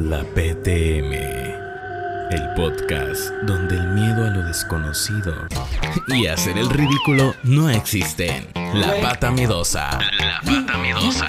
La 0.00 0.24
PTM, 0.24 1.12
el 2.32 2.54
podcast 2.56 3.30
donde 3.44 3.76
el 3.76 3.86
miedo 3.90 4.26
a 4.26 4.30
lo 4.30 4.42
desconocido 4.44 5.32
y 6.08 6.26
hacer 6.26 6.58
el 6.58 6.68
ridículo 6.68 7.32
no 7.44 7.70
existen. 7.70 8.48
La 8.74 9.00
pata 9.00 9.30
miedosa. 9.30 10.00
La 10.18 10.40
pata 10.44 10.78
miedosa. 10.78 11.28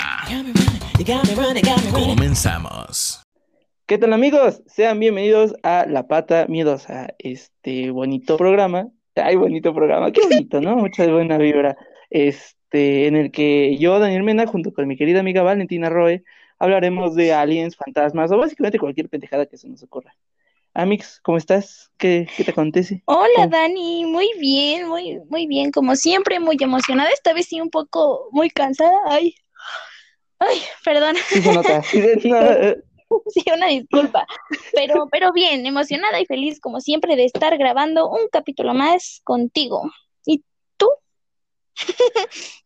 Comenzamos. 1.92 3.24
¿Qué 3.86 4.00
tal 4.00 4.14
amigos? 4.14 4.64
Sean 4.66 5.00
bienvenidos 5.00 5.54
a 5.62 5.86
La 5.88 6.08
Pata 6.08 6.48
Miedosa, 6.50 7.14
este 7.20 7.92
bonito 7.92 8.36
programa. 8.36 8.88
Ay, 9.16 9.36
bonito 9.36 9.76
programa, 9.76 10.12
qué 10.12 10.22
bonito, 10.22 10.60
¿no? 10.60 10.76
Mucha 10.76 11.06
buena 11.06 11.38
vibra. 11.38 11.78
Este, 12.10 13.06
en 13.06 13.16
el 13.16 13.32
que 13.32 13.78
yo, 13.78 14.00
Daniel 14.00 14.24
Mena, 14.24 14.48
junto 14.48 14.74
con 14.74 14.88
mi 14.88 14.98
querida 14.98 15.20
amiga 15.20 15.44
Valentina 15.44 15.90
Roe, 15.90 16.24
hablaremos 16.66 17.16
de 17.16 17.34
aliens, 17.34 17.76
fantasmas 17.76 18.32
o 18.32 18.38
básicamente 18.38 18.80
cualquier 18.80 19.08
pendejada 19.10 19.46
que 19.46 19.58
se 19.58 19.70
nos 19.70 19.82
ocurra. 19.84 20.14
Amix, 20.74 21.22
¿cómo 21.22 21.38
estás? 21.38 21.92
¿Qué, 21.98 22.28
qué 22.36 22.44
te 22.44 22.52
acontece? 22.52 23.02
Hola 23.06 23.30
¿Cómo- 23.36 23.50
Dani, 23.50 24.06
muy 24.06 24.30
bien, 24.40 24.88
muy, 24.90 25.20
muy 25.30 25.48
bien, 25.48 25.72
como 25.72 25.96
siempre, 25.96 26.40
muy 26.40 26.58
emocionada, 26.60 27.10
esta 27.12 27.34
vez 27.34 27.48
sí 27.48 27.62
un 27.62 27.70
poco 27.70 28.28
muy 28.32 28.50
cansada, 28.50 28.92
ay, 29.08 29.36
ay, 30.40 30.58
perdón, 30.84 31.16
Sí 31.30 31.42
se 31.42 31.54
nota. 31.54 31.82
Sí 31.84 32.02
se- 32.02 32.28
no, 32.30 32.40
sí, 33.28 33.44
una 33.54 33.68
disculpa, 33.68 34.26
pero, 34.74 35.08
pero 35.10 35.32
bien, 35.32 35.66
emocionada 35.66 36.20
y 36.20 36.26
feliz 36.26 36.60
como 36.60 36.82
siempre 36.82 37.16
de 37.16 37.24
estar 37.26 37.58
grabando 37.58 38.10
un 38.10 38.28
capítulo 38.30 38.74
más 38.74 39.22
contigo. 39.24 39.90
¿Y 40.26 40.44
tú? 40.78 40.90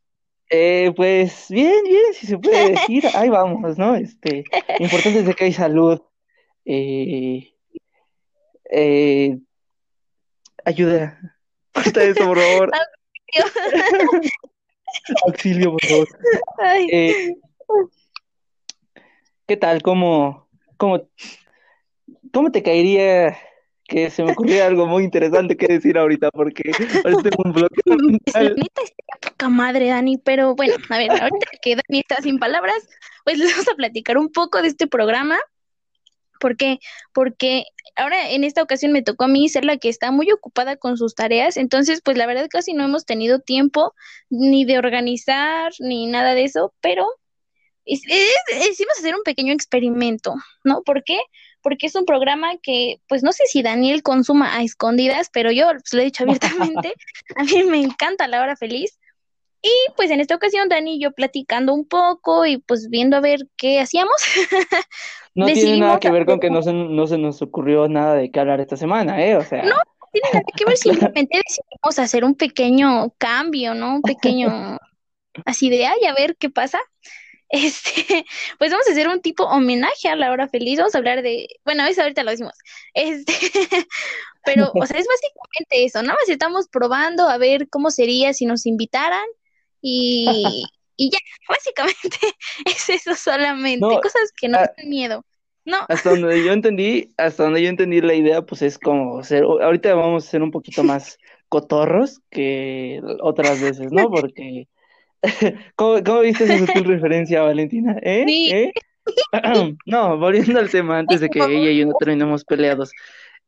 eh, 0.49 0.91
pues 0.95 1.47
bien, 1.49 1.83
bien, 1.83 2.13
si 2.13 2.27
se 2.27 2.37
puede 2.37 2.69
decir, 2.71 3.05
ahí 3.13 3.29
vamos, 3.29 3.77
¿no? 3.77 3.95
Este, 3.95 4.43
importante 4.79 5.19
es 5.19 5.25
de 5.25 5.33
que 5.33 5.45
hay 5.45 5.53
salud. 5.53 6.01
Eh, 6.65 7.53
eh, 8.71 9.39
ayuda. 10.65 11.19
Corta 11.73 12.03
eso, 12.03 12.25
por 12.25 12.39
favor. 12.39 12.71
Auxilio, 15.25 15.71
por 15.71 15.85
favor. 15.85 16.07
Eh, 16.91 17.35
¿qué 19.47 19.57
tal? 19.57 19.81
¿Cómo, 19.81 20.49
cómo, 20.77 21.09
cómo 22.33 22.51
te 22.51 22.63
caería 22.63 23.37
que 23.89 24.09
se 24.09 24.23
me 24.23 24.31
ocurriera 24.31 24.67
algo 24.67 24.85
muy 24.85 25.03
interesante 25.03 25.57
que 25.57 25.67
decir 25.67 25.97
ahorita? 25.97 26.29
Porque 26.31 26.71
ahorita 27.03 27.29
tengo 27.29 27.43
un 27.43 27.51
bloque 27.51 27.81
la 27.85 27.95
mental. 27.97 28.55
neta 28.55 28.81
está 28.83 29.29
poca 29.29 29.49
madre, 29.49 29.87
Dani, 29.87 30.17
pero 30.17 30.55
bueno, 30.55 30.75
a 30.89 30.97
ver, 30.97 31.11
ahorita 31.11 31.47
que 31.61 31.75
Dani 31.75 31.99
está 31.99 32.21
sin 32.21 32.39
palabras, 32.39 32.87
pues 33.25 33.37
les 33.37 33.51
vamos 33.51 33.67
a 33.67 33.75
platicar 33.75 34.17
un 34.17 34.31
poco 34.31 34.61
de 34.61 34.69
este 34.69 34.87
programa. 34.87 35.37
¿Por 36.39 36.55
qué? 36.55 36.79
Porque 37.11 37.65
ahora 37.97 38.29
en 38.29 38.45
esta 38.45 38.63
ocasión 38.63 38.93
me 38.93 39.01
tocó 39.01 39.25
a 39.25 39.27
mí 39.27 39.49
ser 39.49 39.65
la 39.65 39.77
que 39.77 39.89
está 39.89 40.11
muy 40.11 40.31
ocupada 40.31 40.77
con 40.77 40.95
sus 40.95 41.15
tareas, 41.15 41.57
entonces 41.57 42.01
pues 42.01 42.17
la 42.17 42.27
verdad 42.27 42.47
casi 42.49 42.73
no 42.73 42.85
hemos 42.85 43.05
tenido 43.05 43.39
tiempo 43.39 43.93
ni 44.29 44.63
de 44.63 44.77
organizar 44.77 45.73
ni 45.79 46.05
nada 46.05 46.35
de 46.35 46.45
eso, 46.45 46.73
pero 46.79 47.05
hicimos 47.83 48.99
hacer 48.99 49.15
un 49.15 49.23
pequeño 49.23 49.51
experimento, 49.51 50.35
¿no? 50.63 50.83
¿Por 50.83 51.03
qué? 51.03 51.19
Porque 51.61 51.87
es 51.87 51.95
un 51.95 52.05
programa 52.05 52.57
que 52.61 53.01
pues 53.07 53.23
no 53.23 53.31
sé 53.33 53.45
si 53.47 53.61
Daniel 53.61 54.03
consuma 54.03 54.55
a 54.55 54.63
escondidas, 54.63 55.29
pero 55.31 55.51
yo 55.51 55.67
pues, 55.71 55.93
lo 55.93 56.01
he 56.01 56.05
dicho 56.05 56.23
abiertamente, 56.23 56.93
a 57.35 57.43
mí 57.43 57.63
me 57.63 57.79
encanta 57.79 58.27
la 58.27 58.41
hora 58.41 58.55
feliz. 58.55 58.97
Y 59.61 59.71
pues 59.97 60.09
en 60.09 60.21
esta 60.21 60.35
ocasión 60.35 60.69
Dani 60.69 60.95
y 60.95 61.01
yo 61.01 61.11
platicando 61.11 61.73
un 61.73 61.85
poco 61.85 62.45
y 62.45 62.59
pues 62.59 62.89
viendo 62.89 63.17
a 63.17 63.21
ver 63.21 63.47
qué 63.57 63.79
hacíamos. 63.79 64.15
No 65.35 65.45
tiene 65.45 65.77
nada 65.77 65.99
que 65.99 66.11
ver 66.11 66.25
con 66.25 66.39
que 66.39 66.49
no 66.49 66.61
se, 66.61 66.73
no 66.73 67.07
se 67.07 67.17
nos 67.17 67.41
ocurrió 67.41 67.87
nada 67.87 68.15
de 68.15 68.31
qué 68.31 68.39
hablar 68.39 68.59
esta 68.59 68.75
semana, 68.75 69.23
¿eh? 69.23 69.37
O 69.37 69.43
sea, 69.43 69.63
No. 69.63 69.75
tiene 70.11 70.27
nada 70.33 70.43
que 70.55 70.65
ver, 70.65 70.77
simplemente 71.15 71.41
decidimos 71.45 71.99
hacer 71.99 72.25
un 72.25 72.35
pequeño 72.35 73.13
cambio, 73.17 73.73
¿no? 73.73 73.95
Un 73.95 74.01
pequeño 74.01 74.77
así 75.45 75.69
de, 75.69 75.85
ay, 75.85 76.05
a 76.05 76.13
ver 76.13 76.35
qué 76.37 76.49
pasa. 76.49 76.79
Este, 77.51 78.25
pues 78.59 78.69
vamos 78.69 78.87
a 78.87 78.91
hacer 78.91 79.07
un 79.07 79.21
tipo 79.21 79.43
homenaje 79.43 80.07
a 80.07 80.15
la 80.15 80.31
hora 80.31 80.47
feliz, 80.47 80.77
vamos 80.77 80.93
a 80.93 80.99
hablar 80.99 81.23
de, 81.23 81.47
bueno, 81.65 81.83
eso 81.87 82.03
ahorita 82.03 82.23
lo 82.23 82.29
decimos. 82.29 82.53
Este, 82.93 83.33
pero, 84.45 84.71
o 84.73 84.85
sea, 84.85 84.99
es 84.99 85.07
básicamente 85.07 85.83
eso, 85.83 86.01
nada 86.03 86.13
más 86.13 86.29
estamos 86.29 86.67
probando 86.67 87.27
a 87.27 87.37
ver 87.39 87.67
cómo 87.69 87.89
sería 87.89 88.33
si 88.33 88.45
nos 88.45 88.67
invitaran 88.67 89.25
y, 89.81 90.63
y 90.95 91.09
ya, 91.09 91.17
básicamente 91.47 92.17
es 92.65 92.89
eso 92.89 93.15
solamente, 93.15 93.79
No, 93.79 93.99
cosas 93.99 94.31
que 94.39 94.47
ah, 94.47 94.71
dan 94.77 94.89
miedo. 94.89 95.25
No, 95.65 95.79
hasta 95.87 96.11
donde 96.11 96.43
yo 96.43 96.51
entendí, 96.51 97.13
hasta 97.17 97.43
donde 97.43 97.61
yo 97.61 97.69
entendí 97.69 98.01
la 98.01 98.13
idea, 98.13 98.41
pues 98.43 98.61
es 98.61 98.77
como 98.77 99.23
ser, 99.23 99.43
ahorita 99.43 99.93
vamos 99.93 100.25
a 100.25 100.29
ser 100.29 100.41
un 100.41 100.51
poquito 100.51 100.83
más 100.83 101.17
cotorros 101.47 102.21
que 102.29 103.01
otras 103.21 103.61
veces, 103.61 103.91
¿no? 103.91 104.09
Porque, 104.09 104.67
¿cómo, 105.75 106.03
cómo 106.03 106.19
viste 106.21 106.45
esa 106.45 106.57
sutil 106.57 106.83
referencia, 106.85 107.41
Valentina? 107.41 107.97
¿Eh? 108.01 108.23
Sí. 108.27 108.51
¿Eh? 108.51 108.71
No, 109.85 110.17
volviendo 110.17 110.59
al 110.59 110.69
tema, 110.69 110.99
antes 110.99 111.19
de 111.21 111.29
que 111.29 111.39
ella 111.39 111.71
y 111.71 111.79
yo 111.79 111.85
no 111.85 111.93
terminemos 111.99 112.43
peleados. 112.43 112.91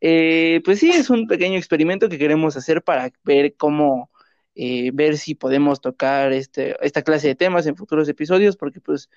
Eh, 0.02 0.62
pues 0.66 0.80
sí, 0.80 0.90
es 0.90 1.10
un 1.10 1.28
pequeño 1.28 1.58
experimento 1.58 2.10
que 2.10 2.18
queremos 2.18 2.58
hacer 2.58 2.82
para 2.82 3.12
ver 3.24 3.56
cómo, 3.56 4.10
eh, 4.56 4.90
ver 4.94 5.18
si 5.18 5.36
podemos 5.36 5.80
tocar 5.82 6.34
este, 6.34 6.76
esta 6.86 7.04
clase 7.04 7.28
de 7.28 7.36
temas 7.36 7.68
en 7.68 7.76
futuros 7.76 8.10
episodios, 8.10 8.58
porque 8.58 8.82
pues 8.82 9.10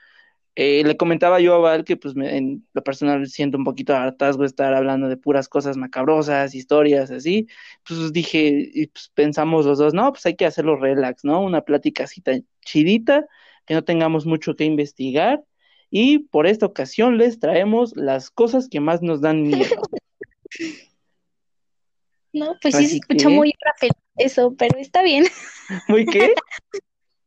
eh, 0.56 0.82
le 0.84 0.96
comentaba 0.96 1.40
yo 1.40 1.54
a 1.54 1.58
Val 1.58 1.84
que 1.84 1.96
pues 1.96 2.14
me- 2.14 2.36
en 2.36 2.66
lo 2.74 2.82
personal 2.84 3.26
siento 3.26 3.58
un 3.58 3.64
poquito 3.64 3.94
hartazgo 3.94 4.44
estar 4.44 4.72
hablando 4.74 5.08
de 5.08 5.16
puras 5.16 5.48
cosas 5.48 5.76
macabrosas, 5.76 6.54
historias 6.54 7.10
así, 7.10 7.48
pues 7.86 8.12
dije, 8.12 8.70
y 8.72 8.86
pues 8.86 9.10
pensamos 9.14 9.66
los 9.66 9.78
dos, 9.78 9.94
no, 9.94 10.12
pues 10.12 10.24
hay 10.26 10.36
que 10.36 10.46
hacerlo 10.46 10.76
relax, 10.76 11.24
¿no? 11.24 11.40
Una 11.40 11.62
plática 11.62 12.04
así 12.04 12.20
tan 12.20 12.46
chidita, 12.64 13.26
que 13.66 13.74
no 13.74 13.82
tengamos 13.82 14.26
mucho 14.26 14.54
que 14.54 14.64
investigar, 14.64 15.42
y 15.90 16.18
por 16.20 16.46
esta 16.46 16.66
ocasión 16.66 17.18
les 17.18 17.38
traemos 17.40 17.96
las 17.96 18.30
cosas 18.30 18.68
que 18.68 18.80
más 18.80 19.02
nos 19.02 19.20
dan 19.20 19.42
miedo. 19.42 19.64
no, 22.32 22.56
pues 22.60 22.74
sí 22.76 22.86
se 22.88 22.96
escucha 22.96 23.28
que- 23.28 23.34
muy 23.34 23.52
feliz 23.78 23.92
eso, 24.16 24.54
pero 24.56 24.78
está 24.78 25.02
bien. 25.02 25.24
¿Muy 25.88 26.04
qué? 26.06 26.34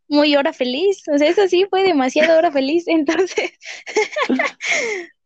muy 0.07 0.35
hora 0.35 0.53
feliz. 0.53 1.03
O 1.13 1.17
sea, 1.17 1.27
eso 1.27 1.47
sí 1.47 1.65
fue 1.69 1.83
demasiado 1.83 2.37
hora 2.37 2.51
feliz. 2.51 2.85
Entonces, 2.87 3.51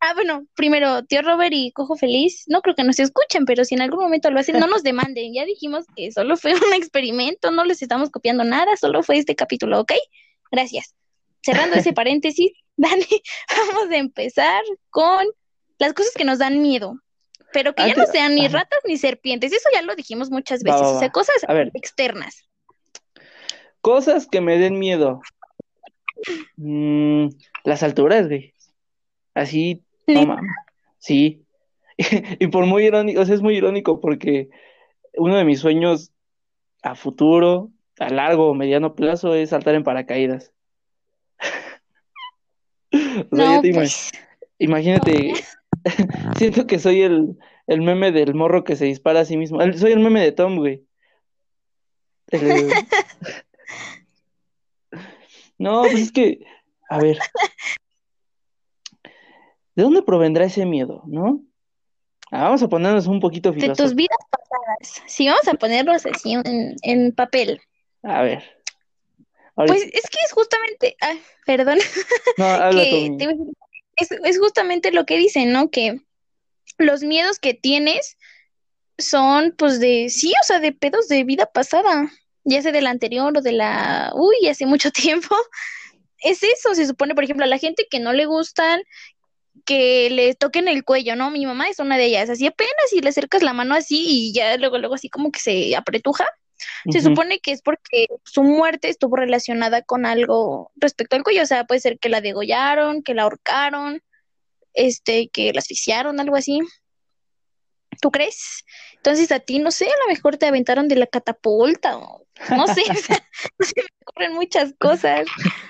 ah, 0.00 0.14
bueno, 0.14 0.46
primero, 0.54 1.04
tío 1.04 1.22
Robert 1.22 1.52
y 1.54 1.72
Cojo 1.72 1.96
Feliz, 1.96 2.44
no 2.48 2.62
creo 2.62 2.74
que 2.74 2.84
nos 2.84 2.98
escuchen, 2.98 3.44
pero 3.44 3.64
si 3.64 3.74
en 3.74 3.82
algún 3.82 4.00
momento 4.00 4.30
lo 4.30 4.40
hacen, 4.40 4.58
no 4.58 4.66
nos 4.66 4.82
demanden. 4.82 5.34
Ya 5.34 5.44
dijimos 5.44 5.84
que 5.96 6.10
solo 6.12 6.36
fue 6.36 6.54
un 6.54 6.72
experimento, 6.74 7.50
no 7.50 7.64
les 7.64 7.82
estamos 7.82 8.10
copiando 8.10 8.44
nada, 8.44 8.76
solo 8.76 9.02
fue 9.02 9.18
este 9.18 9.34
capítulo, 9.36 9.80
¿ok? 9.80 9.92
Gracias. 10.50 10.94
Cerrando 11.42 11.76
ese 11.76 11.92
paréntesis, 11.92 12.52
Dani, 12.76 13.06
vamos 13.48 13.90
a 13.90 13.96
empezar 13.96 14.62
con 14.90 15.26
las 15.78 15.92
cosas 15.92 16.12
que 16.14 16.24
nos 16.24 16.38
dan 16.38 16.62
miedo. 16.62 16.94
Pero 17.52 17.74
que 17.74 17.86
ya 17.86 17.94
no 17.94 18.06
sean 18.06 18.34
ni 18.34 18.46
ajá. 18.46 18.60
ratas 18.60 18.78
ni 18.86 18.96
serpientes, 18.96 19.52
eso 19.52 19.68
ya 19.74 19.82
lo 19.82 19.94
dijimos 19.94 20.30
muchas 20.30 20.62
Va, 20.66 20.72
veces, 20.72 20.86
va, 20.86 20.96
o 20.96 20.98
sea, 20.98 21.10
cosas 21.10 21.36
A 21.46 21.52
ver. 21.52 21.70
externas. 21.74 22.48
Cosas 23.82 24.26
que 24.26 24.40
me 24.40 24.56
den 24.58 24.78
miedo. 24.78 25.20
Mm, 26.56 27.26
las 27.64 27.82
alturas, 27.82 28.28
güey. 28.28 28.54
Así, 29.34 29.82
no 30.06 30.14
¿Neta? 30.14 30.26
mames. 30.34 30.50
Sí. 30.98 31.42
Y 32.40 32.46
por 32.46 32.64
muy 32.66 32.84
irónico, 32.86 33.20
o 33.20 33.24
sea, 33.26 33.34
es 33.34 33.42
muy 33.42 33.56
irónico 33.56 34.00
porque 34.00 34.48
uno 35.14 35.36
de 35.36 35.44
mis 35.44 35.60
sueños 35.60 36.10
a 36.82 36.94
futuro, 36.94 37.70
a 37.98 38.08
largo 38.08 38.48
o 38.48 38.54
mediano 38.54 38.94
plazo, 38.94 39.34
es 39.34 39.50
saltar 39.50 39.74
en 39.74 39.84
paracaídas. 39.84 40.52
O 43.30 43.36
sea, 43.36 43.56
No, 43.56 43.60
te 43.62 43.72
pues. 43.72 44.12
imagínate, 44.58 45.32
siento 46.36 46.66
que 46.66 46.78
soy 46.78 47.02
el, 47.02 47.38
el 47.66 47.80
meme 47.82 48.12
del 48.12 48.34
morro 48.34 48.64
que 48.64 48.76
se 48.76 48.84
dispara 48.84 49.20
a 49.20 49.24
sí 49.24 49.36
mismo. 49.36 49.60
El- 49.62 49.78
soy 49.78 49.92
el 49.92 50.00
meme 50.00 50.20
de 50.20 50.32
Tom, 50.32 50.56
güey. 50.58 50.82
El- 52.28 52.70
No, 55.62 55.82
pues 55.82 55.94
es 55.94 56.10
que, 56.10 56.44
a 56.90 56.98
ver, 56.98 57.18
¿de 59.76 59.82
dónde 59.84 60.02
provendrá 60.02 60.44
ese 60.44 60.66
miedo, 60.66 61.04
no? 61.06 61.40
Ah, 62.32 62.44
vamos 62.44 62.64
a 62.64 62.68
ponernos 62.68 63.06
un 63.06 63.20
poquito 63.20 63.50
de 63.50 63.54
tus 63.54 63.62
filosóficos. 63.62 63.94
vidas 63.94 64.18
pasadas. 64.28 65.02
Si 65.06 65.28
vamos 65.28 65.46
a 65.46 65.54
ponerlos 65.54 66.04
así 66.04 66.32
en, 66.32 66.74
en 66.82 67.12
papel. 67.12 67.60
A 68.02 68.22
ver, 68.22 68.42
Pues 69.54 69.82
es 69.82 70.10
que 70.10 70.18
es 70.24 70.32
justamente, 70.32 70.96
ay, 71.00 71.22
perdón, 71.46 71.78
no, 72.38 72.44
habla 72.44 72.82
que 72.82 73.14
te 73.16 73.28
es, 73.98 74.10
es 74.10 74.38
justamente 74.40 74.90
lo 74.90 75.06
que 75.06 75.16
dicen, 75.16 75.52
¿no? 75.52 75.70
Que 75.70 76.00
los 76.76 77.04
miedos 77.04 77.38
que 77.38 77.54
tienes 77.54 78.18
son, 78.98 79.54
pues, 79.56 79.78
de, 79.78 80.08
sí, 80.10 80.32
o 80.42 80.44
sea, 80.44 80.58
de 80.58 80.72
pedos 80.72 81.06
de 81.06 81.22
vida 81.22 81.46
pasada, 81.46 82.10
ya 82.44 82.62
sea 82.62 82.72
de 82.72 82.82
la 82.82 82.90
anterior 82.90 83.36
o 83.36 83.40
de 83.40 83.52
la, 83.52 84.12
uy, 84.14 84.48
hace 84.48 84.66
mucho 84.66 84.90
tiempo. 84.92 85.36
Es 86.18 86.42
eso, 86.42 86.74
se 86.74 86.86
supone, 86.86 87.14
por 87.14 87.24
ejemplo, 87.24 87.44
a 87.44 87.48
la 87.48 87.58
gente 87.58 87.86
que 87.90 87.98
no 87.98 88.12
le 88.12 88.26
gustan 88.26 88.82
que 89.64 90.10
le 90.10 90.34
toquen 90.34 90.68
el 90.68 90.84
cuello, 90.84 91.14
¿no? 91.16 91.30
Mi 91.30 91.46
mamá 91.46 91.68
es 91.68 91.78
una 91.78 91.96
de 91.98 92.06
ellas, 92.06 92.30
así 92.30 92.46
apenas 92.46 92.72
si 92.88 93.00
le 93.00 93.10
acercas 93.10 93.42
la 93.42 93.52
mano 93.52 93.74
así 93.74 94.04
y 94.08 94.32
ya 94.32 94.56
luego, 94.56 94.78
luego 94.78 94.94
así 94.94 95.08
como 95.08 95.30
que 95.30 95.40
se 95.40 95.76
apretuja. 95.76 96.26
Se 96.90 97.00
supone 97.00 97.40
que 97.40 97.50
es 97.50 97.60
porque 97.60 98.06
su 98.24 98.44
muerte 98.44 98.88
estuvo 98.88 99.16
relacionada 99.16 99.82
con 99.82 100.06
algo 100.06 100.70
respecto 100.76 101.16
al 101.16 101.24
cuello, 101.24 101.42
o 101.42 101.46
sea, 101.46 101.64
puede 101.64 101.80
ser 101.80 101.98
que 101.98 102.08
la 102.08 102.20
degollaron, 102.20 103.02
que 103.02 103.14
la 103.14 103.22
ahorcaron, 103.22 104.00
este, 104.72 105.28
que 105.28 105.52
la 105.52 105.58
asfixiaron, 105.58 106.20
algo 106.20 106.36
así. 106.36 106.60
¿Tú 108.02 108.10
crees? 108.10 108.64
Entonces 108.96 109.30
a 109.30 109.38
ti, 109.38 109.60
no 109.60 109.70
sé, 109.70 109.86
a 109.86 110.04
lo 110.04 110.12
mejor 110.12 110.36
te 110.36 110.46
aventaron 110.46 110.88
de 110.88 110.96
la 110.96 111.06
catapulta 111.06 111.96
o 111.98 112.26
no 112.50 112.66
sé, 112.66 112.82
o 112.90 112.94
sea, 112.94 113.22
me 113.76 113.82
ocurren 114.04 114.34
muchas 114.34 114.74
cosas. 114.76 115.28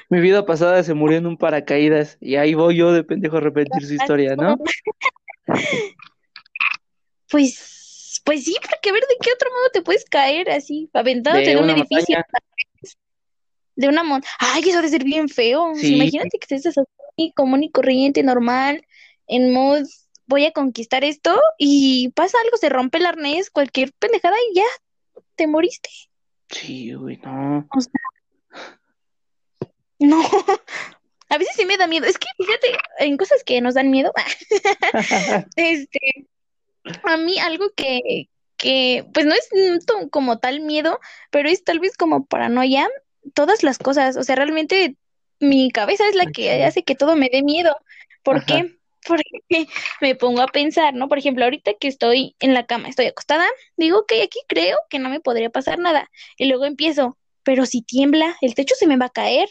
Mi 0.08 0.18
vida 0.18 0.46
pasada 0.46 0.82
se 0.82 0.94
murió 0.94 1.18
en 1.18 1.26
un 1.26 1.36
paracaídas 1.36 2.16
y 2.22 2.36
ahí 2.36 2.54
voy 2.54 2.76
yo 2.76 2.90
de 2.90 3.04
pendejo 3.04 3.36
a 3.36 3.40
repetir 3.40 3.86
su 3.86 3.94
historia, 3.94 4.34
¿no? 4.34 4.56
Pues, 7.30 8.20
pues 8.26 8.44
sí, 8.44 8.54
porque 8.60 8.92
ver 8.92 9.00
de 9.00 9.16
qué 9.18 9.30
otro 9.32 9.48
modo 9.48 9.70
te 9.72 9.80
puedes 9.80 10.04
caer 10.04 10.50
así, 10.50 10.90
aventándote 10.92 11.48
de, 11.48 11.56
un 11.56 11.70
edificio. 11.70 12.18
De 13.74 13.88
una 13.88 14.02
montaña. 14.02 14.30
Ay, 14.38 14.62
eso 14.64 14.76
debe 14.76 14.90
ser 14.90 15.02
bien 15.02 15.30
feo. 15.30 15.72
Imagínate 15.74 16.38
que 16.38 16.54
estés 16.54 16.76
así 16.76 17.32
común 17.34 17.62
y 17.62 17.70
corriente, 17.70 18.22
normal, 18.22 18.86
en 19.28 19.54
modo 19.54 19.82
voy 20.26 20.46
a 20.46 20.52
conquistar 20.52 21.04
esto 21.04 21.40
y 21.58 22.10
pasa 22.10 22.38
algo, 22.42 22.56
se 22.56 22.68
rompe 22.68 22.98
el 22.98 23.06
arnés, 23.06 23.50
cualquier 23.50 23.92
pendejada 23.92 24.36
y 24.50 24.56
ya 24.56 24.64
te 25.36 25.46
moriste. 25.46 25.90
Sí, 26.48 26.92
güey, 26.92 27.18
no. 27.18 27.68
no. 29.98 30.22
A 31.28 31.38
veces 31.38 31.56
sí 31.56 31.64
me 31.64 31.78
da 31.78 31.86
miedo. 31.86 32.04
Es 32.04 32.18
que 32.18 32.28
fíjate, 32.36 32.78
en 32.98 33.16
cosas 33.16 33.42
que 33.42 33.62
nos 33.62 33.72
dan 33.72 33.90
miedo. 33.90 34.12
este, 35.56 36.28
a 37.04 37.16
mí 37.16 37.38
algo 37.38 37.70
que, 37.74 38.28
que, 38.58 39.06
pues 39.14 39.24
no 39.24 39.32
es 39.32 39.48
como 40.10 40.40
tal 40.40 40.60
miedo, 40.60 41.00
pero 41.30 41.48
es 41.48 41.64
tal 41.64 41.80
vez 41.80 41.96
como 41.96 42.26
paranoia. 42.26 42.86
Todas 43.32 43.62
las 43.62 43.78
cosas, 43.78 44.18
o 44.18 44.24
sea, 44.24 44.36
realmente 44.36 44.96
mi 45.40 45.70
cabeza 45.70 46.06
es 46.06 46.14
la 46.14 46.26
que 46.26 46.64
hace 46.64 46.84
que 46.84 46.94
todo 46.94 47.16
me 47.16 47.30
dé 47.32 47.42
miedo. 47.42 47.74
¿Por 48.22 48.44
qué? 48.44 48.76
Porque 49.06 49.24
me 50.00 50.14
pongo 50.14 50.42
a 50.42 50.46
pensar, 50.46 50.94
¿no? 50.94 51.08
Por 51.08 51.18
ejemplo, 51.18 51.44
ahorita 51.44 51.72
que 51.74 51.88
estoy 51.88 52.36
en 52.40 52.54
la 52.54 52.66
cama, 52.66 52.88
estoy 52.88 53.06
acostada, 53.06 53.46
digo, 53.76 54.06
que 54.06 54.22
aquí 54.22 54.40
creo 54.48 54.78
que 54.90 54.98
no 54.98 55.08
me 55.08 55.20
podría 55.20 55.50
pasar 55.50 55.78
nada. 55.78 56.10
Y 56.36 56.46
luego 56.46 56.64
empiezo, 56.64 57.18
pero 57.42 57.66
si 57.66 57.82
tiembla, 57.82 58.36
el 58.40 58.54
techo 58.54 58.74
se 58.74 58.86
me 58.86 58.96
va 58.96 59.06
a 59.06 59.10
caer. 59.10 59.48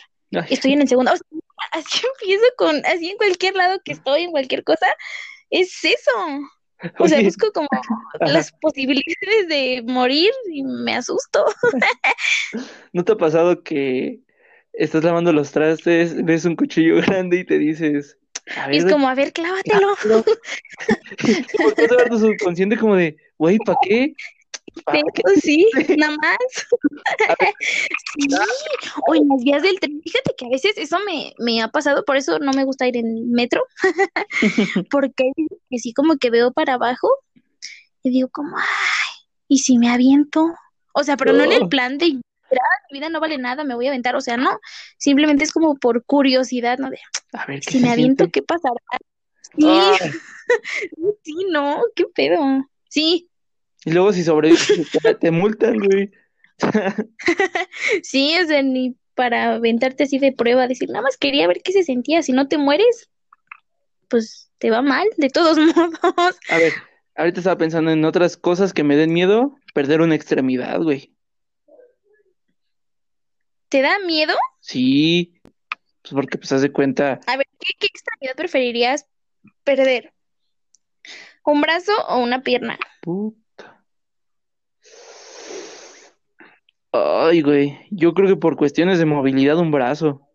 Estoy 0.49 0.73
en 0.73 0.81
el 0.81 0.87
segundo. 0.87 1.11
así 1.71 2.01
empiezo 2.05 2.45
con, 2.57 2.85
así 2.85 3.09
en 3.09 3.17
cualquier 3.17 3.55
lado 3.55 3.79
que 3.83 3.91
estoy, 3.91 4.23
en 4.23 4.31
cualquier 4.31 4.63
cosa, 4.63 4.87
es 5.49 5.83
eso. 5.83 6.11
O 6.97 7.07
sea, 7.07 7.21
busco 7.21 7.51
como 7.51 7.67
las 8.21 8.51
posibilidades 8.59 9.47
de 9.47 9.83
morir 9.85 10.31
y 10.51 10.63
me 10.63 10.95
asusto. 10.95 11.45
¿No 12.91 13.03
te 13.03 13.11
ha 13.11 13.17
pasado 13.17 13.61
que 13.63 14.21
estás 14.73 15.03
lavando 15.03 15.33
los 15.33 15.51
trastes, 15.51 16.23
ves 16.23 16.45
un 16.45 16.55
cuchillo 16.55 16.97
grande 16.97 17.39
y 17.39 17.45
te 17.45 17.57
dices, 17.59 18.17
y 18.71 18.77
es 18.77 18.85
como, 18.85 19.07
a 19.07 19.15
ver, 19.15 19.33
clávatelo. 19.33 19.95
¿Por 21.57 21.75
qué 21.75 21.87
tu 22.09 22.19
subconsciente 22.19 22.77
como 22.77 22.95
de, 22.95 23.17
güey, 23.37 23.57
¿para 23.59 23.77
qué? 23.83 24.13
sí, 25.41 25.67
nada 25.97 26.15
más. 26.17 26.37
sí. 28.15 28.27
O 29.07 29.15
en 29.15 29.27
las 29.27 29.43
vías 29.43 29.61
del 29.61 29.79
tren. 29.79 30.01
Fíjate 30.03 30.33
que 30.37 30.45
a 30.45 30.49
veces 30.49 30.73
eso 30.77 30.97
me, 31.05 31.33
me 31.39 31.61
ha 31.61 31.67
pasado, 31.67 32.05
por 32.05 32.17
eso 32.17 32.39
no 32.39 32.51
me 32.53 32.63
gusta 32.63 32.87
ir 32.87 32.97
en 32.97 33.31
metro. 33.31 33.63
Porque 34.89 35.31
así 35.75 35.93
como 35.93 36.17
que 36.17 36.29
veo 36.29 36.51
para 36.51 36.75
abajo 36.75 37.09
y 38.03 38.11
digo 38.11 38.29
como, 38.29 38.57
ay, 38.57 39.27
¿y 39.47 39.59
si 39.59 39.77
me 39.77 39.89
aviento? 39.89 40.53
O 40.93 41.03
sea, 41.03 41.17
pero 41.17 41.33
no 41.33 41.43
en 41.43 41.51
el 41.51 41.63
oh. 41.63 41.69
plan 41.69 41.97
de 41.97 42.19
mi 42.89 42.99
vida 42.99 43.09
no 43.09 43.19
vale 43.19 43.37
nada, 43.37 43.63
me 43.63 43.75
voy 43.75 43.87
a 43.87 43.89
aventar, 43.89 44.15
o 44.15 44.21
sea, 44.21 44.37
no, 44.37 44.59
simplemente 44.97 45.43
es 45.43 45.51
como 45.51 45.75
por 45.75 46.03
curiosidad, 46.05 46.77
¿no? 46.77 46.89
De, 46.89 46.99
a 47.33 47.45
ver, 47.45 47.63
si 47.63 47.79
me 47.79 47.91
aviento, 47.91 48.29
¿qué 48.31 48.41
pasará? 48.41 48.75
Sí, 49.57 49.65
ah. 49.67 49.97
sí, 51.23 51.35
no, 51.49 51.81
qué 51.95 52.05
pedo, 52.13 52.65
sí. 52.89 53.29
Y 53.85 53.91
luego 53.91 54.13
si 54.13 54.23
sobrevives, 54.23 54.67
te 55.19 55.31
multan, 55.31 55.77
güey. 55.79 56.11
sí, 58.03 58.35
o 58.39 58.45
sea, 58.45 58.61
ni 58.61 58.95
para 59.15 59.55
aventarte 59.55 60.03
así 60.03 60.19
de 60.19 60.31
prueba, 60.31 60.67
decir, 60.67 60.89
nada 60.89 61.03
más 61.03 61.17
quería 61.17 61.47
ver 61.47 61.61
qué 61.63 61.71
se 61.71 61.83
sentía, 61.83 62.21
si 62.21 62.33
no 62.33 62.47
te 62.47 62.57
mueres, 62.57 63.09
pues 64.07 64.51
te 64.57 64.69
va 64.69 64.81
mal, 64.81 65.07
de 65.17 65.29
todos 65.29 65.57
modos. 65.75 66.37
A 66.49 66.57
ver, 66.57 66.73
ahorita 67.15 67.39
estaba 67.39 67.57
pensando 67.57 67.91
en 67.91 68.05
otras 68.05 68.37
cosas 68.37 68.73
que 68.73 68.83
me 68.83 68.95
den 68.95 69.13
miedo, 69.13 69.57
perder 69.73 70.01
una 70.01 70.15
extremidad, 70.15 70.79
güey. 70.81 71.13
¿Te 73.71 73.81
da 73.81 73.99
miedo? 73.99 74.33
Sí, 74.59 75.33
pues 76.01 76.13
porque 76.13 76.37
pues 76.37 76.51
haz 76.51 76.61
de 76.61 76.73
cuenta. 76.73 77.21
A 77.25 77.37
ver, 77.37 77.47
¿qué, 77.57 77.87
extremidad 77.87 78.35
preferirías 78.35 79.07
perder? 79.63 80.13
¿Un 81.45 81.61
brazo 81.61 81.93
o 82.09 82.17
una 82.17 82.43
pierna? 82.43 82.77
Puta. 83.01 83.81
Ay, 86.91 87.41
güey, 87.41 87.87
yo 87.91 88.13
creo 88.13 88.27
que 88.27 88.35
por 88.35 88.57
cuestiones 88.57 88.99
de 88.99 89.05
movilidad 89.05 89.57
un 89.57 89.71
brazo. 89.71 90.27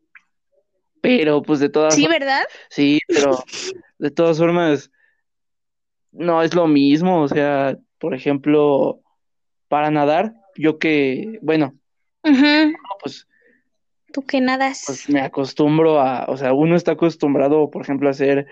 Pero 1.02 1.42
pues 1.42 1.60
de 1.60 1.68
todas 1.68 1.94
Sí, 1.94 2.06
¿verdad? 2.08 2.44
Sí, 2.70 3.00
pero 3.06 3.44
de 3.98 4.10
todas 4.10 4.38
formas 4.38 4.90
no 6.10 6.42
es 6.42 6.54
lo 6.54 6.66
mismo, 6.68 7.20
o 7.20 7.28
sea, 7.28 7.76
por 7.98 8.14
ejemplo, 8.14 9.02
para 9.68 9.90
nadar, 9.90 10.32
yo 10.56 10.78
que, 10.78 11.38
bueno, 11.42 11.78
pues 13.02 13.26
tú 14.12 14.22
que 14.22 14.40
nadas. 14.40 14.84
Pues 14.86 15.08
me 15.08 15.20
acostumbro 15.20 16.00
a, 16.00 16.24
o 16.26 16.36
sea, 16.36 16.52
uno 16.52 16.76
está 16.76 16.92
acostumbrado, 16.92 17.70
por 17.70 17.82
ejemplo, 17.82 18.08
a 18.08 18.12
hacer 18.12 18.46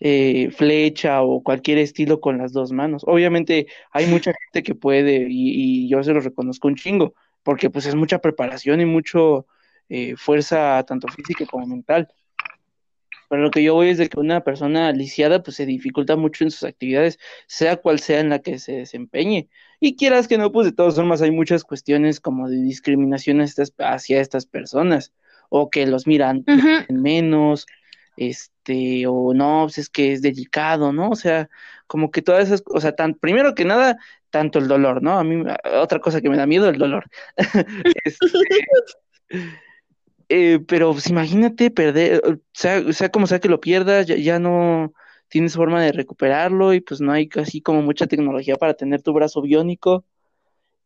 eh, 0.00 0.50
flecha 0.52 1.22
o 1.22 1.42
cualquier 1.42 1.78
estilo 1.78 2.20
con 2.20 2.38
las 2.38 2.52
dos 2.52 2.70
manos. 2.70 3.02
Obviamente 3.04 3.66
hay 3.90 4.06
mucha 4.06 4.32
gente 4.44 4.62
que 4.62 4.74
puede 4.74 5.26
y, 5.28 5.88
yo 5.88 6.02
se 6.04 6.12
lo 6.12 6.20
reconozco 6.20 6.68
un 6.68 6.76
chingo, 6.76 7.14
porque 7.42 7.70
pues 7.70 7.86
es 7.86 7.94
mucha 7.94 8.20
preparación 8.20 8.80
y 8.80 8.84
mucho 8.84 9.46
eh, 9.88 10.14
fuerza 10.16 10.84
tanto 10.84 11.08
física 11.08 11.46
como 11.46 11.66
mental. 11.66 12.08
Pero 13.28 13.42
lo 13.42 13.50
que 13.50 13.62
yo 13.62 13.74
voy 13.74 13.90
es 13.90 13.98
de 13.98 14.08
que 14.08 14.18
una 14.18 14.42
persona 14.42 14.90
lisiada 14.92 15.42
pues 15.42 15.56
se 15.56 15.66
dificulta 15.66 16.16
mucho 16.16 16.44
en 16.44 16.50
sus 16.50 16.64
actividades, 16.64 17.18
sea 17.46 17.76
cual 17.76 17.98
sea 18.00 18.20
en 18.20 18.30
la 18.30 18.40
que 18.40 18.58
se 18.58 18.72
desempeñe. 18.72 19.48
Y 19.80 19.96
quieras 19.96 20.28
que 20.28 20.38
no, 20.38 20.50
pues 20.50 20.66
de 20.66 20.72
todas 20.72 20.94
formas 20.96 21.22
hay 21.22 21.30
muchas 21.30 21.64
cuestiones 21.64 22.20
como 22.20 22.48
de 22.48 22.56
discriminación 22.56 23.40
hacia 23.40 24.20
estas 24.20 24.46
personas, 24.46 25.12
o 25.50 25.70
que 25.70 25.86
los 25.86 26.06
miran 26.06 26.44
menos, 26.88 27.66
este, 28.16 29.06
o 29.06 29.32
no, 29.34 29.64
pues 29.64 29.78
es 29.78 29.88
que 29.88 30.12
es 30.12 30.22
delicado, 30.22 30.92
¿no? 30.92 31.10
O 31.10 31.16
sea, 31.16 31.48
como 31.86 32.10
que 32.10 32.22
todas 32.22 32.46
esas, 32.46 32.62
o 32.66 32.80
sea, 32.80 32.92
tan, 32.96 33.14
primero 33.14 33.54
que 33.54 33.64
nada, 33.64 33.98
tanto 34.30 34.58
el 34.58 34.68
dolor, 34.68 35.02
¿no? 35.02 35.18
A 35.18 35.24
mí, 35.24 35.42
otra 35.80 36.00
cosa 36.00 36.20
que 36.20 36.28
me 36.28 36.36
da 36.36 36.46
miedo, 36.46 36.68
el 36.68 36.78
dolor. 36.78 37.08
este, 38.04 38.26
eh, 40.28 40.60
pero 40.66 40.92
pues 40.92 41.08
imagínate 41.08 41.70
perder, 41.70 42.22
o 42.24 42.38
sea, 42.52 42.92
sea 42.92 43.10
como 43.10 43.26
sea 43.26 43.40
que 43.40 43.48
lo 43.48 43.60
pierdas, 43.60 44.06
ya, 44.06 44.38
no 44.38 44.92
tienes 45.28 45.54
forma 45.54 45.82
de 45.82 45.92
recuperarlo 45.92 46.74
y 46.74 46.80
pues 46.80 47.00
no 47.00 47.12
hay 47.12 47.28
casi 47.28 47.60
como 47.62 47.82
mucha 47.82 48.06
tecnología 48.06 48.56
para 48.56 48.74
tener 48.74 49.02
tu 49.02 49.12
brazo 49.12 49.42
biónico. 49.42 50.04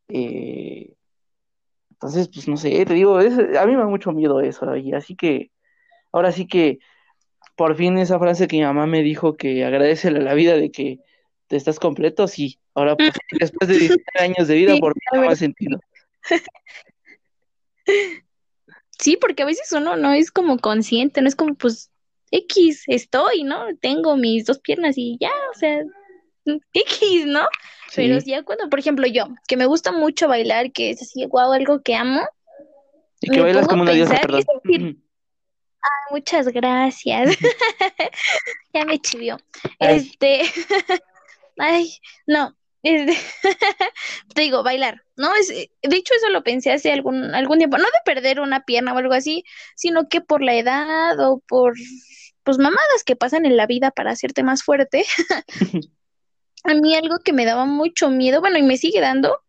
Eh, 0.09 0.95
entonces, 1.91 2.29
pues 2.29 2.49
no 2.49 2.57
sé, 2.57 2.85
te 2.85 2.95
digo, 2.95 3.19
a 3.19 3.23
mí 3.23 3.73
me 3.73 3.79
da 3.79 3.87
mucho 3.87 4.13
miedo 4.13 4.41
eso, 4.41 4.77
y 4.77 4.93
así 4.93 5.15
que, 5.15 5.53
ahora 6.13 6.33
sí 6.33 6.47
que, 6.47 6.79
por 7.57 7.77
fin 7.77 7.99
esa 7.99 8.19
frase 8.19 8.49
que 8.49 8.57
mi 8.57 8.65
mamá 8.65 8.87
me 8.87 9.03
dijo 9.03 9.37
que 9.37 9.65
agradecele 9.65 10.19
a 10.19 10.23
la 10.23 10.35
vida 10.35 10.57
de 10.57 10.73
que 10.73 11.01
te 11.47 11.57
estás 11.57 11.79
completo, 11.79 12.27
sí, 12.27 12.59
ahora 12.75 12.97
pues, 12.97 13.13
después 13.41 13.69
de 13.69 13.79
17 13.79 14.21
años 14.21 14.49
de 14.49 14.55
vida, 14.55 14.77
por 14.79 14.95
fin 14.95 15.21
más 15.21 15.39
sentido. 15.39 15.79
Sí, 19.03 19.17
porque 19.17 19.43
a 19.43 19.47
veces 19.47 19.73
uno 19.73 19.97
no 19.97 20.13
es 20.13 20.31
como 20.31 20.59
consciente, 20.59 21.21
no 21.23 21.29
es 21.29 21.35
como, 21.35 21.55
pues, 21.55 21.91
X, 22.31 22.85
estoy, 22.87 23.43
¿no? 23.43 23.67
Tengo 23.81 24.17
mis 24.17 24.45
dos 24.45 24.61
piernas 24.61 24.97
y 24.97 25.19
ya, 25.21 25.33
o 25.53 25.59
sea, 25.59 25.83
X, 26.73 27.27
¿no? 27.27 27.49
Pero 27.97 28.19
ya 28.21 28.45
cuando, 28.45 28.71
por 28.71 28.79
ejemplo, 28.79 29.07
yo, 29.09 29.27
que 29.49 29.57
me 29.57 29.67
gusta 29.67 29.91
mucho 29.91 30.29
bailar, 30.29 30.71
que 30.71 30.91
es 30.91 31.03
así, 31.03 31.27
guau, 31.27 31.53
algo 31.53 31.83
que 31.83 31.97
amo. 31.97 32.23
Y 33.21 33.31
que 33.31 33.41
bailas 33.41 33.67
como 33.67 33.83
una 33.83 33.93
diosa, 33.93 34.19
perdón. 34.21 34.45
ah, 35.83 36.07
muchas 36.13 36.47
gracias. 36.49 37.37
ya 38.73 38.85
me 38.85 39.01
chivió. 39.01 39.37
Este, 39.81 40.43
ay, 41.59 41.99
no, 42.27 42.57
este, 42.83 43.17
te 44.35 44.43
digo, 44.43 44.63
bailar, 44.63 45.03
¿no? 45.17 45.35
Es, 45.35 45.49
de 45.49 45.97
hecho, 45.97 46.15
eso 46.15 46.31
lo 46.31 46.43
pensé 46.43 46.73
hace 46.73 46.93
algún, 46.93 47.35
algún 47.35 47.59
tiempo, 47.59 47.79
no 47.79 47.85
de 47.85 47.91
perder 48.05 48.41
una 48.41 48.65
pierna 48.65 48.93
o 48.93 48.99
algo 48.99 49.15
así, 49.15 49.45
sino 49.77 50.09
que 50.09 50.21
por 50.21 50.43
la 50.43 50.55
edad 50.55 51.19
o 51.21 51.41
por 51.47 51.75
pues 52.43 52.59
mamadas 52.59 53.05
que 53.07 53.17
pasan 53.17 53.47
en 53.47 53.57
la 53.57 53.67
vida 53.67 53.91
para 53.93 54.11
hacerte 54.11 54.43
más 54.43 54.63
fuerte. 54.65 55.05
a 56.65 56.75
mí 56.75 56.95
algo 56.95 57.19
que 57.25 57.33
me 57.33 57.45
daba 57.45 57.67
mucho 57.67 58.11
miedo, 58.11 58.41
bueno, 58.41 58.59
y 58.59 58.63
me 58.63 58.77
sigue 58.77 59.01
dando, 59.01 59.41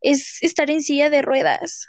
es 0.00 0.42
estar 0.42 0.70
en 0.70 0.82
silla 0.82 1.10
de 1.10 1.22
ruedas. 1.22 1.86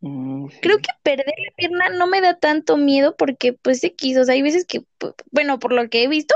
Mm, 0.00 0.46
Creo 0.62 0.78
que 0.78 0.88
perder 1.02 1.26
la 1.26 1.52
pierna 1.56 1.88
no 1.90 2.06
me 2.06 2.20
da 2.20 2.38
tanto 2.38 2.76
miedo 2.76 3.16
porque 3.16 3.52
pues 3.52 3.84
X, 3.84 4.16
o 4.16 4.24
sea, 4.24 4.34
hay 4.34 4.42
veces 4.42 4.64
que, 4.64 4.82
bueno, 5.30 5.58
por 5.58 5.72
lo 5.72 5.88
que 5.90 6.04
he 6.04 6.08
visto, 6.08 6.34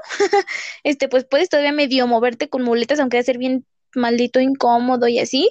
este, 0.83 1.09
pues 1.09 1.25
puedes 1.25 1.49
todavía 1.49 1.73
medio 1.73 2.07
moverte 2.07 2.49
con 2.49 2.63
muletas, 2.63 3.01
aunque 3.01 3.17
va 3.17 3.23
a 3.23 3.25
ser 3.25 3.39
bien 3.39 3.65
maldito 3.97 4.41
incómodo 4.41 5.09
y 5.09 5.19
así, 5.19 5.49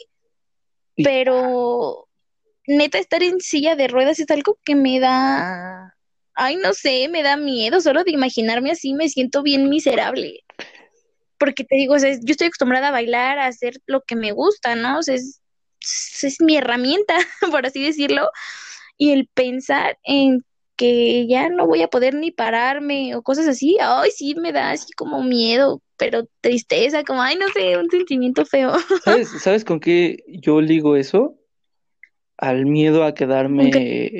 Sí. 0.96 1.04
pero 1.04 2.08
neta 2.68 3.00
estar 3.00 3.24
en 3.24 3.42
silla 3.42 3.76
de 3.76 3.88
ruedas 3.88 4.20
es 4.20 4.30
algo 4.30 4.58
que 4.64 4.76
me 4.76 5.00
da, 5.00 5.96
ay, 6.36 6.56
no 6.58 6.74
sé, 6.74 7.08
me 7.10 7.24
da 7.24 7.36
miedo, 7.36 7.82
solo 7.82 8.04
de 8.04 8.12
imaginarme 8.12 8.72
así 8.72 8.94
me 8.94 9.10
siento 9.10 9.42
bien 9.44 9.70
miserable. 9.70 10.44
Porque 11.40 11.64
te 11.66 11.76
digo, 11.76 11.96
o 11.96 12.00
sea, 12.00 12.12
yo 12.14 12.32
estoy 12.32 12.48
acostumbrada 12.48 12.88
a 12.90 12.92
bailar, 12.92 13.38
a 13.40 13.48
hacer 13.48 13.82
lo 13.86 14.02
que 14.02 14.16
me 14.16 14.32
gusta, 14.32 14.76
¿no? 14.76 15.00
O 15.00 15.04
sea, 15.04 15.16
es, 15.16 15.42
es 16.22 16.40
mi 16.40 16.56
herramienta, 16.58 17.18
por 17.52 17.66
así 17.66 17.84
decirlo. 17.84 18.30
Y 18.98 19.12
el 19.12 19.28
pensar 19.28 19.98
en 20.04 20.46
que 20.76 21.28
ya 21.28 21.50
no 21.50 21.68
voy 21.68 21.82
a 21.82 21.88
poder 21.88 22.14
ni 22.14 22.32
pararme 22.32 23.16
o 23.16 23.22
cosas 23.22 23.48
así, 23.48 23.78
ay, 23.82 24.10
sí 24.12 24.36
me 24.36 24.52
da 24.52 24.72
así 24.72 24.92
como 24.94 25.22
miedo, 25.22 25.82
pero 25.98 26.28
tristeza, 26.42 27.04
como, 27.04 27.22
ay, 27.22 27.36
no 27.36 27.48
sé, 27.50 27.78
un 27.78 27.90
sentimiento 27.90 28.46
feo. 28.46 28.74
¿Sabes, 29.04 29.30
sabes 29.42 29.66
con 29.66 29.80
qué 29.80 30.24
yo 30.28 30.62
ligo 30.62 30.96
eso? 30.96 31.36
Al 32.38 32.66
miedo 32.66 33.04
a 33.04 33.14
quedarme 33.14 33.72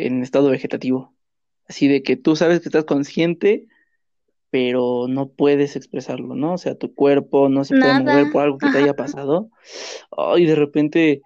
en 0.06 0.22
estado 0.22 0.50
vegetativo. 0.50 1.14
Así 1.68 1.88
de 1.88 2.04
que 2.04 2.16
tú 2.16 2.36
sabes 2.36 2.60
que 2.60 2.70
estás 2.70 2.86
consciente, 2.86 3.68
pero 4.50 5.08
no 5.08 5.30
puedes 5.30 5.76
expresarlo, 5.76 6.36
¿no? 6.36 6.54
O 6.54 6.58
sea, 6.58 6.76
tu 6.76 6.94
cuerpo 6.94 7.50
no 7.50 7.64
se 7.64 7.76
puede 7.76 7.94
mover 8.00 8.16
Nada, 8.16 8.32
por 8.32 8.44
algo 8.44 8.58
que 8.60 8.70
te 8.70 8.78
haya 8.78 8.94
pasado. 8.94 9.50
Ay, 10.16 10.46
de 10.46 10.56
repente, 10.56 11.22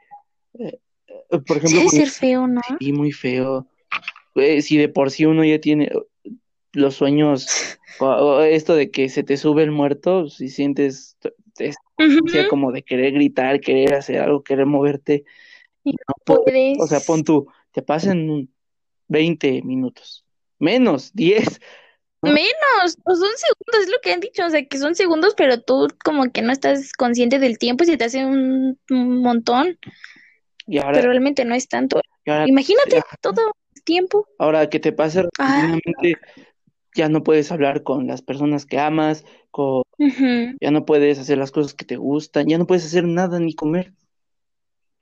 eh, 0.58 0.80
eh, 1.08 1.40
por 1.46 1.58
ejemplo, 1.58 1.80
debe 1.80 1.90
ser 1.90 2.10
feo, 2.10 2.48
¿no? 2.48 2.62
sí, 2.80 2.94
muy 2.94 3.12
feo. 3.12 3.68
Eh, 4.36 4.62
si 4.62 4.78
de 4.78 4.88
por 4.88 5.12
sí 5.12 5.26
uno 5.26 5.44
ya 5.44 5.60
tiene 5.60 5.92
los 6.78 6.96
sueños, 6.96 7.80
o- 8.00 8.42
esto 8.42 8.76
de 8.76 8.92
que 8.92 9.10
se 9.10 9.24
te 9.24 9.38
sube 9.38 9.64
el 9.64 9.72
muerto, 9.72 10.30
si 10.30 10.50
sientes 10.50 11.18
esta 11.58 11.82
ansia 12.20 12.46
Ujú, 12.46 12.48
como 12.48 12.72
de 12.72 12.84
querer 12.84 13.14
gritar, 13.14 13.60
querer 13.62 13.94
hacer 13.96 14.20
algo, 14.22 14.44
querer 14.44 14.66
moverte, 14.66 15.26
y 15.84 15.92
no 15.94 16.14
puedes. 16.26 16.78
O 16.80 16.88
sea, 16.88 17.06
pon 17.06 17.24
tú, 17.24 17.48
te 17.72 17.82
pasan 17.82 18.30
un 18.30 18.54
20 19.08 19.62
minutos, 19.64 20.26
menos 20.60 21.14
10, 21.14 21.60
¿no? 22.22 22.32
Menos, 22.34 22.98
o 23.06 23.16
son 23.16 23.30
segundos, 23.38 23.84
es 23.84 23.90
lo 23.90 24.00
que 24.02 24.12
han 24.12 24.20
dicho, 24.20 24.46
o 24.46 24.50
sea, 24.50 24.66
que 24.66 24.78
son 24.80 24.96
segundos, 24.96 25.34
pero 25.38 25.62
tú 25.62 25.88
como 26.04 26.32
que 26.32 26.42
no 26.42 26.52
estás 26.52 26.92
consciente 26.94 27.40
del 27.40 27.58
tiempo 27.60 27.84
y 27.84 27.88
se 27.88 27.98
te 27.98 28.06
hace 28.06 28.26
un, 28.26 28.78
un 28.90 29.22
montón, 29.22 29.78
Y 30.68 30.78
ahora, 30.80 31.00
pero 31.00 31.10
realmente 31.10 31.46
no 31.46 31.56
es 31.56 31.68
tanto. 31.68 32.02
ahora, 32.28 32.46
Imagínate 32.46 33.02
todo 33.22 33.54
el 33.76 33.84
tiempo. 33.84 34.28
ahora 34.38 34.70
que 34.70 34.80
te 34.80 34.92
pase 34.92 35.24
Ah, 35.40 35.78
ya 36.98 37.08
no 37.08 37.24
puedes 37.24 37.52
hablar 37.52 37.84
con 37.84 38.08
las 38.08 38.22
personas 38.22 38.66
que 38.66 38.80
amas, 38.80 39.24
con, 39.52 39.84
ya 40.60 40.72
no 40.72 40.86
puedes 40.86 41.20
hacer 41.20 41.38
las 41.38 41.52
cosas 41.52 41.74
que 41.74 41.86
te 41.86 41.96
gustan, 41.96 42.48
ya 42.48 42.58
no 42.58 42.68
puedes 42.68 42.86
hacer 42.86 43.06
nada 43.06 43.40
ni 43.40 43.54
comer. 43.54 43.94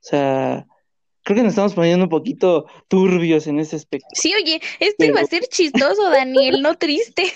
O 0.02 0.08
sea, 0.08 0.68
creo 1.24 1.38
que 1.38 1.44
nos 1.44 1.54
estamos 1.54 1.74
poniendo 1.74 2.04
un 2.04 2.10
poquito 2.10 2.68
turbios 2.90 3.48
en 3.48 3.60
ese 3.60 3.78
aspecto, 3.78 4.08
Sí, 4.14 4.34
oye, 4.36 4.62
esto 4.80 5.06
iba 5.06 5.22
a 5.22 5.26
ser 5.26 5.44
chistoso, 5.48 6.10
Daniel, 6.12 6.62
no 6.62 6.76
triste. 6.76 7.24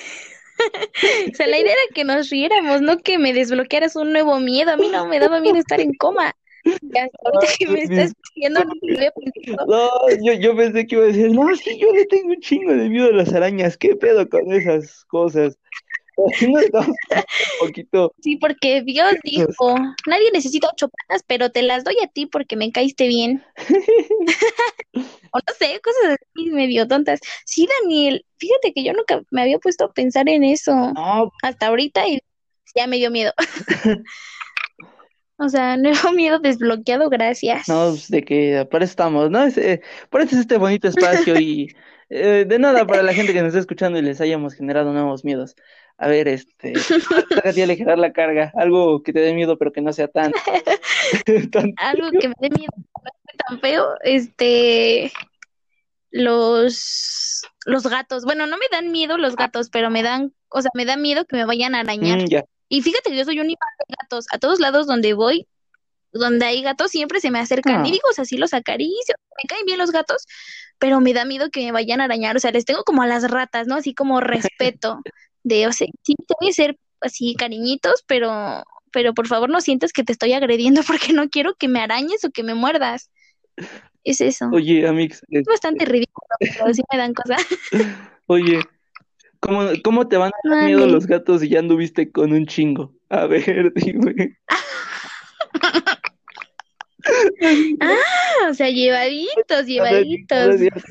O 1.31 1.35
sea, 1.37 1.47
la 1.47 1.57
idea 1.57 1.71
era 1.71 1.81
que 1.95 2.03
nos 2.03 2.29
riéramos, 2.29 2.81
no 2.81 2.97
que 2.97 3.17
me 3.17 3.31
desbloquearas 3.31 3.95
un 3.95 4.11
nuevo 4.11 4.41
miedo. 4.41 4.71
A 4.71 4.75
mí 4.75 4.89
no 4.91 5.07
me 5.07 5.17
daba 5.17 5.39
miedo 5.39 5.55
estar 5.55 5.79
en 5.79 5.93
coma. 5.93 6.35
Y 6.63 6.97
hasta 6.97 7.17
ahorita 7.23 7.53
que 7.57 7.67
me 7.67 7.81
estás 7.81 8.13
diciendo, 8.35 8.63
no. 8.63 9.65
No, 9.65 9.89
yo, 10.23 10.33
yo 10.33 10.55
pensé 10.55 10.85
que 10.85 10.95
iba 10.95 11.03
a 11.05 11.07
decir, 11.07 11.31
no, 11.31 11.55
sí, 11.55 11.77
yo 11.79 11.91
le 11.93 12.05
tengo 12.05 12.29
un 12.29 12.39
chingo 12.39 12.73
de 12.73 12.89
miedo 12.89 13.07
a 13.07 13.13
las 13.13 13.33
arañas, 13.33 13.77
¿qué 13.77 13.95
pedo 13.95 14.27
con 14.27 14.51
esas 14.51 15.05
cosas? 15.05 15.57
Estamos 16.31 16.33
poniendo 16.39 16.79
un 16.79 17.67
poquito 17.67 18.13
Sí, 18.21 18.35
porque 18.37 18.81
Dios 18.81 19.13
dijo, 19.23 19.75
nadie 20.05 20.31
necesita 20.33 20.69
ocho 20.71 20.89
patas, 20.89 21.23
pero 21.25 21.49
te 21.49 21.61
las 21.61 21.83
doy 21.83 21.95
a 22.03 22.07
ti 22.07 22.25
porque 22.25 22.55
me 22.55 22.71
caíste 22.71 23.07
bien. 23.07 23.43
O 25.31 25.37
no 25.37 25.53
sé, 25.59 25.79
cosas 25.81 26.17
así 26.17 26.49
medio 26.49 26.87
tontas. 26.87 27.19
Sí, 27.45 27.67
Daniel, 27.81 28.25
fíjate 28.37 28.73
que 28.73 28.83
yo 28.83 28.93
nunca 28.93 29.21
me 29.29 29.43
había 29.43 29.59
puesto 29.59 29.85
a 29.85 29.93
pensar 29.93 30.27
en 30.27 30.43
eso 30.43 30.73
No, 30.73 31.31
hasta 31.43 31.67
ahorita 31.67 32.07
y 32.07 32.19
ya 32.75 32.87
me 32.87 32.97
dio 32.97 33.11
miedo. 33.11 33.31
O 35.39 35.49
sea, 35.49 35.77
nuevo 35.77 36.11
miedo 36.11 36.39
desbloqueado, 36.39 37.09
gracias. 37.09 37.67
no, 37.67 37.89
pues, 37.89 38.09
de 38.09 38.23
que 38.23 38.67
para 38.69 38.83
eso 38.83 38.91
estamos, 38.91 39.31
¿no? 39.31 39.43
Es, 39.43 39.57
eh, 39.57 39.81
por 40.09 40.21
eso 40.21 40.35
es 40.35 40.41
este 40.41 40.57
bonito 40.57 40.87
espacio 40.87 41.39
y 41.39 41.73
eh, 42.09 42.45
de 42.47 42.59
nada 42.59 42.85
para 42.85 43.03
la 43.03 43.13
gente 43.13 43.33
que 43.33 43.39
nos 43.39 43.49
está 43.49 43.59
escuchando 43.59 43.97
y 43.97 44.01
les 44.01 44.21
hayamos 44.21 44.53
generado 44.53 44.93
nuevos 44.93 45.23
miedos. 45.23 45.55
A 45.97 46.07
ver, 46.07 46.27
este, 46.27 46.73
toca 47.29 47.49
a 47.49 47.53
ti 47.53 47.61
aligerar 47.61 47.97
la 47.97 48.13
carga, 48.13 48.51
algo 48.55 49.01
que 49.03 49.11
te 49.13 49.19
dé 49.19 49.33
miedo 49.33 49.57
pero 49.57 49.71
que 49.71 49.81
no 49.81 49.91
sea 49.91 50.07
tan, 50.07 50.31
tan 51.51 51.73
Algo 51.77 52.11
que 52.11 52.29
me 52.29 52.35
dé 52.39 52.49
miedo, 52.49 52.71
tan 53.47 53.59
feo, 53.59 53.95
este, 54.03 55.11
los, 56.11 57.41
los 57.65 57.87
gatos. 57.87 58.23
Bueno, 58.23 58.47
no 58.47 58.57
me 58.57 58.65
dan 58.71 58.91
miedo 58.91 59.17
los 59.17 59.35
gatos, 59.35 59.69
pero 59.69 59.89
me 59.89 60.03
dan, 60.03 60.33
o 60.49 60.61
sea, 60.61 60.71
me 60.73 60.85
da 60.85 60.95
miedo 60.95 61.25
que 61.25 61.35
me 61.35 61.45
vayan 61.45 61.75
a 61.75 61.81
arañar. 61.81 62.21
Mm, 62.21 62.27
ya. 62.27 62.45
Y 62.69 62.81
fíjate 62.81 63.09
que 63.09 63.17
yo 63.17 63.25
soy 63.25 63.39
un 63.39 63.47
imán 63.49 63.73
de 63.87 63.95
gatos. 63.99 64.25
A 64.31 64.37
todos 64.37 64.59
lados 64.59 64.87
donde 64.87 65.13
voy, 65.13 65.47
donde 66.13 66.45
hay 66.45 66.61
gatos, 66.61 66.91
siempre 66.91 67.19
se 67.19 67.31
me 67.31 67.39
acercan. 67.39 67.85
Y 67.85 67.89
Ah. 67.89 67.91
digo, 67.91 68.07
o 68.09 68.13
sea, 68.13 68.25
sí 68.25 68.37
los 68.37 68.53
acaricio, 68.53 69.15
me 69.41 69.47
caen 69.47 69.65
bien 69.65 69.77
los 69.77 69.91
gatos, 69.91 70.25
pero 70.77 71.01
me 71.01 71.13
da 71.13 71.25
miedo 71.25 71.49
que 71.51 71.61
me 71.65 71.71
vayan 71.71 71.99
a 72.01 72.05
arañar. 72.05 72.35
O 72.35 72.39
sea, 72.39 72.51
les 72.51 72.65
tengo 72.65 72.83
como 72.83 73.01
a 73.01 73.07
las 73.07 73.29
ratas, 73.29 73.67
¿no? 73.67 73.75
Así 73.75 73.93
como 73.93 74.21
respeto. 74.21 75.01
De, 75.43 75.67
o 75.67 75.71
sea, 75.71 75.87
sí, 76.03 76.15
te 76.15 76.33
voy 76.39 76.49
a 76.49 76.51
hacer 76.51 76.77
así 77.01 77.33
cariñitos, 77.35 78.03
pero, 78.07 78.63
pero 78.91 79.13
por 79.13 79.25
favor 79.27 79.49
no 79.49 79.61
sientas 79.61 79.93
que 79.93 80.03
te 80.03 80.11
estoy 80.11 80.33
agrediendo 80.33 80.81
porque 81.11 81.13
no 81.13 81.29
quiero 81.29 81.55
que 81.55 81.67
me 81.67 81.79
arañes 81.79 82.23
o 82.25 82.29
que 82.29 82.43
me 82.43 82.53
muerdas. 82.55 83.09
Es 84.03 84.21
eso. 84.21 84.49
Oye, 84.51 84.87
Amix, 84.87 85.21
Es 85.29 85.43
bastante 85.45 85.85
ridículo, 85.85 86.27
pero 86.39 86.73
sí 86.73 86.81
me 86.91 86.97
dan 86.97 87.13
cosas. 87.13 87.41
Oye, 88.27 88.59
¿cómo, 89.39 89.67
cómo 89.83 90.07
te 90.07 90.17
van 90.17 90.31
a 90.31 90.49
dar 90.49 90.65
miedo 90.65 90.85
los 90.87 91.05
gatos 91.07 91.41
si 91.41 91.49
ya 91.49 91.59
anduviste 91.59 92.11
con 92.11 92.31
un 92.33 92.45
chingo? 92.45 92.93
A 93.09 93.25
ver, 93.25 93.71
dime. 93.75 94.37
Ah, 97.79 98.49
o 98.49 98.53
sea, 98.53 98.69
llevaditos, 98.69 99.65
llevaditos. 99.65 100.27
cierto, 100.27 100.35
no 100.35 100.51
es 100.53 100.59
cierto. 100.59 100.81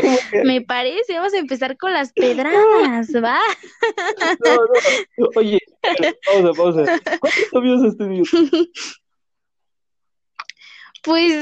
¿Cómo 0.00 0.18
que- 0.30 0.42
Me 0.44 0.60
parece, 0.62 1.14
vamos 1.14 1.34
a 1.34 1.38
empezar 1.38 1.76
con 1.76 1.92
las 1.92 2.12
pedradas, 2.12 3.08
¿va? 3.22 3.38
No, 4.44 4.54
no. 5.18 5.28
Oye, 5.36 5.58
pausa, 6.24 6.52
pausa. 6.54 7.00
¿Cuántos 7.20 7.52
novios 7.52 7.84
has 7.84 7.96
tenido? 7.96 8.24
Pues 11.02 11.32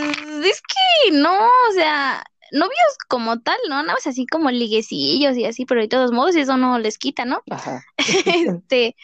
es 0.45 0.63
que 0.63 1.13
no, 1.13 1.47
o 1.47 1.73
sea, 1.75 2.25
novios 2.53 2.99
como 3.09 3.41
tal, 3.41 3.59
¿no? 3.69 3.83
Nada 3.83 3.95
más 3.95 4.07
así 4.07 4.27
como 4.27 4.51
liguecillos 4.51 5.37
y 5.37 5.45
así, 5.45 5.65
pero 5.65 5.81
de 5.81 5.89
todos 5.89 6.13
modos 6.13 6.37
eso 6.37 6.57
no 6.57 6.79
les 6.79 6.99
quita, 6.99 7.25
¿no? 7.25 7.43
Ajá. 7.51 7.85
Este, 8.67 8.97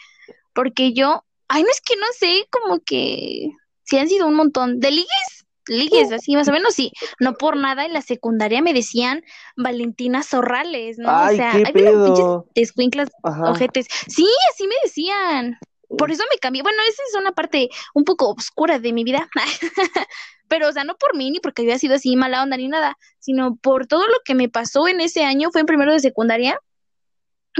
porque 0.53 0.93
yo, 0.93 1.23
ay, 1.47 1.63
no 1.63 1.69
es 1.69 1.81
que 1.81 1.95
no 1.95 2.07
sé, 2.17 2.47
como 2.49 2.79
que 2.79 3.49
sí 3.83 3.97
han 3.97 4.09
sido 4.09 4.27
un 4.27 4.35
montón 4.35 4.79
de 4.79 4.91
ligues, 4.91 5.45
ligues, 5.67 6.11
así 6.11 6.35
más 6.35 6.47
o 6.47 6.51
menos, 6.51 6.73
sí, 6.73 6.91
no 7.19 7.33
por 7.33 7.57
nada 7.57 7.85
en 7.85 7.93
la 7.93 8.01
secundaria 8.01 8.61
me 8.61 8.73
decían 8.73 9.23
Valentina 9.55 10.23
Zorrales, 10.23 10.97
¿no? 10.97 11.09
O 11.09 11.29
sea, 11.29 11.53
hay 11.53 11.63
pinches 11.65 11.83
pedo. 11.93 12.45
escuinclas 12.55 13.09
Ajá. 13.23 13.51
ojetes. 13.51 13.87
Sí, 14.07 14.27
así 14.53 14.67
me 14.67 14.75
decían. 14.83 15.57
Por 15.97 16.11
eso 16.11 16.23
me 16.29 16.37
cambié. 16.37 16.63
Bueno, 16.63 16.79
esa 16.89 17.01
es 17.07 17.15
una 17.15 17.31
parte 17.31 17.69
un 17.93 18.03
poco 18.03 18.31
oscura 18.31 18.77
de 18.77 18.91
mi 18.91 19.05
vida. 19.05 19.29
Pero, 20.47 20.69
o 20.69 20.71
sea, 20.71 20.83
no 20.83 20.95
por 20.95 21.15
mí 21.15 21.31
ni 21.31 21.39
porque 21.39 21.63
había 21.63 21.79
sido 21.79 21.95
así 21.95 22.15
mala 22.15 22.43
onda 22.43 22.57
ni 22.57 22.67
nada, 22.67 22.97
sino 23.19 23.55
por 23.57 23.87
todo 23.87 24.07
lo 24.07 24.19
que 24.23 24.35
me 24.35 24.49
pasó 24.49 24.87
en 24.87 25.01
ese 25.01 25.23
año, 25.23 25.51
fue 25.51 25.61
en 25.61 25.67
primero 25.67 25.91
de 25.91 25.99
secundaria, 25.99 26.59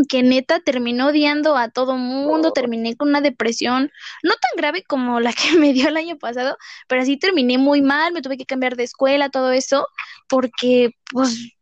que 0.10 0.24
neta 0.24 0.60
terminó 0.60 1.08
odiando 1.08 1.56
a 1.56 1.70
todo 1.70 1.98
mundo, 1.98 2.52
terminé 2.54 2.96
con 2.96 3.10
una 3.10 3.22
depresión, 3.22 3.92
no 4.24 4.34
tan 4.34 4.52
grave 4.56 4.84
como 4.84 5.20
la 5.20 5.34
que 5.34 5.52
me 5.60 5.74
dio 5.74 5.88
el 5.90 5.98
año 5.98 6.18
pasado, 6.18 6.58
pero 6.88 7.02
así 7.02 7.18
terminé 7.18 7.58
muy 7.58 7.82
mal, 7.82 8.14
me 8.14 8.22
tuve 8.22 8.38
que 8.38 8.46
cambiar 8.46 8.76
de 8.76 8.84
escuela, 8.84 9.30
todo 9.30 9.52
eso, 9.52 9.88
porque, 10.28 10.92
pues, 11.12 11.54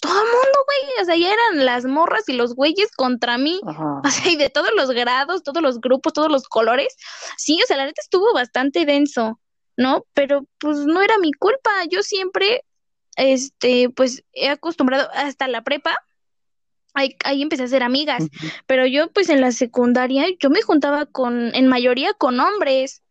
todo 0.00 0.12
el 0.12 0.26
mundo, 0.26 0.64
güey, 0.66 1.02
o 1.02 1.04
sea, 1.04 1.16
ya 1.16 1.32
eran 1.32 1.64
las 1.66 1.84
morras 1.84 2.28
y 2.28 2.34
los 2.34 2.54
güeyes 2.54 2.92
contra 2.94 3.36
mí. 3.36 3.60
Ajá. 3.66 4.00
O 4.04 4.10
sea, 4.10 4.30
y 4.30 4.36
de 4.36 4.48
todos 4.48 4.70
los 4.76 4.90
grados, 4.90 5.42
todos 5.42 5.60
los 5.60 5.80
grupos, 5.80 6.12
todos 6.12 6.30
los 6.30 6.46
colores. 6.48 6.96
Sí, 7.36 7.60
o 7.62 7.66
sea, 7.66 7.76
la 7.76 7.86
neta 7.86 8.00
estuvo 8.00 8.32
bastante 8.32 8.86
denso, 8.86 9.40
¿no? 9.78 10.04
Pero 10.12 10.44
pues 10.58 10.78
no 10.80 11.00
era 11.00 11.16
mi 11.18 11.32
culpa. 11.32 11.70
Yo 11.88 12.02
siempre, 12.02 12.64
este, 13.16 13.88
pues 13.88 14.24
he 14.32 14.50
acostumbrado 14.50 15.08
hasta 15.14 15.48
la 15.48 15.62
prepa 15.62 15.96
ahí, 16.94 17.16
ahí 17.24 17.42
empecé 17.42 17.62
a 17.62 17.66
hacer 17.66 17.82
amigas, 17.82 18.26
pero 18.66 18.86
yo 18.86 19.10
pues 19.12 19.28
en 19.28 19.40
la 19.40 19.52
secundaria 19.52 20.26
yo 20.40 20.50
me 20.50 20.62
juntaba 20.62 21.06
con, 21.06 21.54
en 21.54 21.68
mayoría 21.68 22.12
con 22.12 22.38
hombres. 22.40 23.02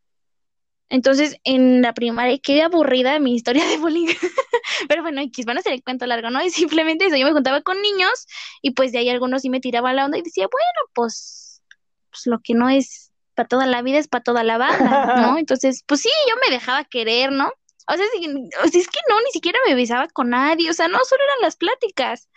Entonces, 0.90 1.36
en 1.44 1.82
la 1.82 1.94
primaria, 1.94 2.38
qué 2.42 2.62
aburrida 2.62 3.20
mi 3.20 3.36
historia 3.36 3.66
de 3.66 3.78
bullying. 3.78 4.08
Pero 4.88 5.02
bueno, 5.02 5.20
X, 5.22 5.46
van 5.46 5.58
a 5.58 5.60
hacer 5.60 5.74
el 5.74 5.84
cuento 5.84 6.06
largo, 6.06 6.30
¿no? 6.30 6.42
Y 6.46 6.50
simplemente 6.50 7.06
eso, 7.06 7.18
yo 7.18 7.26
me 7.26 7.34
juntaba 7.34 7.62
con 7.62 7.82
niños 7.82 8.26
y 8.62 8.72
pues 8.72 8.94
de 8.94 9.00
ahí 9.00 9.10
algunos 9.10 9.42
sí 9.42 9.50
me 9.50 9.60
tiraban 9.60 9.98
la 9.98 10.06
onda 10.06 10.18
y 10.18 10.22
decía, 10.22 10.48
bueno, 10.50 10.90
pues, 10.94 11.62
pues 12.10 12.26
lo 12.28 12.40
que 12.40 12.54
no 12.54 12.70
es 12.70 13.07
para 13.38 13.48
toda 13.48 13.68
la 13.68 13.84
vida 13.84 14.00
es 14.00 14.08
para 14.08 14.24
toda 14.24 14.44
la 14.44 14.58
banda, 14.58 15.22
¿no? 15.22 15.38
Entonces, 15.38 15.84
pues 15.86 16.02
sí, 16.02 16.10
yo 16.28 16.36
me 16.44 16.54
dejaba 16.54 16.84
querer, 16.84 17.32
¿no? 17.32 17.46
O 17.88 17.94
sea, 17.94 18.04
o 18.04 18.68
sea, 18.68 18.82
es 18.82 18.88
que 18.88 19.00
no, 19.08 19.22
ni 19.22 19.32
siquiera 19.32 19.60
me 19.66 19.76
besaba 19.76 20.08
con 20.08 20.32
nadie, 20.32 20.70
o 20.72 20.74
sea, 20.74 20.88
no, 20.88 20.98
solo 21.06 21.24
eran 21.24 21.42
las 21.44 21.56
pláticas, 21.56 22.30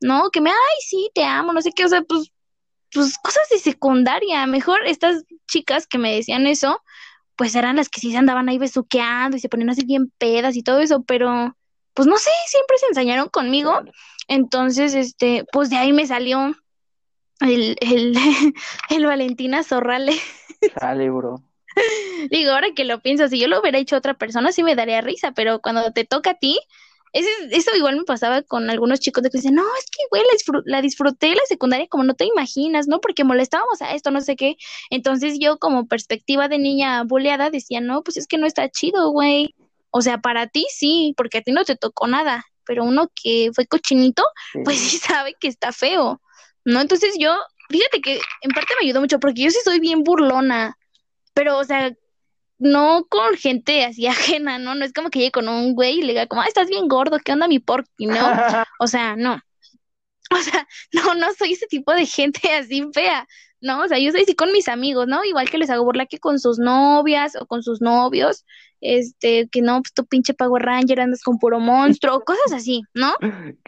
¿no? 0.00 0.30
Que 0.30 0.40
me, 0.40 0.50
ay, 0.50 0.76
sí, 0.86 1.10
te 1.14 1.24
amo, 1.24 1.52
no 1.52 1.62
sé 1.62 1.70
qué, 1.72 1.84
o 1.84 1.88
sea, 1.88 2.02
pues, 2.02 2.32
pues 2.92 3.16
cosas 3.18 3.48
de 3.50 3.58
secundaria, 3.58 4.44
mejor 4.46 4.84
estas 4.84 5.22
chicas 5.48 5.86
que 5.86 5.98
me 5.98 6.12
decían 6.12 6.48
eso, 6.48 6.82
pues 7.36 7.54
eran 7.54 7.76
las 7.76 7.88
que 7.88 8.00
sí 8.00 8.10
se 8.10 8.18
andaban 8.18 8.48
ahí 8.48 8.58
besuqueando 8.58 9.36
y 9.36 9.40
se 9.40 9.48
ponían 9.48 9.70
así 9.70 9.86
bien 9.86 10.12
pedas 10.18 10.56
y 10.56 10.64
todo 10.64 10.80
eso, 10.80 11.04
pero 11.04 11.56
pues 11.94 12.08
no 12.08 12.16
sé, 12.16 12.30
siempre 12.48 12.78
se 12.78 12.86
ensañaron 12.86 13.28
conmigo. 13.28 13.80
Entonces, 14.26 14.94
este, 14.94 15.44
pues 15.52 15.70
de 15.70 15.76
ahí 15.76 15.92
me 15.92 16.06
salió 16.06 16.54
el, 17.42 17.76
el, 17.80 18.16
el 18.90 19.06
Valentina 19.06 19.62
Zorrale. 19.62 20.14
Sale, 20.80 21.10
bro. 21.10 21.42
Digo, 22.30 22.52
ahora 22.52 22.68
que 22.74 22.84
lo 22.84 23.00
pienso, 23.00 23.28
si 23.28 23.38
yo 23.38 23.48
lo 23.48 23.60
hubiera 23.60 23.78
hecho 23.78 23.96
a 23.96 23.98
otra 23.98 24.14
persona, 24.14 24.52
sí 24.52 24.62
me 24.62 24.76
daría 24.76 25.00
risa, 25.00 25.32
pero 25.32 25.60
cuando 25.60 25.90
te 25.92 26.04
toca 26.04 26.30
a 26.30 26.34
ti, 26.34 26.58
eso 27.12 27.76
igual 27.76 27.96
me 27.96 28.04
pasaba 28.04 28.42
con 28.42 28.70
algunos 28.70 29.00
chicos 29.00 29.22
de 29.22 29.30
que 29.30 29.38
dicen, 29.38 29.54
no, 29.54 29.64
es 29.78 29.84
que, 29.86 30.02
güey, 30.10 30.22
la, 30.22 30.60
la, 30.64 30.82
disfruté 30.82 31.34
la 31.34 31.42
secundaria 31.46 31.86
como 31.88 32.04
no 32.04 32.14
te 32.14 32.24
imaginas, 32.24 32.88
¿no? 32.88 33.00
Porque 33.00 33.24
molestábamos 33.24 33.82
a 33.82 33.94
esto, 33.94 34.10
no 34.10 34.22
sé 34.22 34.36
qué. 34.36 34.56
Entonces 34.90 35.38
yo 35.38 35.58
como 35.58 35.86
perspectiva 35.86 36.48
de 36.48 36.58
niña 36.58 37.04
buleada 37.04 37.50
decía, 37.50 37.80
no, 37.80 38.02
pues 38.02 38.16
es 38.16 38.26
que 38.26 38.38
no 38.38 38.46
está 38.46 38.70
chido, 38.70 39.10
güey. 39.10 39.54
O 39.90 40.00
sea, 40.00 40.18
para 40.18 40.46
ti 40.46 40.66
sí, 40.74 41.12
porque 41.16 41.38
a 41.38 41.42
ti 41.42 41.52
no 41.52 41.64
te 41.64 41.76
tocó 41.76 42.06
nada, 42.06 42.46
pero 42.64 42.84
uno 42.84 43.10
que 43.14 43.50
fue 43.54 43.66
cochinito, 43.66 44.24
pues 44.64 44.78
sí 44.78 44.96
sabe 44.96 45.34
que 45.38 45.48
está 45.48 45.72
feo, 45.72 46.22
¿no? 46.64 46.80
Entonces 46.80 47.16
yo, 47.18 47.36
fíjate 47.68 48.00
que 48.00 48.20
en 48.42 48.50
parte 48.52 48.74
me 48.80 48.86
ayudó 48.86 49.00
mucho 49.00 49.20
porque 49.20 49.42
yo 49.42 49.50
sí 49.50 49.58
soy 49.64 49.80
bien 49.80 50.02
burlona, 50.04 50.76
pero, 51.34 51.58
o 51.58 51.64
sea, 51.64 51.92
no 52.58 53.06
con 53.08 53.34
gente 53.36 53.84
así 53.84 54.06
ajena, 54.40 54.58
¿no? 54.58 54.74
No 54.74 54.84
es 54.84 54.92
como 54.92 55.10
que 55.10 55.18
llegue 55.18 55.32
con 55.32 55.48
un 55.48 55.74
güey 55.74 55.98
y 55.98 56.02
le 56.02 56.12
diga 56.12 56.26
como, 56.26 56.42
ah, 56.42 56.46
estás 56.46 56.68
bien 56.68 56.88
gordo, 56.88 57.18
¿qué 57.24 57.32
onda 57.32 57.48
mi 57.48 57.58
porqui? 57.58 58.06
No, 58.06 58.14
o 58.78 58.86
sea, 58.86 59.16
no. 59.16 59.40
O 60.30 60.38
sea, 60.38 60.66
no, 60.92 61.14
no 61.14 61.32
soy 61.34 61.52
ese 61.52 61.66
tipo 61.66 61.92
de 61.92 62.06
gente 62.06 62.52
así 62.52 62.84
fea, 62.92 63.26
¿no? 63.60 63.82
O 63.82 63.88
sea, 63.88 63.98
yo 63.98 64.10
soy 64.12 64.22
así 64.22 64.34
con 64.34 64.52
mis 64.52 64.68
amigos, 64.68 65.06
¿no? 65.06 65.24
Igual 65.24 65.50
que 65.50 65.58
les 65.58 65.70
hago 65.70 65.84
burla 65.84 66.06
que 66.06 66.18
con 66.18 66.38
sus 66.38 66.58
novias 66.58 67.36
o 67.36 67.46
con 67.46 67.62
sus 67.62 67.80
novios, 67.80 68.44
este, 68.82 69.48
que 69.48 69.62
no, 69.62 69.80
pues 69.80 69.94
tu 69.94 70.04
pinche 70.04 70.34
Power 70.34 70.62
Ranger 70.62 71.00
andas 71.00 71.22
con 71.22 71.38
puro 71.38 71.60
monstruo, 71.60 72.20
cosas 72.24 72.52
así, 72.52 72.82
¿no? 72.92 73.14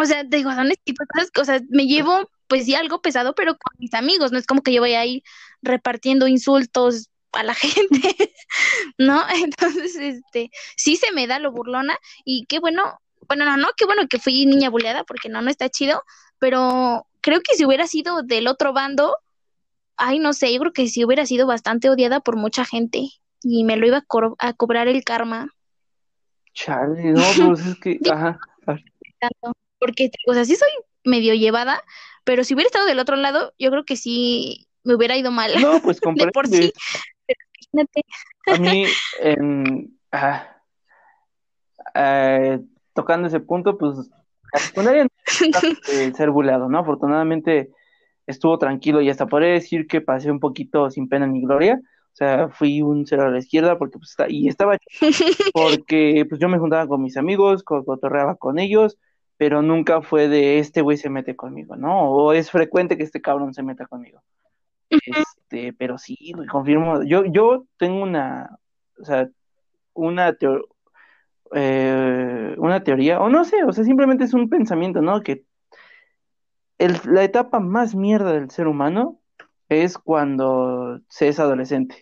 O 0.00 0.04
sea, 0.04 0.22
digo, 0.22 0.52
son 0.52 0.68
ese 0.68 0.80
tipo 0.84 1.02
de 1.02 1.08
cosas, 1.08 1.30
o 1.40 1.44
sea, 1.44 1.60
me 1.70 1.88
llevo, 1.88 2.30
pues 2.46 2.66
sí, 2.66 2.76
algo 2.76 3.02
pesado, 3.02 3.34
pero 3.34 3.58
con 3.58 3.74
mis 3.78 3.92
amigos, 3.94 4.30
no 4.30 4.38
es 4.38 4.46
como 4.46 4.62
que 4.62 4.72
yo 4.72 4.80
vaya 4.80 5.00
ahí 5.00 5.24
repartiendo 5.60 6.28
insultos 6.28 7.08
a 7.32 7.42
la 7.42 7.54
gente, 7.54 8.32
¿no? 8.96 9.24
Entonces, 9.42 9.96
este, 9.96 10.52
sí 10.76 10.94
se 10.94 11.10
me 11.10 11.26
da 11.26 11.40
lo 11.40 11.50
burlona 11.50 11.98
y 12.24 12.46
qué 12.46 12.60
bueno, 12.60 13.00
bueno, 13.26 13.44
no, 13.44 13.56
no, 13.56 13.70
qué 13.76 13.86
bueno 13.86 14.06
que 14.08 14.20
fui 14.20 14.46
niña 14.46 14.70
buleada 14.70 15.02
porque 15.02 15.28
no, 15.28 15.42
no 15.42 15.50
está 15.50 15.68
chido, 15.68 16.04
pero 16.38 17.04
creo 17.20 17.40
que 17.40 17.56
si 17.56 17.64
hubiera 17.64 17.88
sido 17.88 18.22
del 18.22 18.46
otro 18.46 18.72
bando, 18.72 19.16
ay, 19.96 20.20
no 20.20 20.32
sé, 20.32 20.52
yo 20.52 20.60
creo 20.60 20.72
que 20.72 20.86
si 20.86 21.04
hubiera 21.04 21.26
sido 21.26 21.48
bastante 21.48 21.90
odiada 21.90 22.20
por 22.20 22.36
mucha 22.36 22.64
gente 22.64 23.10
y 23.42 23.64
me 23.64 23.76
lo 23.76 23.86
iba 23.86 24.04
a, 24.38 24.52
cobrar 24.52 24.88
el 24.88 25.04
karma. 25.04 25.48
Chale, 26.54 27.12
no, 27.12 27.22
pues 27.46 27.66
es 27.66 27.78
que, 27.78 27.98
ajá. 28.10 28.38
Porque, 29.78 30.10
o 30.26 30.34
sea, 30.34 30.44
sí 30.44 30.56
soy 30.56 30.70
medio 31.04 31.34
llevada, 31.34 31.82
pero 32.24 32.44
si 32.44 32.54
hubiera 32.54 32.66
estado 32.66 32.86
del 32.86 32.98
otro 32.98 33.16
lado, 33.16 33.54
yo 33.58 33.70
creo 33.70 33.84
que 33.84 33.96
sí 33.96 34.66
me 34.84 34.94
hubiera 34.94 35.16
ido 35.16 35.30
mal. 35.30 35.52
No, 35.60 35.80
pues 35.80 36.00
de 36.14 36.26
por 36.32 36.48
sí. 36.48 36.72
A 38.46 38.56
mí, 38.56 38.86
ah, 40.10 40.56
eh, 41.94 42.60
tocando 42.94 43.28
ese 43.28 43.40
punto, 43.40 43.78
pues 43.78 43.96
la 44.52 44.58
secundaria 44.58 45.06
ser 46.14 46.30
buleado, 46.30 46.68
¿no? 46.68 46.78
Afortunadamente 46.78 47.70
estuvo 48.26 48.58
tranquilo 48.58 49.00
y 49.00 49.10
hasta 49.10 49.26
podría 49.26 49.50
decir 49.50 49.86
que 49.86 50.00
pasé 50.00 50.30
un 50.30 50.40
poquito 50.40 50.90
sin 50.90 51.08
pena 51.08 51.26
ni 51.26 51.42
gloria. 51.42 51.80
O 52.18 52.24
sea, 52.24 52.48
fui 52.48 52.82
un 52.82 53.06
cero 53.06 53.26
a 53.26 53.30
la 53.30 53.38
izquierda 53.38 53.78
porque 53.78 53.96
pues 53.96 54.10
está, 54.10 54.26
y 54.28 54.48
estaba 54.48 54.76
porque 55.54 56.26
pues 56.28 56.40
yo 56.40 56.48
me 56.48 56.58
juntaba 56.58 56.88
con 56.88 57.00
mis 57.00 57.16
amigos, 57.16 57.62
cotorreaba 57.62 58.34
con 58.34 58.58
ellos, 58.58 58.98
pero 59.36 59.62
nunca 59.62 60.02
fue 60.02 60.26
de 60.26 60.58
este 60.58 60.80
güey 60.82 60.96
se 60.96 61.10
mete 61.10 61.36
conmigo, 61.36 61.76
¿no? 61.76 62.10
O 62.10 62.32
es 62.32 62.50
frecuente 62.50 62.96
que 62.96 63.04
este 63.04 63.20
cabrón 63.20 63.54
se 63.54 63.62
meta 63.62 63.86
conmigo. 63.86 64.20
Este, 64.90 65.72
pero 65.74 65.96
sí, 65.96 66.32
confirmo. 66.50 67.04
Yo, 67.04 67.24
yo 67.24 67.66
tengo 67.76 68.02
una, 68.02 68.58
o 69.00 69.04
sea, 69.04 69.28
una 69.94 70.36
eh, 71.54 72.54
una 72.58 72.82
teoría, 72.82 73.20
o 73.20 73.28
no 73.28 73.44
sé, 73.44 73.62
o 73.62 73.72
sea, 73.72 73.84
simplemente 73.84 74.24
es 74.24 74.34
un 74.34 74.48
pensamiento, 74.48 75.02
¿no? 75.02 75.22
Que 75.22 75.44
la 76.78 77.22
etapa 77.22 77.60
más 77.60 77.94
mierda 77.94 78.32
del 78.32 78.50
ser 78.50 78.66
humano 78.66 79.20
es 79.68 79.98
cuando 79.98 81.00
se 81.08 81.28
es 81.28 81.38
adolescente, 81.38 82.00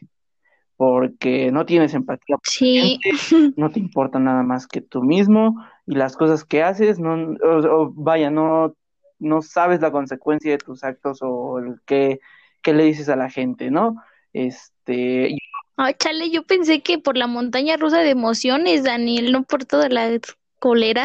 porque 0.76 1.50
no 1.52 1.66
tienes 1.66 1.94
empatía, 1.94 2.36
sí. 2.44 3.00
no 3.56 3.70
te 3.70 3.80
importa 3.80 4.18
nada 4.18 4.42
más 4.42 4.66
que 4.66 4.80
tú 4.80 5.02
mismo 5.02 5.64
y 5.86 5.94
las 5.94 6.16
cosas 6.16 6.44
que 6.44 6.62
haces, 6.62 6.98
no, 6.98 7.36
o, 7.42 7.92
vaya, 7.94 8.30
no, 8.30 8.74
no 9.18 9.42
sabes 9.42 9.80
la 9.80 9.90
consecuencia 9.90 10.52
de 10.52 10.58
tus 10.58 10.84
actos 10.84 11.18
o 11.22 11.58
el 11.58 11.80
que 11.86 12.20
qué 12.66 12.72
le 12.72 12.84
dices 12.84 13.08
a 13.08 13.14
la 13.14 13.30
gente, 13.30 13.70
¿no? 13.70 14.02
Este. 14.32 15.38
Ay, 15.76 15.94
chale, 15.98 16.30
yo 16.30 16.42
pensé 16.42 16.82
que 16.82 16.98
por 16.98 17.16
la 17.16 17.28
montaña 17.28 17.76
rusa 17.76 18.00
de 18.00 18.10
emociones, 18.10 18.82
Daniel, 18.82 19.30
no 19.30 19.44
por 19.44 19.64
toda 19.64 19.88
la 19.88 20.18
colera. 20.58 21.04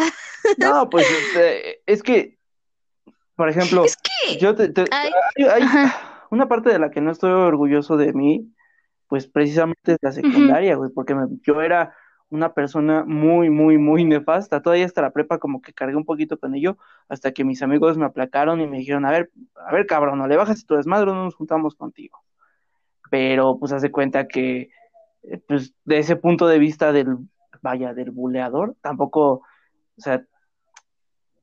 No, 0.58 0.90
pues 0.90 1.06
este, 1.36 1.82
es 1.86 2.02
que, 2.02 2.40
por 3.36 3.50
ejemplo, 3.50 3.86
es 3.86 3.96
que... 3.98 4.38
yo 4.38 4.56
te, 4.56 4.74
hay, 4.92 5.12
una 6.32 6.48
parte 6.48 6.70
de 6.72 6.80
la 6.80 6.90
que 6.90 7.02
no 7.02 7.12
estoy 7.12 7.32
orgulloso 7.32 7.98
de 7.98 8.14
mí, 8.14 8.52
pues 9.08 9.28
precisamente 9.28 9.94
es 9.94 9.98
la 10.02 10.12
secundaria, 10.14 10.76
güey, 10.76 10.90
porque 10.90 11.14
yo 11.44 11.62
era 11.62 11.94
una 12.30 12.54
persona 12.54 13.04
muy, 13.06 13.50
muy, 13.50 13.78
muy 13.78 14.06
nefasta. 14.06 14.62
Todavía 14.62 14.86
hasta 14.86 15.02
la 15.02 15.12
prepa 15.12 15.38
como 15.38 15.62
que 15.62 15.74
cargué 15.74 15.98
un 15.98 16.06
poquito 16.06 16.40
con 16.40 16.56
ello, 16.56 16.78
hasta 17.10 17.34
que 17.34 17.44
mis 17.44 17.62
amigos 17.62 17.98
me 17.98 18.06
aplacaron 18.06 18.62
y 18.62 18.68
me 18.68 18.78
dijeron, 18.78 19.06
a 19.06 19.12
ver, 19.12 19.30
a 19.56 19.74
ver, 19.74 19.86
cabrón, 19.86 20.18
no 20.18 20.28
le 20.28 20.38
bajas 20.38 20.66
tu 20.66 20.76
desmadre, 20.76 21.08
no 21.08 21.26
nos 21.26 21.36
juntamos 21.36 21.76
contigo. 21.76 22.24
Pero 23.10 23.60
pues 23.60 23.74
hace 23.74 23.92
cuenta 23.92 24.28
que, 24.30 24.70
eh, 25.24 25.38
pues 25.46 25.74
de 25.84 26.00
ese 26.00 26.16
punto 26.16 26.48
de 26.48 26.60
vista 26.60 26.94
del, 26.94 27.18
vaya, 27.62 27.94
del 27.94 28.12
buleador, 28.12 28.78
tampoco, 28.82 29.44
o 29.98 30.02
sea, 30.02 30.26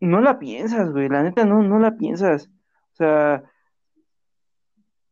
no 0.01 0.22
la 0.22 0.38
piensas, 0.38 0.90
güey, 0.90 1.11
la 1.11 1.22
neta 1.22 1.44
no, 1.44 1.62
no 1.62 1.79
la 1.79 1.96
piensas. 1.96 2.48
O 2.92 2.96
sea, 2.96 3.42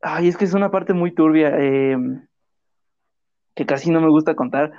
ay, 0.03 0.29
es 0.29 0.37
que 0.37 0.45
es 0.45 0.55
una 0.55 0.71
parte 0.71 0.93
muy 0.93 1.13
turbia, 1.13 1.53
eh, 1.59 1.97
que 3.55 3.67
casi 3.67 3.91
no 3.91 4.01
me 4.01 4.11
gusta 4.11 4.35
contar, 4.35 4.73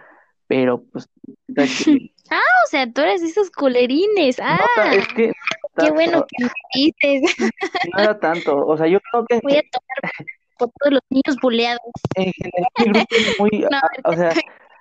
pero 0.47 0.84
pues... 0.91 1.10
ah, 2.30 2.39
o 2.65 2.69
sea, 2.69 2.91
tú 2.91 3.01
eres 3.01 3.21
de 3.21 3.27
esos 3.27 3.51
culerines. 3.51 4.39
Ah, 4.39 4.60
es 4.93 5.08
que 5.10 5.32
qué 5.77 5.91
bueno 5.91 6.25
que 6.27 6.45
me 6.45 6.51
dices. 6.73 7.36
no 7.93 8.03
era 8.03 8.19
tanto, 8.19 8.65
o 8.65 8.77
sea, 8.77 8.88
yo 8.88 8.99
creo 9.12 9.25
que... 9.25 9.39
Voy 9.43 9.58
a 9.58 9.62
tomar 9.62 10.12
por 10.58 10.71
todos 10.80 10.93
los 10.93 11.01
niños 11.10 11.38
buleados. 11.41 11.80
En 12.15 12.32
general 12.34 12.71
mi 12.80 12.91
grupo 12.93 13.13
era 13.15 13.32
muy... 13.39 13.65
o 14.06 14.13
sea, 14.13 14.32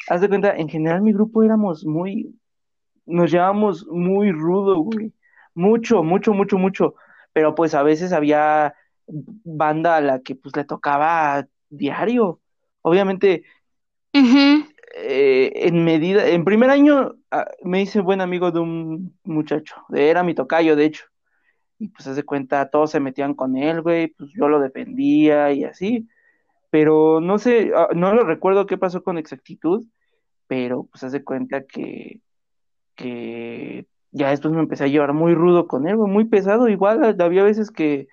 haz 0.08 0.20
de 0.20 0.28
cuenta, 0.28 0.56
en 0.56 0.68
general 0.68 1.02
mi 1.02 1.12
grupo 1.12 1.42
éramos 1.42 1.84
muy... 1.84 2.34
Nos 3.04 3.30
llevábamos 3.30 3.86
muy 3.86 4.32
rudo, 4.32 4.80
güey. 4.80 5.12
Mucho, 5.54 6.02
mucho, 6.02 6.32
mucho, 6.32 6.58
mucho. 6.58 6.94
Pero 7.32 7.54
pues 7.54 7.74
a 7.74 7.82
veces 7.82 8.12
había 8.12 8.74
banda 9.06 9.96
a 9.96 10.00
la 10.00 10.20
que 10.20 10.34
pues 10.34 10.56
le 10.56 10.64
tocaba 10.64 11.46
diario. 11.68 12.40
Obviamente, 12.82 13.44
eh, 14.98 15.52
en 15.54 15.84
medida, 15.84 16.26
en 16.28 16.44
primer 16.44 16.70
año 16.70 17.16
ah, 17.30 17.46
me 17.62 17.82
hice 17.82 18.00
buen 18.00 18.20
amigo 18.20 18.50
de 18.50 18.60
un 18.60 19.18
muchacho, 19.24 19.76
era 19.94 20.22
mi 20.22 20.34
tocayo, 20.34 20.76
de 20.76 20.86
hecho, 20.86 21.04
y 21.78 21.88
pues 21.88 22.06
hace 22.06 22.22
cuenta, 22.22 22.70
todos 22.70 22.92
se 22.92 23.00
metían 23.00 23.34
con 23.34 23.56
él, 23.56 23.82
güey, 23.82 24.08
pues 24.08 24.30
yo 24.34 24.48
lo 24.48 24.60
defendía 24.60 25.52
y 25.52 25.64
así, 25.64 26.08
pero 26.70 27.20
no 27.20 27.38
sé, 27.38 27.72
ah, 27.76 27.88
no 27.94 28.14
lo 28.14 28.24
recuerdo 28.24 28.66
qué 28.66 28.78
pasó 28.78 29.02
con 29.02 29.18
exactitud, 29.18 29.84
pero 30.46 30.84
pues 30.84 31.04
hace 31.04 31.24
cuenta 31.24 31.64
que, 31.66 32.20
que 32.94 33.86
ya 34.12 34.30
después 34.30 34.54
me 34.54 34.60
empecé 34.60 34.84
a 34.84 34.88
llevar 34.88 35.12
muy 35.12 35.34
rudo 35.34 35.66
con 35.66 35.86
él, 35.88 35.96
muy 35.96 36.24
pesado, 36.24 36.68
igual 36.68 37.20
había 37.20 37.44
veces 37.44 37.70
que 37.70 38.08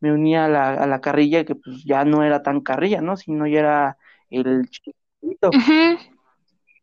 me 0.00 0.12
unía 0.12 0.44
a 0.44 0.48
la, 0.48 0.74
a 0.74 0.86
la 0.86 1.00
carrilla 1.00 1.44
que 1.44 1.54
pues 1.54 1.84
ya 1.84 2.04
no 2.04 2.22
era 2.22 2.42
tan 2.42 2.60
carrilla, 2.60 3.00
¿no? 3.00 3.16
Sino 3.16 3.46
ya 3.46 3.60
era 3.60 3.98
el 4.30 4.68
chiquito. 4.68 5.50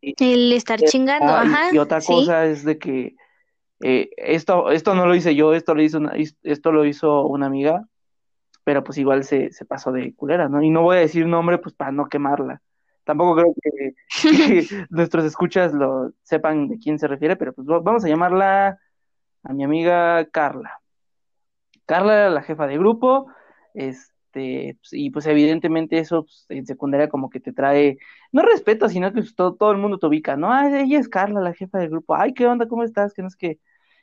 El 0.02 0.52
estar 0.52 0.80
chingando, 0.80 1.32
ajá. 1.32 1.74
Y, 1.74 1.78
otra 1.78 2.00
cosa 2.00 2.46
es 2.46 2.64
de 2.64 2.78
que 2.78 3.16
eh, 3.82 4.10
esto, 4.16 4.70
esto 4.70 4.94
no 4.94 5.06
lo 5.06 5.14
hice 5.14 5.34
yo, 5.34 5.54
esto 5.54 5.74
lo 5.74 5.82
hizo 5.82 5.98
una, 5.98 6.12
esto 6.42 6.72
lo 6.72 6.84
hizo 6.84 7.26
una 7.26 7.46
amiga, 7.46 7.86
pero 8.64 8.84
pues 8.84 8.98
igual 8.98 9.24
se, 9.24 9.52
se 9.52 9.64
pasó 9.64 9.92
de 9.92 10.14
culera, 10.14 10.48
¿no? 10.48 10.62
Y 10.62 10.70
no 10.70 10.82
voy 10.82 10.96
a 10.98 11.00
decir 11.00 11.26
nombre 11.26 11.58
pues 11.58 11.74
para 11.74 11.92
no 11.92 12.08
quemarla. 12.08 12.62
Tampoco 13.04 13.36
creo 13.36 13.54
que, 13.62 13.94
nuestros 14.90 15.24
escuchas 15.24 15.72
lo 15.72 16.12
sepan 16.22 16.68
de 16.68 16.78
quién 16.78 16.98
se 16.98 17.06
refiere, 17.06 17.36
pero 17.36 17.52
pues 17.52 17.66
vamos 17.66 18.04
a 18.04 18.08
llamarla 18.08 18.78
a 19.42 19.52
mi 19.52 19.64
amiga 19.64 20.24
Carla. 20.26 20.80
Carla 21.86 22.14
era 22.14 22.30
la 22.30 22.42
jefa 22.42 22.66
de 22.66 22.78
grupo, 22.78 23.28
este, 23.74 24.76
pues, 24.80 24.92
y 24.92 25.10
pues 25.10 25.26
evidentemente 25.26 25.98
eso 25.98 26.24
pues, 26.24 26.46
en 26.48 26.66
secundaria 26.66 27.08
como 27.08 27.30
que 27.30 27.40
te 27.40 27.52
trae, 27.52 27.98
no 28.32 28.42
respeto, 28.42 28.88
sino 28.88 29.12
que 29.12 29.20
pues, 29.20 29.34
todo, 29.34 29.54
todo, 29.54 29.72
el 29.72 29.78
mundo 29.78 29.98
te 29.98 30.06
ubica, 30.06 30.36
¿no? 30.36 30.52
Ay, 30.52 30.74
ella 30.74 30.98
es 30.98 31.08
Carla, 31.08 31.40
la 31.40 31.54
jefa 31.54 31.78
del 31.78 31.90
grupo, 31.90 32.14
ay, 32.14 32.34
¿qué 32.34 32.46
onda? 32.46 32.68
¿Cómo 32.68 32.82
estás? 32.82 33.14
Que 33.14 33.22
no 33.22 33.28
es 33.28 33.36
que... 33.36 33.58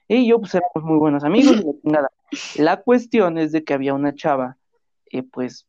Y 0.07 0.27
yo 0.27 0.39
pues 0.39 0.53
éramos 0.53 0.83
muy 0.83 0.97
buenos 0.97 1.23
amigos, 1.23 1.55
y 1.61 1.89
nada. 1.89 2.09
La 2.57 2.81
cuestión 2.81 3.37
es 3.37 3.51
de 3.51 3.63
que 3.63 3.73
había 3.73 3.93
una 3.93 4.13
chava, 4.13 4.57
eh, 5.11 5.23
pues 5.23 5.67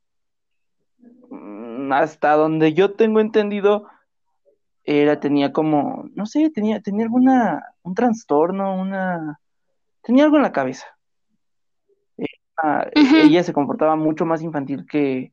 Mm, 1.30 1.92
hasta 1.92 2.32
donde 2.32 2.74
yo 2.74 2.94
tengo 2.94 3.20
entendido, 3.20 3.88
era, 4.84 5.20
tenía 5.20 5.52
como, 5.52 6.08
no 6.14 6.26
sé, 6.26 6.50
tenía, 6.50 6.80
tenía 6.80 7.04
alguna, 7.04 7.62
un 7.82 7.94
trastorno, 7.94 8.76
una, 8.80 9.40
tenía 10.02 10.24
algo 10.24 10.36
en 10.36 10.42
la 10.42 10.52
cabeza. 10.52 10.86
Ella 12.94 13.42
se 13.42 13.52
comportaba 13.52 13.96
mucho 13.96 14.24
más 14.26 14.42
infantil 14.42 14.86
que, 14.86 15.32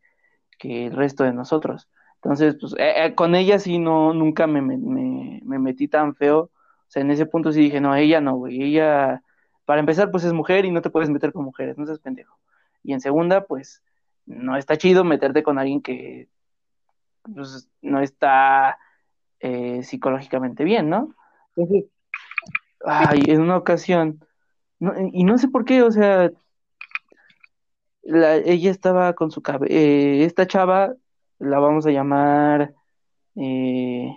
que 0.57 0.87
el 0.87 0.95
resto 0.95 1.23
de 1.23 1.33
nosotros. 1.33 1.89
Entonces, 2.15 2.55
pues, 2.59 2.73
eh, 2.77 3.05
eh, 3.05 3.15
con 3.15 3.35
ella 3.35 3.57
sí 3.59 3.79
no, 3.79 4.13
nunca 4.13 4.47
me, 4.47 4.61
me, 4.61 4.77
me, 4.77 5.59
metí 5.59 5.87
tan 5.87 6.15
feo. 6.15 6.39
O 6.41 6.51
sea, 6.87 7.01
en 7.01 7.11
ese 7.11 7.25
punto 7.25 7.51
sí 7.51 7.61
dije, 7.61 7.81
no, 7.81 7.95
ella 7.95 8.21
no, 8.21 8.35
güey. 8.35 8.61
Ella, 8.61 9.23
para 9.65 9.79
empezar, 9.79 10.11
pues 10.11 10.23
es 10.23 10.33
mujer 10.33 10.65
y 10.65 10.71
no 10.71 10.81
te 10.81 10.89
puedes 10.89 11.09
meter 11.09 11.33
con 11.33 11.45
mujeres, 11.45 11.77
no 11.77 11.85
seas 11.85 11.99
pendejo. 11.99 12.37
Y 12.83 12.93
en 12.93 13.01
segunda, 13.01 13.45
pues, 13.45 13.81
no 14.25 14.55
está 14.55 14.77
chido 14.77 15.03
meterte 15.03 15.43
con 15.43 15.57
alguien 15.57 15.81
que 15.81 16.29
pues, 17.23 17.69
no 17.81 18.01
está 18.01 18.77
eh, 19.39 19.83
psicológicamente 19.83 20.63
bien, 20.63 20.89
¿no? 20.89 21.15
Entonces, 21.55 21.85
ay, 22.85 23.23
en 23.27 23.41
una 23.41 23.57
ocasión, 23.57 24.23
y 25.11 25.23
no 25.23 25.37
sé 25.37 25.47
por 25.47 25.65
qué, 25.65 25.83
o 25.83 25.91
sea, 25.91 26.31
ella 28.03 28.71
estaba 28.71 29.13
con 29.13 29.31
su 29.31 29.41
cabeza, 29.41 29.73
eh, 29.73 30.23
esta 30.23 30.47
chava, 30.47 30.93
la 31.39 31.59
vamos 31.59 31.85
a 31.85 31.91
llamar 31.91 32.73
eh, 33.35 34.15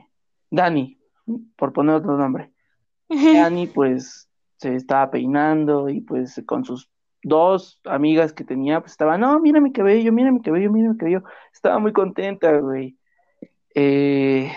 Dani, 0.50 0.98
por 1.56 1.72
poner 1.72 1.96
otro 1.96 2.16
nombre. 2.16 2.52
Dani, 3.08 3.66
pues, 3.66 4.28
se 4.56 4.74
estaba 4.74 5.10
peinando 5.10 5.88
y 5.88 6.00
pues 6.00 6.42
con 6.46 6.64
sus 6.64 6.90
dos 7.22 7.80
amigas 7.84 8.32
que 8.32 8.44
tenía, 8.44 8.80
pues 8.80 8.92
estaba, 8.92 9.18
no, 9.18 9.40
mira 9.40 9.60
mi 9.60 9.72
cabello, 9.72 10.12
mira 10.12 10.30
mi 10.30 10.40
cabello, 10.42 10.70
mira 10.70 10.90
mi 10.90 10.96
cabello. 10.96 11.22
Estaba 11.52 11.78
muy 11.78 11.92
contenta, 11.92 12.58
güey. 12.58 12.96
Eh, 13.74 14.52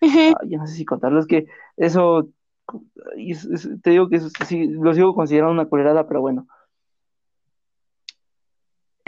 no 0.00 0.66
sé 0.66 0.74
si 0.74 0.84
contarlo, 0.84 1.18
es 1.18 1.26
que 1.26 1.46
eso, 1.76 2.28
te 3.82 3.90
digo 3.90 4.08
que 4.08 4.16
eso, 4.16 4.28
sí, 4.46 4.68
lo 4.68 4.94
sigo 4.94 5.14
considerando 5.14 5.52
una 5.52 5.66
culerada, 5.66 6.06
pero 6.06 6.20
bueno. 6.20 6.46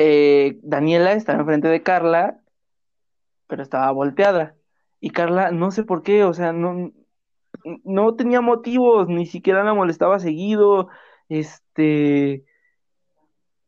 Eh, 0.02 0.58
Daniela 0.62 1.12
estaba 1.12 1.40
enfrente 1.40 1.68
de 1.68 1.82
Carla, 1.82 2.40
pero 3.46 3.62
estaba 3.62 3.90
volteada. 3.92 4.56
Y 4.98 5.10
Carla, 5.10 5.50
no 5.50 5.70
sé 5.72 5.84
por 5.84 6.02
qué, 6.02 6.24
o 6.24 6.32
sea, 6.32 6.54
no, 6.54 6.90
no 7.84 8.16
tenía 8.16 8.40
motivos, 8.40 9.08
ni 9.08 9.26
siquiera 9.26 9.62
la 9.62 9.74
molestaba 9.74 10.18
seguido, 10.18 10.88
este, 11.28 12.46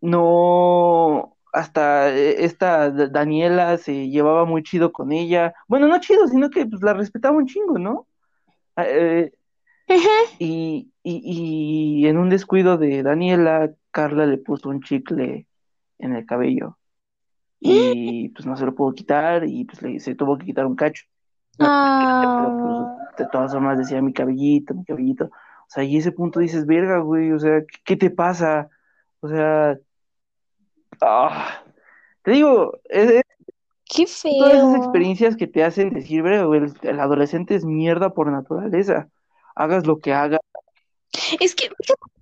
no, 0.01 1.37
hasta 1.53 2.09
esta 2.15 2.91
Daniela 2.91 3.77
se 3.77 4.09
llevaba 4.09 4.47
muy 4.47 4.63
chido 4.63 4.91
con 4.91 5.13
ella. 5.13 5.53
Bueno, 5.69 5.87
no 5.87 6.01
chido, 6.01 6.29
sino 6.29 6.49
que 6.49 6.65
pues, 6.65 6.83
la 6.83 6.95
respetaba 6.95 7.37
un 7.37 7.47
chingo, 7.47 7.79
¿no? 7.79 8.07
Ah, 8.77 8.87
eh, 8.89 9.33
y, 10.39 10.91
y, 11.03 12.05
y, 12.05 12.07
en 12.07 12.17
un 12.17 12.31
descuido 12.31 12.79
de 12.79 13.03
Daniela, 13.03 13.75
Carla 13.91 14.25
le 14.25 14.39
puso 14.39 14.71
un 14.71 14.81
chicle 14.81 15.47
en 16.03 16.15
el 16.15 16.27
cabello. 16.27 16.79
Y 17.61 18.29
pues 18.31 18.45
no 18.45 18.57
se 18.57 18.67
lo 18.67 18.75
pudo 18.75 18.93
quitar 18.93 19.45
y 19.45 19.65
pues 19.65 19.83
le, 19.83 20.01
se 20.01 20.17
tuvo 20.17 20.37
que 20.37 20.47
quitar 20.47 20.67
un 20.67 20.75
cacho. 20.75 21.05
Ah. 21.61 22.49
Pues, 22.51 23.17
de 23.19 23.31
todas 23.31 23.53
formas 23.53 23.79
decía 23.79 24.03
mi 24.03 24.13
cabellito, 24.13 24.75
mi 24.75 24.85
cabellito. 24.85 25.27
O 25.27 25.69
sea, 25.69 25.85
y 25.85 25.97
ese 25.97 26.13
punto 26.13 26.41
dices, 26.41 26.67
verga, 26.67 26.99
güey, 26.99 27.33
o 27.33 27.39
sea, 27.39 27.63
qué 27.85 27.97
te 27.97 28.11
pasa? 28.11 28.69
O 29.21 29.29
sea, 29.29 29.79
Ah, 31.01 31.63
te 32.23 32.31
digo, 32.33 32.81
es, 32.85 33.23
Qué 33.85 34.07
feo. 34.07 34.33
Todas 34.39 34.55
esas 34.55 34.77
experiencias 34.77 35.37
que 35.37 35.47
te 35.47 35.65
hacen 35.65 35.93
decir, 35.93 36.25
el, 36.25 36.73
el, 36.81 37.01
adolescente 37.01 37.55
es 37.55 37.65
mierda 37.65 38.15
por 38.15 38.31
naturaleza. 38.31 39.09
Hagas 39.55 39.87
lo 39.87 39.99
que 39.99 40.15
hagas. 40.15 40.41
Es 41.41 41.55
que 41.55 41.71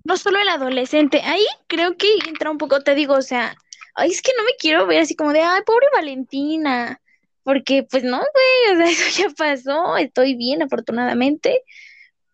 no 0.03 0.17
solo 0.17 0.39
el 0.39 0.49
adolescente, 0.49 1.21
ahí 1.21 1.45
creo 1.67 1.95
que 1.95 2.07
entra 2.27 2.51
un 2.51 2.57
poco, 2.57 2.81
te 2.81 2.93
digo, 2.93 3.13
o 3.13 3.21
sea, 3.21 3.55
ay, 3.95 4.11
es 4.11 4.21
que 4.21 4.31
no 4.37 4.43
me 4.43 4.55
quiero 4.57 4.87
ver 4.87 5.01
así 5.01 5.15
como 5.15 5.33
de, 5.33 5.41
ay, 5.41 5.61
pobre 5.65 5.87
Valentina, 5.93 7.01
porque 7.43 7.83
pues 7.83 8.03
no, 8.03 8.17
güey, 8.17 8.75
o 8.75 8.77
sea, 8.77 8.85
eso 8.91 9.21
ya 9.21 9.29
pasó, 9.35 9.97
estoy 9.97 10.35
bien 10.35 10.61
afortunadamente, 10.61 11.63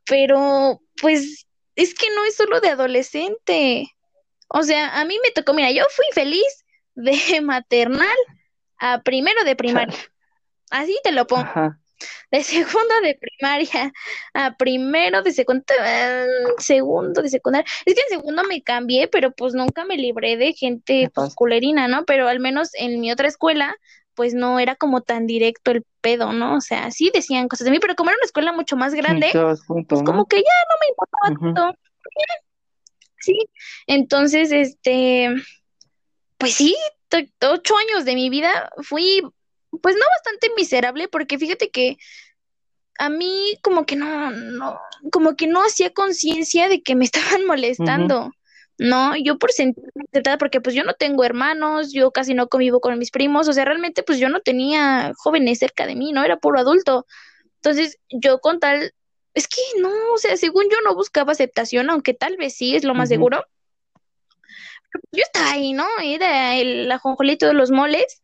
pero 0.06 0.82
pues 1.02 1.48
es 1.76 1.93
que 1.93 2.08
no 2.15 2.26
es 2.26 2.36
solo 2.36 2.60
de 2.60 2.70
adolescente. 2.70 3.96
O 4.50 4.63
sea, 4.63 5.00
a 5.00 5.06
mí 5.06 5.17
me 5.24 5.32
tocó, 5.32 5.54
mira, 5.54 5.72
yo 5.72 5.84
fui 5.89 6.06
feliz 6.13 6.65
de 6.96 7.41
maternal 7.41 8.17
a 8.80 9.02
primero 9.02 9.43
de 9.43 9.56
primaria. 9.56 9.98
Así 10.70 10.98
te 11.04 11.12
lo 11.12 11.28
pongo. 11.28 11.50
De 12.32 12.44
segundo 12.44 12.94
de 13.02 13.20
primaria 13.20 13.94
a 14.34 14.56
primero 14.56 15.22
de 15.22 15.32
secundaria, 15.32 16.26
segundo 16.58 17.22
de 17.22 17.30
secundaria. 17.30 17.70
Es 17.86 17.94
que 17.96 18.02
en 18.02 18.20
segundo 18.20 18.44
me 18.44 18.62
cambié, 18.62 19.08
pero 19.08 19.32
pues 19.32 19.54
nunca 19.54 19.86
me 19.86 19.98
libré 19.98 20.38
de 20.38 20.54
gente 20.54 21.10
pues, 21.14 21.36
culerina, 21.36 21.88
¿no? 21.88 22.06
Pero 22.06 22.28
al 22.28 22.40
menos 22.40 22.72
en 22.74 23.00
mi 23.00 23.12
otra 23.12 23.28
escuela, 23.28 23.76
pues 24.18 24.34
no 24.34 24.60
era 24.60 24.76
como 24.76 25.02
tan 25.02 25.28
directo 25.28 25.72
el 25.72 25.86
pedo, 26.02 26.34
¿no? 26.34 26.56
O 26.56 26.62
sea, 26.62 26.90
sí 26.92 27.12
decían 27.14 27.48
cosas 27.48 27.66
de 27.66 27.72
mí, 27.72 27.80
pero 27.80 27.96
como 27.96 28.10
era 28.10 28.18
una 28.18 28.26
escuela 28.26 28.52
mucho 28.52 28.76
más 28.76 28.94
grande, 28.94 29.30
pues 29.32 29.62
como 30.04 30.26
que 30.26 30.38
ya 30.38 30.44
no 30.44 30.76
me 30.82 30.88
importaba 30.90 31.64
tanto. 31.64 31.80
Sí, 33.20 33.38
entonces, 33.88 34.52
este, 34.52 35.36
pues 36.38 36.54
sí, 36.54 36.76
ocho 37.42 37.76
años 37.78 38.06
de 38.06 38.16
mi 38.16 38.30
vida 38.30 38.72
fui, 38.82 39.22
pues 39.78 39.96
no 39.96 40.06
bastante 40.18 40.50
miserable, 40.56 41.08
porque 41.08 41.38
fíjate 41.38 41.70
que 41.70 41.98
a 43.00 43.10
mí 43.10 43.58
como 43.62 43.86
que 43.86 43.96
no, 43.96 44.32
no, 44.32 44.80
como 45.12 45.36
que 45.36 45.48
no 45.48 45.63
hacía 45.63 45.92
conciencia 45.94 46.68
de 46.70 46.82
que 46.82 46.96
me 46.96 47.06
estaban 47.12 47.46
molestando. 47.46 48.32
No, 48.80 49.16
yo 49.16 49.40
por 49.40 49.52
sentirme 49.52 50.04
aceptada, 50.12 50.38
porque 50.38 50.62
pues 50.62 50.76
yo 50.76 50.84
no 50.84 50.94
tengo 50.94 51.24
hermanos, 51.24 51.94
yo 51.94 52.12
casi 52.12 52.36
no 52.36 52.48
convivo 52.48 52.80
con 52.80 53.00
mis 53.00 53.10
primos, 53.10 53.48
o 53.48 53.54
sea, 53.54 53.66
realmente 53.66 54.04
pues 54.04 54.20
yo 54.20 54.30
no 54.30 54.42
tenía 54.42 55.13
jóvenes 55.18 55.58
cerca 55.58 55.88
de 55.88 55.96
mí, 55.96 56.12
¿no? 56.12 56.24
Era 56.24 56.38
puro 56.38 56.60
adulto. 56.60 57.08
Entonces, 57.56 57.98
yo 58.10 58.40
con 58.40 58.60
tal 58.60 58.94
es 59.34 59.48
que 59.48 59.62
no, 59.80 59.92
o 60.13 60.18
sea, 60.18 60.38
según 60.38 60.66
yo 60.70 60.78
no 60.84 60.96
buscaba 60.96 61.32
aceptación, 61.32 61.90
aunque 61.90 62.13
tal 62.13 62.38
vez 62.38 62.56
sí 62.56 62.76
es 62.76 62.84
lo 62.84 62.94
más 62.94 63.10
seguro. 63.10 63.46
Yo 65.12 65.24
estaba 65.24 65.52
ahí, 65.52 65.74
¿no? 65.74 65.86
Era 66.04 66.56
el 66.56 66.92
ajonjolito 66.92 67.46
de 67.46 67.54
los 67.54 67.72
moles, 67.72 68.20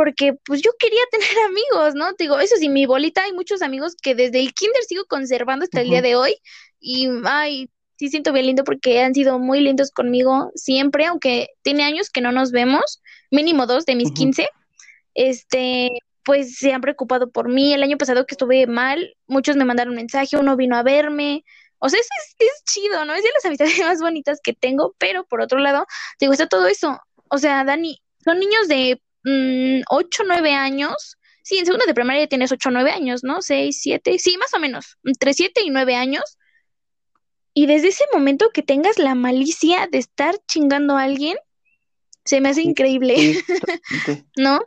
porque 0.00 0.32
pues 0.46 0.62
yo 0.62 0.70
quería 0.78 1.02
tener 1.10 1.44
amigos, 1.46 1.94
¿no? 1.94 2.14
Te 2.14 2.24
digo, 2.24 2.40
eso 2.40 2.56
sí, 2.56 2.70
mi 2.70 2.86
bolita, 2.86 3.24
hay 3.24 3.34
muchos 3.34 3.60
amigos 3.60 3.94
que 4.00 4.14
desde 4.14 4.40
el 4.40 4.54
kinder 4.54 4.82
sigo 4.84 5.04
conservando 5.04 5.64
hasta 5.64 5.82
el 5.82 5.90
día 5.90 6.00
de 6.00 6.16
hoy, 6.16 6.36
y 6.80 7.06
ay, 7.24 7.68
sí 7.98 8.08
siento 8.08 8.32
bien 8.32 8.46
lindo 8.46 8.64
porque 8.64 9.02
han 9.02 9.12
sido 9.12 9.38
muy 9.38 9.60
lindos 9.60 9.90
conmigo 9.90 10.52
siempre, 10.54 11.04
aunque 11.04 11.48
tiene 11.60 11.84
años 11.84 12.08
que 12.08 12.22
no 12.22 12.32
nos 12.32 12.50
vemos, 12.50 13.02
mínimo 13.30 13.66
dos 13.66 13.84
de 13.84 13.94
mis 13.94 14.10
quince, 14.12 14.48
este, 15.12 15.90
pues 16.24 16.56
se 16.56 16.72
han 16.72 16.80
preocupado 16.80 17.30
por 17.30 17.50
mí. 17.50 17.74
El 17.74 17.82
año 17.82 17.98
pasado 17.98 18.24
que 18.24 18.32
estuve 18.32 18.66
mal, 18.66 19.14
muchos 19.26 19.56
me 19.56 19.66
mandaron 19.66 19.94
mensaje, 19.94 20.38
uno 20.38 20.56
vino 20.56 20.76
a 20.76 20.82
verme. 20.82 21.44
O 21.78 21.90
sea, 21.90 22.00
eso 22.00 22.08
es, 22.38 22.64
chido, 22.64 23.04
¿no? 23.04 23.12
Es 23.12 23.22
de 23.22 23.28
las 23.34 23.44
amistades 23.44 23.78
más 23.80 24.00
bonitas 24.00 24.40
que 24.42 24.54
tengo, 24.54 24.94
pero 24.96 25.24
por 25.26 25.42
otro 25.42 25.58
lado, 25.58 25.86
digo, 26.18 26.32
está 26.32 26.48
todo 26.48 26.68
eso. 26.68 26.98
O 27.28 27.36
sea, 27.36 27.64
Dani, 27.64 28.00
son 28.24 28.38
niños 28.38 28.66
de 28.66 29.02
mmm, 29.24 29.82
8, 29.88 30.22
9 30.26 30.52
años. 30.52 31.16
Sí, 31.42 31.58
en 31.58 31.66
segundo 31.66 31.86
de 31.86 31.94
primaria 31.94 32.26
tienes 32.26 32.52
8 32.52 32.68
o 32.68 32.72
9 32.72 32.90
años, 32.90 33.24
¿no? 33.24 33.42
6, 33.42 33.78
7, 33.80 34.18
sí, 34.18 34.36
más 34.38 34.52
o 34.54 34.58
menos, 34.58 34.98
entre 35.04 35.34
7 35.34 35.62
y 35.64 35.70
9 35.70 35.96
años. 35.96 36.38
Y 37.54 37.66
desde 37.66 37.88
ese 37.88 38.04
momento 38.12 38.50
que 38.52 38.62
tengas 38.62 38.98
la 38.98 39.14
malicia 39.14 39.88
de 39.90 39.98
estar 39.98 40.36
chingando 40.46 40.96
a 40.96 41.02
alguien, 41.02 41.36
se 42.24 42.40
me 42.40 42.50
hace 42.50 42.62
increíble, 42.62 43.42
¿no? 44.36 44.60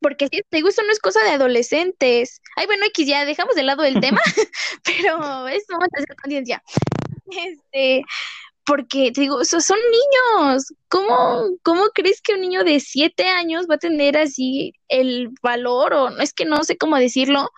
Porque 0.00 0.28
si 0.28 0.42
te 0.48 0.60
gusta 0.60 0.82
no 0.84 0.92
es 0.92 1.00
cosa 1.00 1.22
de 1.24 1.30
adolescentes. 1.30 2.40
Ay, 2.56 2.66
bueno, 2.66 2.86
X, 2.86 3.06
ya 3.06 3.24
dejamos 3.24 3.56
de 3.56 3.64
lado 3.64 3.82
el 3.82 4.00
tema, 4.00 4.20
pero 4.84 5.48
es 5.48 5.64
momento 5.68 5.96
de 5.96 6.04
hacer 6.04 6.16
conciencia. 6.16 6.62
Este, 7.30 8.04
porque 8.68 9.10
te 9.12 9.22
digo, 9.22 9.42
son 9.44 9.78
niños. 9.90 10.66
¿Cómo, 10.88 11.56
¿Cómo 11.62 11.84
crees 11.94 12.20
que 12.20 12.34
un 12.34 12.42
niño 12.42 12.64
de 12.64 12.80
siete 12.80 13.26
años 13.26 13.66
va 13.68 13.76
a 13.76 13.78
tener 13.78 14.18
así 14.18 14.74
el 14.88 15.30
valor, 15.42 15.94
o 15.94 16.10
no 16.10 16.20
es 16.20 16.34
que 16.34 16.44
no 16.44 16.62
sé 16.62 16.76
cómo 16.76 16.96
decirlo, 16.96 17.48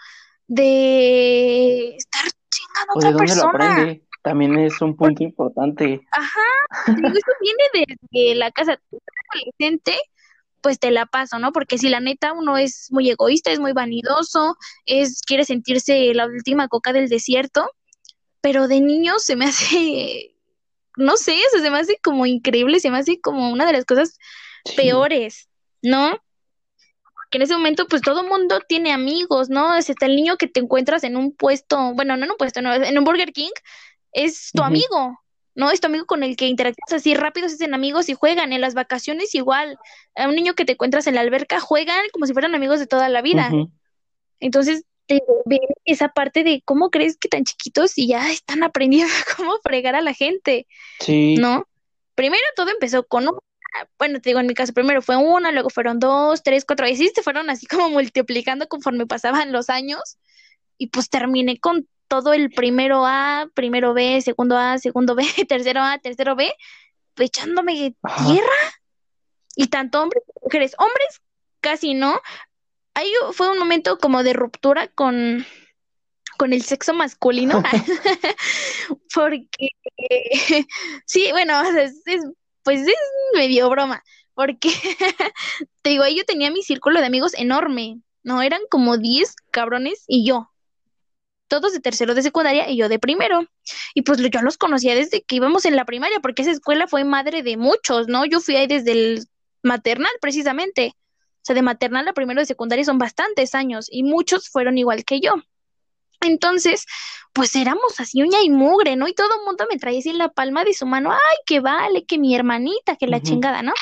de 0.46 1.96
estar 1.96 2.22
chingando 2.48 2.92
a 2.94 2.96
otra 2.96 3.18
persona? 3.18 3.96
También 4.22 4.56
es 4.58 4.80
un 4.80 4.96
punto 4.96 5.24
importante. 5.24 6.00
Ajá, 6.12 6.86
eso 6.86 7.32
viene 7.40 7.96
desde 8.12 8.34
la 8.36 8.52
casa 8.52 8.78
adolescente, 9.32 9.96
pues 10.60 10.78
te 10.78 10.92
la 10.92 11.06
paso, 11.06 11.40
¿no? 11.40 11.52
Porque 11.52 11.76
si 11.76 11.88
la 11.88 11.98
neta 11.98 12.34
uno 12.34 12.56
es 12.56 12.86
muy 12.90 13.10
egoísta, 13.10 13.50
es 13.50 13.58
muy 13.58 13.72
vanidoso, 13.72 14.56
es 14.86 15.22
quiere 15.26 15.44
sentirse 15.44 16.14
la 16.14 16.26
última 16.26 16.68
coca 16.68 16.92
del 16.92 17.08
desierto, 17.08 17.68
pero 18.40 18.68
de 18.68 18.80
niño 18.80 19.18
se 19.18 19.34
me 19.36 19.46
hace, 19.46 20.29
no 20.96 21.16
sé, 21.16 21.36
se 21.50 21.70
me 21.70 21.78
hace 21.78 21.98
como 22.02 22.26
increíble, 22.26 22.80
se 22.80 22.90
me 22.90 22.98
hace 22.98 23.20
como 23.20 23.50
una 23.50 23.66
de 23.66 23.72
las 23.72 23.84
cosas 23.84 24.18
peores, 24.76 25.48
¿no? 25.82 26.18
que 27.30 27.38
en 27.38 27.42
ese 27.42 27.54
momento 27.54 27.86
pues 27.86 28.02
todo 28.02 28.24
mundo 28.24 28.60
tiene 28.68 28.92
amigos, 28.92 29.48
¿no? 29.48 29.76
Es 29.76 29.88
el 29.88 30.16
niño 30.16 30.36
que 30.36 30.48
te 30.48 30.60
encuentras 30.60 31.04
en 31.04 31.16
un 31.16 31.32
puesto, 31.32 31.94
bueno, 31.94 32.16
no 32.16 32.24
en 32.24 32.32
un 32.32 32.36
puesto, 32.36 32.60
no, 32.60 32.74
en 32.74 32.98
un 32.98 33.04
Burger 33.04 33.32
King, 33.32 33.52
es 34.12 34.50
tu 34.52 34.62
amigo, 34.62 35.20
¿no? 35.54 35.70
Es 35.70 35.80
tu 35.80 35.86
amigo 35.86 36.06
con 36.06 36.24
el 36.24 36.36
que 36.36 36.46
interactúas 36.46 36.92
así 36.92 37.14
rápido, 37.14 37.48
se 37.48 37.54
hacen 37.54 37.72
amigos 37.72 38.08
y 38.08 38.14
juegan. 38.14 38.52
En 38.52 38.60
las 38.60 38.74
vacaciones 38.74 39.34
igual. 39.34 39.78
A 40.16 40.28
un 40.28 40.34
niño 40.34 40.54
que 40.54 40.64
te 40.64 40.72
encuentras 40.72 41.06
en 41.06 41.14
la 41.14 41.20
alberca 41.20 41.60
juegan 41.60 42.02
como 42.12 42.26
si 42.26 42.32
fueran 42.32 42.56
amigos 42.56 42.80
de 42.80 42.88
toda 42.88 43.08
la 43.08 43.22
vida. 43.22 43.50
Entonces, 44.40 44.84
esa 45.84 46.08
parte 46.08 46.44
de 46.44 46.62
cómo 46.64 46.90
crees 46.90 47.16
que 47.16 47.28
tan 47.28 47.44
chiquitos 47.44 47.96
y 47.96 48.08
ya 48.08 48.30
están 48.30 48.62
aprendiendo 48.62 49.12
cómo 49.36 49.58
fregar 49.62 49.94
a 49.94 50.00
la 50.00 50.14
gente. 50.14 50.66
Sí. 51.00 51.36
¿No? 51.36 51.66
Primero 52.14 52.42
todo 52.56 52.70
empezó 52.70 53.06
con 53.06 53.28
un 53.28 53.38
bueno, 53.98 54.20
te 54.20 54.30
digo, 54.30 54.40
en 54.40 54.48
mi 54.48 54.54
caso 54.54 54.72
primero 54.72 55.00
fue 55.00 55.16
una, 55.16 55.52
luego 55.52 55.70
fueron 55.70 56.00
dos, 56.00 56.42
tres, 56.42 56.64
cuatro, 56.64 56.88
y 56.88 56.96
sí 56.96 57.10
se 57.14 57.22
fueron 57.22 57.50
así 57.50 57.66
como 57.66 57.88
multiplicando 57.88 58.66
conforme 58.66 59.06
pasaban 59.06 59.52
los 59.52 59.70
años, 59.70 60.18
y 60.76 60.88
pues 60.88 61.08
terminé 61.08 61.58
con 61.60 61.86
todo 62.08 62.32
el 62.32 62.50
primero 62.50 63.06
A, 63.06 63.48
primero 63.54 63.94
B, 63.94 64.20
segundo 64.22 64.58
A, 64.58 64.78
segundo 64.78 65.14
B, 65.14 65.22
tercero 65.48 65.80
A, 65.82 65.98
tercero 65.98 66.34
B, 66.34 66.52
echándome 67.16 67.94
tierra. 68.02 68.58
Y 69.54 69.68
tanto 69.68 70.02
hombres 70.02 70.24
como 70.26 70.46
mujeres. 70.46 70.74
Hombres 70.78 71.20
casi 71.60 71.94
no. 71.94 72.20
Ahí 72.94 73.12
fue 73.32 73.50
un 73.50 73.58
momento 73.58 73.98
como 73.98 74.22
de 74.22 74.32
ruptura 74.32 74.88
con, 74.88 75.46
con 76.38 76.52
el 76.52 76.62
sexo 76.62 76.94
masculino. 76.94 77.62
porque, 79.14 79.68
sí, 81.06 81.28
bueno, 81.30 81.62
pues 82.62 82.80
es 82.80 82.94
medio 83.34 83.68
broma. 83.70 84.02
Porque, 84.34 84.70
te 85.82 85.90
digo, 85.90 86.04
ahí 86.04 86.16
yo 86.16 86.24
tenía 86.24 86.50
mi 86.50 86.62
círculo 86.62 87.00
de 87.00 87.06
amigos 87.06 87.34
enorme. 87.34 88.00
No, 88.22 88.42
eran 88.42 88.60
como 88.70 88.98
10 88.98 89.34
cabrones 89.50 90.04
y 90.06 90.26
yo 90.26 90.50
todos 91.50 91.72
de 91.72 91.80
tercero 91.80 92.14
de 92.14 92.22
secundaria 92.22 92.70
y 92.70 92.76
yo 92.76 92.88
de 92.88 92.98
primero. 92.98 93.44
Y 93.92 94.02
pues 94.02 94.18
yo 94.18 94.40
los 94.40 94.56
conocía 94.56 94.94
desde 94.94 95.22
que 95.22 95.36
íbamos 95.36 95.66
en 95.66 95.76
la 95.76 95.84
primaria, 95.84 96.20
porque 96.20 96.42
esa 96.42 96.52
escuela 96.52 96.86
fue 96.86 97.04
madre 97.04 97.42
de 97.42 97.58
muchos, 97.58 98.06
¿no? 98.06 98.24
Yo 98.24 98.40
fui 98.40 98.56
ahí 98.56 98.68
desde 98.68 98.92
el 98.92 99.26
maternal, 99.62 100.12
precisamente. 100.20 100.94
O 101.40 101.44
sea, 101.44 101.54
de 101.54 101.62
maternal 101.62 102.06
a 102.06 102.12
primero 102.12 102.40
de 102.40 102.46
secundaria 102.46 102.84
son 102.84 102.98
bastantes 102.98 103.54
años 103.54 103.86
y 103.90 104.02
muchos 104.02 104.48
fueron 104.48 104.76
igual 104.76 105.04
que 105.04 105.20
yo. 105.20 105.34
Entonces, 106.20 106.84
pues 107.32 107.56
éramos 107.56 107.98
así 107.98 108.22
uña 108.22 108.42
y 108.42 108.50
mugre, 108.50 108.96
¿no? 108.96 109.08
Y 109.08 109.14
todo 109.14 109.38
el 109.38 109.44
mundo 109.46 109.66
me 109.70 109.78
traía 109.78 110.00
así 110.00 110.10
en 110.10 110.18
la 110.18 110.28
palma 110.28 110.64
de 110.64 110.74
su 110.74 110.84
mano, 110.84 111.12
ay, 111.12 111.36
que 111.46 111.60
vale, 111.60 112.04
que 112.04 112.18
mi 112.18 112.34
hermanita, 112.34 112.96
que 112.96 113.06
la 113.06 113.22
chingada, 113.22 113.62
¿no? 113.62 113.72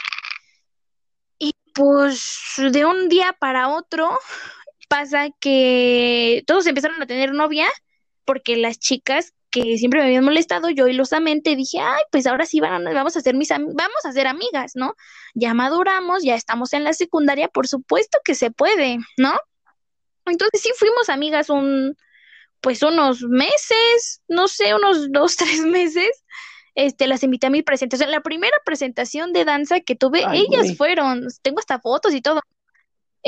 Y 1.39 1.53
pues 1.75 2.39
de 2.57 2.85
un 2.85 3.09
día 3.09 3.37
para 3.39 3.69
otro, 3.69 4.19
pasa 4.89 5.31
que 5.41 6.45
todos 6.47 6.67
empezaron 6.67 7.03
a 7.03 7.07
tener 7.07 7.33
novia 7.33 7.69
porque 8.25 8.57
las 8.57 8.79
chicas 8.79 9.35
que 9.51 9.79
siempre 9.79 10.01
me 10.01 10.07
habían 10.07 10.25
molestado, 10.25 10.71
yo 10.71 10.89
ilosamente 10.89 11.57
dije, 11.57 11.79
ay, 11.81 12.03
pues 12.11 12.27
ahora 12.27 12.47
sí 12.47 12.61
vamos 12.61 13.17
a 13.17 13.21
ser 13.21 13.35
mis 13.35 13.49
vamos 13.49 14.05
a 14.05 14.13
ser 14.13 14.27
amigas, 14.27 14.73
¿no? 14.75 14.95
Ya 15.35 15.55
maduramos, 15.55 16.23
ya 16.23 16.35
estamos 16.35 16.73
en 16.73 16.85
la 16.85 16.93
secundaria, 16.93 17.49
por 17.49 17.67
supuesto 17.67 18.19
que 18.25 18.35
se 18.35 18.51
puede, 18.51 18.99
¿no? 19.17 19.33
Entonces 20.27 20.61
sí 20.61 20.71
fuimos 20.77 21.09
amigas 21.09 21.49
un, 21.49 21.97
pues 22.61 22.83
unos 22.83 23.23
meses, 23.23 24.23
no 24.29 24.49
sé, 24.49 24.75
unos 24.75 25.09
dos, 25.13 25.37
tres 25.37 25.61
meses. 25.61 26.25
Este, 26.75 27.09
las 27.09 27.25
invité 27.25 27.49
a 27.49 27.51
mi 27.51 27.63
presentación. 27.63 28.11
La 28.11 28.21
primera 28.21 28.57
presentación 28.65 29.33
de 29.33 29.45
danza 29.45 29.81
que 29.81 29.97
tuve, 29.97 30.25
ellas 30.33 30.77
fueron, 30.77 31.27
tengo 31.43 31.59
hasta 31.59 31.81
fotos 31.81 32.15
y 32.15 32.21
todo 32.21 32.41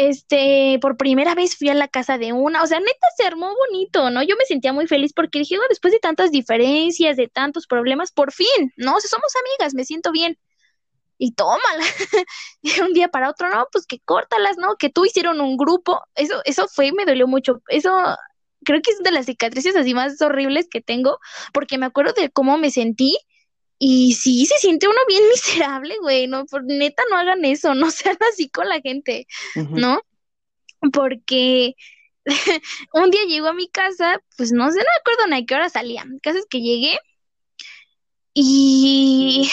este, 0.09 0.79
por 0.81 0.97
primera 0.97 1.35
vez 1.35 1.57
fui 1.57 1.69
a 1.69 1.75
la 1.75 1.89
casa 1.89 2.17
de 2.17 2.33
una, 2.33 2.63
o 2.63 2.67
sea, 2.67 2.81
neta 2.81 3.07
se 3.17 3.25
armó 3.25 3.55
bonito, 3.55 4.11
¿no? 4.11 4.23
Yo 4.23 4.35
me 4.37 4.47
sentía 4.47 4.73
muy 4.73 4.87
feliz 4.87 5.13
porque 5.15 5.41
dije, 5.41 5.57
después 5.69 5.93
de 5.93 5.99
tantas 5.99 6.31
diferencias, 6.31 7.17
de 7.17 7.29
tantos 7.29 7.67
problemas, 7.67 8.11
por 8.11 8.33
fin, 8.33 8.73
¿no? 8.77 8.99
Somos 9.01 9.33
amigas, 9.37 9.75
me 9.75 9.85
siento 9.85 10.11
bien. 10.13 10.39
Y 11.19 11.33
tómala. 11.35 11.85
de 12.63 12.83
un 12.83 12.95
día 12.95 13.09
para 13.09 13.29
otro, 13.29 13.51
no, 13.51 13.67
pues 13.71 13.87
que 13.87 14.01
córtalas, 14.01 14.57
¿no? 14.57 14.77
Que 14.79 14.89
tú 14.89 15.05
hicieron 15.05 15.41
un 15.43 15.59
grupo. 15.59 16.01
Eso, 16.15 16.41
eso 16.47 16.67
fue, 16.69 16.93
me 16.93 17.05
dolió 17.05 17.27
mucho. 17.27 17.63
Eso 17.69 17.91
creo 18.65 18.81
que 18.83 18.93
es 18.93 18.99
de 19.01 19.11
las 19.11 19.27
cicatrices 19.27 19.77
así 19.77 19.93
más 19.93 20.21
horribles 20.23 20.69
que 20.71 20.81
tengo, 20.81 21.19
porque 21.53 21.77
me 21.77 21.87
acuerdo 21.87 22.15
de 22.15 22.31
cómo 22.31 22.57
me 22.57 22.71
sentí 22.71 23.19
y 23.83 24.13
sí, 24.13 24.45
se 24.45 24.59
siente 24.59 24.87
uno 24.87 24.99
bien 25.09 25.23
miserable, 25.31 25.97
güey, 26.01 26.29
no, 26.29 26.45
por 26.47 26.63
neta 26.65 27.03
no 27.11 27.17
hagan 27.17 27.45
eso, 27.45 27.75
no 27.75 27.91
sean 27.91 28.19
así 28.31 28.49
con 28.49 28.69
la 28.69 28.81
gente, 28.81 29.27
¿no? 29.57 30.03
Porque 30.93 31.75
un 32.93 33.11
día 33.11 33.25
llego 33.25 33.49
a 33.49 33.55
mi 33.55 33.69
casa, 33.69 34.23
pues 34.37 34.53
no 34.53 34.71
sé, 34.71 34.79
no 34.79 34.85
me 34.85 35.01
acuerdo 35.01 35.27
ni 35.29 35.43
a 35.43 35.47
qué 35.47 35.55
hora 35.55 35.69
salía. 35.71 36.05
Mi 36.05 36.21
casa 36.21 36.39
es 36.39 36.47
que 36.47 36.61
llegué 36.61 36.99
y, 38.35 39.51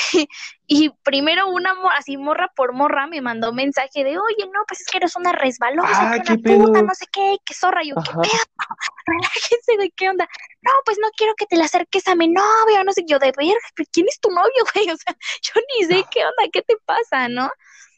y 0.70 0.90
primero 1.02 1.48
una 1.48 1.74
así 1.98 2.18
morra 2.18 2.52
por 2.54 2.74
morra 2.74 3.08
me 3.08 3.22
mandó 3.22 3.52
un 3.52 3.56
mensaje 3.56 4.04
de, 4.04 4.20
oye, 4.20 4.50
no, 4.54 4.66
pues 4.68 4.82
es 4.82 4.88
que 4.88 4.98
eres 4.98 5.16
una 5.16 5.32
resbalosa, 5.32 6.12
ah, 6.12 6.20
que 6.22 6.38
puta, 6.38 6.82
no 6.82 6.94
sé 6.94 7.06
qué, 7.10 7.38
qué 7.46 7.54
zorra. 7.54 7.84
yo, 7.84 7.96
qué 7.96 8.12
pedo, 8.12 8.44
relájense, 9.06 9.76
güey, 9.78 9.94
qué 9.96 10.10
onda. 10.10 10.28
No, 10.62 10.72
pues 10.84 10.98
no 11.00 11.08
quiero 11.16 11.34
que 11.36 11.46
te 11.46 11.56
la 11.56 11.66
acerques 11.66 12.06
a 12.10 12.16
mi 12.16 12.28
novio, 12.28 12.84
no 12.84 12.92
sé, 12.92 13.04
yo 13.08 13.18
de 13.18 13.32
verga, 13.38 13.54
¿quién 13.94 14.08
es 14.10 14.20
tu 14.20 14.30
novio, 14.30 14.66
güey? 14.76 14.90
O 14.92 14.98
sea, 14.98 15.16
yo 15.42 15.62
ni 15.80 15.86
sé 15.86 16.04
qué 16.12 16.26
onda, 16.26 16.52
qué 16.52 16.62
te 16.62 16.76
pasa, 16.86 17.30
¿no? 17.30 17.50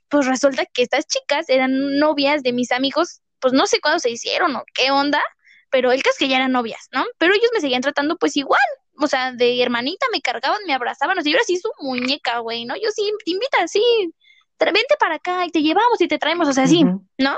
Pues 0.07 0.27
resulta 0.27 0.65
que 0.67 0.83
estas 0.83 1.07
chicas 1.07 1.49
eran 1.49 1.97
novias 1.97 2.43
de 2.43 2.53
mis 2.53 2.71
amigos, 2.71 3.21
pues 3.39 3.51
no 3.51 3.65
sé 3.65 3.81
cuándo 3.81 3.99
se 3.99 4.11
hicieron 4.11 4.55
o 4.55 4.63
qué 4.75 4.91
onda, 4.91 5.23
pero 5.71 5.91
el 5.91 6.03
caso 6.03 6.13
es 6.13 6.19
que 6.19 6.27
ya 6.27 6.37
eran 6.37 6.51
novias, 6.51 6.87
¿no? 6.91 7.03
Pero 7.17 7.33
ellos 7.33 7.49
me 7.51 7.61
seguían 7.61 7.81
tratando 7.81 8.17
pues 8.17 8.37
igual, 8.37 8.61
o 8.99 9.07
sea, 9.07 9.31
de 9.31 9.61
hermanita 9.61 10.05
me 10.11 10.21
cargaban, 10.21 10.59
me 10.67 10.73
abrazaban, 10.73 11.17
o 11.17 11.21
sea, 11.21 11.31
yo 11.31 11.35
era 11.35 11.43
así 11.43 11.57
su 11.57 11.69
muñeca, 11.79 12.39
güey, 12.39 12.65
¿no? 12.65 12.75
Yo 12.75 12.89
sí, 12.93 13.11
te 13.25 13.31
invitan, 13.31 13.67
sí, 13.67 13.81
vente 14.65 14.95
para 14.99 15.15
acá 15.15 15.45
y 15.45 15.51
te 15.51 15.61
llevamos 15.61 16.01
y 16.01 16.07
te 16.07 16.17
traemos, 16.17 16.47
o 16.47 16.53
sea, 16.53 16.67
sí, 16.67 16.83
¿no? 17.17 17.37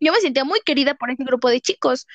Yo 0.00 0.12
me 0.12 0.20
sentía 0.20 0.44
muy 0.44 0.60
querida 0.60 0.94
por 0.94 1.10
ese 1.10 1.24
grupo 1.24 1.48
de 1.48 1.60
chicos. 1.60 2.06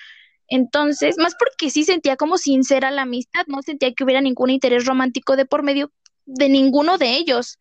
Entonces, 0.47 1.17
más 1.17 1.36
porque 1.38 1.69
sí 1.69 1.84
sentía 1.84 2.15
como 2.15 2.38
sincera 2.38 2.91
la 2.91 3.04
amistad, 3.04 3.43
no 3.47 3.62
sentía 3.62 3.93
que 3.93 4.04
hubiera 4.04 4.21
ningún 4.21 4.49
interés 4.49 4.86
romántico 4.86 5.36
de 5.36 5.45
por 5.45 5.63
medio 5.63 5.91
de 6.26 6.47
ninguno 6.47 6.97
de 6.97 7.12
ellos, 7.15 7.60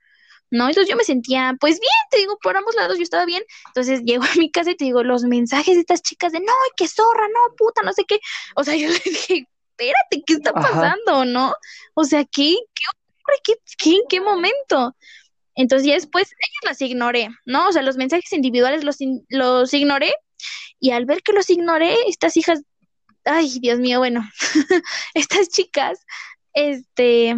¿no? 0.51 0.69
Entonces 0.69 0.89
yo 0.89 0.97
me 0.97 1.05
sentía, 1.05 1.57
pues 1.59 1.81
bien, 1.81 1.91
te 2.11 2.19
digo, 2.19 2.39
por 2.43 2.57
ambos 2.57 2.75
lados 2.75 2.99
yo 2.99 3.03
estaba 3.03 3.25
bien. 3.25 3.43
Entonces 3.69 4.03
llego 4.05 4.25
a 4.25 4.39
mi 4.39 4.51
casa 4.51 4.73
y 4.73 4.77
te 4.77 4.85
digo, 4.85 5.03
los 5.03 5.25
mensajes 5.25 5.75
de 5.75 5.81
estas 5.81 6.03
chicas 6.03 6.33
de, 6.33 6.41
no, 6.41 6.53
qué 6.77 6.87
zorra, 6.87 7.27
no, 7.29 7.57
puta, 7.57 7.83
no 7.83 7.93
sé 7.93 8.05
qué. 8.05 8.21
O 8.55 8.65
sea, 8.65 8.77
yo 8.77 8.89
le 8.89 9.01
dije, 9.05 9.49
espérate, 9.83 10.23
¿qué 10.27 10.35
está 10.35 10.53
pasando, 10.53 11.25
no? 11.25 11.55
O 11.95 12.05
sea, 12.05 12.25
¿qué, 12.25 12.57
qué, 13.45 13.55
qué, 13.79 13.91
en 13.91 14.03
qué 14.09 14.21
momento? 14.21 14.97
Entonces 15.55 15.87
ya 15.87 15.95
después 15.95 16.29
ellas 16.29 16.65
las 16.65 16.81
ignoré, 16.81 17.29
¿no? 17.45 17.69
O 17.69 17.73
sea, 17.73 17.83
los 17.83 17.97
mensajes 17.97 18.33
individuales 18.33 18.85
los, 18.85 18.99
los 19.29 19.75
ignoré 19.75 20.15
y 20.81 20.91
al 20.91 21.05
ver 21.05 21.23
que 21.23 21.33
los 21.33 21.51
ignoré, 21.51 21.95
estas 22.07 22.37
hijas, 22.37 22.63
ay, 23.25 23.59
Dios 23.61 23.79
mío, 23.79 23.99
bueno, 23.99 24.29
estas 25.15 25.49
chicas, 25.49 26.01
este, 26.55 27.37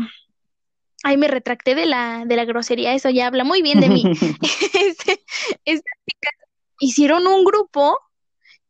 ay, 1.02 1.16
me 1.16 1.28
retracté 1.28 1.74
de 1.74 1.86
la, 1.86 2.24
de 2.26 2.36
la 2.36 2.44
grosería, 2.44 2.94
eso 2.94 3.10
ya 3.10 3.26
habla 3.26 3.44
muy 3.44 3.62
bien 3.62 3.80
de 3.80 3.88
mí. 3.88 4.04
Este, 4.74 5.22
estas 5.64 5.94
chicas 6.06 6.34
hicieron 6.78 7.26
un 7.26 7.44
grupo 7.44 7.98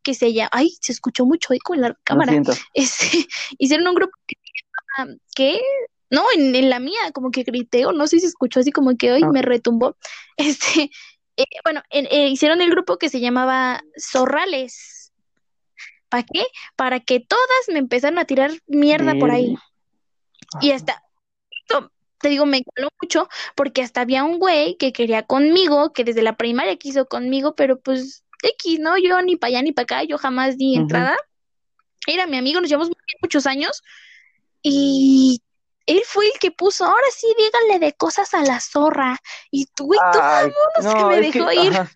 que 0.04 0.14
se 0.14 0.32
llama, 0.32 0.50
ay, 0.52 0.76
se 0.80 0.92
escuchó 0.92 1.26
mucho 1.26 1.52
eco 1.52 1.74
en 1.74 1.80
la 1.80 1.98
cámara. 2.04 2.32
Este, 2.74 3.26
hicieron 3.58 3.88
un 3.88 3.94
grupo 3.94 4.12
que 4.26 4.36
se 4.36 5.18
¿qué? 5.34 5.60
No, 6.10 6.24
en, 6.36 6.70
la 6.70 6.78
mía, 6.78 7.00
como 7.12 7.32
que 7.32 7.42
grité, 7.42 7.86
o 7.86 7.92
no 7.92 8.06
sé 8.06 8.20
si 8.20 8.26
escuchó 8.26 8.60
así 8.60 8.70
como 8.70 8.96
que 8.96 9.10
hoy 9.12 9.22
Ah. 9.24 9.30
me 9.32 9.42
retumbó. 9.42 9.96
Este, 10.36 10.90
eh, 11.36 11.44
bueno, 11.64 11.82
en- 11.90 12.06
eh, 12.10 12.28
hicieron 12.28 12.60
el 12.60 12.70
grupo 12.70 12.98
que 12.98 13.08
se 13.08 13.18
llamaba 13.20 13.82
Zorrales. 13.98 15.12
¿Para 16.08 16.22
qué? 16.22 16.46
Para 16.76 17.00
que 17.00 17.18
todas 17.18 17.68
me 17.72 17.78
empezaran 17.80 18.18
a 18.18 18.24
tirar 18.24 18.52
mierda 18.68 19.14
por 19.18 19.32
ahí. 19.32 19.56
Y 20.60 20.70
hasta, 20.70 21.02
te 22.20 22.28
digo, 22.28 22.46
me 22.46 22.62
caló 22.62 22.88
mucho 23.02 23.28
porque 23.54 23.82
hasta 23.82 24.00
había 24.00 24.24
un 24.24 24.38
güey 24.38 24.76
que 24.76 24.92
quería 24.92 25.24
conmigo, 25.24 25.92
que 25.92 26.04
desde 26.04 26.22
la 26.22 26.36
primaria 26.36 26.76
quiso 26.76 27.06
conmigo, 27.06 27.54
pero 27.54 27.80
pues 27.80 28.23
X, 28.44 28.78
¿no? 28.80 28.98
Yo 28.98 29.20
ni 29.22 29.36
para 29.36 29.48
allá 29.50 29.62
ni 29.62 29.72
para 29.72 29.84
acá, 29.84 30.04
yo 30.04 30.18
jamás 30.18 30.56
di 30.56 30.76
entrada. 30.76 31.16
Era 32.06 32.26
mi 32.26 32.36
amigo, 32.36 32.60
nos 32.60 32.68
llevamos 32.68 32.88
muy 32.88 32.96
muchos 33.22 33.46
años 33.46 33.82
y 34.62 35.40
él 35.86 36.02
fue 36.06 36.26
el 36.26 36.38
que 36.40 36.50
puso, 36.50 36.84
ahora 36.84 37.06
sí, 37.14 37.26
díganle 37.36 37.86
de 37.86 37.92
cosas 37.94 38.32
a 38.34 38.42
la 38.42 38.60
zorra. 38.60 39.18
Y 39.50 39.66
tú, 39.66 39.86
güey, 39.86 40.00
tú 40.12 40.18
Ay, 40.22 40.50
vámonos, 40.50 40.94
que 40.94 41.04
me 41.04 41.30
que, 41.30 41.38
dejó 41.38 41.52
ir. 41.52 41.72
ajá, 41.72 41.90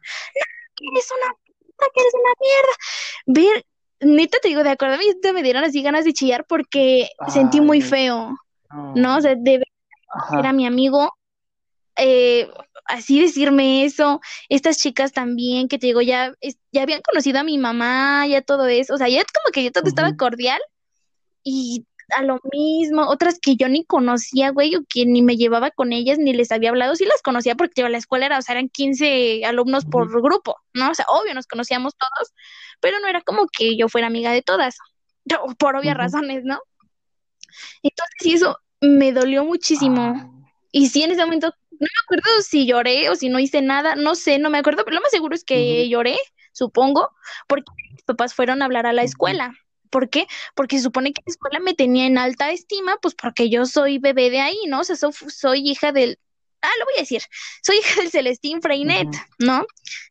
eres 0.80 1.10
una 1.10 1.32
puta, 1.32 1.86
que 1.94 2.00
eres 2.00 2.14
una 2.14 2.32
mierda. 2.40 2.74
Ver, 3.26 3.66
neta 4.00 4.38
te 4.40 4.48
digo, 4.48 4.62
de 4.62 4.70
acuerdo, 4.70 4.94
a 4.94 4.98
mí 4.98 5.06
te 5.20 5.32
me 5.32 5.42
dieron 5.42 5.64
así 5.64 5.82
ganas 5.82 6.04
de 6.04 6.12
chillar 6.12 6.44
porque 6.46 7.08
sentí 7.28 7.58
Ay, 7.58 7.64
muy 7.64 7.80
no. 7.80 7.86
feo, 7.86 8.36
no. 8.94 9.16
O 9.16 9.20
sea, 9.20 9.34
de 9.36 9.62
ajá, 10.10 10.38
era 10.38 10.52
mi 10.52 10.66
amigo, 10.66 11.16
eh, 11.96 12.50
así 12.88 13.20
decirme 13.20 13.84
eso, 13.84 14.20
estas 14.48 14.78
chicas 14.78 15.12
también, 15.12 15.68
que 15.68 15.78
te 15.78 15.86
digo, 15.86 16.00
ya, 16.00 16.34
ya 16.72 16.82
habían 16.82 17.02
conocido 17.02 17.38
a 17.38 17.44
mi 17.44 17.58
mamá, 17.58 18.26
ya 18.26 18.42
todo 18.42 18.66
eso, 18.66 18.94
o 18.94 18.96
sea, 18.98 19.08
ya 19.08 19.18
como 19.24 19.52
que 19.52 19.62
ya 19.62 19.70
todo 19.70 19.86
estaba 19.86 20.14
cordial 20.16 20.60
y 21.44 21.84
a 22.16 22.22
lo 22.22 22.40
mismo, 22.50 23.02
otras 23.06 23.38
que 23.38 23.54
yo 23.56 23.68
ni 23.68 23.84
conocía, 23.84 24.50
güey, 24.50 24.74
o 24.76 24.80
que 24.88 25.04
ni 25.04 25.20
me 25.20 25.36
llevaba 25.36 25.70
con 25.70 25.92
ellas, 25.92 26.18
ni 26.18 26.32
les 26.32 26.50
había 26.50 26.70
hablado, 26.70 26.96
sí 26.96 27.04
las 27.04 27.20
conocía 27.20 27.54
porque 27.54 27.82
yo 27.82 27.88
la 27.90 27.98
escuela 27.98 28.24
era, 28.24 28.38
o 28.38 28.42
sea, 28.42 28.54
eran 28.54 28.70
15 28.70 29.44
alumnos 29.44 29.84
por 29.84 30.10
grupo, 30.22 30.56
¿no? 30.72 30.90
O 30.90 30.94
sea, 30.94 31.04
obvio, 31.08 31.34
nos 31.34 31.46
conocíamos 31.46 31.92
todos, 31.96 32.32
pero 32.80 32.98
no 33.00 33.08
era 33.08 33.20
como 33.20 33.46
que 33.52 33.76
yo 33.76 33.88
fuera 33.90 34.06
amiga 34.06 34.32
de 34.32 34.40
todas, 34.40 34.78
yo- 35.26 35.44
por 35.58 35.76
obvias 35.76 35.96
Ujú. 35.96 36.02
razones, 36.04 36.44
¿no? 36.44 36.58
Entonces, 37.82 38.14
sí, 38.20 38.32
eso 38.34 38.58
me 38.80 39.12
dolió 39.12 39.44
muchísimo. 39.44 40.14
Ay, 40.16 40.48
Y 40.72 40.86
sí, 40.88 41.02
en 41.02 41.10
ese 41.12 41.24
momento, 41.24 41.52
no 41.80 41.86
me 41.86 42.00
acuerdo 42.04 42.42
si 42.42 42.66
lloré 42.66 43.08
o 43.10 43.14
si 43.16 43.28
no 43.28 43.38
hice 43.38 43.62
nada, 43.62 43.94
no 43.94 44.14
sé, 44.14 44.38
no 44.38 44.50
me 44.50 44.58
acuerdo, 44.58 44.84
pero 44.84 44.96
lo 44.96 45.00
más 45.02 45.10
seguro 45.10 45.34
es 45.34 45.44
que 45.44 45.88
lloré, 45.88 46.16
supongo, 46.52 47.10
porque 47.46 47.70
mis 47.92 48.02
papás 48.02 48.34
fueron 48.34 48.62
a 48.62 48.64
hablar 48.66 48.86
a 48.86 48.92
la 48.92 49.02
escuela. 49.02 49.54
¿Por 49.90 50.10
qué? 50.10 50.26
Porque 50.54 50.76
se 50.76 50.82
supone 50.84 51.12
que 51.12 51.22
la 51.26 51.30
escuela 51.30 51.60
me 51.60 51.72
tenía 51.74 52.04
en 52.06 52.18
alta 52.18 52.50
estima, 52.50 52.96
pues 53.00 53.14
porque 53.14 53.48
yo 53.48 53.64
soy 53.64 53.98
bebé 53.98 54.28
de 54.28 54.40
ahí, 54.40 54.58
¿no? 54.66 54.80
O 54.80 54.84
sea, 54.84 54.96
so- 54.96 55.12
soy 55.12 55.66
hija 55.70 55.92
del, 55.92 56.18
ah, 56.60 56.68
lo 56.78 56.84
voy 56.84 56.94
a 56.98 57.00
decir, 57.00 57.22
soy 57.62 57.76
hija 57.78 58.00
del 58.02 58.10
Celestín 58.10 58.60
Freinet. 58.60 59.08
¿no? 59.38 59.64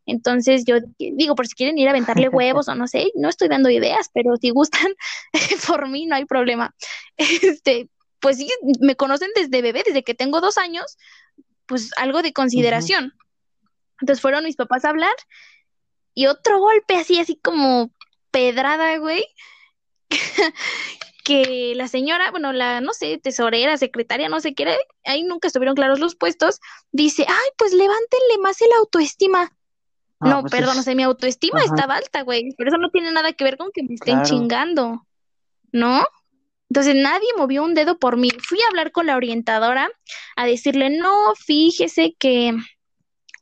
Entonces 0.06 0.64
yo 0.66 0.78
di- 0.98 1.12
digo, 1.16 1.36
por 1.36 1.48
si 1.48 1.54
quieren 1.56 1.78
ir 1.78 1.88
a 1.88 1.92
aventarle 1.92 2.30
huevos 2.30 2.68
o 2.70 2.76
no 2.76 2.88
sé, 2.88 3.12
no 3.16 3.30
estoy 3.30 3.50
dando 3.50 3.70
ideas, 3.70 4.10
pero 4.14 4.36
si 4.38 4.50
gustan, 4.50 4.96
por 5.68 5.90
mí 5.90 6.06
no 6.06 6.16
hay 6.16 6.26
problema. 6.26 6.74
Este, 7.18 7.90
pues 8.20 8.38
sí, 8.38 8.50
me 8.80 8.96
conocen 8.96 9.30
desde 9.36 9.62
bebé, 9.62 9.84
desde 9.86 10.04
que 10.04 10.16
tengo 10.16 10.42
dos 10.42 10.58
años, 10.58 10.98
pues 11.68 11.92
algo 11.98 12.22
de 12.22 12.34
consideración. 12.34 13.14
Entonces 14.02 14.22
fueron 14.22 14.44
mis 14.46 14.56
papás 14.56 14.86
a 14.86 14.90
hablar 14.90 15.14
y 16.14 16.28
otro 16.28 16.60
golpe 16.60 16.96
así, 16.96 17.20
así 17.20 17.36
como 17.42 17.92
pedrada, 18.32 18.98
güey, 18.98 19.26
que 21.24 21.74
la 21.76 21.88
señora, 21.88 22.32
bueno, 22.32 22.54
la, 22.54 22.82
no 22.82 22.94
sé, 22.94 23.18
tesorera, 23.18 23.78
secretaria, 23.78 24.30
no 24.30 24.40
sé 24.40 24.54
qué 24.54 24.64
era, 24.64 24.76
ahí 25.06 25.24
nunca 25.24 25.48
estuvieron 25.48 25.76
claros 25.76 26.00
los 26.00 26.16
puestos, 26.16 26.60
dice, 26.92 27.26
ay, 27.28 27.50
pues 27.58 27.74
levántenle 27.74 28.38
más 28.42 28.62
el 28.62 28.70
autoestima. 28.80 29.52
Ah, 30.20 30.30
No, 30.30 30.42
pues 30.42 30.52
perdón, 30.52 30.76
es- 30.76 30.80
o 30.80 30.84
sea, 30.84 30.96
mi 30.96 31.04
autoestima 31.04 31.60
Ajá. 31.60 31.66
estaba 31.76 31.96
alta, 31.96 32.22
güey, 32.22 32.54
pero 32.58 32.70
eso 32.70 32.78
no 32.78 32.90
tiene 32.90 33.12
nada 33.12 33.34
que 33.34 33.44
ver 33.44 33.58
con 33.58 33.72
que 33.74 33.84
me 33.84 33.96
estén 33.96 34.16
Claro. 34.16 34.30
chingando, 34.30 35.06
¿no? 35.72 36.06
Entonces 36.70 36.96
nadie 36.96 37.28
movió 37.38 37.64
un 37.64 37.74
dedo 37.74 37.98
por 37.98 38.18
mí. 38.18 38.30
Fui 38.42 38.60
a 38.62 38.68
hablar 38.68 38.92
con 38.92 39.06
la 39.06 39.16
orientadora 39.16 39.90
a 40.36 40.46
decirle, 40.46 40.90
no, 40.90 41.34
fíjese 41.36 42.16
que 42.20 42.54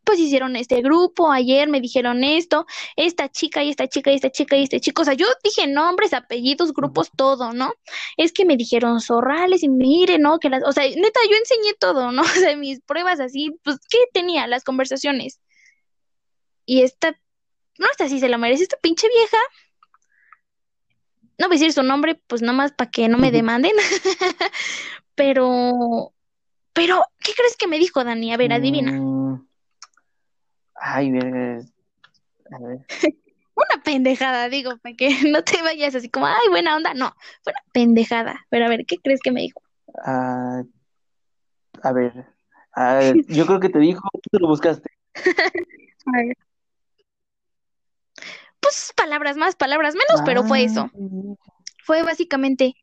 pues 0.06 0.20
hicieron 0.20 0.56
este 0.56 0.82
grupo, 0.82 1.32
ayer 1.32 1.68
me 1.68 1.82
dijeron 1.82 2.24
esto, 2.24 2.66
esta 2.96 3.30
chica 3.30 3.64
y 3.64 3.72
esta 3.72 3.88
chica 3.88 4.12
y 4.12 4.16
esta 4.16 4.32
chica 4.32 4.56
y 4.56 4.64
este 4.64 4.80
chico, 4.80 5.02
o 5.02 5.06
sea, 5.06 5.16
yo 5.16 5.26
dije 5.44 5.68
nombres, 5.68 6.14
apellidos, 6.14 6.74
grupos, 6.74 7.10
todo, 7.18 7.54
¿no? 7.54 7.74
Es 8.16 8.32
que 8.32 8.46
me 8.46 8.56
dijeron 8.56 9.02
zorrales 9.02 9.64
y 9.64 9.70
mire, 9.70 10.20
¿no? 10.20 10.40
Que 10.40 10.50
las, 10.50 10.64
o 10.64 10.72
sea, 10.72 10.84
neta, 10.84 11.20
yo 11.30 11.36
enseñé 11.36 11.74
todo, 11.74 12.12
¿no? 12.12 12.22
O 12.36 12.40
sea, 12.40 12.56
mis 12.56 12.82
pruebas 12.82 13.20
así, 13.20 13.52
pues, 13.64 13.78
¿qué 13.90 13.98
tenía? 14.14 14.46
Las 14.48 14.64
conversaciones. 14.64 15.40
Y 16.66 16.82
esta, 16.84 17.20
no, 17.80 17.88
esta 17.92 18.08
sí 18.08 18.20
se 18.20 18.30
lo 18.30 18.38
merece, 18.38 18.64
esta 18.64 18.78
pinche 18.78 19.08
vieja. 19.08 19.38
No 21.38 21.48
voy 21.48 21.58
a 21.58 21.60
decir 21.60 21.74
su 21.74 21.84
nombre, 21.84 22.22
pues 22.28 22.42
nada 22.42 22.54
más 22.54 22.72
para 22.72 22.90
que 22.90 23.08
no 23.08 23.18
me 23.18 23.32
demanden. 23.32 23.72
Pero, 25.16 26.14
pero, 26.74 27.02
¿qué 27.24 27.32
crees 27.34 27.56
que 27.56 27.68
me 27.68 27.80
dijo 27.80 28.04
Dani? 28.04 28.34
A 28.34 28.38
ver, 28.38 28.52
adivina. 28.52 28.92
Mm, 28.92 29.48
Ay, 30.76 31.08
a 31.18 32.60
ver. 32.60 32.86
Una 33.56 33.82
pendejada, 33.82 34.50
digo, 34.50 34.78
para 34.78 34.94
que 34.94 35.10
no 35.32 35.42
te 35.44 35.62
vayas 35.62 35.96
así 35.96 36.10
como, 36.10 36.26
ay, 36.26 36.50
buena 36.50 36.76
onda. 36.76 36.94
No, 36.94 37.16
fue 37.44 37.54
una 37.54 37.64
pendejada. 37.72 38.46
Pero 38.50 38.66
a 38.66 38.70
ver, 38.70 38.86
¿qué 38.86 38.98
crees 38.98 39.22
que 39.24 39.32
me 39.32 39.40
dijo? 39.42 39.62
Ah, 40.04 40.64
a 41.82 41.92
ver, 41.94 42.28
ah, 42.76 43.14
yo 43.28 43.46
creo 43.46 43.60
que 43.62 43.70
te 43.70 43.80
dijo, 43.80 44.02
tú 44.12 44.30
te 44.30 44.40
lo 44.40 44.48
buscaste. 44.48 44.90
A 45.16 46.18
ver. 46.18 46.38
Pues 48.66 48.94
palabras 48.96 49.38
más, 49.38 49.56
palabras 49.56 49.96
menos, 49.96 50.22
pero 50.26 50.44
fue 50.44 50.64
eso. 50.64 50.90
Ay, 50.94 51.36
Fue 51.84 52.02
básicamente, 52.04 52.76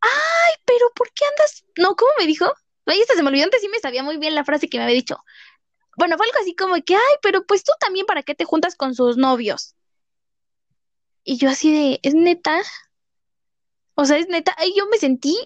ay, 0.00 0.52
pero 0.64 0.90
¿por 0.94 1.12
qué 1.12 1.24
andas? 1.24 1.64
No, 1.78 1.94
¿cómo 1.94 2.10
me 2.18 2.26
dijo? 2.26 2.52
Ay, 2.86 3.00
esta 3.00 3.14
se 3.14 3.22
me 3.22 3.28
olvidó, 3.28 3.44
antes 3.44 3.60
sí 3.60 3.68
me 3.68 3.78
sabía 3.78 4.02
muy 4.02 4.16
bien 4.16 4.34
la 4.34 4.44
frase 4.44 4.68
que 4.68 4.78
me 4.78 4.84
había 4.84 4.96
dicho. 4.96 5.18
Bueno, 5.96 6.16
fue 6.16 6.26
algo 6.26 6.38
así 6.40 6.54
como 6.56 6.74
que, 6.82 6.94
ay, 6.94 7.14
pero 7.22 7.44
pues 7.46 7.62
tú 7.62 7.72
también, 7.78 8.06
¿para 8.06 8.22
qué 8.22 8.34
te 8.34 8.44
juntas 8.44 8.74
con 8.74 8.94
sus 8.94 9.16
novios? 9.16 9.74
Y 11.22 11.36
yo 11.36 11.50
así 11.50 11.72
de, 11.72 12.00
¿es 12.02 12.14
neta? 12.14 12.60
O 13.94 14.04
sea, 14.06 14.16
es 14.16 14.28
neta. 14.28 14.56
Y 14.64 14.76
yo 14.76 14.86
me 14.86 14.96
sentí 14.98 15.36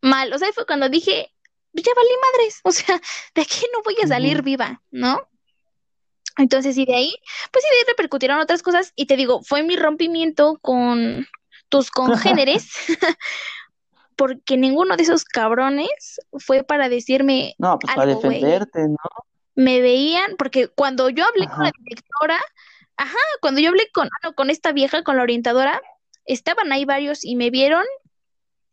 mal. 0.00 0.32
O 0.32 0.38
sea, 0.38 0.52
fue 0.52 0.64
cuando 0.66 0.88
dije, 0.88 1.32
"Pues 1.72 1.84
ya 1.84 1.92
valí 1.94 2.08
madres. 2.32 2.60
O 2.64 2.72
sea, 2.72 3.00
de 3.34 3.42
aquí 3.42 3.66
no 3.72 3.82
voy 3.82 3.96
a 4.02 4.06
salir 4.08 4.42
viva, 4.42 4.82
¿no? 4.90 5.28
Entonces, 6.36 6.76
y 6.76 6.86
de 6.86 6.94
ahí, 6.94 7.14
pues 7.52 7.64
sí, 7.64 7.70
de 7.70 7.76
ahí 7.78 7.84
repercutieron 7.88 8.40
otras 8.40 8.62
cosas. 8.62 8.92
Y 8.96 9.06
te 9.06 9.16
digo, 9.16 9.42
fue 9.42 9.62
mi 9.62 9.76
rompimiento 9.76 10.58
con 10.62 11.26
tus 11.68 11.90
congéneres, 11.90 12.68
porque 14.16 14.56
ninguno 14.56 14.96
de 14.96 15.02
esos 15.02 15.24
cabrones 15.24 16.20
fue 16.38 16.62
para 16.62 16.88
decirme 16.88 17.54
No, 17.58 17.78
pues 17.78 17.94
para 17.94 18.10
algo, 18.10 18.20
defenderte, 18.20 18.88
¿no? 18.88 18.96
Me 19.54 19.80
veían, 19.80 20.36
porque 20.38 20.68
cuando 20.68 21.08
yo 21.10 21.26
hablé 21.26 21.46
con 21.46 21.64
la 21.64 21.72
directora, 21.84 22.40
ajá, 22.96 23.18
cuando 23.40 23.60
yo 23.60 23.70
hablé 23.70 23.90
con, 23.92 24.06
ah, 24.06 24.18
no, 24.22 24.34
con 24.34 24.48
esta 24.48 24.72
vieja, 24.72 25.02
con 25.02 25.16
la 25.16 25.22
orientadora, 25.22 25.82
estaban 26.24 26.72
ahí 26.72 26.84
varios 26.84 27.24
y 27.24 27.36
me 27.36 27.50
vieron 27.50 27.84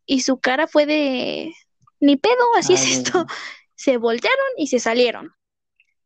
y 0.06 0.22
su 0.22 0.38
cara 0.38 0.66
fue 0.66 0.86
de, 0.86 1.52
ni 2.00 2.16
pedo, 2.16 2.54
así 2.56 2.74
es 2.74 2.86
esto. 2.86 3.26
Se 3.74 3.96
voltearon 3.96 4.46
y 4.56 4.68
se 4.68 4.80
salieron. 4.80 5.34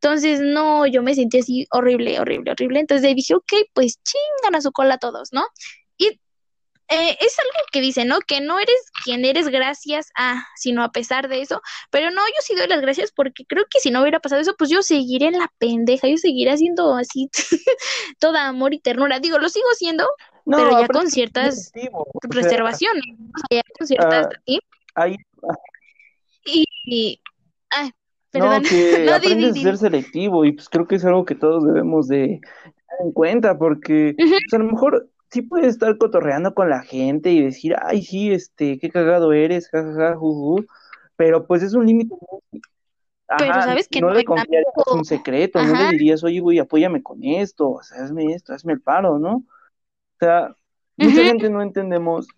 Entonces, 0.03 0.41
no, 0.41 0.85
yo 0.85 1.01
me 1.01 1.15
sentí 1.15 1.39
así 1.39 1.67
horrible, 1.71 2.19
horrible, 2.19 2.51
horrible. 2.51 2.81
Entonces 2.81 3.15
dije, 3.15 3.35
ok, 3.37 3.53
pues 3.73 4.01
chingan 4.03 4.57
a 4.57 4.61
su 4.61 4.73
cola 4.73 4.99
todos, 4.99 5.29
¿no? 5.33 5.47
Y 5.97 6.07
eh, 6.89 7.17
es 7.21 7.39
algo 7.39 7.67
que 7.71 7.81
dice, 7.81 8.05
¿no? 8.05 8.19
Que 8.19 8.41
no 8.41 8.59
eres 8.59 8.75
quien 9.05 9.25
eres 9.25 9.47
gracias 9.47 10.09
a, 10.19 10.45
sino 10.57 10.83
a 10.83 10.91
pesar 10.91 11.29
de 11.29 11.41
eso. 11.41 11.63
Pero 11.93 12.11
no, 12.11 12.21
yo 12.27 12.35
sí 12.41 12.57
doy 12.57 12.67
las 12.67 12.81
gracias 12.81 13.13
porque 13.15 13.45
creo 13.47 13.65
que 13.71 13.79
si 13.79 13.93
no 13.93 14.01
hubiera 14.01 14.19
pasado 14.19 14.43
eso, 14.43 14.57
pues 14.59 14.71
yo 14.71 14.83
seguiré 14.83 15.27
en 15.27 15.39
la 15.39 15.53
pendeja, 15.59 16.09
yo 16.09 16.17
seguiré 16.17 16.51
haciendo 16.51 16.97
así 16.97 17.31
toda 18.19 18.49
amor 18.49 18.75
y 18.75 18.81
ternura. 18.81 19.21
Digo, 19.21 19.39
lo 19.39 19.49
sigo 19.49 19.69
siendo, 19.77 20.09
No, 20.45 20.57
pero 20.57 20.81
ya 20.81 20.89
con 20.89 21.09
ciertas 21.13 21.71
reservaciones, 22.23 23.05
sea, 23.49 23.63
ya 23.63 23.63
con 23.79 23.87
ciertas 23.87 24.27
Ah, 24.27 24.39
¿sí? 24.45 24.59
ahí, 24.97 25.17
Y, 26.45 26.65
y- 26.87 27.21
ay, 27.71 27.93
no, 28.35 28.61
que 28.63 28.93
no, 28.93 28.99
di, 28.99 29.03
di, 29.03 29.09
aprendes 29.09 29.57
a 29.57 29.61
ser 29.61 29.79
selectivo 29.79 30.45
y 30.45 30.53
pues 30.53 30.69
creo 30.69 30.87
que 30.87 30.97
es 30.97 31.05
algo 31.05 31.25
que 31.25 31.35
todos 31.35 31.65
debemos 31.65 32.09
de 32.09 32.41
tener 32.41 33.01
en 33.05 33.13
cuenta 33.13 33.59
porque 33.59 34.15
pues, 34.17 34.53
a 34.53 34.59
lo 34.59 34.65
mejor 34.65 35.09
sí 35.31 35.43
puedes 35.43 35.69
estar 35.69 35.97
cotorreando 35.99 36.55
con 36.55 36.69
la 36.69 36.83
gente 36.83 37.31
y 37.31 37.43
decir, 37.43 37.75
ay, 37.81 38.03
sí, 38.03 38.33
este, 38.33 38.79
qué 38.79 38.91
cagado 38.91 39.33
eres, 39.33 39.69
jajaja, 39.69 40.17
juju, 40.17 40.65
pero 41.17 41.47
pues 41.47 41.63
es 41.63 41.75
un 41.75 41.87
límite 41.87 42.15
Pero 43.39 43.55
sabes 43.55 43.89
que 43.89 44.01
no 44.01 44.09
no 44.09 44.15
le 44.15 44.25
confiarías 44.25 44.65
tampoco- 44.75 44.99
un 44.99 45.05
secreto, 45.05 45.63
no 45.63 45.75
le 45.75 45.91
dirías, 45.91 46.23
oye, 46.23 46.41
güey, 46.41 46.59
apóyame 46.59 47.03
con 47.03 47.23
esto, 47.23 47.71
o 47.71 47.83
sea, 47.83 48.05
hazme 48.05 48.33
esto, 48.35 48.53
hazme 48.53 48.75
el 48.75 48.81
paro, 48.81 49.19
¿no? 49.19 49.37
O 49.37 50.19
sea, 50.19 50.55
mucha 50.97 51.25
gente 51.25 51.49
no 51.49 51.63
entendemos 51.63 52.29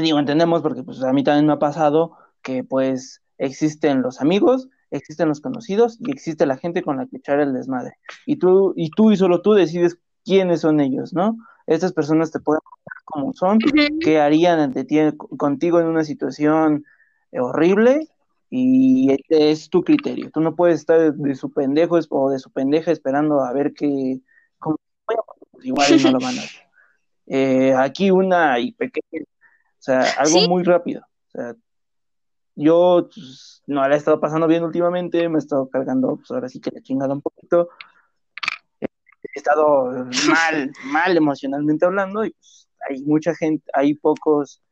digo, 0.00 0.18
entendemos 0.18 0.62
porque 0.62 0.82
pues 0.82 1.02
a 1.02 1.12
mí 1.12 1.22
también 1.22 1.46
me 1.46 1.52
ha 1.52 1.58
pasado 1.58 2.16
que 2.40 2.64
pues 2.64 3.22
existen 3.38 4.02
los 4.02 4.20
amigos, 4.20 4.68
existen 4.92 5.28
los 5.28 5.40
conocidos 5.40 5.98
y 6.00 6.10
existe 6.10 6.46
la 6.46 6.56
gente 6.56 6.82
con 6.82 6.96
la 6.98 7.06
que 7.06 7.16
echar 7.16 7.40
el 7.40 7.52
desmadre. 7.52 7.96
Y 8.26 8.36
tú, 8.36 8.74
y 8.76 8.90
tú 8.90 9.10
y 9.10 9.16
solo 9.16 9.42
tú 9.42 9.54
decides 9.54 9.98
quiénes 10.24 10.60
son 10.60 10.80
ellos, 10.80 11.12
¿no? 11.12 11.36
Estas 11.66 11.92
personas 11.92 12.30
te 12.30 12.40
pueden 12.40 12.60
contar 12.60 13.02
cómo 13.04 13.32
son, 13.32 13.58
qué 14.00 14.20
harían 14.20 14.60
ante 14.60 14.84
ti, 14.84 14.98
contigo 15.36 15.80
en 15.80 15.86
una 15.86 16.04
situación 16.04 16.84
horrible 17.32 18.08
y 18.50 19.16
es 19.28 19.70
tu 19.70 19.82
criterio. 19.82 20.30
Tú 20.30 20.40
no 20.40 20.54
puedes 20.54 20.80
estar 20.80 21.14
de, 21.14 21.34
su 21.34 21.52
pendejo 21.52 21.98
o 22.10 22.30
de 22.30 22.38
su 22.38 22.50
pendeja 22.50 22.92
esperando 22.92 23.40
a 23.40 23.52
ver 23.52 23.72
qué, 23.72 24.20
cómo, 24.58 24.76
pues 25.50 25.64
igual 25.64 26.02
no 26.02 26.10
lo 26.12 26.20
van 26.20 26.38
a 26.38 26.42
hacer. 26.42 26.62
Eh, 27.34 27.72
aquí 27.72 28.10
una 28.10 28.58
y 28.58 28.72
pequeña, 28.72 29.22
o 29.22 29.78
sea, 29.78 30.02
algo 30.18 30.48
muy 30.48 30.64
rápido. 30.64 31.02
O 31.28 31.30
sea, 31.30 31.54
yo 32.54 33.08
pues, 33.12 33.62
no 33.66 33.86
la 33.88 33.94
he 33.94 33.98
estado 33.98 34.20
pasando 34.20 34.46
bien 34.46 34.64
últimamente, 34.64 35.28
me 35.28 35.36
he 35.36 35.38
estado 35.38 35.68
cargando, 35.68 36.16
pues 36.16 36.30
ahora 36.30 36.48
sí 36.48 36.60
que 36.60 36.70
la 36.72 36.82
chingada 36.82 37.14
un 37.14 37.22
poquito. 37.22 37.68
He 38.80 38.88
estado 39.34 40.06
mal, 40.28 40.72
mal 40.92 41.16
emocionalmente 41.16 41.86
hablando 41.86 42.24
y 42.24 42.30
pues 42.32 42.68
hay 42.88 43.02
mucha 43.02 43.34
gente, 43.34 43.64
hay 43.72 43.94
pocos, 43.94 44.62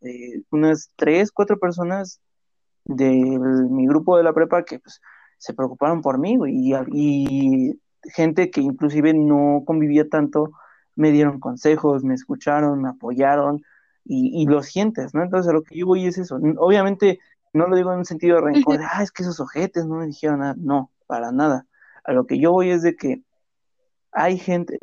eh, 0.00 0.42
unas 0.50 0.90
tres, 0.96 1.30
cuatro 1.32 1.58
personas 1.58 2.20
de 2.84 3.10
mi 3.10 3.86
grupo 3.86 4.16
de 4.16 4.24
la 4.24 4.32
prepa 4.32 4.64
que 4.64 4.78
pues 4.78 5.00
se 5.38 5.54
preocuparon 5.54 6.00
por 6.02 6.18
mí 6.18 6.38
y, 6.48 6.74
y 6.92 7.80
gente 8.14 8.50
que 8.50 8.60
inclusive 8.60 9.12
no 9.14 9.62
convivía 9.66 10.08
tanto 10.08 10.52
me 10.98 11.12
dieron 11.12 11.38
consejos, 11.38 12.02
me 12.02 12.14
escucharon, 12.14 12.82
me 12.82 12.88
apoyaron 12.88 13.62
y, 14.08 14.42
y 14.42 14.46
lo 14.46 14.62
sientes, 14.62 15.14
¿no? 15.14 15.22
Entonces 15.22 15.50
a 15.50 15.52
lo 15.52 15.62
que 15.62 15.76
yo 15.76 15.86
voy 15.86 16.06
es 16.06 16.18
eso. 16.18 16.40
Obviamente 16.56 17.20
no 17.52 17.68
lo 17.68 17.76
digo 17.76 17.92
en 17.92 17.98
un 17.98 18.04
sentido 18.04 18.36
de 18.36 18.42
rencor, 18.42 18.78
de, 18.78 18.84
ah, 18.84 19.02
es 19.02 19.12
que 19.12 19.22
esos 19.22 19.38
ojetes 19.40 19.86
no 19.86 19.96
me 19.96 20.06
dijeron 20.06 20.40
nada, 20.40 20.54
no, 20.56 20.90
para 21.06 21.30
nada. 21.30 21.66
A 22.04 22.12
lo 22.12 22.26
que 22.26 22.38
yo 22.38 22.52
voy 22.52 22.70
es 22.70 22.82
de 22.82 22.96
que 22.96 23.22
hay 24.12 24.38
gente... 24.38 24.78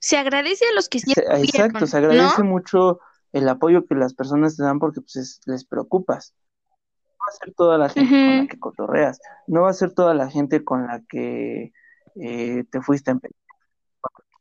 Se 0.00 0.16
agradece 0.16 0.64
a 0.66 0.74
los 0.74 0.88
que 0.88 1.00
sí. 1.00 1.12
Exacto, 1.16 1.86
se 1.86 1.96
agradece 1.96 2.42
mucho 2.42 3.00
el 3.32 3.48
apoyo 3.48 3.84
que 3.86 3.94
las 3.94 4.14
personas 4.14 4.56
te 4.56 4.62
dan 4.62 4.78
porque 4.78 5.00
pues 5.00 5.40
les 5.44 5.64
preocupas. 5.64 6.34
No 6.70 7.16
va 7.20 7.26
a 7.28 7.44
ser 7.44 7.54
toda 7.54 7.78
la 7.78 7.88
gente 7.88 8.10
con 8.10 8.38
la 8.38 8.46
que 8.46 8.58
cotorreas, 8.58 9.20
no 9.46 9.62
va 9.62 9.70
a 9.70 9.74
ser 9.74 9.92
toda 9.92 10.14
la 10.14 10.30
gente 10.30 10.64
con 10.64 10.86
la 10.86 11.02
que 11.08 11.72
eh, 12.16 12.64
te 12.70 12.80
fuiste 12.80 13.10
a 13.10 13.18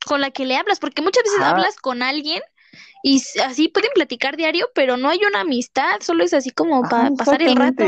con 0.06 0.22
la 0.22 0.32
que 0.32 0.46
le 0.46 0.56
hablas, 0.56 0.80
porque 0.80 1.02
muchas 1.02 1.24
veces 1.24 1.42
hablas 1.42 1.76
con 1.78 2.02
alguien 2.02 2.42
y 3.04 3.22
así 3.46 3.70
pueden 3.70 3.92
platicar 3.94 4.38
diario, 4.38 4.70
pero 4.74 4.98
no 4.98 5.10
hay 5.10 5.20
una 5.28 5.42
amistad, 5.42 6.00
solo 6.02 6.24
es 6.24 6.34
así 6.34 6.50
como 6.52 6.82
para 6.84 7.12
pasar 7.12 7.42
el 7.42 7.56
rato. 7.56 7.86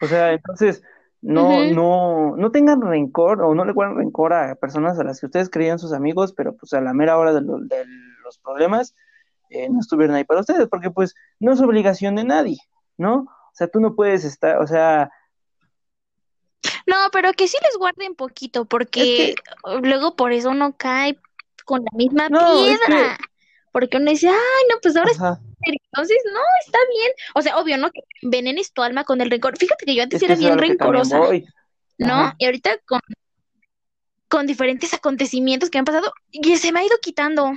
o 0.00 0.06
sea, 0.06 0.32
entonces 0.32 0.82
no, 1.22 1.64
no, 1.64 2.36
no 2.36 2.50
tengan 2.50 2.80
rencor 2.80 3.42
o 3.42 3.54
no 3.54 3.64
le 3.64 3.72
guarden 3.72 3.98
rencor 3.98 4.32
a 4.32 4.54
personas 4.54 4.98
a 4.98 5.04
las 5.04 5.20
que 5.20 5.26
ustedes 5.26 5.50
creían 5.50 5.78
sus 5.78 5.92
amigos, 5.92 6.32
pero 6.32 6.56
pues 6.56 6.72
a 6.72 6.80
la 6.80 6.92
mera 6.92 7.18
hora 7.18 7.32
de, 7.32 7.40
de 7.40 7.84
los 8.24 8.38
problemas 8.38 8.94
eh, 9.50 9.68
no 9.68 9.80
estuvieron 9.80 10.16
ahí 10.16 10.24
para 10.24 10.40
ustedes, 10.40 10.68
porque 10.68 10.90
pues 10.90 11.14
no 11.38 11.52
es 11.52 11.60
obligación 11.60 12.16
de 12.16 12.24
nadie, 12.24 12.58
¿no? 12.96 13.14
O 13.16 13.54
sea, 13.54 13.68
tú 13.68 13.80
no 13.80 13.94
puedes 13.94 14.24
estar, 14.24 14.58
o 14.62 14.66
sea, 14.66 15.10
no, 16.86 16.96
pero 17.12 17.32
que 17.32 17.48
sí 17.48 17.56
les 17.62 17.76
guarden 17.78 18.14
poquito, 18.14 18.64
porque 18.64 19.34
luego 19.82 20.16
por 20.16 20.32
eso 20.32 20.50
uno 20.50 20.74
cae 20.76 21.18
con 21.64 21.84
la 21.84 21.96
misma 21.96 22.28
piedra. 22.28 23.18
Porque 23.72 23.98
uno 23.98 24.10
dice, 24.10 24.28
ay, 24.28 24.64
no, 24.68 24.76
pues 24.82 24.96
ahora 24.96 25.12
entonces, 25.62 26.18
no, 26.32 26.40
está 26.64 26.78
bien. 26.94 27.12
O 27.34 27.42
sea, 27.42 27.58
obvio, 27.58 27.76
¿no? 27.76 27.90
Que 27.90 28.00
envenenes 28.22 28.72
tu 28.72 28.82
alma 28.82 29.04
con 29.04 29.20
el 29.20 29.30
rencor. 29.30 29.58
Fíjate 29.58 29.84
que 29.84 29.94
yo 29.94 30.02
antes 30.02 30.22
era 30.22 30.34
bien 30.34 30.58
rencorosa, 30.58 31.18
¿no? 31.98 32.34
Y 32.38 32.44
ahorita 32.46 32.78
con, 32.86 33.00
con 34.28 34.46
diferentes 34.46 34.94
acontecimientos 34.94 35.70
que 35.70 35.78
han 35.78 35.84
pasado, 35.84 36.12
y 36.30 36.56
se 36.56 36.72
me 36.72 36.80
ha 36.80 36.84
ido 36.84 36.96
quitando. 37.02 37.52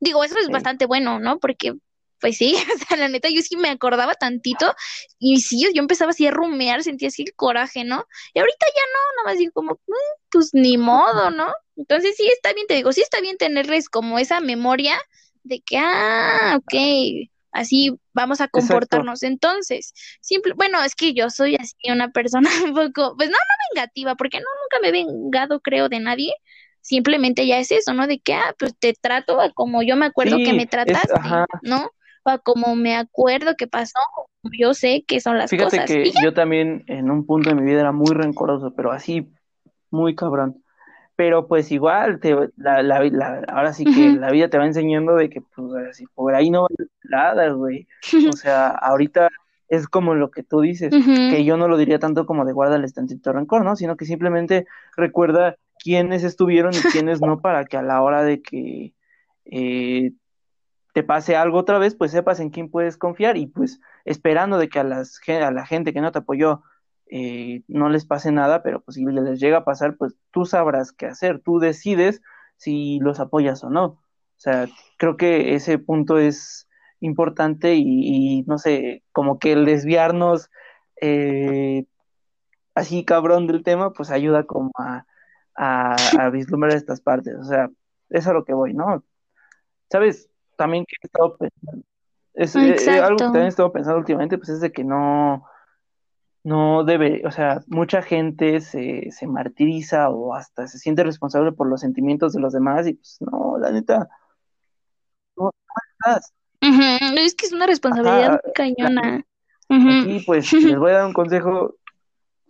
Digo, 0.00 0.24
eso 0.24 0.38
es 0.38 0.48
bastante 0.48 0.86
bueno, 0.86 1.20
¿no? 1.20 1.38
Porque 1.38 1.74
pues 2.20 2.36
sí, 2.36 2.54
o 2.74 2.78
sea, 2.78 2.96
la 2.96 3.08
neta, 3.08 3.28
yo 3.28 3.42
sí 3.42 3.56
me 3.56 3.68
acordaba 3.68 4.14
tantito 4.14 4.74
y 5.18 5.40
sí, 5.40 5.68
yo 5.74 5.82
empezaba 5.82 6.12
así 6.12 6.26
a 6.26 6.30
rumear, 6.30 6.82
sentía 6.84 7.08
así 7.08 7.22
el 7.22 7.34
coraje, 7.34 7.84
¿no? 7.84 8.06
Y 8.32 8.38
ahorita 8.38 8.66
ya 8.66 8.82
no, 8.92 9.16
nada 9.16 9.32
más 9.32 9.38
digo 9.38 9.52
como, 9.52 9.72
mm, 9.72 10.20
pues 10.30 10.50
ni 10.52 10.78
modo, 10.78 11.30
¿no? 11.30 11.52
Entonces 11.76 12.14
sí 12.16 12.26
está 12.28 12.52
bien, 12.52 12.66
te 12.68 12.74
digo, 12.74 12.92
sí 12.92 13.02
está 13.02 13.20
bien 13.20 13.36
tenerles 13.36 13.88
como 13.88 14.20
esa 14.20 14.40
memoria 14.40 14.96
de 15.44 15.60
que, 15.60 15.78
ah, 15.78 16.58
ok, 16.58 17.28
así 17.52 17.94
vamos 18.12 18.40
a 18.40 18.48
comportarnos 18.48 19.22
entonces. 19.22 19.92
Simple, 20.20 20.54
bueno, 20.54 20.82
es 20.82 20.94
que 20.94 21.14
yo 21.14 21.30
soy 21.30 21.56
así 21.56 21.76
una 21.90 22.10
persona 22.10 22.48
un 22.64 22.74
poco, 22.74 23.14
pues 23.16 23.28
no, 23.28 23.36
no 23.36 23.74
vengativa, 23.74 24.14
porque 24.14 24.38
no, 24.38 24.46
nunca 24.62 24.80
me 24.80 24.88
he 24.88 25.04
vengado, 25.04 25.60
creo, 25.60 25.88
de 25.88 26.00
nadie. 26.00 26.32
Simplemente 26.80 27.46
ya 27.46 27.58
es 27.58 27.70
eso, 27.70 27.94
¿no? 27.94 28.08
De 28.08 28.18
que, 28.18 28.34
ah, 28.34 28.54
pues 28.58 28.76
te 28.76 28.92
trato 28.92 29.38
como 29.54 29.82
yo 29.82 29.96
me 29.96 30.06
acuerdo 30.06 30.36
que 30.38 30.52
me 30.52 30.66
trataste, 30.66 31.14
¿no? 31.62 31.90
O 32.24 32.38
como 32.40 32.74
me 32.74 32.96
acuerdo 32.96 33.54
que 33.56 33.66
pasó, 33.66 33.98
yo 34.58 34.74
sé 34.74 35.04
que 35.06 35.20
son 35.20 35.38
las 35.38 35.50
cosas. 35.50 35.70
Fíjate 35.72 36.02
que 36.02 36.12
yo 36.22 36.34
también 36.34 36.84
en 36.88 37.10
un 37.10 37.24
punto 37.24 37.50
de 37.50 37.56
mi 37.56 37.62
vida 37.62 37.80
era 37.80 37.92
muy 37.92 38.12
rencoroso, 38.14 38.72
pero 38.74 38.90
así, 38.90 39.28
muy 39.90 40.16
cabrón 40.16 40.61
pero 41.22 41.46
pues 41.46 41.70
igual, 41.70 42.18
te, 42.18 42.34
la, 42.56 42.82
la, 42.82 43.04
la, 43.04 43.44
ahora 43.46 43.72
sí 43.72 43.84
que 43.84 44.10
la 44.10 44.32
vida 44.32 44.48
te 44.48 44.58
va 44.58 44.66
enseñando 44.66 45.14
de 45.14 45.30
que 45.30 45.40
pues 45.40 45.72
así, 45.88 46.04
por 46.16 46.34
ahí 46.34 46.50
no 46.50 46.62
va 46.62 46.68
nada, 47.04 47.48
güey. 47.50 47.86
O 48.28 48.32
sea, 48.36 48.70
ahorita 48.70 49.28
es 49.68 49.86
como 49.86 50.16
lo 50.16 50.32
que 50.32 50.42
tú 50.42 50.62
dices, 50.62 50.92
que 50.92 51.44
yo 51.44 51.56
no 51.56 51.68
lo 51.68 51.76
diría 51.76 52.00
tanto 52.00 52.26
como 52.26 52.44
de 52.44 52.52
guárdales 52.52 52.92
tantito 52.92 53.32
rencor, 53.32 53.64
¿no? 53.64 53.76
Sino 53.76 53.96
que 53.96 54.04
simplemente 54.04 54.66
recuerda 54.96 55.54
quiénes 55.78 56.24
estuvieron 56.24 56.74
y 56.74 56.80
quiénes 56.90 57.20
no 57.20 57.40
para 57.40 57.66
que 57.66 57.76
a 57.76 57.82
la 57.82 58.02
hora 58.02 58.24
de 58.24 58.42
que 58.42 58.92
eh, 59.44 60.10
te 60.92 61.04
pase 61.04 61.36
algo 61.36 61.58
otra 61.58 61.78
vez, 61.78 61.94
pues 61.94 62.10
sepas 62.10 62.40
en 62.40 62.50
quién 62.50 62.68
puedes 62.68 62.96
confiar 62.96 63.36
y 63.36 63.46
pues 63.46 63.80
esperando 64.04 64.58
de 64.58 64.68
que 64.68 64.80
a, 64.80 64.84
las, 64.84 65.20
a 65.28 65.52
la 65.52 65.66
gente 65.66 65.92
que 65.92 66.00
no 66.00 66.10
te 66.10 66.18
apoyó 66.18 66.62
eh, 67.14 67.62
no 67.68 67.90
les 67.90 68.06
pase 68.06 68.32
nada, 68.32 68.62
pero 68.62 68.80
pues 68.80 68.94
si 68.94 69.04
les 69.04 69.38
llega 69.38 69.58
a 69.58 69.64
pasar, 69.66 69.98
pues 69.98 70.16
tú 70.30 70.46
sabrás 70.46 70.92
qué 70.92 71.04
hacer, 71.04 71.40
tú 71.40 71.58
decides 71.58 72.22
si 72.56 73.00
los 73.00 73.20
apoyas 73.20 73.62
o 73.64 73.68
no. 73.68 73.84
O 73.84 74.38
sea, 74.38 74.66
creo 74.96 75.18
que 75.18 75.54
ese 75.54 75.78
punto 75.78 76.16
es 76.16 76.70
importante 77.00 77.74
y, 77.74 78.44
no 78.46 78.56
sé, 78.56 79.02
como 79.12 79.38
que 79.38 79.52
el 79.52 79.66
desviarnos 79.66 80.50
eh, 81.02 81.84
así 82.74 83.04
cabrón 83.04 83.46
del 83.46 83.62
tema, 83.62 83.92
pues 83.92 84.10
ayuda 84.10 84.44
como 84.44 84.70
a, 84.78 85.04
a, 85.54 86.30
vislumbrar 86.30 86.72
estas 86.72 87.02
partes. 87.02 87.34
O 87.36 87.44
sea, 87.44 87.68
es 88.08 88.26
a 88.26 88.32
lo 88.32 88.46
que 88.46 88.54
voy, 88.54 88.72
¿no? 88.72 89.04
¿Sabes? 89.90 90.30
También 90.56 90.86
que 90.86 90.96
he 91.02 91.06
estado 91.06 91.36
pensando, 91.36 91.84
es, 92.32 92.56
eh, 92.56 93.00
algo 93.00 93.18
que 93.18 93.24
también 93.24 93.44
he 93.44 93.48
estado 93.48 93.70
pensando 93.70 93.98
últimamente, 93.98 94.38
pues 94.38 94.48
es 94.48 94.60
de 94.62 94.72
que 94.72 94.82
no, 94.82 95.44
no 96.44 96.84
debe, 96.84 97.22
o 97.26 97.30
sea, 97.30 97.62
mucha 97.68 98.02
gente 98.02 98.60
se, 98.60 99.10
se 99.10 99.26
martiriza 99.26 100.10
o 100.10 100.34
hasta 100.34 100.66
se 100.66 100.78
siente 100.78 101.04
responsable 101.04 101.52
por 101.52 101.68
los 101.68 101.80
sentimientos 101.80 102.32
de 102.32 102.40
los 102.40 102.52
demás 102.52 102.86
y 102.88 102.94
pues 102.94 103.18
no, 103.20 103.58
la 103.58 103.70
neta, 103.70 104.08
no, 105.36 105.50
estás. 105.92 106.32
Es 106.60 107.34
que 107.34 107.46
es 107.46 107.52
una 107.52 107.66
responsabilidad 107.66 108.40
cañona. 108.54 109.24
Y 109.68 110.20
pues 110.24 110.52
les 110.52 110.78
voy 110.78 110.90
a 110.90 110.98
dar 110.98 111.06
un 111.06 111.12
consejo, 111.12 111.76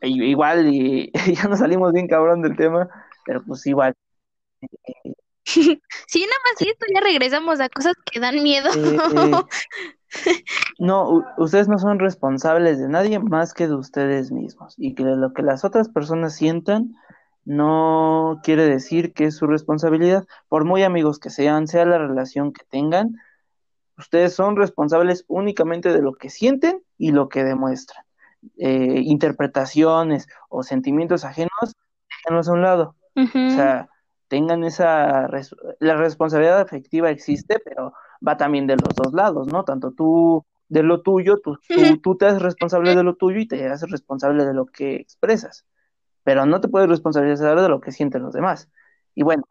igual 0.03 0.75
y 0.75 1.11
ya 1.35 1.45
nos 1.45 1.61
salimos 1.61 1.93
bien 1.93 2.09
cabrón 2.09 2.43
del 2.43 2.57
tema, 2.57 2.89
pero 3.25 3.43
pues 3.45 3.67
igual. 3.67 3.95
sí, 5.45 5.81
nada 6.21 6.41
más 6.45 6.61
esto, 6.61 6.87
ya 6.93 7.01
regresamos 7.01 7.61
a 7.61 7.69
cosas 7.69 7.95
que 8.11 8.21
dan 8.21 8.43
miedo. 8.43 8.71
Eh, 8.75 8.97
eh, 9.17 9.43
no, 10.79 11.25
ustedes 11.39 11.69
no 11.69 11.79
son 11.79 11.99
responsables 11.99 12.79
de 12.79 12.89
nadie 12.89 13.19
más 13.19 13.55
que 13.55 13.67
de 13.67 13.75
ustedes 13.75 14.33
mismos. 14.33 14.75
Y 14.79 14.95
que 14.95 15.05
lo 15.05 15.33
que 15.33 15.43
las 15.43 15.65
otras 15.65 15.89
personas 15.89 16.35
sientan 16.35 16.95
no 17.45 18.41
quiere 18.43 18.67
decir 18.67 19.13
que 19.13 19.25
es 19.25 19.37
su 19.37 19.47
responsabilidad. 19.47 20.27
Por 20.49 20.65
muy 20.65 20.83
amigos 20.83 21.19
que 21.19 21.31
sean, 21.31 21.67
sea 21.67 21.85
la 21.85 21.99
relación 21.99 22.53
que 22.53 22.65
tengan, 22.69 23.17
ustedes 23.99 24.35
son 24.35 24.57
responsables 24.57 25.25
únicamente 25.29 25.93
de 25.93 26.03
lo 26.03 26.15
que 26.15 26.31
sienten 26.31 26.83
y 26.99 27.13
lo 27.13 27.29
que 27.29 27.45
demuestran. 27.45 28.05
Eh, 28.57 29.03
interpretaciones 29.05 30.27
o 30.49 30.63
sentimientos 30.63 31.25
ajenos, 31.25 31.75
déjenlos 32.09 32.49
a 32.49 32.53
un 32.53 32.63
lado. 32.63 32.97
O 33.15 33.51
sea, 33.51 33.89
tengan 34.29 34.65
esa... 34.65 35.29
la 35.79 35.97
responsabilidad 35.97 36.61
afectiva 36.61 37.11
existe, 37.11 37.61
pero 37.61 37.93
va 38.27 38.37
también 38.37 38.67
de 38.67 38.77
los 38.77 38.95
dos 38.95 39.13
lados, 39.13 39.47
¿no? 39.49 39.65
Tanto 39.65 39.93
tú 39.93 40.45
de 40.69 40.83
lo 40.83 41.03
tuyo, 41.03 41.39
tú, 41.39 41.59
tú, 42.03 42.17
te 42.17 42.27
haces 42.27 42.41
responsable 42.41 42.95
de 42.95 43.03
lo 43.03 43.15
tuyo 43.15 43.39
y 43.39 43.47
te 43.47 43.69
haces 43.69 43.91
responsable 43.91 44.47
de 44.47 44.55
lo 44.55 44.65
que 44.65 44.97
expresas, 44.97 45.67
pero 46.25 46.47
no 46.47 46.63
te 46.63 46.69
puedes 46.69 46.89
responsabilizar 46.89 47.61
de 47.61 47.69
lo 47.69 47.81
que 47.81 47.93
sienten 47.93 48.23
los 48.23 48.33
demás. 48.33 48.71
Y 49.15 49.23
bueno, 49.23 49.45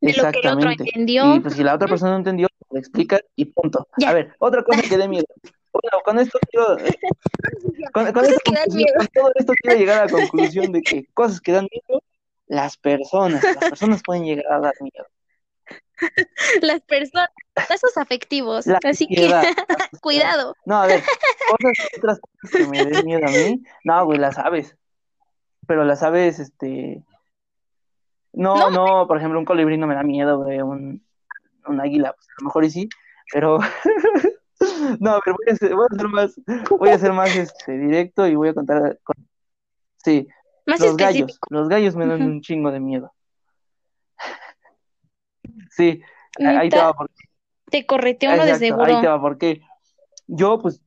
exactamente. 0.00 0.84
Y 0.94 1.40
pues 1.40 1.54
si 1.54 1.64
la 1.64 1.74
otra 1.74 1.88
persona 1.88 2.12
no 2.12 2.18
entendió, 2.18 2.46
lo 2.70 2.78
explicas 2.78 3.22
y 3.34 3.46
punto. 3.46 3.88
Ya. 3.98 4.10
A 4.10 4.14
ver, 4.14 4.34
otra 4.38 4.62
cosa 4.62 4.82
que 4.82 4.96
dé 4.96 5.08
miedo. 5.08 5.26
Bueno, 5.72 5.98
con 6.04 6.20
esto 6.20 6.38
quiero, 6.48 6.78
eh, 6.78 6.94
que 7.82 7.90
con 7.92 8.12
todo 8.12 9.32
esto 9.34 9.52
quiero 9.60 9.76
llegar 9.76 9.98
a 9.98 10.04
la 10.04 10.12
conclusión 10.12 10.70
de 10.70 10.82
que 10.82 11.06
cosas 11.12 11.40
que 11.40 11.50
dan 11.50 11.66
miedo, 11.68 12.00
las 12.46 12.76
personas, 12.76 13.42
las 13.42 13.56
personas 13.56 14.02
pueden 14.04 14.24
llegar 14.24 14.52
a 14.52 14.60
dar 14.60 14.74
miedo. 14.80 15.06
Las 16.62 16.80
personas, 16.82 17.28
lazos 17.68 17.96
afectivos. 17.96 18.66
La 18.66 18.78
Así 18.84 19.06
que 19.06 19.30
cuidado. 20.00 20.54
No, 20.64 20.82
a 20.82 20.86
ver, 20.86 21.02
cosas, 21.48 21.88
otras 21.98 22.20
cosas 22.20 22.50
que 22.56 22.66
me 22.66 22.84
den 22.84 23.04
miedo 23.04 23.26
a 23.26 23.30
mí, 23.30 23.62
no, 23.84 24.04
güey, 24.06 24.18
las 24.18 24.38
aves. 24.38 24.76
Pero 25.66 25.84
las 25.84 26.02
aves, 26.02 26.38
este, 26.40 27.02
no, 28.32 28.54
No. 28.56 28.70
no, 28.70 29.06
por 29.06 29.18
ejemplo, 29.18 29.38
un 29.38 29.44
colibrí 29.44 29.78
no 29.78 29.86
me 29.86 29.94
da 29.94 30.02
miedo, 30.02 30.38
güey, 30.42 30.60
un, 30.60 31.04
un 31.66 31.80
águila, 31.80 32.12
pues 32.12 32.26
a 32.28 32.32
lo 32.42 32.44
mejor 32.46 32.64
y 32.64 32.70
sí, 32.70 32.88
pero 33.32 33.58
no, 35.00 35.10
a 35.10 35.20
ver, 35.24 35.34
voy 35.34 35.52
a 35.52 35.56
ser, 35.56 35.74
voy 35.74 35.86
a 35.90 35.96
ser 35.96 36.08
más, 36.08 36.40
voy 36.70 36.88
a 36.90 36.98
ser 36.98 37.12
más, 37.12 37.34
este, 37.36 37.78
directo 37.78 38.26
y 38.26 38.34
voy 38.34 38.48
a 38.48 38.54
contar, 38.54 38.98
con- 39.04 39.26
sí, 40.04 40.26
Más 40.66 40.80
los 40.80 40.90
específico. 40.90 41.26
gallos, 41.26 41.38
los 41.50 41.68
gallos 41.68 41.96
me 41.96 42.06
dan 42.06 42.22
un 42.22 42.40
chingo 42.42 42.70
de 42.70 42.80
miedo. 42.80 43.12
Sí, 45.76 46.02
ahí 46.44 46.68
te 46.68 46.78
va, 46.78 46.94
porque, 46.94 47.14
te 47.70 47.86
corretea 47.86 48.34
uno 48.34 48.44
de 48.44 48.52
exacto, 48.52 48.82
ahí 48.82 49.00
te 49.00 49.08
va, 49.08 49.20
porque 49.20 49.62
yo, 50.26 50.58
pues, 50.58 50.84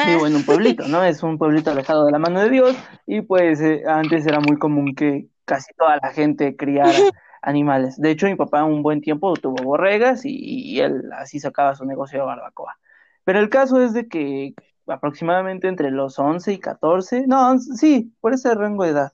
Ah, 0.00 0.06
vivo 0.06 0.26
en 0.26 0.36
un 0.36 0.44
pueblito, 0.44 0.88
¿no? 0.88 1.04
Es 1.04 1.22
un 1.22 1.36
pueblito 1.36 1.70
alejado 1.70 2.06
de 2.06 2.12
la 2.12 2.18
mano 2.18 2.40
de 2.40 2.48
Dios 2.48 2.76
y 3.06 3.20
pues 3.20 3.60
eh, 3.60 3.82
antes 3.86 4.26
era 4.26 4.40
muy 4.40 4.58
común 4.58 4.94
que 4.94 5.26
casi 5.44 5.74
toda 5.74 5.98
la 6.02 6.10
gente 6.12 6.56
criara 6.56 6.92
animales. 7.42 8.00
De 8.00 8.10
hecho, 8.10 8.26
mi 8.26 8.34
papá 8.34 8.64
un 8.64 8.82
buen 8.82 9.02
tiempo 9.02 9.34
tuvo 9.34 9.62
borregas 9.62 10.24
y, 10.24 10.30
y 10.38 10.80
él 10.80 11.10
así 11.12 11.38
sacaba 11.38 11.74
su 11.74 11.84
negocio 11.84 12.20
de 12.20 12.24
barbacoa. 12.24 12.78
Pero 13.24 13.40
el 13.40 13.50
caso 13.50 13.82
es 13.82 13.92
de 13.92 14.08
que 14.08 14.54
aproximadamente 14.86 15.68
entre 15.68 15.90
los 15.90 16.18
11 16.18 16.52
y 16.52 16.58
14, 16.58 17.26
no, 17.26 17.58
sí, 17.58 18.14
por 18.20 18.32
ese 18.32 18.54
rango 18.54 18.84
de 18.84 18.90
edad, 18.90 19.12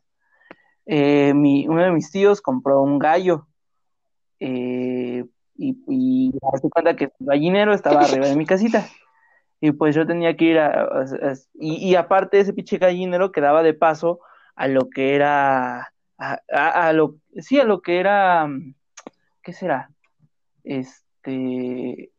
eh, 0.87 1.35
mi, 1.35 1.67
uno 1.67 1.83
de 1.83 1.91
mis 1.91 2.11
tíos 2.13 2.41
compró 2.41 2.81
un 2.81 2.99
gallo 2.99 3.49
eh, 4.41 5.25
y, 5.57 5.69
y 5.89 6.31
me 6.33 6.61
di 6.63 6.71
cuenta 6.71 6.97
que 6.97 7.05
el 7.05 7.13
gallinero 7.21 7.73
estaba 7.73 8.05
arriba 8.05 8.27
de 8.27 8.37
mi 8.37 8.47
casita. 8.47 8.87
Y 9.61 9.73
pues 9.73 9.95
yo 9.95 10.07
tenía 10.07 10.37
que 10.37 10.45
ir 10.45 10.59
a, 10.59 10.83
a- 10.83 11.35
y, 11.55 11.77
y 11.91 11.95
aparte 11.97 12.39
ese 12.39 12.53
pinche 12.53 12.77
gallinero 12.79 13.33
quedaba 13.33 13.63
de 13.63 13.73
paso 13.75 14.21
a 14.55 14.69
lo 14.69 14.91
que 14.91 15.15
era 15.15 15.93
a, 16.19 16.41
a- 16.53 16.93
lo 16.93 17.17
sí 17.39 17.59
a 17.59 17.65
lo 17.65 17.81
que 17.81 17.99
era 17.99 18.49
¿qué 19.43 19.53
será? 19.53 19.91
Este 20.65 22.11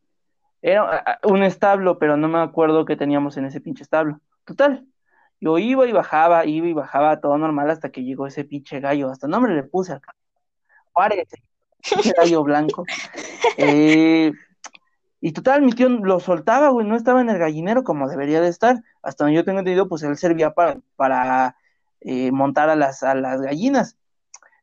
era 0.62 1.20
un 1.24 1.44
establo, 1.44 2.00
pero 2.00 2.18
no 2.18 2.28
me 2.28 2.40
acuerdo 2.40 2.86
qué 2.86 2.96
teníamos 2.96 3.38
en 3.38 3.46
ese 3.46 3.62
pinche 3.62 3.84
establo. 3.84 4.20
Total, 4.46 4.86
yo 5.40 5.58
iba 5.60 5.86
y 5.86 5.92
bajaba, 5.92 6.46
iba 6.46 6.68
y 6.68 6.74
bajaba 6.74 7.20
todo 7.22 7.38
normal 7.38 7.70
hasta 7.70 7.92
que 7.92 8.04
llegó 8.04 8.26
ese 8.26 8.44
pinche 8.44 8.80
gallo, 8.80 9.10
hasta 9.12 9.28
nombre 9.28 9.54
le 9.56 9.64
puse 9.64 9.94
acá. 9.94 10.14
Juárez, 10.94 11.28
gallo 12.18 12.44
blanco. 12.44 12.86
Eh, 13.58 14.32
y 15.20 15.32
total, 15.32 15.64
mi 15.64 15.72
tío 15.72 15.90
lo 15.90 16.20
soltaba, 16.20 16.70
güey, 16.70 16.86
no 16.86 16.96
estaba 16.96 17.22
en 17.22 17.30
el 17.30 17.40
gallinero 17.40 17.84
como 17.84 18.08
debería 18.08 18.42
de 18.42 18.50
estar. 18.50 18.84
Hasta 19.02 19.24
donde 19.24 19.38
yo 19.38 19.46
tengo 19.46 19.60
entendido, 19.60 19.88
pues 19.88 20.04
él 20.04 20.16
servía 20.18 20.54
para, 20.54 20.78
para 20.96 21.56
eh, 22.02 22.32
montar 22.32 22.70
a 22.70 22.76
las, 22.76 23.04
a 23.04 23.16
las 23.16 23.42
gallinas. 23.42 23.98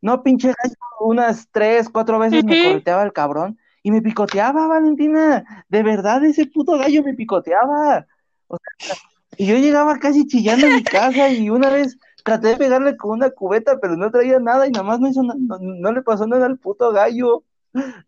No, 0.00 0.22
pinche 0.22 0.48
gallo, 0.48 0.76
unas 1.00 1.48
tres, 1.50 1.88
cuatro 1.88 2.18
veces 2.18 2.44
me 2.44 2.54
Ujú. 2.54 2.64
correteaba 2.64 3.02
el 3.02 3.12
cabrón 3.12 3.58
y 3.82 3.90
me 3.90 4.02
picoteaba, 4.02 4.66
Valentina. 4.66 5.64
De 5.68 5.82
verdad, 5.82 6.24
ese 6.24 6.46
puto 6.46 6.78
gallo 6.78 7.02
me 7.02 7.14
picoteaba. 7.14 8.06
O 8.46 8.56
sea, 8.56 8.96
y 9.36 9.46
yo 9.46 9.56
llegaba 9.56 9.98
casi 9.98 10.26
chillando 10.26 10.68
a 10.68 10.70
mi 10.70 10.82
casa 10.84 11.30
y 11.30 11.50
una 11.50 11.70
vez 11.70 11.98
traté 12.25 12.49
de 12.49 12.57
pegarle 12.57 12.97
con 12.97 13.12
una 13.12 13.31
cubeta, 13.31 13.79
pero 13.81 13.97
no 13.97 14.11
traía 14.11 14.41
nada 14.41 14.66
y 14.66 14.72
nada 14.72 14.83
más 14.83 14.99
no, 14.99 15.09
hizo 15.09 15.22
na- 15.22 15.37
no, 15.39 15.59
no 15.61 15.93
le 15.93 16.03
pasó 16.03 16.27
nada 16.27 16.47
al 16.47 16.59
puto 16.59 16.91
gallo. 16.91 17.45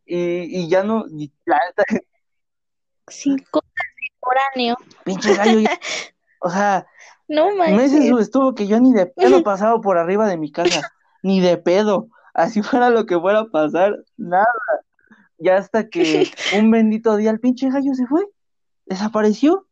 Y, 0.05 0.61
y 0.61 0.69
ya 0.69 0.83
no, 0.83 1.05
y 1.09 1.33
la 1.45 1.59
de 1.77 1.99
foráneo. 4.21 4.77
pinche 5.05 5.35
gallo, 5.35 5.61
ya- 5.61 5.79
o 6.41 6.51
sea, 6.51 6.87
No 7.29 7.55
meses 7.57 8.11
estuvo 8.21 8.55
que 8.55 8.67
yo 8.67 8.81
ni 8.81 8.93
de 8.93 9.07
pedo 9.07 9.43
pasaba 9.45 9.81
por 9.81 9.99
arriba 9.99 10.29
de 10.29 10.37
mi 10.37 10.51
casa, 10.51 10.91
ni 11.23 11.41
de 11.41 11.57
pedo, 11.59 12.09
así 12.35 12.63
fuera 12.63 12.91
lo 12.91 13.07
que 13.07 13.19
fuera 13.19 13.41
a 13.41 13.47
pasar, 13.51 13.97
nada. 14.17 14.47
Ya 15.39 15.57
hasta 15.57 15.89
que 15.89 16.31
un 16.55 16.71
bendito 16.71 17.17
día 17.17 17.31
el 17.31 17.41
pinche 17.41 17.69
gallo 17.71 17.95
se 17.95 18.07
fue, 18.07 18.25
desapareció. 18.87 19.67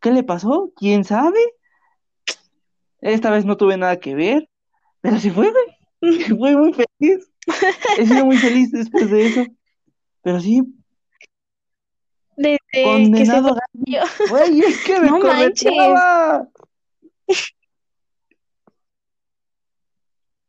¿Qué 0.00 0.10
le 0.10 0.22
pasó? 0.22 0.70
¿Quién 0.76 1.04
sabe? 1.04 1.38
Esta 3.04 3.30
vez 3.30 3.44
no 3.44 3.56
tuve 3.56 3.76
nada 3.76 3.98
que 4.00 4.14
ver, 4.14 4.48
pero 5.00 5.18
se 5.18 5.30
fue, 5.30 5.50
güey. 5.50 5.64
Y 6.20 6.24
Fui 6.24 6.56
muy 6.56 6.72
feliz. 6.74 7.30
He 7.98 8.06
sido 8.06 8.24
muy 8.26 8.36
feliz 8.38 8.70
después 8.72 9.10
de 9.10 9.26
eso. 9.26 9.46
Pero 10.22 10.40
sí, 10.40 10.62
Desde 12.36 12.58
que 12.72 12.78
se 12.78 12.82
condenado 12.84 13.48
fue. 13.50 13.60
gallo. 13.86 14.06
Güey, 14.30 14.60
es 14.62 14.84
que 14.84 15.00
me 15.00 15.06
No 15.06 15.18
manches. 15.18 15.72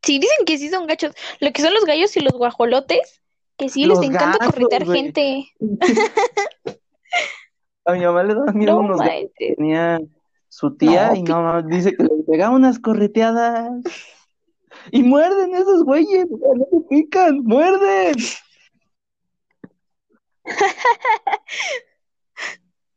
Sí, 0.03 0.19
dicen 0.19 0.45
que 0.45 0.57
sí 0.57 0.69
son 0.69 0.85
gachos. 0.87 1.13
Lo 1.39 1.51
que 1.51 1.61
son 1.61 1.73
los 1.73 1.85
gallos 1.85 2.15
y 2.15 2.19
los 2.21 2.33
guajolotes, 2.33 3.21
que 3.57 3.69
sí 3.69 3.85
les 3.85 3.99
encanta 4.01 4.37
gatos, 4.39 4.47
corretear 4.53 4.85
güey. 4.85 5.01
gente. 5.01 5.45
A 7.87 7.93
mi 7.93 7.99
mamá 8.03 8.23
le 8.23 8.33
daban 8.33 8.57
miedo 8.57 8.73
No 8.73 8.79
unos 8.79 8.97
manches. 8.97 9.31
que 9.37 9.55
su 10.57 10.73
tía 10.77 11.09
No, 11.09 11.15
y 11.15 11.23
no 11.23 11.61
dice 11.63 11.93
que 11.97 12.03
le 12.03 12.23
pegaba 12.25 12.55
unas 12.55 12.79
correteadas. 12.79 13.69
Y 14.89 15.03
muerden 15.03 15.53
esos 15.53 15.83
güeyes, 15.83 16.27
no 16.29 16.65
te 16.71 16.79
pican, 16.89 17.43
muerden. 17.43 18.15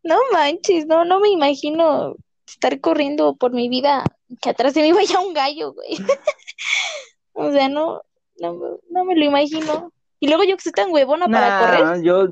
No 0.04 0.16
manches, 0.32 0.86
no, 0.86 1.04
no 1.04 1.20
me 1.20 1.28
imagino 1.28 2.14
estar 2.46 2.80
corriendo 2.80 3.34
por 3.36 3.52
mi 3.52 3.68
vida 3.68 4.04
que 4.40 4.50
atrás 4.50 4.72
de 4.74 4.82
mí 4.82 4.92
vaya 4.92 5.18
un 5.20 5.34
gallo, 5.34 5.72
güey. 5.74 5.96
O 7.40 7.52
sea, 7.52 7.68
no, 7.68 8.02
no, 8.40 8.54
me- 8.54 8.76
no 8.90 9.04
me 9.04 9.14
lo 9.14 9.24
imagino. 9.24 9.92
Y 10.18 10.26
luego 10.28 10.42
yo 10.44 10.56
que 10.56 10.62
soy 10.62 10.72
tan 10.72 10.90
huevona 10.90 11.26
para 11.28 11.60
correr. 11.60 11.84
Nah, 11.84 12.02
yo, 12.02 12.28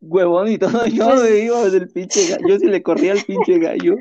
huevón 0.00 0.48
y 0.50 0.58
todo, 0.58 0.84
yo 0.86 1.08
Pues- 1.08 1.22
me 1.22 1.38
iba 1.38 1.60
del 1.70 1.88
pinche 1.88 2.26
gallo, 2.28 2.48
yo 2.48 2.58
sí 2.58 2.66
le 2.66 2.82
corría 2.82 3.12
al 3.12 3.22
pinche 3.22 3.58
gallo. 3.58 3.94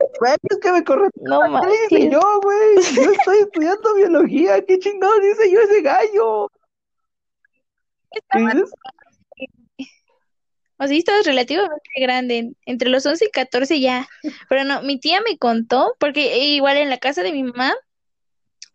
Es 0.00 0.58
que 0.60 0.72
me 0.72 0.84
corre. 0.84 1.08
No 1.16 1.40
¿Qué 1.40 1.48
le 1.68 1.74
hice 1.74 2.08
manches. 2.08 2.12
yo, 2.12 2.40
güey? 2.42 3.04
Yo 3.04 3.10
estoy 3.12 3.38
estudiando 3.38 3.94
biología, 3.94 4.64
¿qué 4.64 4.78
chingados 4.78 5.20
dice 5.22 5.50
yo 5.50 5.60
ese 5.60 5.82
gallo? 5.82 6.50
¿Qué? 8.30 8.44
O 10.80 10.84
sea, 10.84 10.88
sí 10.88 10.98
estabas 10.98 11.26
relativamente 11.26 11.90
grande, 11.96 12.38
en- 12.38 12.56
entre 12.64 12.88
los 12.88 13.04
11 13.04 13.24
y 13.26 13.30
14 13.30 13.80
ya. 13.80 14.08
Pero 14.48 14.64
no, 14.64 14.82
mi 14.82 15.00
tía 15.00 15.20
me 15.20 15.36
contó, 15.36 15.96
porque 15.98 16.38
igual 16.38 16.76
en 16.76 16.88
la 16.90 16.98
casa 16.98 17.22
de 17.22 17.32
mi 17.32 17.42
mamá, 17.42 17.74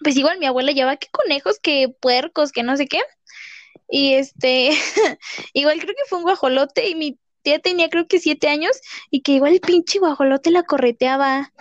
pues 0.03 0.17
igual 0.17 0.37
mi 0.37 0.45
abuela 0.45 0.73
llevaba 0.73 0.97
que 0.97 1.07
conejos, 1.09 1.59
que 1.59 1.87
puercos, 2.01 2.51
que 2.51 2.63
no 2.63 2.75
sé 2.75 2.87
qué. 2.87 2.99
Y 3.89 4.15
este, 4.15 4.71
igual 5.53 5.79
creo 5.79 5.95
que 5.95 6.03
fue 6.09 6.17
un 6.17 6.25
guajolote 6.25 6.89
y 6.89 6.95
mi 6.95 7.17
tía 7.43 7.59
tenía 7.59 7.89
creo 7.89 8.07
que 8.07 8.19
siete 8.19 8.47
años 8.47 8.79
y 9.11 9.21
que 9.21 9.33
igual 9.33 9.53
el 9.53 9.59
pinche 9.61 9.99
guajolote 9.99 10.49
la 10.51 10.63
correteaba. 10.63 11.51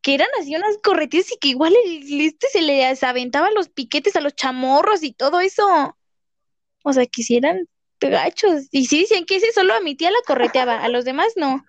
Que 0.00 0.14
eran 0.14 0.28
así 0.40 0.56
unas 0.56 0.78
correteas 0.82 1.30
y 1.30 1.36
que 1.38 1.48
igual 1.48 1.72
el, 1.84 2.20
este 2.22 2.48
se 2.48 2.60
le 2.62 2.84
aventaba 3.02 3.52
los 3.52 3.68
piquetes 3.68 4.16
a 4.16 4.20
los 4.20 4.34
chamorros 4.34 5.04
y 5.04 5.12
todo 5.12 5.38
eso. 5.38 5.96
O 6.82 6.92
sea, 6.92 7.06
que 7.06 7.22
si 7.22 7.36
eran 7.36 7.68
gachos. 8.00 8.66
Y 8.72 8.86
sí 8.86 9.02
decían 9.02 9.24
que 9.24 9.36
ese 9.36 9.52
solo 9.52 9.74
a 9.74 9.80
mi 9.80 9.94
tía 9.94 10.10
la 10.10 10.18
correteaba, 10.26 10.82
a 10.82 10.88
los 10.88 11.04
demás 11.04 11.28
no. 11.36 11.64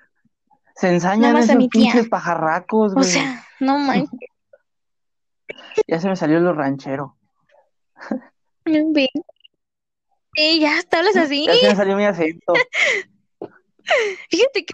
Se 0.75 0.89
ensañan 0.89 1.35
a 1.35 1.41
esos 1.41 1.55
mi 1.55 1.69
tía. 1.69 1.91
pinches 1.91 2.09
pajarracos, 2.09 2.93
O 2.95 3.03
sea, 3.03 3.45
no 3.59 3.77
manches. 3.77 4.19
Ya 5.87 5.99
se 5.99 6.09
me 6.09 6.15
salió 6.15 6.39
lo 6.39 6.53
ranchero. 6.53 7.17
Sí, 10.35 10.59
ya 10.59 10.77
hasta 10.77 10.99
hablas 10.99 11.15
así. 11.17 11.45
Ya 11.45 11.53
se 11.55 11.69
me 11.69 11.75
salió 11.75 11.95
mi 11.95 12.05
acento. 12.05 12.53
Fíjate 14.29 14.65
que 14.65 14.73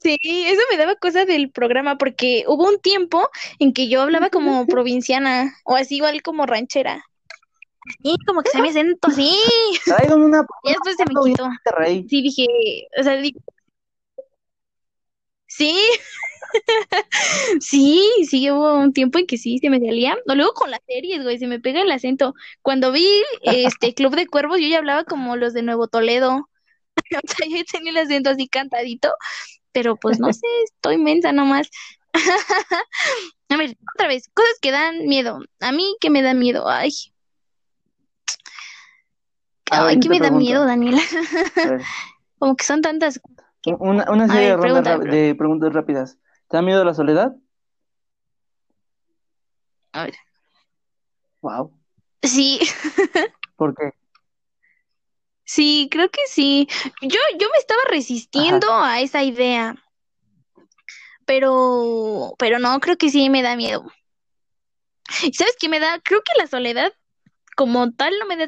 sí, 0.00 0.18
eso 0.46 0.62
me 0.70 0.76
daba 0.76 0.96
cosa 0.96 1.24
del 1.24 1.50
programa 1.50 1.96
porque 1.98 2.44
hubo 2.46 2.68
un 2.68 2.78
tiempo 2.80 3.28
en 3.58 3.72
que 3.72 3.88
yo 3.88 4.02
hablaba 4.02 4.30
como 4.30 4.66
provinciana 4.66 5.54
o 5.64 5.76
así 5.76 5.96
igual 5.96 6.22
como 6.22 6.46
ranchera. 6.46 7.04
Y 8.02 8.16
como 8.26 8.42
que 8.42 8.50
se 8.50 8.62
me 8.62 8.70
acento 8.70 9.08
una 9.08 9.16
Y 10.64 10.68
después 10.70 10.96
se 10.96 11.04
me 11.04 11.14
quitó. 11.22 11.48
Sí, 12.08 12.22
dije, 12.22 12.46
o 12.98 13.02
sea, 13.02 13.16
di- 13.16 13.36
Sí, 15.46 15.78
sí, 17.60 18.02
sí, 18.28 18.50
hubo 18.50 18.74
un 18.78 18.92
tiempo 18.92 19.18
en 19.18 19.26
que 19.26 19.38
sí 19.38 19.58
se 19.58 19.70
me 19.70 19.78
salía. 19.80 20.16
O 20.26 20.34
luego 20.34 20.52
con 20.52 20.70
las 20.70 20.80
series, 20.86 21.22
güey, 21.22 21.38
se 21.38 21.46
me 21.46 21.60
pega 21.60 21.82
el 21.82 21.90
acento. 21.92 22.34
Cuando 22.62 22.90
vi 22.92 23.06
este 23.42 23.94
Club 23.94 24.16
de 24.16 24.26
Cuervos, 24.26 24.58
yo 24.60 24.66
ya 24.68 24.78
hablaba 24.78 25.04
como 25.04 25.36
los 25.36 25.52
de 25.52 25.62
Nuevo 25.62 25.88
Toledo. 25.88 26.48
O 27.24 27.28
sea, 27.28 27.46
yo 27.48 27.64
tenía 27.70 27.92
el 27.92 27.98
acento 27.98 28.30
así 28.30 28.48
cantadito, 28.48 29.12
pero 29.72 29.96
pues 29.96 30.18
no 30.18 30.32
sé, 30.32 30.46
estoy 30.64 30.98
mensa 30.98 31.32
nomás. 31.32 31.70
A 33.48 33.56
ver, 33.56 33.76
otra 33.94 34.08
vez, 34.08 34.28
cosas 34.32 34.58
que 34.60 34.70
dan 34.70 35.06
miedo. 35.06 35.40
A 35.60 35.72
mí, 35.72 35.96
¿qué 36.00 36.10
me 36.10 36.22
da 36.22 36.34
miedo? 36.34 36.68
Ay. 36.68 36.90
Ay, 39.70 40.00
¿qué 40.00 40.08
me 40.08 40.20
da 40.20 40.30
miedo, 40.30 40.64
Daniela? 40.64 41.00
Como 42.38 42.56
que 42.56 42.64
son 42.64 42.82
tantas. 42.82 43.20
Una, 43.66 44.10
una 44.10 44.28
serie 44.28 44.48
de, 44.48 44.56
rondas, 44.56 45.00
de 45.00 45.34
preguntas 45.36 45.72
rápidas. 45.72 46.18
¿Te 46.48 46.56
da 46.56 46.62
miedo 46.62 46.84
la 46.84 46.94
soledad? 46.94 47.34
A 49.92 50.04
ver. 50.04 50.14
Wow. 51.40 51.72
Sí. 52.22 52.60
¿Por 53.56 53.74
qué? 53.74 53.92
Sí, 55.44 55.88
creo 55.90 56.10
que 56.10 56.22
sí. 56.26 56.68
Yo, 57.02 57.18
yo 57.38 57.48
me 57.50 57.58
estaba 57.58 57.82
resistiendo 57.88 58.72
a 58.72 59.00
esa 59.00 59.22
idea. 59.22 59.76
Pero, 61.26 62.34
pero 62.38 62.58
no, 62.58 62.78
creo 62.80 62.96
que 62.96 63.10
sí 63.10 63.30
me 63.30 63.42
da 63.42 63.56
miedo. 63.56 63.84
¿Sabes 65.32 65.56
qué 65.58 65.68
me 65.68 65.80
da? 65.80 66.00
Creo 66.00 66.22
que 66.22 66.38
la 66.38 66.46
soledad 66.46 66.92
como 67.56 67.92
tal 67.92 68.14
no 68.18 68.26
me 68.26 68.36
da 68.36 68.46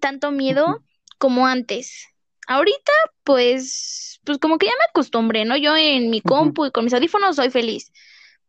tanto 0.00 0.30
miedo 0.30 0.82
como 1.18 1.46
antes. 1.46 2.08
Ahorita, 2.48 2.92
pues, 3.24 4.20
pues 4.24 4.38
como 4.38 4.58
que 4.58 4.66
ya 4.66 4.72
me 4.78 4.84
acostumbré, 4.84 5.44
¿no? 5.44 5.56
Yo 5.56 5.76
en 5.76 6.10
mi 6.10 6.20
compu 6.20 6.66
y 6.66 6.70
con 6.70 6.84
mis 6.84 6.94
audífonos 6.94 7.36
soy 7.36 7.50
feliz. 7.50 7.92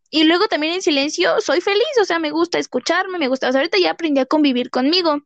Y 0.10 0.24
luego 0.24 0.48
también 0.48 0.74
en 0.74 0.82
silencio 0.82 1.42
soy 1.42 1.62
feliz, 1.62 1.86
o 2.02 2.06
sea, 2.06 2.20
me 2.20 2.32
gusta 2.32 2.60
escucharme, 2.60 3.18
me 3.18 3.28
gusta, 3.28 3.50
o 3.50 3.52
sea, 3.52 3.60
ahorita 3.60 3.78
ya 3.78 3.92
aprendí 3.92 4.22
a 4.22 4.26
convivir 4.26 4.70
conmigo. 4.70 5.22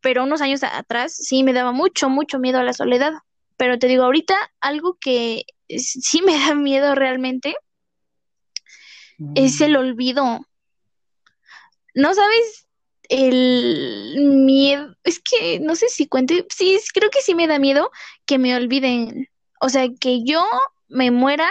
Pero 0.00 0.24
unos 0.24 0.40
años 0.40 0.62
atrás 0.62 1.14
sí 1.14 1.42
me 1.42 1.52
daba 1.52 1.72
mucho, 1.72 2.08
mucho 2.08 2.38
miedo 2.38 2.58
a 2.58 2.64
la 2.64 2.72
soledad. 2.72 3.12
Pero 3.56 3.78
te 3.78 3.88
digo, 3.88 4.04
ahorita 4.04 4.36
algo 4.60 4.96
que 5.00 5.44
sí 5.68 6.22
me 6.22 6.32
da 6.38 6.54
miedo 6.54 6.94
realmente 6.94 7.56
es 9.34 9.60
el 9.60 9.72
mm. 9.72 9.76
olvido. 9.76 10.46
¿No 11.94 12.14
sabes 12.14 12.68
el 13.08 14.16
miedo, 14.18 14.94
es 15.02 15.20
que 15.20 15.60
no 15.60 15.74
sé 15.76 15.88
si 15.88 16.06
cuente, 16.06 16.46
sí, 16.54 16.78
creo 16.92 17.10
que 17.10 17.22
sí 17.22 17.34
me 17.34 17.46
da 17.46 17.58
miedo 17.58 17.90
que 18.26 18.38
me 18.38 18.54
olviden, 18.54 19.28
o 19.60 19.68
sea, 19.70 19.88
que 19.98 20.22
yo 20.24 20.44
me 20.88 21.10
muera 21.10 21.50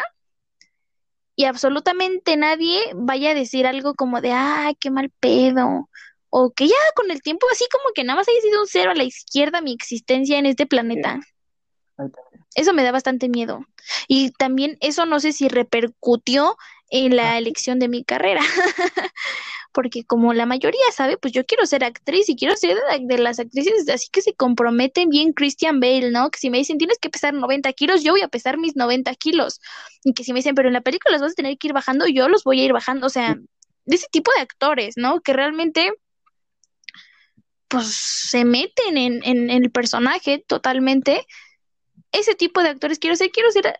y 1.35 1.45
absolutamente 1.45 2.37
nadie 2.37 2.79
vaya 2.95 3.31
a 3.31 3.35
decir 3.35 3.67
algo 3.67 3.95
como 3.95 4.21
de, 4.21 4.33
ah, 4.33 4.71
qué 4.79 4.91
mal 4.91 5.11
pedo, 5.19 5.89
o 6.29 6.51
que 6.51 6.67
ya 6.67 6.75
con 6.95 7.11
el 7.11 7.21
tiempo 7.21 7.47
así 7.51 7.65
como 7.71 7.93
que 7.93 8.03
nada 8.03 8.17
más 8.17 8.27
haya 8.27 8.41
sido 8.41 8.61
un 8.61 8.67
cero 8.67 8.91
a 8.91 8.95
la 8.95 9.03
izquierda 9.03 9.61
mi 9.61 9.73
existencia 9.73 10.37
en 10.37 10.45
este 10.45 10.65
planeta. 10.65 11.19
Eso 12.55 12.73
me 12.73 12.83
da 12.83 12.91
bastante 12.91 13.29
miedo. 13.29 13.65
Y 14.07 14.31
también 14.31 14.77
eso 14.81 15.05
no 15.05 15.19
sé 15.19 15.31
si 15.31 15.47
repercutió 15.47 16.57
en 16.89 17.15
la 17.15 17.37
elección 17.37 17.79
de 17.79 17.87
mi 17.87 18.03
carrera. 18.03 18.41
porque 19.77 20.03
como 20.03 20.33
la 20.33 20.47
mayoría 20.47 20.81
sabe, 20.91 21.17
pues 21.17 21.33
yo 21.33 21.45
quiero 21.45 21.67
ser 21.67 21.83
actriz 21.83 22.27
y 22.29 22.35
quiero 22.35 22.55
ser 22.55 22.77
de, 22.99 23.17
las 23.19 23.39
actrices 23.39 23.87
así 23.89 24.07
que 24.11 24.23
se 24.23 24.33
comprometen 24.33 25.09
bien 25.09 25.33
Christian 25.33 25.79
Bale, 25.79 26.09
¿no? 26.09 26.31
Que 26.31 26.39
si 26.39 26.49
me 26.49 26.57
dicen 26.57 26.79
tienes 26.79 26.97
que 26.97 27.11
pesar 27.11 27.35
90 27.35 27.71
kilos, 27.73 28.03
yo 28.03 28.13
voy 28.13 28.21
a 28.21 28.27
pesar 28.27 28.57
mis 28.57 28.75
90 28.75 29.13
kilos. 29.13 29.59
Y 30.03 30.13
que 30.13 30.23
si 30.23 30.33
me 30.33 30.39
dicen, 30.39 30.55
pero 30.55 30.69
en 30.69 30.73
la 30.73 30.81
película 30.81 31.11
las 31.11 31.21
vas 31.21 31.33
a 31.33 31.35
tener 31.35 31.59
que 31.59 31.67
ir 31.67 31.73
bajando, 31.73 32.07
yo 32.07 32.27
los 32.27 32.43
voy 32.43 32.59
a 32.61 32.63
ir 32.65 32.73
bajando. 32.73 33.05
O 33.05 33.09
sea, 33.11 33.35
de 33.85 33.95
ese 33.95 34.07
tipo 34.11 34.31
de 34.35 34.41
actores, 34.41 34.95
¿no? 34.97 35.21
Que 35.21 35.33
realmente 35.33 35.93
pues 37.67 37.87
se 38.29 38.45
meten 38.45 38.97
en, 38.97 39.21
en, 39.23 39.49
el 39.49 39.71
personaje 39.71 40.43
totalmente 40.47 41.25
ese 42.11 42.35
tipo 42.35 42.63
de 42.63 42.69
actores 42.69 42.99
quiero 42.99 43.15
ser, 43.15 43.31
quiero 43.31 43.51
ser 43.51 43.75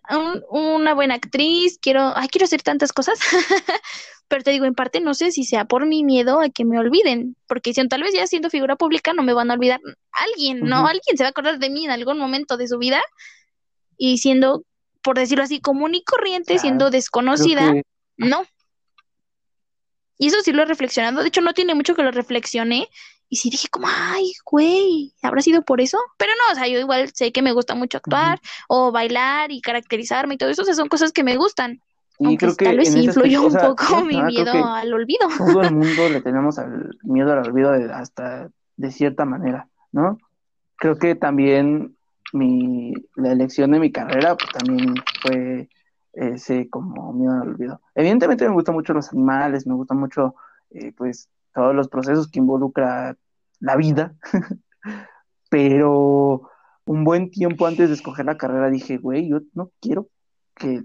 una 0.49 0.93
buena 0.93 1.15
actriz, 1.15 1.79
quiero, 1.81 2.11
ay, 2.15 2.27
quiero 2.27 2.45
hacer 2.45 2.61
tantas 2.61 2.91
cosas, 2.91 3.19
pero 4.27 4.43
te 4.43 4.51
digo, 4.51 4.65
en 4.65 4.75
parte 4.75 4.99
no 4.99 5.13
sé 5.13 5.31
si 5.31 5.43
sea 5.43 5.65
por 5.65 5.85
mi 5.85 6.03
miedo 6.03 6.41
a 6.41 6.49
que 6.49 6.65
me 6.65 6.77
olviden, 6.77 7.35
porque 7.47 7.73
si 7.73 7.87
tal 7.87 8.03
vez 8.03 8.13
ya 8.13 8.27
siendo 8.27 8.49
figura 8.49 8.75
pública 8.75 9.13
no 9.13 9.23
me 9.23 9.33
van 9.33 9.49
a 9.49 9.53
olvidar 9.53 9.79
alguien, 10.11 10.61
¿no? 10.61 10.87
Alguien 10.87 11.17
se 11.17 11.23
va 11.23 11.27
a 11.27 11.31
acordar 11.31 11.59
de 11.59 11.69
mí 11.69 11.85
en 11.85 11.91
algún 11.91 12.17
momento 12.17 12.57
de 12.57 12.67
su 12.67 12.77
vida 12.77 13.01
y 13.97 14.17
siendo, 14.17 14.63
por 15.01 15.17
decirlo 15.17 15.43
así, 15.43 15.61
común 15.61 15.95
y 15.95 16.03
corriente, 16.03 16.59
siendo 16.59 16.89
desconocida, 16.89 17.73
no. 18.17 18.45
Y 20.19 20.27
eso 20.27 20.41
sí 20.43 20.51
lo 20.51 20.63
he 20.63 20.65
reflexionado, 20.65 21.21
de 21.21 21.29
hecho 21.29 21.41
no 21.41 21.53
tiene 21.53 21.75
mucho 21.75 21.95
que 21.95 22.03
lo 22.03 22.11
reflexioné 22.11 22.89
y 23.29 23.37
sí 23.37 23.49
dije 23.49 23.67
como, 23.69 23.87
ay, 23.89 24.31
güey, 24.45 25.13
¿habrá 25.21 25.41
sido 25.41 25.61
por 25.61 25.81
eso? 25.81 25.97
Pero 26.17 26.31
no, 26.33 26.53
o 26.53 26.55
sea, 26.55 26.67
yo 26.67 26.79
igual 26.79 27.09
sé 27.13 27.31
que 27.31 27.41
me 27.41 27.51
gusta 27.51 27.75
mucho 27.75 27.97
actuar 27.97 28.39
o 28.67 28.91
bailar 28.91 29.51
y 29.51 29.61
caracterizarme 29.61 30.35
y 30.35 30.37
todo 30.37 30.49
eso, 30.49 30.61
o 30.61 30.65
sea, 30.65 30.73
son 30.73 30.87
cosas 30.87 31.11
que 31.11 31.23
me 31.23 31.35
gustan. 31.35 31.81
Y 32.19 32.37
creo 32.37 32.55
que 32.55 32.65
tal 32.65 32.77
vez 32.77 32.95
influyó 32.95 33.45
un 33.45 33.53
poco 33.53 34.03
mi 34.03 34.21
miedo 34.21 34.65
al 34.65 34.91
olvido. 34.93 35.27
Todo 35.37 35.61
el 35.61 35.75
mundo 35.75 36.09
le 36.09 36.21
tenemos 36.21 36.57
al 36.57 36.97
miedo 37.03 37.31
al 37.33 37.39
olvido 37.39 37.71
hasta 37.93 38.49
de 38.75 38.91
cierta 38.91 39.25
manera, 39.25 39.67
¿no? 39.91 40.17
Creo 40.77 40.97
que 40.97 41.15
también 41.15 41.95
mi, 42.33 42.93
la 43.15 43.31
elección 43.31 43.71
de 43.71 43.79
mi 43.79 43.91
carrera 43.91 44.35
pues 44.35 44.51
también 44.51 44.95
fue 45.21 45.69
ese 46.13 46.69
como 46.69 47.13
miedo 47.13 47.33
al 47.33 47.49
olvido. 47.49 47.81
Evidentemente 47.93 48.47
me 48.47 48.53
gustan 48.53 48.75
mucho 48.75 48.93
los 48.93 49.11
animales, 49.11 49.67
me 49.67 49.75
gusta 49.75 49.93
mucho 49.93 50.35
eh, 50.71 50.93
pues 50.95 51.29
todos 51.57 51.73
los 51.73 51.87
procesos 51.87 52.29
que 52.29 52.37
involucra 52.37 53.17
la 53.59 53.75
vida, 53.75 54.13
pero 55.49 56.47
un 56.85 57.03
buen 57.03 57.31
tiempo 57.31 57.65
antes 57.65 57.89
de 57.89 57.95
escoger 57.95 58.27
la 58.27 58.37
carrera 58.37 58.69
dije, 58.69 58.97
güey, 58.97 59.27
yo 59.27 59.39
no 59.55 59.71
quiero 59.81 60.07
que 60.53 60.83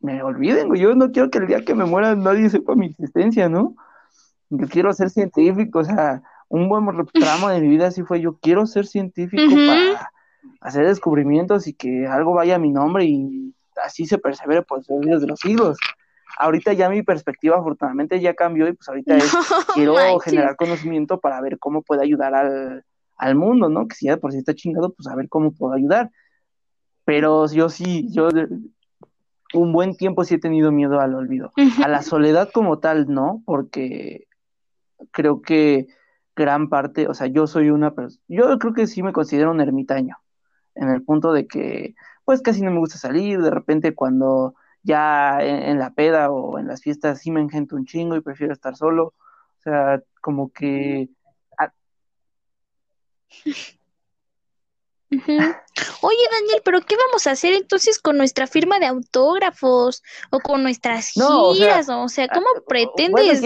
me 0.00 0.20
olviden, 0.24 0.66
güey, 0.66 0.80
yo 0.80 0.96
no 0.96 1.12
quiero 1.12 1.30
que 1.30 1.38
el 1.38 1.46
día 1.46 1.64
que 1.64 1.72
me 1.72 1.84
muera 1.84 2.16
nadie 2.16 2.50
sepa 2.50 2.74
mi 2.74 2.86
existencia, 2.86 3.48
¿no? 3.48 3.76
Yo 4.50 4.66
quiero 4.66 4.92
ser 4.92 5.10
científico, 5.10 5.78
o 5.78 5.84
sea, 5.84 6.20
un 6.48 6.68
buen 6.68 6.84
tramo 7.12 7.48
de 7.50 7.60
mi 7.60 7.68
vida 7.68 7.86
así 7.86 8.02
fue, 8.02 8.20
yo 8.20 8.38
quiero 8.38 8.66
ser 8.66 8.86
científico 8.88 9.54
para 9.54 10.10
hacer 10.60 10.84
descubrimientos 10.84 11.68
y 11.68 11.74
que 11.74 12.08
algo 12.08 12.34
vaya 12.34 12.56
a 12.56 12.58
mi 12.58 12.72
nombre 12.72 13.04
y 13.04 13.54
así 13.84 14.04
se 14.04 14.18
persevere 14.18 14.62
por 14.62 14.82
los 14.88 15.00
días 15.00 15.20
de 15.20 15.28
los 15.28 15.38
siglos 15.38 15.78
ahorita 16.36 16.72
ya 16.72 16.88
mi 16.88 17.02
perspectiva 17.02 17.56
afortunadamente 17.56 18.20
ya 18.20 18.34
cambió 18.34 18.68
y 18.68 18.72
pues 18.72 18.88
ahorita 18.88 19.16
es, 19.16 19.32
quiero 19.74 19.96
generar 20.20 20.56
conocimiento 20.56 21.20
para 21.20 21.40
ver 21.40 21.58
cómo 21.58 21.82
puedo 21.82 22.02
ayudar 22.02 22.34
al, 22.34 23.34
mundo, 23.34 23.68
¿no? 23.68 23.88
Que 23.88 23.96
si 23.96 24.06
ya 24.06 24.16
por 24.16 24.32
si 24.32 24.38
está 24.38 24.54
chingado, 24.54 24.92
pues 24.92 25.08
a 25.08 25.16
ver 25.16 25.28
cómo 25.28 25.52
puedo 25.52 25.74
ayudar. 25.74 26.10
Pero 27.04 27.50
yo 27.50 27.68
sí, 27.68 28.06
yo 28.12 28.28
un 29.54 29.72
buen 29.72 29.96
tiempo 29.96 30.24
sí 30.24 30.34
he 30.34 30.38
tenido 30.38 30.70
miedo 30.70 31.00
al 31.00 31.14
olvido. 31.14 31.52
A 31.82 31.88
la 31.88 32.02
soledad 32.02 32.50
como 32.52 32.78
tal, 32.78 33.06
no, 33.08 33.42
porque 33.44 34.28
creo 35.10 35.42
que 35.42 35.86
gran 36.36 36.68
parte, 36.68 37.08
o 37.08 37.14
sea, 37.14 37.26
yo 37.26 37.46
soy 37.46 37.70
una 37.70 37.94
persona, 37.94 38.22
yo 38.28 38.58
creo 38.58 38.72
que 38.72 38.86
sí 38.86 39.02
me 39.02 39.12
considero 39.12 39.50
un 39.50 39.60
ermitaño, 39.60 40.18
en 40.74 40.90
el 40.90 41.02
punto 41.02 41.32
de 41.32 41.48
que, 41.48 41.94
pues 42.24 42.42
casi 42.42 42.62
no 42.62 42.70
me 42.70 42.78
gusta 42.78 42.98
salir, 42.98 43.42
de 43.42 43.50
repente 43.50 43.94
cuando 43.94 44.54
ya 44.88 45.38
en, 45.42 45.78
la 45.78 45.90
peda 45.90 46.30
o 46.30 46.58
en 46.58 46.66
las 46.66 46.80
fiestas 46.80 47.20
sí 47.20 47.30
me 47.30 47.42
engento 47.42 47.76
un 47.76 47.84
chingo 47.84 48.16
y 48.16 48.22
prefiero 48.22 48.54
estar 48.54 48.74
solo. 48.74 49.12
O 49.58 49.60
sea, 49.60 50.02
como 50.22 50.50
que... 50.50 51.10
Oye, 55.10 56.24
Daniel, 56.32 56.62
pero 56.64 56.80
¿qué 56.80 56.96
vamos 56.96 57.26
a 57.26 57.32
hacer 57.32 57.52
entonces 57.52 57.98
con 57.98 58.16
nuestra 58.16 58.46
firma 58.46 58.78
de 58.78 58.86
autógrafos 58.86 60.02
o 60.30 60.40
con 60.40 60.62
nuestras 60.62 61.10
giras? 61.10 61.90
O 61.90 62.08
sea, 62.08 62.28
¿cómo 62.28 62.46
pretendes 62.66 63.42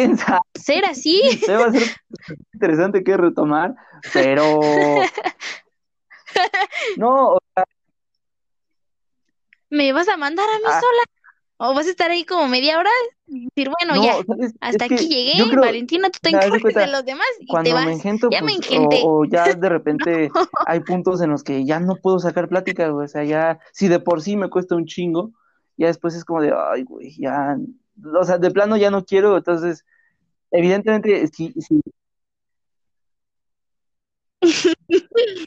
ser 0.54 0.84
así? 0.84 1.22
va 1.48 1.66
a 1.66 1.72
ser 1.72 1.82
interesante 2.52 3.02
que 3.02 3.16
retomar, 3.16 3.74
pero 4.12 4.60
no, 6.96 7.32
o 7.32 7.38
sea... 7.52 7.64
¿Me 9.70 9.92
vas 9.92 10.08
a 10.08 10.16
mandar 10.16 10.48
a 10.48 10.58
mí 10.58 10.64
ah. 10.66 10.80
sola? 10.80 11.21
O 11.64 11.74
vas 11.74 11.86
a 11.86 11.90
estar 11.90 12.10
ahí 12.10 12.24
como 12.24 12.48
media 12.48 12.76
hora 12.76 12.90
y 13.28 13.44
decir, 13.44 13.70
bueno, 13.70 14.02
ya, 14.02 14.16
hasta 14.60 14.86
aquí 14.86 15.06
llegué, 15.06 15.44
Valentina, 15.54 16.10
tú 16.10 16.18
te 16.20 16.30
encargas 16.30 16.60
de 16.60 16.86
los 16.88 17.04
demás 17.04 17.28
y 17.38 17.46
te 17.46 17.72
vas. 17.72 17.86
Me 17.86 17.92
engento, 17.92 18.30
ya 18.32 18.42
me 18.42 18.56
pues, 18.56 18.68
O, 19.04 19.24
ya 19.24 19.44
de 19.54 19.68
repente 19.68 20.32
hay 20.66 20.80
puntos 20.80 21.20
en 21.20 21.30
los 21.30 21.44
que 21.44 21.64
ya 21.64 21.78
no 21.78 21.94
puedo 21.94 22.18
sacar 22.18 22.48
plática, 22.48 22.88
güey, 22.88 23.04
o 23.04 23.08
sea, 23.08 23.22
ya, 23.22 23.60
si 23.70 23.86
de 23.86 24.00
por 24.00 24.22
sí 24.22 24.36
me 24.36 24.50
cuesta 24.50 24.74
un 24.74 24.86
chingo, 24.86 25.30
ya 25.76 25.86
después 25.86 26.16
es 26.16 26.24
como 26.24 26.42
de, 26.42 26.52
ay, 26.52 26.82
güey, 26.82 27.14
ya, 27.16 27.56
o 28.12 28.24
sea, 28.24 28.38
de 28.38 28.50
plano 28.50 28.76
ya 28.76 28.90
no 28.90 29.04
quiero, 29.04 29.36
entonces, 29.36 29.84
evidentemente, 30.50 31.28
sí, 31.28 31.54
sí. 31.60 31.80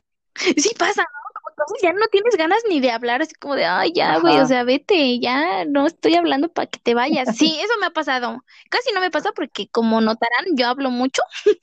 sí 0.56 0.72
pasa, 0.80 1.02
¿no? 1.02 1.25
Entonces 1.50 1.80
ya 1.82 1.94
no 1.94 2.08
tienes 2.12 2.36
ganas 2.38 2.62
ni 2.70 2.80
de 2.80 2.92
hablar, 2.92 3.22
así 3.22 3.34
como 3.36 3.56
de, 3.56 3.66
ay, 3.66 3.92
ya, 3.94 4.18
güey, 4.20 4.40
o 4.40 4.46
sea, 4.46 4.64
vete, 4.64 5.20
ya 5.20 5.66
no 5.66 5.86
estoy 5.88 6.16
hablando 6.16 6.50
para 6.52 6.68
que 6.68 6.80
te 6.80 6.94
vayas. 6.96 7.32
Sí, 7.32 7.58
eso 7.62 7.74
me 7.80 7.88
ha 7.88 7.92
pasado. 7.92 8.44
Casi 8.70 8.92
no 8.94 9.02
me 9.02 9.12
pasa 9.12 9.32
porque, 9.34 9.68
como 9.70 10.02
notarán, 10.02 10.46
yo 10.56 10.68
hablo 10.68 10.92
mucho, 10.92 11.22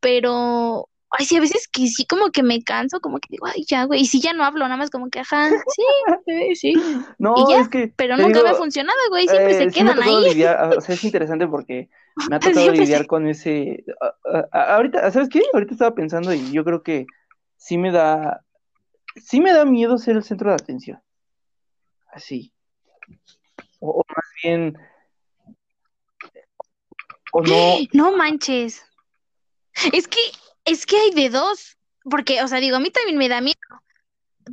pero, 0.00 0.88
ay, 1.10 1.26
sí, 1.26 1.36
a 1.36 1.40
veces 1.40 1.68
que 1.68 1.86
sí, 1.88 2.06
como 2.06 2.30
que 2.30 2.42
me 2.42 2.62
canso, 2.62 3.00
como 3.00 3.18
que 3.20 3.28
digo, 3.30 3.46
ay, 3.46 3.64
ya, 3.68 3.84
güey, 3.84 4.02
y 4.02 4.06
si 4.06 4.20
ya 4.20 4.32
no 4.32 4.44
hablo, 4.44 4.64
nada 4.66 4.76
más 4.76 4.90
como 4.90 5.10
que, 5.10 5.20
ajá, 5.20 5.50
sí, 5.66 5.82
sí, 6.26 6.56
sí, 6.56 6.86
No, 7.18 7.34
y 7.34 7.46
ya, 7.46 7.56
es 7.60 7.68
que 7.68 7.94
pero 7.96 8.16
nunca 8.18 8.42
me 8.42 8.50
ha 8.50 8.54
funcionado, 8.54 8.98
güey, 9.10 9.28
siempre 9.28 9.54
eh, 9.56 9.56
se 9.56 9.70
sí 9.70 9.84
quedan 9.84 9.94
tocado 9.94 10.20
ahí. 10.20 10.22
lidiar, 10.22 10.74
o 10.76 10.80
sea, 10.80 10.94
es 10.94 11.04
interesante 11.04 11.46
porque 11.48 11.88
me 12.26 12.36
ha 12.36 12.42
tocado 12.42 12.72
Siempre 12.72 12.74
lidiar 12.74 13.06
con 13.06 13.26
ese, 13.26 13.84
a- 14.00 14.14
a- 14.24 14.48
a- 14.52 14.76
ahorita, 14.76 15.10
¿sabes 15.10 15.28
qué? 15.28 15.42
Ahorita 15.52 15.72
estaba 15.74 15.94
pensando 15.94 16.32
y 16.34 16.52
yo 16.52 16.64
creo 16.64 16.82
que 16.82 17.10
sí 17.56 17.78
me 17.78 17.90
da, 17.92 18.44
sí 19.16 19.40
me 19.40 19.52
da 19.52 19.64
miedo 19.64 19.98
ser 19.98 20.16
el 20.16 20.24
centro 20.24 20.50
de 20.50 20.56
atención, 20.56 21.02
así, 22.12 22.52
o, 23.80 23.90
o 24.00 24.04
más 24.08 24.26
bien, 24.42 24.78
o 27.32 27.42
no, 27.42 27.76
No 27.92 28.16
manches. 28.16 28.82
Es 29.92 30.06
que, 30.08 30.20
es 30.64 30.86
que 30.86 30.96
hay 30.96 31.10
de 31.10 31.30
dos, 31.30 31.76
porque, 32.04 32.42
o 32.42 32.48
sea, 32.48 32.58
digo, 32.60 32.76
a 32.76 32.80
mí 32.80 32.90
también 32.90 33.18
me 33.18 33.28
da 33.28 33.40
miedo, 33.40 33.58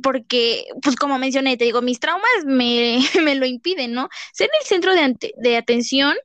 porque, 0.02 0.64
pues 0.82 0.96
como 0.96 1.18
mencioné, 1.18 1.56
te 1.56 1.64
digo, 1.64 1.80
mis 1.82 2.00
traumas 2.00 2.44
me, 2.44 2.98
me 3.22 3.34
lo 3.36 3.46
impiden, 3.46 3.92
¿no? 3.92 4.08
Ser 4.32 4.50
el 4.60 4.66
centro 4.66 4.94
de, 4.94 5.00
ante- 5.02 5.34
de 5.36 5.56
atención 5.56 6.16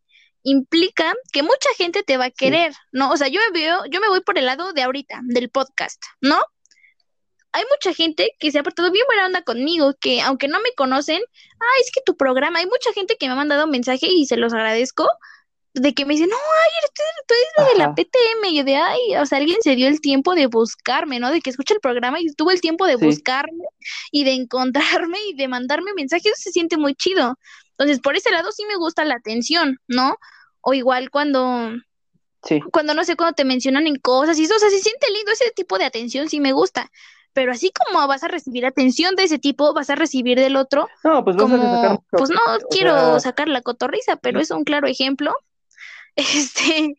implica 0.44 1.14
que 1.32 1.44
mucha 1.44 1.70
gente 1.78 2.04
te 2.04 2.18
va 2.18 2.26
a 2.26 2.30
sí, 2.30 2.36
querer, 2.38 2.74
¿no? 2.92 3.12
O 3.12 3.18
sea, 3.18 3.28
yo 3.28 3.40
me 3.42 3.60
veo, 3.60 3.84
yo 3.92 4.00
me 4.00 4.08
voy 4.08 4.22
por 4.22 4.38
el 4.38 4.46
lado 4.46 4.74
de 4.74 4.82
ahorita, 4.84 5.20
del 5.26 5.50
podcast, 5.50 6.02
¿no? 6.22 6.40
Hay 7.54 7.64
mucha 7.72 7.94
gente 7.94 8.32
que 8.40 8.52
se 8.52 8.60
ha 8.60 8.64
portado 8.64 8.92
bien 8.92 9.06
buena 9.08 9.26
onda 9.26 9.42
conmigo, 9.42 9.96
que 10.00 10.22
aunque 10.22 10.48
no 10.48 10.60
me 10.60 10.74
conocen, 10.76 11.22
ah, 11.60 11.82
es 11.82 11.92
que 11.92 12.02
tu 12.06 12.16
programa, 12.16 12.60
hay 12.60 12.66
mucha 12.66 12.94
gente 12.94 13.16
que 13.18 13.28
me 13.28 13.34
ha 13.34 13.36
mandado 13.36 13.68
mensaje 13.68 14.08
y 14.10 14.26
se 14.26 14.38
los 14.38 14.54
agradezco, 14.54 15.08
de 15.80 15.94
que 15.94 16.06
me 16.06 16.14
dicen, 16.14 16.30
no, 16.30 16.36
ay, 16.36 16.72
eres 16.80 16.92
tú, 16.94 17.04
tú 17.28 17.34
eres 17.34 17.48
la 17.58 17.66
de 17.66 17.78
la 17.78 17.96
PTM, 17.96 18.48
y 18.50 18.58
yo 18.58 18.64
de, 18.64 18.76
ay, 18.78 19.16
o 19.18 19.26
sea, 19.26 19.38
alguien 19.38 19.62
se 19.62 19.76
dio 19.76 19.88
el 19.88 20.02
tiempo 20.02 20.36
de 20.36 20.48
buscarme, 20.48 21.20
¿no? 21.20 21.32
De 21.32 21.42
que 21.42 21.50
escucha 21.50 21.74
el 21.74 21.80
programa 21.80 22.20
y 22.20 22.28
tuvo 22.34 22.52
el 22.52 22.62
tiempo 22.62 22.86
de 22.86 22.98
sí, 22.98 23.06
buscarme 23.06 23.64
y 24.12 24.24
de 24.24 24.34
encontrarme 24.34 25.18
y 25.30 25.36
de 25.36 25.48
mandarme 25.48 25.92
mensajes, 25.96 26.34
eso 26.34 26.42
se 26.42 26.52
siente 26.52 26.78
muy 26.78 26.96
chido. 26.96 27.38
Entonces, 27.72 28.00
por 28.00 28.16
ese 28.16 28.32
lado 28.32 28.52
sí 28.52 28.64
me 28.66 28.76
gusta 28.76 29.06
la 29.06 29.16
atención, 29.16 29.80
¿no? 29.88 30.18
O 30.62 30.74
igual 30.74 31.12
cuando, 31.12 31.72
sí, 32.44 32.60
cuando 32.72 32.94
no 32.94 33.04
sé, 33.04 33.16
cuando 33.16 33.36
te 33.36 33.46
mencionan 33.46 33.88
en 33.88 33.98
cosas 33.98 34.40
y 34.40 34.44
eso, 34.44 34.56
o 34.56 34.60
sea, 34.60 34.70
se 34.70 34.80
siente 34.80 35.12
lindo 35.12 35.32
ese 35.32 35.52
tipo 35.56 35.78
de 35.78 35.86
atención, 35.86 36.28
sí 36.30 36.40
me 36.40 36.54
gusta. 36.54 36.92
Pero 37.38 37.52
así 37.52 37.72
como 37.72 38.08
vas 38.08 38.24
a 38.24 38.28
recibir 38.28 38.66
atención 38.66 39.16
de 39.16 39.26
ese 39.26 39.38
tipo, 39.38 39.72
vas 39.72 39.92
a 39.92 39.96
recibir 39.96 40.40
del 40.40 40.56
otro, 40.56 40.90
no, 41.04 41.24
pues 41.24 41.36
vas 41.36 41.52
a 41.52 41.58
sacar 41.60 41.88
como, 41.88 42.06
pues 42.10 42.32
no 42.32 42.40
quiero 42.72 43.20
sacar 43.20 43.48
la 43.48 43.62
cotorriza, 43.62 44.16
pero 44.16 44.40
es 44.40 44.50
un 44.50 44.64
claro 44.64 44.88
ejemplo. 44.88 45.36
Este, 46.16 46.98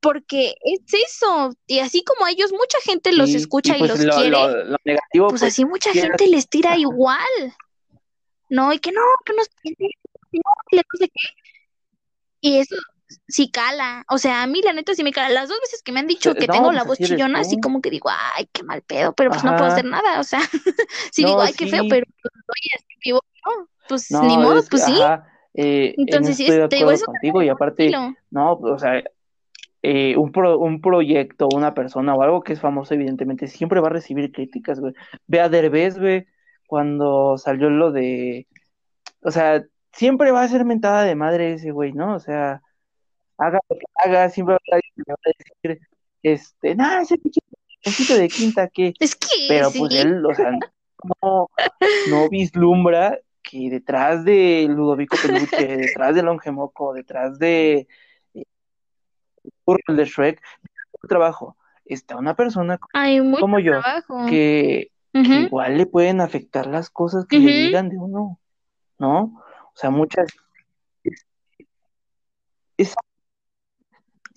porque 0.00 0.54
es 0.62 0.80
eso, 0.94 1.50
y 1.66 1.80
así 1.80 2.02
como 2.04 2.24
a 2.24 2.30
ellos, 2.30 2.52
mucha 2.52 2.78
gente 2.82 3.12
los 3.12 3.28
y 3.28 3.36
escucha 3.36 3.76
y 3.76 3.80
pues 3.80 3.90
los 3.90 4.00
lo, 4.00 4.14
quiere, 4.14 4.30
lo, 4.30 4.64
lo 4.64 4.76
negativo, 4.82 5.28
pues 5.28 5.42
pues, 5.42 5.52
así 5.52 5.66
mucha 5.66 5.92
gente 5.92 6.26
les 6.26 6.48
tira 6.48 6.78
igual, 6.78 7.18
¿no? 8.48 8.72
Y 8.72 8.78
que 8.78 8.92
no, 8.92 9.02
que 9.26 9.34
no 9.34 9.42
sé 9.44 9.50
qué, 9.62 9.88
no, 10.32 10.40
no 10.72 10.82
sé 10.98 11.08
qué. 11.08 11.28
Y 12.40 12.60
eso 12.60 12.76
sí 13.26 13.50
cala, 13.50 14.04
o 14.10 14.18
sea, 14.18 14.42
a 14.42 14.46
mí 14.46 14.60
la 14.62 14.72
neta 14.72 14.94
sí 14.94 15.02
me 15.02 15.12
cala. 15.12 15.28
Las 15.30 15.48
dos 15.48 15.58
veces 15.60 15.82
que 15.82 15.92
me 15.92 16.00
han 16.00 16.06
dicho 16.06 16.34
que 16.34 16.46
no, 16.46 16.52
tengo 16.52 16.66
pues 16.66 16.76
la 16.76 16.84
voz 16.84 16.92
así 16.94 17.04
eres 17.04 17.16
chillona, 17.16 17.40
así 17.40 17.60
como 17.60 17.80
que 17.80 17.90
digo, 17.90 18.10
ay, 18.36 18.48
qué 18.52 18.62
mal 18.62 18.82
pedo, 18.82 19.12
pero 19.14 19.30
pues 19.30 19.44
no 19.44 19.56
puedo 19.56 19.70
hacer 19.70 19.84
nada, 19.84 20.20
o 20.20 20.24
sea, 20.24 20.40
sí 21.12 21.24
digo, 21.24 21.38
no, 21.38 21.42
ay, 21.42 21.52
qué 21.54 21.66
feo, 21.66 21.84
pero 21.88 22.06
pues, 22.22 22.32
oye, 22.48 22.70
así 22.76 22.94
vivo, 23.04 23.20
¿no? 23.46 23.68
Pues 23.88 24.10
ni 24.10 24.36
modo, 24.38 24.58
es 24.58 24.68
que, 24.68 24.76
pues 24.76 24.84
sí. 24.84 24.98
eh, 25.54 25.94
en 25.96 26.04
Entonces 26.06 26.36
sí, 26.36 26.42
estoy 26.44 26.58
de 26.58 26.64
es- 26.64 26.68
te 26.70 26.76
digo, 26.76 26.90
eso 26.90 27.06
contigo 27.06 27.42
y 27.42 27.48
aparte, 27.48 27.90
no, 28.30 28.52
o 28.52 28.78
sea, 28.78 29.02
eh, 29.82 30.16
un, 30.16 30.32
pro- 30.32 30.58
un 30.58 30.80
proyecto, 30.80 31.48
una 31.48 31.72
persona 31.74 32.14
o 32.14 32.22
algo 32.22 32.42
que 32.42 32.52
es 32.52 32.60
famoso, 32.60 32.94
evidentemente, 32.94 33.46
siempre 33.46 33.80
va 33.80 33.86
a 33.88 33.90
recibir 33.90 34.32
críticas, 34.32 34.80
güey. 34.80 34.92
Ve 35.26 35.40
a 35.40 35.48
Derbez, 35.48 35.98
güey, 35.98 36.26
cuando 36.66 37.38
salió 37.38 37.70
lo 37.70 37.92
de, 37.92 38.46
o 39.22 39.30
sea, 39.30 39.64
siempre 39.92 40.32
va 40.32 40.42
a 40.42 40.48
ser 40.48 40.64
mentada 40.64 41.04
de 41.04 41.14
madre 41.14 41.54
ese 41.54 41.70
güey, 41.70 41.92
¿no? 41.92 42.14
O 42.14 42.20
sea, 42.20 42.60
haga 43.38 43.60
lo 43.68 43.76
que 43.76 43.86
haga, 43.94 44.28
siempre 44.28 44.54
va 44.54 44.60
a 44.74 45.32
decir, 45.64 45.80
este, 46.22 46.74
nah, 46.74 47.00
ese 47.00 47.16
pinche 47.18 47.40
de 48.18 48.28
quinta, 48.28 48.68
que, 48.68 48.94
Es 48.98 49.14
que 49.14 49.46
pero 49.48 49.70
pues 49.70 49.94
él, 49.94 50.24
o 50.26 50.34
sea, 50.34 50.50
no, 51.22 51.48
no 52.10 52.28
vislumbra 52.28 53.18
que 53.42 53.70
detrás 53.70 54.24
de 54.24 54.66
Ludovico 54.68 55.16
Peluche, 55.20 55.76
detrás 55.76 56.14
de 56.14 56.22
Longemoco, 56.22 56.92
detrás 56.92 57.38
de 57.38 57.86
eh, 58.34 58.44
Burro 59.64 59.94
de 59.94 60.04
Shrek, 60.04 60.42
trabajo, 61.08 61.56
está 61.84 62.16
una 62.16 62.34
persona 62.34 62.78
hay 62.92 63.18
como 63.38 63.60
yo 63.60 63.80
trabajo. 63.80 64.26
que, 64.28 64.90
igual 65.12 65.78
le 65.78 65.86
pueden 65.86 66.20
afectar 66.20 66.66
las 66.66 66.90
cosas 66.90 67.24
que 67.26 67.38
le 67.38 67.52
digan 67.52 67.88
de 67.88 67.96
uno, 67.96 68.38
¿no? 68.98 69.20
O 69.22 69.80
sea, 69.80 69.90
muchas, 69.90 70.26
esa, 72.76 73.00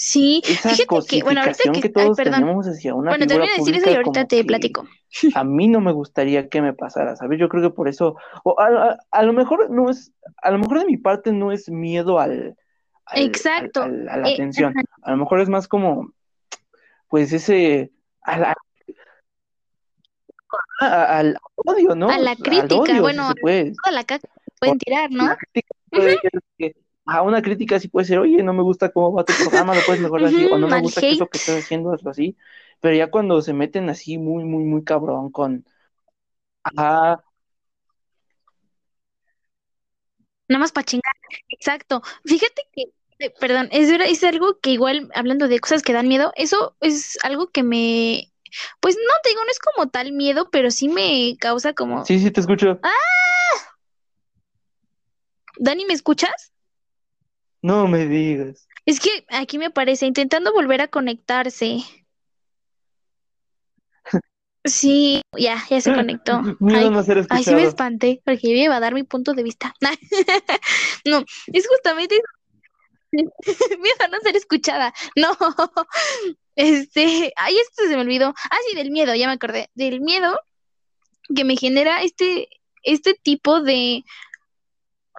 Sí, 0.03 0.41
esa 0.47 0.69
fíjate 0.69 1.05
que, 1.07 1.21
bueno, 1.21 1.41
ahorita 1.41 1.71
que, 1.79 1.89
todos 1.89 2.17
tenemos 2.17 2.65
hacia 2.65 2.95
una 2.95 3.11
Bueno, 3.11 3.25
figura 3.27 3.45
termino 3.45 3.53
de 3.53 3.59
decir 3.59 3.75
eso 3.75 3.91
y 3.91 3.95
ahorita 3.95 4.25
te 4.25 4.43
platico. 4.43 4.87
a 5.35 5.43
mí 5.43 5.67
no 5.67 5.79
me 5.79 5.91
gustaría 5.91 6.49
que 6.49 6.59
me 6.59 6.73
pasara, 6.73 7.15
¿sabes? 7.15 7.39
Yo 7.39 7.47
creo 7.49 7.61
que 7.61 7.69
por 7.69 7.87
eso, 7.87 8.15
o 8.43 8.59
a, 8.59 8.65
a- 8.65 8.97
a 9.11 9.21
lo 9.23 9.31
mejor 9.31 9.69
no 9.69 9.91
es, 9.91 10.11
a 10.41 10.49
lo 10.49 10.57
mejor 10.57 10.79
de 10.79 10.85
mi 10.87 10.97
parte 10.97 11.31
no 11.31 11.51
es 11.51 11.69
miedo 11.69 12.19
al, 12.19 12.57
Exacto. 13.13 13.83
al- 13.83 14.09
a 14.09 14.17
la 14.17 14.29
Eh, 14.29 14.33
atención, 14.33 14.73
ajá. 14.75 14.81
a 15.03 15.11
lo 15.11 15.17
mejor 15.17 15.39
es 15.39 15.49
más 15.49 15.67
como, 15.67 16.11
pues 17.07 17.31
ese, 17.31 17.91
a- 18.23 18.55
al 20.79 21.37
odio, 21.53 21.93
¿no? 21.93 22.09
A 22.09 22.17
la 22.17 22.31
Al 22.31 22.37
crítica, 22.37 22.75
odio, 22.75 23.01
bueno, 23.03 23.33
toda 23.35 23.91
la 23.95 24.03
caca 24.03 24.27
pueden 24.59 24.79
tirar, 24.79 25.11
¿no? 25.11 25.25
La 25.27 25.35
crítica 25.37 25.75
puede 25.91 26.17
ser 26.17 26.31
que, 26.57 26.75
a 27.11 27.21
una 27.21 27.41
crítica 27.41 27.79
sí 27.79 27.87
puede 27.87 28.05
ser, 28.05 28.19
oye, 28.19 28.43
no 28.43 28.53
me 28.53 28.63
gusta 28.63 28.91
cómo 28.91 29.13
va 29.13 29.25
tu 29.25 29.33
programa, 29.33 29.75
lo 29.75 29.81
puedes 29.85 30.01
mejorar 30.01 30.27
así, 30.27 30.45
o 30.45 30.57
no 30.57 30.67
me 30.67 30.81
gusta 30.81 31.01
que 31.01 31.11
eso 31.11 31.23
hate. 31.23 31.31
que 31.31 31.37
estás 31.37 31.63
haciendo, 31.63 31.93
hazlo 31.93 32.11
así, 32.11 32.37
pero 32.79 32.95
ya 32.95 33.11
cuando 33.11 33.41
se 33.41 33.53
meten 33.53 33.89
así 33.89 34.17
muy, 34.17 34.43
muy, 34.43 34.63
muy 34.63 34.83
cabrón 34.83 35.31
con, 35.31 35.65
ajá, 36.63 37.23
Nada 40.47 40.59
más 40.59 40.73
para 40.73 40.83
chingar. 40.83 41.13
Exacto. 41.47 42.01
Fíjate 42.25 42.63
que, 42.73 42.83
eh, 43.19 43.33
perdón, 43.39 43.69
es, 43.71 43.89
es 43.89 44.23
algo 44.25 44.59
que 44.59 44.71
igual, 44.71 45.09
hablando 45.15 45.47
de 45.47 45.59
cosas 45.59 45.81
que 45.81 45.93
dan 45.93 46.09
miedo, 46.09 46.33
eso 46.35 46.75
es 46.81 47.17
algo 47.23 47.47
que 47.51 47.63
me, 47.63 48.33
pues 48.81 48.95
no 48.95 49.13
te 49.23 49.29
digo, 49.29 49.41
no 49.45 49.49
es 49.51 49.59
como 49.59 49.89
tal 49.89 50.11
miedo, 50.11 50.49
pero 50.51 50.69
sí 50.71 50.89
me 50.89 51.37
causa 51.39 51.73
como, 51.73 52.05
sí, 52.05 52.19
sí 52.19 52.31
te 52.31 52.41
escucho. 52.41 52.79
ah, 52.83 52.89
Dani, 55.57 55.85
¿me 55.85 55.93
escuchas? 55.93 56.50
No 57.61 57.87
me 57.87 58.07
digas. 58.07 58.67
Es 58.85 58.99
que 58.99 59.25
aquí 59.29 59.57
me 59.57 59.69
parece, 59.69 60.05
intentando 60.05 60.53
volver 60.53 60.81
a 60.81 60.87
conectarse. 60.87 61.83
Sí, 64.63 65.21
ya, 65.37 65.63
ya 65.69 65.81
se 65.81 65.93
conectó. 65.93 66.41
Miedo 66.59 66.79
a 66.79 66.81
Ay, 66.83 66.89
no 66.89 67.03
ser 67.03 67.25
ay, 67.29 67.43
sí 67.43 67.55
me 67.55 67.63
espanté, 67.63 68.21
porque 68.23 68.49
yo 68.49 68.55
iba 68.55 68.75
a 68.75 68.79
dar 68.79 68.93
mi 68.93 69.03
punto 69.03 69.33
de 69.33 69.43
vista. 69.43 69.73
No, 71.05 71.25
es 71.51 71.67
justamente 71.67 72.21
miedo 73.11 73.95
a 73.99 74.07
no 74.07 74.19
ser 74.19 74.35
escuchada. 74.35 74.93
No, 75.15 75.35
este, 76.55 77.33
ay, 77.35 77.57
esto 77.57 77.83
se 77.87 77.95
me 77.95 78.01
olvidó. 78.01 78.33
Ah, 78.51 78.57
sí, 78.67 78.75
del 78.75 78.91
miedo, 78.91 79.15
ya 79.15 79.27
me 79.27 79.33
acordé. 79.33 79.69
Del 79.73 80.01
miedo 80.01 80.39
que 81.35 81.43
me 81.43 81.55
genera 81.57 82.03
este, 82.03 82.47
este 82.83 83.15
tipo 83.15 83.61
de, 83.61 84.03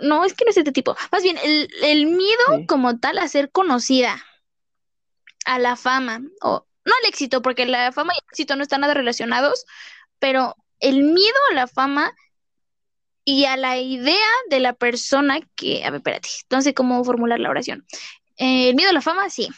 no, 0.01 0.25
es 0.25 0.35
que 0.35 0.45
no 0.45 0.51
es 0.51 0.57
este 0.57 0.73
tipo. 0.73 0.97
Más 1.11 1.23
bien, 1.23 1.39
el, 1.43 1.69
el 1.83 2.07
miedo 2.07 2.45
Sí. 2.59 2.67
como 2.67 2.99
tal 2.99 3.19
a 3.19 3.29
ser 3.29 3.51
conocida, 3.51 4.25
a 5.45 5.59
la 5.59 5.77
fama, 5.77 6.23
o 6.41 6.67
no 6.85 6.93
al 7.03 7.09
éxito, 7.09 7.43
porque 7.43 7.67
la 7.67 7.93
fama 7.93 8.13
y 8.15 8.19
el 8.19 8.29
éxito 8.31 8.57
no 8.57 8.63
están 8.63 8.81
nada 8.83 8.95
relacionados, 8.95 9.65
pero 10.19 10.57
el 10.81 11.03
miedo 11.05 11.39
a 11.51 11.55
la 11.55 11.67
fama 11.67 12.13
y 13.25 13.45
a 13.45 13.57
la 13.57 13.79
idea 13.79 14.29
de 14.51 14.61
la 14.61 14.73
persona 14.73 15.41
que, 15.55 15.85
a 15.85 15.91
ver, 15.91 15.99
espérate, 15.99 16.29
no 16.51 16.61
sé 16.63 16.75
cómo 16.75 17.05
formular 17.05 17.39
la 17.39 17.51
oración. 17.51 17.87
Eh, 18.37 18.69
el 18.71 18.75
miedo 18.75 18.91
a 18.91 18.95
la 18.95 19.01
fama, 19.03 19.31
sí. 19.31 19.49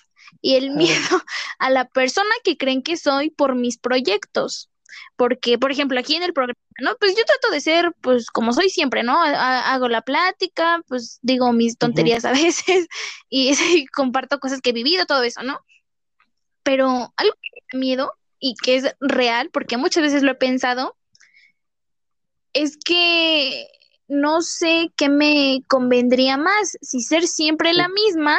Y 0.42 0.56
el 0.56 0.70
miedo 0.70 0.98
a 1.58 1.70
la 1.70 1.86
persona 1.86 2.30
que 2.42 2.56
creen 2.58 2.82
que 2.82 2.96
soy 2.96 3.30
por 3.30 3.54
mis 3.54 3.78
proyectos. 3.78 4.70
Porque, 5.16 5.58
por 5.58 5.70
ejemplo, 5.72 5.98
aquí 5.98 6.14
en 6.16 6.22
el 6.22 6.32
programa, 6.32 6.58
¿no? 6.80 6.96
Pues 6.98 7.14
yo 7.16 7.24
trato 7.24 7.50
de 7.50 7.60
ser, 7.60 7.92
pues, 8.00 8.26
como 8.30 8.52
soy 8.52 8.68
siempre, 8.70 9.02
¿no? 9.02 9.22
Ha- 9.22 9.72
Hago 9.72 9.88
la 9.88 10.02
plática, 10.02 10.82
pues 10.88 11.18
digo 11.22 11.52
mis 11.52 11.76
tonterías 11.78 12.24
a 12.24 12.32
veces 12.32 12.86
y, 13.28 13.52
y 13.74 13.86
comparto 13.86 14.38
cosas 14.40 14.60
que 14.60 14.70
he 14.70 14.72
vivido, 14.74 15.06
todo 15.06 15.22
eso, 15.22 15.42
¿no? 15.42 15.60
Pero 16.62 17.12
algo 17.16 17.34
que 17.42 17.50
me 17.52 17.60
da 17.72 17.78
miedo 17.78 18.12
y 18.38 18.54
que 18.62 18.76
es 18.76 18.94
real, 19.00 19.50
porque 19.52 19.76
muchas 19.76 20.02
veces 20.02 20.22
lo 20.22 20.32
he 20.32 20.36
pensado, 20.36 20.96
es 22.52 22.76
que 22.76 23.66
no 24.08 24.42
sé 24.42 24.92
qué 24.96 25.08
me 25.08 25.60
convendría 25.68 26.36
más, 26.36 26.76
si 26.80 27.00
ser 27.00 27.26
siempre 27.26 27.72
la 27.72 27.88
misma 27.88 28.38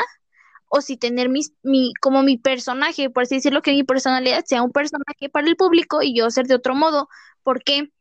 o 0.70 0.82
si 0.82 0.98
tener 0.98 1.30
mis, 1.30 1.54
mi, 1.64 1.94
como 2.02 2.24
mi 2.24 2.38
personaje, 2.38 3.10
por 3.10 3.24
así 3.24 3.36
decirlo, 3.36 3.62
que 3.62 3.72
mi 3.72 3.84
personalidad 3.84 4.44
sea 4.46 4.64
un 4.64 4.72
personaje 4.72 5.30
para 5.30 5.48
el 5.48 5.56
público 5.56 6.02
y 6.02 6.16
yo 6.16 6.30
ser 6.30 6.48
de 6.48 6.56
otro 6.56 6.76
modo. 6.76 7.08
¿Por 7.44 7.64
qué? 7.64 7.92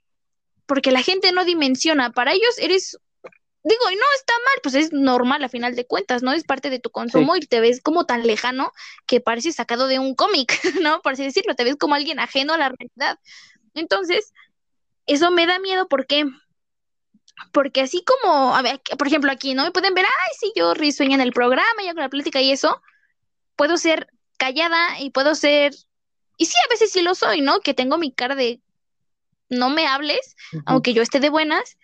Porque 0.67 0.91
la 0.91 1.03
gente 1.03 1.33
no 1.33 1.45
dimensiona, 1.45 2.11
para 2.11 2.33
ellos 2.33 2.59
eres, 2.59 2.99
digo, 3.63 3.91
y 3.91 3.97
no 3.97 4.03
está 4.17 4.33
mal, 4.33 4.61
pues 4.63 4.75
es 4.75 4.93
normal 4.93 5.45
a 5.45 5.49
final 5.49 5.77
de 5.77 5.87
cuentas, 5.87 6.23
¿no? 6.23 6.33
Es 6.33 6.45
parte 6.45 6.71
de 6.71 6.79
tu 6.79 6.91
consumo 6.91 7.37
y 7.37 7.41
te 7.41 7.61
ves 7.61 7.81
como 7.83 8.07
tan 8.07 8.27
lejano 8.27 8.73
que 9.07 9.21
parece 9.21 9.53
sacado 9.53 9.87
de 9.87 9.99
un 9.99 10.15
cómic, 10.15 10.59
¿no? 10.83 11.01
Por 11.03 11.13
así 11.13 11.25
decirlo, 11.25 11.55
te 11.55 11.65
ves 11.65 11.77
como 11.77 11.95
alguien 11.95 12.19
ajeno 12.19 12.55
a 12.55 12.59
la 12.59 12.71
realidad. 12.71 13.19
Entonces, 13.75 14.33
eso 15.07 15.31
me 15.31 15.47
da 15.47 15.59
miedo 15.59 15.87
porque 15.89 16.25
porque 17.53 17.81
así 17.81 18.05
como, 18.05 18.55
a 18.55 18.63
ver, 18.63 18.81
por 18.99 19.07
ejemplo, 19.07 19.31
aquí, 19.31 19.55
¿no? 19.55 19.65
Me 19.65 19.71
pueden 19.71 19.95
ver, 19.95 20.05
ay, 20.05 20.37
sí, 20.39 20.53
yo 20.57 20.75
risueña 20.75 21.15
en 21.15 21.21
el 21.21 21.33
programa, 21.33 21.83
y 21.83 21.89
hago 21.89 22.01
la 22.01 22.09
plática 22.09 22.41
y 22.41 22.53
eso, 22.53 22.81
puedo 23.57 23.77
ser 23.77 24.09
callada 24.37 25.01
y 25.01 25.11
puedo 25.11 25.35
ser, 25.35 25.75
y 26.37 26.47
sí, 26.47 26.55
a 26.65 26.69
veces 26.69 26.93
sí 26.93 27.03
lo 27.03 27.15
soy, 27.15 27.41
¿no? 27.41 27.61
Que 27.61 27.75
tengo 27.75 27.99
mi 27.99 28.13
cara 28.13 28.35
de 28.35 28.61
no 29.49 29.71
me 29.71 29.87
hables, 29.87 30.37
aunque 30.67 30.95
yo 30.95 31.03
esté 31.03 31.21
de 31.21 31.31
buenas, 31.31 31.77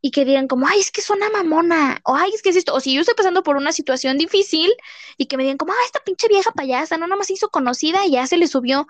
y 0.00 0.12
que 0.12 0.24
digan 0.24 0.46
como, 0.46 0.68
ay, 0.68 0.78
es 0.78 0.92
que 0.92 1.02
suena 1.02 1.28
mamona, 1.30 2.00
o 2.04 2.14
ay, 2.14 2.30
es 2.32 2.40
que 2.40 2.50
es 2.50 2.56
esto, 2.56 2.72
o 2.74 2.80
si 2.80 2.94
yo 2.94 3.00
estoy 3.00 3.16
pasando 3.16 3.42
por 3.42 3.56
una 3.56 3.72
situación 3.72 4.16
difícil 4.16 4.72
y 5.16 5.26
que 5.26 5.36
me 5.36 5.42
digan 5.42 5.58
como, 5.58 5.72
ay, 5.72 5.84
esta 5.84 6.00
pinche 6.04 6.28
vieja 6.28 6.52
payasa, 6.52 6.96
no, 6.96 7.06
nada 7.06 7.18
más 7.18 7.30
hizo 7.30 7.48
conocida 7.48 8.06
y 8.06 8.12
ya 8.12 8.26
se 8.26 8.36
le 8.36 8.46
subió, 8.46 8.86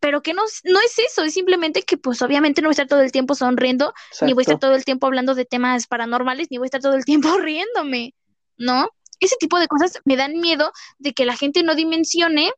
pero 0.00 0.22
que 0.22 0.34
no, 0.34 0.42
no 0.64 0.80
es 0.80 0.98
eso, 0.98 1.22
es 1.22 1.34
simplemente 1.34 1.82
que 1.82 1.96
pues 1.96 2.22
obviamente 2.22 2.62
no 2.62 2.68
voy 2.68 2.72
a 2.72 2.74
estar 2.74 2.88
todo 2.88 3.00
el 3.00 3.12
tiempo 3.12 3.34
sonriendo, 3.34 3.92
ni 4.22 4.32
voy 4.32 4.42
a 4.42 4.44
estar 4.44 4.58
todo 4.58 4.74
el 4.74 4.84
tiempo 4.84 5.06
hablando 5.06 5.34
de 5.34 5.44
temas 5.44 5.86
paranormales, 5.86 6.48
ni 6.50 6.58
voy 6.58 6.66
a 6.66 6.68
estar 6.68 6.80
todo 6.80 6.94
el 6.94 7.04
tiempo 7.04 7.28
riéndome, 7.38 8.14
¿no? 8.56 8.90
Ese 9.20 9.36
tipo 9.40 9.58
de 9.58 9.66
cosas 9.66 10.00
me 10.04 10.16
dan 10.16 10.38
miedo 10.38 10.72
de 10.98 11.12
que 11.12 11.24
la 11.26 11.36
gente 11.36 11.62
no 11.62 11.74
dimensione 11.74 12.52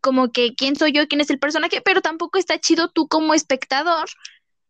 como 0.00 0.30
que 0.30 0.54
quién 0.54 0.76
soy 0.76 0.92
yo, 0.92 1.08
quién 1.08 1.20
es 1.20 1.30
el 1.30 1.38
personaje, 1.38 1.80
pero 1.80 2.02
tampoco 2.02 2.38
está 2.38 2.58
chido 2.58 2.90
tú 2.90 3.08
como 3.08 3.34
espectador 3.34 4.08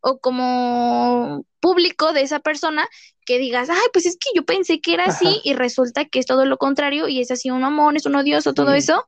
o 0.00 0.18
como 0.18 1.44
público 1.58 2.12
de 2.12 2.22
esa 2.22 2.38
persona 2.38 2.88
que 3.26 3.38
digas, 3.38 3.68
ay, 3.68 3.88
pues 3.92 4.06
es 4.06 4.16
que 4.16 4.30
yo 4.34 4.44
pensé 4.44 4.80
que 4.80 4.94
era 4.94 5.06
así 5.06 5.40
y 5.44 5.52
resulta 5.52 6.06
que 6.06 6.20
es 6.20 6.26
todo 6.26 6.46
lo 6.46 6.56
contrario 6.56 7.08
y 7.08 7.20
es 7.20 7.30
así 7.30 7.50
un 7.50 7.60
mamón, 7.60 7.96
es 7.96 8.06
un 8.06 8.14
odioso, 8.14 8.54
todo 8.54 8.72
eso 8.72 9.04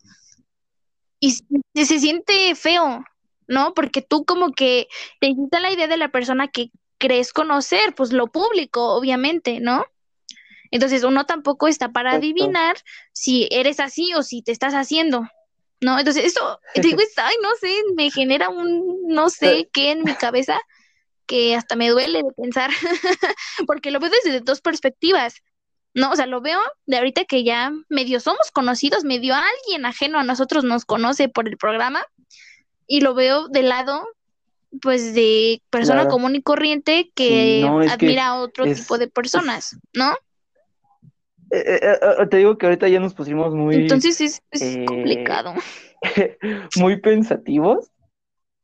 y 1.22 1.84
se, 1.86 2.00
siente 2.00 2.52
feo, 2.56 3.04
¿no? 3.46 3.74
Porque 3.74 4.02
tú 4.02 4.24
como 4.24 4.50
que 4.50 4.88
te 5.20 5.28
quita 5.28 5.60
la 5.60 5.70
idea 5.70 5.86
de 5.86 5.96
la 5.96 6.10
persona 6.10 6.48
que 6.48 6.72
crees 6.98 7.32
conocer, 7.32 7.94
pues 7.94 8.12
lo 8.12 8.26
público, 8.26 8.94
obviamente, 8.96 9.60
¿no? 9.60 9.86
Entonces 10.72 11.04
uno 11.04 11.24
tampoco 11.24 11.68
está 11.68 11.92
para 11.92 12.14
adivinar 12.14 12.76
si 13.12 13.46
eres 13.52 13.78
así 13.78 14.12
o 14.14 14.24
si 14.24 14.42
te 14.42 14.50
estás 14.50 14.74
haciendo, 14.74 15.28
¿no? 15.80 15.96
Entonces 15.96 16.24
eso, 16.24 16.58
digo, 16.74 17.00
ay, 17.18 17.36
no 17.40 17.54
sé, 17.54 17.72
me 17.94 18.10
genera 18.10 18.48
un 18.48 19.06
no 19.06 19.30
sé 19.30 19.68
qué 19.72 19.92
en 19.92 20.02
mi 20.02 20.14
cabeza 20.14 20.60
que 21.26 21.54
hasta 21.54 21.76
me 21.76 21.88
duele 21.88 22.24
de 22.24 22.32
pensar, 22.32 22.70
porque 23.68 23.92
lo 23.92 24.00
veo 24.00 24.10
desde 24.10 24.40
dos 24.40 24.60
perspectivas. 24.60 25.34
No, 25.94 26.10
o 26.10 26.16
sea, 26.16 26.26
lo 26.26 26.40
veo 26.40 26.60
de 26.86 26.96
ahorita 26.96 27.24
que 27.24 27.44
ya 27.44 27.72
medio 27.88 28.20
somos 28.20 28.50
conocidos, 28.50 29.04
medio 29.04 29.34
alguien 29.34 29.84
ajeno 29.84 30.18
a 30.18 30.24
nosotros 30.24 30.64
nos 30.64 30.84
conoce 30.84 31.28
por 31.28 31.48
el 31.48 31.58
programa 31.58 32.06
y 32.86 33.00
lo 33.00 33.14
veo 33.14 33.48
del 33.48 33.68
lado 33.68 34.06
pues 34.80 35.14
de 35.14 35.60
persona 35.68 36.08
común 36.08 36.34
y 36.34 36.42
corriente 36.42 37.12
que 37.14 37.68
admira 37.90 38.28
a 38.28 38.40
otro 38.40 38.64
tipo 38.64 38.96
de 38.96 39.08
personas, 39.08 39.78
¿no? 39.92 40.14
Eh, 41.50 41.78
eh, 41.82 41.98
eh, 42.20 42.26
te 42.30 42.38
digo 42.38 42.56
que 42.56 42.64
ahorita 42.64 42.88
ya 42.88 42.98
nos 42.98 43.12
pusimos 43.12 43.54
muy... 43.54 43.74
Entonces 43.74 44.40
es, 44.50 44.78
complicado. 44.86 45.52
muy 46.76 46.98
pensativos, 47.00 47.90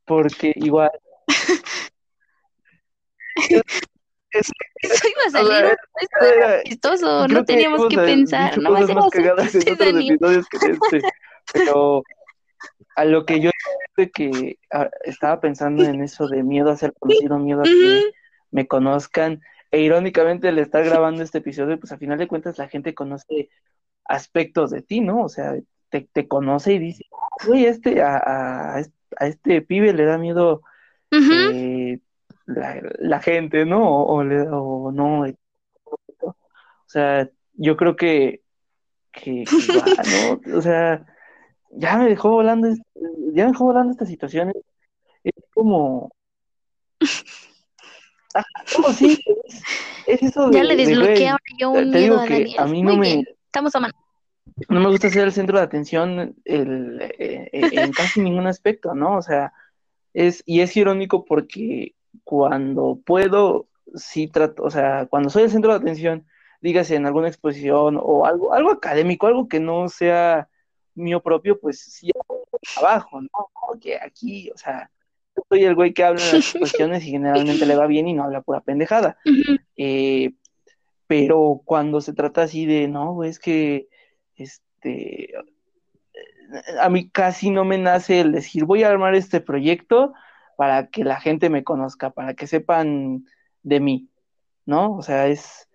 porque 0.07 0.55
igual... 0.57 0.91
Eso 4.83 5.09
iba 5.09 5.23
a 5.27 5.31
salir 5.31 5.77
chistoso, 6.65 7.27
no 7.29 7.45
teníamos 7.45 7.89
que 7.89 7.97
pensar, 7.97 8.59
no 8.59 8.71
más 8.71 9.11
cagadas 9.11 9.55
en 9.55 9.73
otros 9.73 9.89
episodios 9.89 10.49
que 10.49 10.57
este, 10.57 11.01
pero 11.53 12.03
a 12.97 13.05
lo 13.05 13.25
que 13.25 13.41
yo 13.41 13.51
que 14.15 14.59
estaba 15.05 15.41
pensando 15.41 15.83
en 15.85 16.03
eso 16.03 16.29
de 16.29 16.43
miedo 16.43 16.71
a 16.71 16.77
ser 16.77 16.93
conocido, 16.99 17.39
miedo 17.39 17.61
a 17.63 17.65
que 17.65 18.03
me 18.51 18.69
conozcan, 18.69 19.41
e 19.71 19.81
irónicamente 19.81 20.53
le 20.53 20.63
estar 20.63 20.85
grabando 20.85 21.23
este 21.23 21.39
episodio, 21.39 21.79
pues 21.79 21.93
a 21.93 21.99
final 21.99 22.19
de 22.19 22.29
cuentas 22.29 22.59
la 22.59 22.69
gente 22.69 22.95
conoce 22.95 23.51
aspectos 24.05 24.71
de 24.71 24.83
ti, 24.83 25.01
¿no? 25.01 25.25
O 25.25 25.29
sea, 25.29 25.55
te, 25.91 26.09
te 26.13 26.29
conoce 26.29 26.75
y 26.75 26.79
dice, 26.79 27.05
uy, 27.49 27.67
este, 27.67 28.03
a, 28.03 28.17
a, 28.17 28.79
a, 29.17 29.27
este 29.27 29.63
pibe 29.63 29.93
le 29.93 30.05
da 30.05 30.17
miedo 30.17 30.63
eh, 31.11 31.99
la, 32.49 33.21
gente, 33.21 33.65
¿no? 33.65 33.87
O, 33.87 34.21
o, 34.21 34.93
no. 34.93 35.25
O 36.23 36.35
sea, 36.87 37.29
yo 37.55 37.77
creo 37.77 37.97
que, 37.97 38.43
que, 39.13 39.45
¿no? 40.47 40.59
O 40.59 40.63
sea, 40.63 41.05
ya 41.71 41.99
me 41.99 42.09
dejó 42.09 42.31
volando, 42.31 42.69
ya 43.33 43.45
me 43.45 43.53
dejó 43.53 43.65
volando 43.65 43.93
esta 43.93 44.07
situación. 44.07 44.53
Es 45.23 45.35
como... 45.53 46.11
Ah, 48.35 48.45
como 48.75 48.93
sí, 48.93 49.19
es, 50.07 50.23
eso 50.23 50.49
de, 50.49 50.59
Ya 50.59 50.65
le 50.65 50.77
desbloqueé 50.77 51.29
ahora 51.29 51.43
yo 51.59 51.71
un 51.71 51.91
te 51.91 51.99
digo 51.99 52.25
que 52.25 52.55
a 52.59 52.67
mí 52.67 52.83
no 52.83 52.97
me... 52.97 53.25
Estamos 53.47 53.75
a 53.75 53.81
mano. 53.81 53.95
No 54.69 54.81
me 54.81 54.89
gusta 54.89 55.09
ser 55.11 55.25
el 55.25 55.33
centro 55.33 55.59
de 55.59 55.65
atención 55.65 56.37
el, 56.45 57.01
eh, 57.01 57.49
eh, 57.53 57.71
en 57.73 57.93
casi 57.93 58.21
ningún 58.21 58.47
aspecto, 58.47 58.95
¿no? 58.95 59.17
O 59.17 59.23
sea, 59.23 59.53
es, 60.13 60.43
y 60.47 60.61
es 60.61 60.77
irónico 60.77 61.25
porque 61.25 61.95
cuando 62.25 62.99
puedo, 63.05 63.69
sí 63.95 64.29
trato, 64.29 64.65
o 64.65 64.71
sea, 64.71 65.07
cuando 65.07 65.31
soy 65.31 65.45
el 65.45 65.51
centro 65.51 65.73
de 65.73 65.79
atención, 65.79 66.27
dígase 66.61 66.97
en 66.97 67.07
alguna 67.07 67.29
exposición 67.29 67.99
o 68.01 68.27
algo, 68.27 68.53
algo 68.53 68.71
académico, 68.71 69.27
algo 69.27 69.49
que 69.49 69.61
no 69.61 69.89
sea 69.89 70.49
mío 70.95 71.23
propio, 71.23 71.59
pues 71.59 71.81
sí 71.81 72.11
abajo, 72.77 73.21
¿no? 73.21 73.31
Que 73.81 73.97
aquí, 73.97 74.51
o 74.51 74.59
sea, 74.59 74.91
yo 75.37 75.43
soy 75.49 75.65
el 75.65 75.75
güey 75.75 75.93
que 75.93 76.05
habla 76.05 76.21
en 76.21 76.37
las 76.37 76.55
exposiciones 76.55 77.05
y 77.05 77.11
generalmente 77.11 77.67
le 77.67 77.77
va 77.77 77.87
bien 77.87 78.09
y 78.09 78.15
no 78.15 78.25
habla 78.25 78.43
pura 78.43 78.61
pendejada. 78.61 79.19
Eh, 79.77 80.33
pero 81.07 81.63
cuando 81.65 82.01
se 82.01 82.13
trata 82.13 82.43
así 82.43 82.67
de, 82.67 82.89
no, 82.89 83.25
es 83.25 83.39
que, 83.39 83.89
este, 84.37 85.33
a 86.81 86.89
mí 86.89 87.09
casi 87.09 87.51
no 87.51 87.65
me 87.65 87.79
nace 87.79 88.21
el 88.21 88.33
decir, 88.33 88.65
voy 88.65 88.83
a 88.83 88.89
armar 88.89 89.15
este 89.15 89.41
proyecto 89.41 90.13
para 90.59 90.89
que 90.89 91.05
la 91.05 91.21
gente 91.21 91.51
me 91.51 91.63
conozca, 91.63 92.11
para 92.11 92.35
que 92.35 92.49
sepan 92.49 93.25
de 93.63 93.79
mí, 93.79 94.09
¿no? 94.67 94.97
O 94.97 95.03
sea, 95.03 95.29
es... 95.29 95.69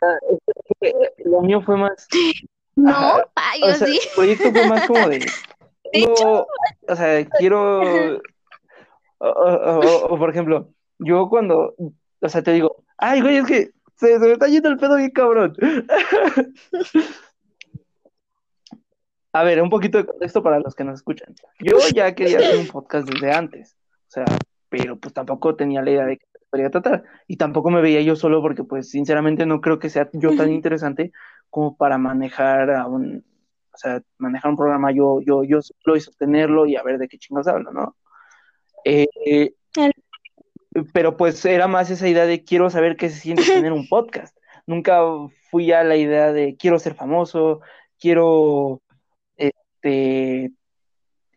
Lo 1.24 1.42
mío 1.42 1.62
fue 1.62 1.76
más... 1.76 2.08
No, 2.74 3.22
ay, 3.36 3.62
o 3.62 3.72
sea, 3.74 3.86
sí. 3.86 4.00
El 4.02 4.14
proyecto 4.16 4.50
fue 4.50 4.68
más 4.68 4.88
como 4.88 5.08
de... 5.08 5.24
o 6.88 6.96
sea, 6.96 7.24
quiero... 7.38 8.20
O, 9.18 10.18
por 10.18 10.30
ejemplo, 10.30 10.74
yo 10.98 11.28
cuando... 11.28 11.76
O 12.20 12.28
sea, 12.28 12.42
te 12.42 12.54
digo, 12.54 12.82
ay, 12.98 13.20
güey, 13.20 13.36
es 13.36 13.46
que 13.46 13.70
se, 13.94 14.18
se 14.18 14.18
me 14.18 14.32
está 14.32 14.48
yendo 14.48 14.68
el 14.68 14.78
pedo 14.78 14.96
bien 14.96 15.10
cabrón. 15.10 15.56
A 19.36 19.44
ver, 19.44 19.60
un 19.60 19.68
poquito 19.68 19.98
de 19.98 20.06
contexto 20.06 20.42
para 20.42 20.60
los 20.60 20.74
que 20.74 20.82
nos 20.82 20.94
escuchan. 20.94 21.34
Yo 21.58 21.76
ya 21.94 22.14
quería 22.14 22.38
hacer 22.38 22.58
un 22.58 22.68
podcast 22.68 23.06
desde 23.06 23.32
antes, 23.32 23.76
o 24.08 24.10
sea, 24.10 24.24
pero 24.70 24.96
pues 24.96 25.12
tampoco 25.12 25.54
tenía 25.54 25.82
la 25.82 25.90
idea 25.90 26.06
de 26.06 26.16
que 26.16 26.26
podría 26.48 26.70
tratar. 26.70 27.04
Y 27.26 27.36
tampoco 27.36 27.68
me 27.68 27.82
veía 27.82 28.00
yo 28.00 28.16
solo 28.16 28.40
porque 28.40 28.64
pues 28.64 28.88
sinceramente 28.88 29.44
no 29.44 29.60
creo 29.60 29.78
que 29.78 29.90
sea 29.90 30.08
yo 30.14 30.34
tan 30.34 30.50
interesante 30.50 31.12
como 31.50 31.76
para 31.76 31.98
manejar 31.98 32.70
a 32.70 32.86
un, 32.86 33.26
o 33.74 33.76
sea, 33.76 34.00
manejar 34.16 34.52
un 34.52 34.56
programa 34.56 34.90
yo, 34.90 35.20
yo, 35.20 35.44
yo 35.44 35.60
solo 35.60 35.98
y 35.98 36.00
sostenerlo 36.00 36.64
y 36.64 36.76
a 36.76 36.82
ver 36.82 36.96
de 36.96 37.06
qué 37.06 37.18
chingados 37.18 37.48
hablo, 37.48 37.72
¿no? 37.72 37.94
Eh, 38.86 39.52
pero 40.94 41.18
pues 41.18 41.44
era 41.44 41.68
más 41.68 41.90
esa 41.90 42.08
idea 42.08 42.24
de 42.24 42.42
quiero 42.42 42.70
saber 42.70 42.96
qué 42.96 43.10
se 43.10 43.20
siente 43.20 43.42
tener 43.42 43.74
un 43.74 43.86
podcast. 43.90 44.34
Nunca 44.66 45.02
fui 45.50 45.72
a 45.72 45.84
la 45.84 45.96
idea 45.96 46.32
de 46.32 46.56
quiero 46.56 46.78
ser 46.78 46.94
famoso, 46.94 47.60
quiero 47.98 48.80
este, 49.86 50.52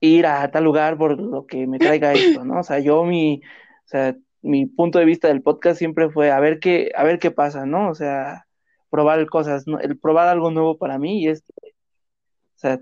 ir 0.01 0.25
a 0.25 0.49
tal 0.51 0.63
lugar 0.63 0.97
por 0.97 1.19
lo 1.19 1.45
que 1.45 1.67
me 1.67 1.79
traiga 1.79 2.13
esto, 2.13 2.45
¿no? 2.45 2.59
O 2.59 2.63
sea, 2.63 2.79
yo 2.79 3.03
mi, 3.03 3.41
o 3.43 3.87
sea, 3.87 4.15
mi 4.41 4.65
punto 4.65 4.99
de 4.99 5.05
vista 5.05 5.27
del 5.27 5.41
podcast 5.41 5.77
siempre 5.77 6.09
fue 6.09 6.31
a 6.31 6.39
ver 6.39 6.59
qué, 6.59 6.91
a 6.95 7.03
ver 7.03 7.19
qué 7.19 7.31
pasa, 7.31 7.65
¿no? 7.65 7.89
O 7.89 7.95
sea, 7.95 8.45
probar 8.89 9.25
cosas, 9.27 9.65
el 9.81 9.99
probar 9.99 10.27
algo 10.29 10.51
nuevo 10.51 10.77
para 10.77 10.97
mí 10.97 11.21
y 11.23 11.27
es, 11.27 11.43
o 11.57 12.57
sea, 12.59 12.79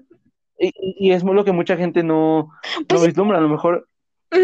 y, 0.60 1.12
es 1.12 1.24
lo 1.24 1.46
que 1.46 1.52
mucha 1.52 1.78
gente 1.78 2.04
no, 2.04 2.50
no 2.80 2.86
Pues 2.88 3.06
vislumbra, 3.06 3.38
a 3.38 3.42
lo 3.42 3.50
mejor 3.50 3.88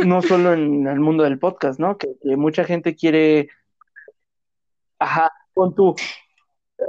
no 0.05 0.21
solo 0.21 0.53
en 0.53 0.87
el 0.87 0.99
mundo 0.99 1.23
del 1.23 1.39
podcast, 1.39 1.79
¿no? 1.79 1.97
Que, 1.97 2.15
mucha 2.37 2.63
gente 2.63 2.95
quiere, 2.95 3.49
ajá, 4.99 5.31
con 5.53 5.75
tu, 5.75 5.95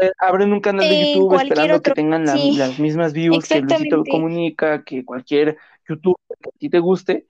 eh, 0.01 0.13
abren 0.19 0.53
un 0.53 0.61
canal 0.61 0.89
de 0.89 1.15
YouTube 1.15 1.35
esperando 1.35 1.83
que 1.83 1.91
tengan 1.93 2.25
las 2.25 2.79
mismas 2.79 3.13
views 3.13 3.49
que 3.49 3.61
Luisito 3.61 4.05
Comunica, 4.05 4.85
que 4.85 5.05
cualquier 5.05 5.57
YouTube 5.89 6.17
que 6.29 6.49
a 6.49 6.59
ti 6.59 6.69
te 6.69 6.79
guste, 6.79 7.27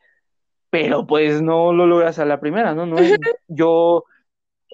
pero 0.70 1.06
pues 1.06 1.42
no 1.42 1.72
lo 1.72 1.86
logras 1.86 2.18
a 2.18 2.24
la 2.24 2.40
primera, 2.40 2.74
¿no? 2.74 2.86
no 2.86 2.96
yo 3.48 4.04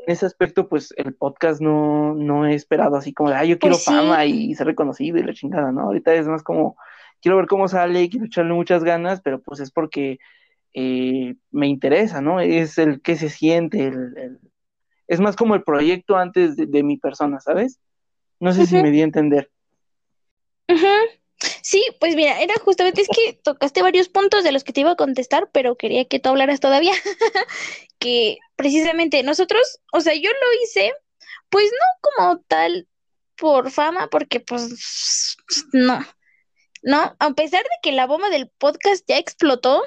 en 0.07 0.13
ese 0.13 0.27
aspecto, 0.27 0.69
pues 0.69 0.95
el 0.97 1.15
podcast 1.15 1.61
no, 1.61 2.15
no 2.15 2.47
he 2.47 2.55
esperado 2.55 2.97
así 2.97 3.13
como 3.13 3.31
de, 3.31 3.37
ah, 3.37 3.45
yo 3.45 3.59
quiero 3.59 3.75
pues 3.77 3.85
fama 3.85 4.25
y 4.25 4.55
ser 4.55 4.67
reconocido 4.67 5.19
y 5.19 5.23
la 5.23 5.35
chingada, 5.35 5.73
¿no? 5.73 5.83
Ahorita 5.83 6.15
es 6.15 6.27
más 6.27 6.43
como, 6.43 6.77
quiero 7.21 7.37
ver 7.37 7.47
cómo 7.47 7.69
sale, 7.69 8.09
quiero 8.09 8.27
echarle 8.27 8.55
muchas 8.55 8.85
ganas, 8.85 9.21
pero 9.21 9.41
pues 9.43 9.61
es 9.61 9.71
porque 9.71 10.19
eh, 10.75 11.35
me 11.51 11.67
interesa, 11.67 12.21
¿no? 12.21 12.41
Es 12.41 12.79
el 12.79 13.03
que 13.03 13.17
se 13.17 13.29
siente, 13.29 13.89
el, 13.89 14.39
es 15.11 15.19
más 15.19 15.35
como 15.35 15.57
el 15.57 15.65
proyecto 15.65 16.17
antes 16.17 16.55
de, 16.57 16.83
mi 16.85 16.97
persona, 16.97 17.41
¿sabes? 17.41 17.81
No 18.39 18.53
sé 18.53 18.65
si 18.65 18.77
me 18.77 18.93
di 18.93 19.01
a 19.01 19.05
entender. 19.05 19.51
Sí, 21.63 21.85
pues 21.99 22.15
mira, 22.15 22.41
era 22.41 22.55
justamente 22.63 23.03
es 23.03 23.09
que 23.09 23.33
tocaste 23.33 23.83
varios 23.83 24.09
puntos 24.09 24.45
de 24.45 24.53
los 24.53 24.63
que 24.63 24.73
te 24.73 24.83
iba 24.83 24.93
a 24.93 24.97
contestar, 24.97 25.51
pero 25.53 25.77
quería 25.77 26.05
que 26.05 26.21
tú 26.21 26.29
hablaras 26.29 26.61
todavía. 26.61 26.93
que 27.99 28.39
precisamente 28.55 29.25
nosotros, 29.25 29.81
o 29.93 30.01
sea, 30.01 30.15
yo 30.15 30.31
lo 30.31 30.63
hice, 30.63 30.93
pues 31.49 31.65
no 31.73 32.11
como 32.11 32.41
tal 32.47 32.87
por 33.37 33.73
fama, 33.73 34.07
porque 34.13 34.39
pues 34.39 35.37
no, 35.73 36.07
no, 36.85 37.17
a 37.19 37.31
pesar 37.33 37.65
de 37.65 37.79
que 37.83 37.91
la 37.91 38.07
bomba 38.07 38.31
del 38.31 38.49
podcast 38.49 39.05
ya 39.09 39.19
explotó, 39.19 39.83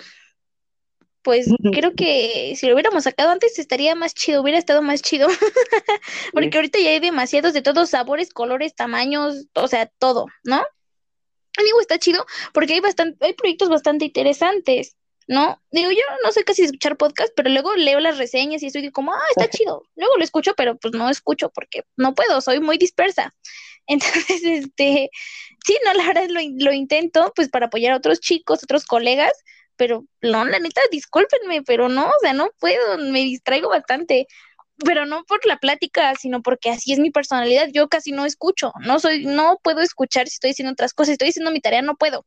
pues 1.23 1.47
creo 1.71 1.93
que 1.95 2.53
si 2.57 2.67
lo 2.67 2.73
hubiéramos 2.73 3.05
sacado 3.05 3.31
antes 3.31 3.57
estaría 3.57 3.95
más 3.95 4.13
chido, 4.13 4.41
hubiera 4.41 4.59
estado 4.59 4.81
más 4.81 5.01
chido. 5.01 5.27
Porque 6.33 6.57
ahorita 6.57 6.79
ya 6.79 6.89
hay 6.89 6.99
demasiados 6.99 7.53
de 7.53 7.61
todos 7.61 7.89
sabores, 7.89 8.31
colores, 8.31 8.75
tamaños, 8.75 9.47
o 9.55 9.67
sea, 9.67 9.87
todo, 9.87 10.27
¿no? 10.43 10.63
Amigo, 11.57 11.79
está 11.81 11.99
chido 11.99 12.25
porque 12.51 12.73
hay 12.73 12.79
bastante, 12.79 13.23
hay 13.23 13.33
proyectos 13.33 13.69
bastante 13.69 14.05
interesantes, 14.05 14.97
¿no? 15.27 15.61
Digo, 15.71 15.91
yo 15.91 16.01
no 16.23 16.31
sé 16.31 16.43
casi 16.43 16.63
escuchar 16.63 16.97
podcast, 16.97 17.31
pero 17.35 17.49
luego 17.49 17.75
leo 17.75 17.99
las 17.99 18.17
reseñas 18.17 18.63
y 18.63 18.67
estoy 18.67 18.89
como, 18.91 19.13
ah, 19.13 19.21
está 19.35 19.49
chido. 19.55 19.83
Luego 19.95 20.17
lo 20.17 20.23
escucho, 20.23 20.53
pero 20.57 20.77
pues 20.77 20.93
no 20.95 21.09
escucho 21.09 21.51
porque 21.51 21.83
no 21.95 22.15
puedo, 22.15 22.41
soy 22.41 22.59
muy 22.59 22.77
dispersa. 22.77 23.35
Entonces, 23.87 24.41
este, 24.43 25.09
sí, 25.65 25.77
no, 25.85 25.93
la 25.93 26.07
verdad 26.07 26.27
lo, 26.29 26.39
lo 26.57 26.73
intento 26.73 27.31
pues 27.35 27.49
para 27.49 27.67
apoyar 27.67 27.93
a 27.93 27.97
otros 27.97 28.19
chicos, 28.19 28.63
otros 28.63 28.85
colegas, 28.85 29.33
pero 29.75 30.05
no, 30.21 30.45
la 30.45 30.59
neta, 30.59 30.81
discúlpenme, 30.91 31.63
pero 31.63 31.89
no, 31.89 32.07
o 32.07 32.19
sea, 32.21 32.33
no 32.33 32.49
puedo, 32.59 32.97
me 32.97 33.19
distraigo 33.19 33.69
bastante, 33.69 34.27
pero 34.77 35.05
no 35.05 35.23
por 35.25 35.45
la 35.45 35.57
plática, 35.57 36.13
sino 36.15 36.41
porque 36.41 36.69
así 36.69 36.93
es 36.93 36.99
mi 36.99 37.11
personalidad, 37.11 37.69
yo 37.71 37.87
casi 37.87 38.11
no 38.11 38.25
escucho, 38.25 38.71
no 38.81 38.99
soy, 38.99 39.25
no 39.25 39.59
puedo 39.63 39.81
escuchar 39.81 40.27
si 40.27 40.35
estoy 40.35 40.51
diciendo 40.51 40.73
otras 40.73 40.93
cosas, 40.93 41.07
si 41.07 41.13
estoy 41.13 41.29
haciendo 41.29 41.51
mi 41.51 41.61
tarea, 41.61 41.81
no 41.81 41.95
puedo. 41.95 42.25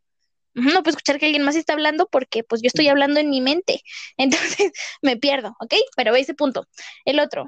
No 0.55 0.83
puedo 0.83 0.97
escuchar 0.97 1.19
que 1.19 1.27
alguien 1.27 1.43
más 1.43 1.55
está 1.55 1.75
hablando 1.75 2.09
porque 2.11 2.43
pues 2.43 2.63
yo 2.63 2.69
estoy 2.69 2.89
hablando 2.89 3.21
en 3.21 3.29
mi 3.29 3.43
mente. 3.43 3.83
Entonces 4.17 4.73
me 5.03 5.19
pierdo, 5.19 5.55
¿ok? 5.61 5.75
Pero 5.97 6.17
ese 6.17 6.33
punto. 6.33 6.67
El 7.05 7.21
otro, 7.21 7.45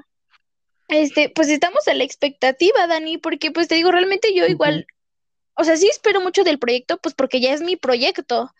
este, 0.89 1.29
pues 1.29 1.49
estamos 1.49 1.87
a 1.87 1.93
la 1.93 2.03
expectativa, 2.03 2.87
Dani, 2.87 3.17
porque 3.17 3.51
pues 3.51 3.67
te 3.67 3.75
digo, 3.75 3.91
realmente 3.91 4.33
yo 4.33 4.45
igual, 4.45 4.87
o 5.53 5.63
sea, 5.63 5.77
sí 5.77 5.87
espero 5.87 6.19
mucho 6.19 6.43
del 6.43 6.57
proyecto, 6.57 6.97
pues 6.97 7.13
porque 7.13 7.39
ya 7.39 7.53
es 7.53 7.61
mi 7.61 7.75
proyecto. 7.75 8.51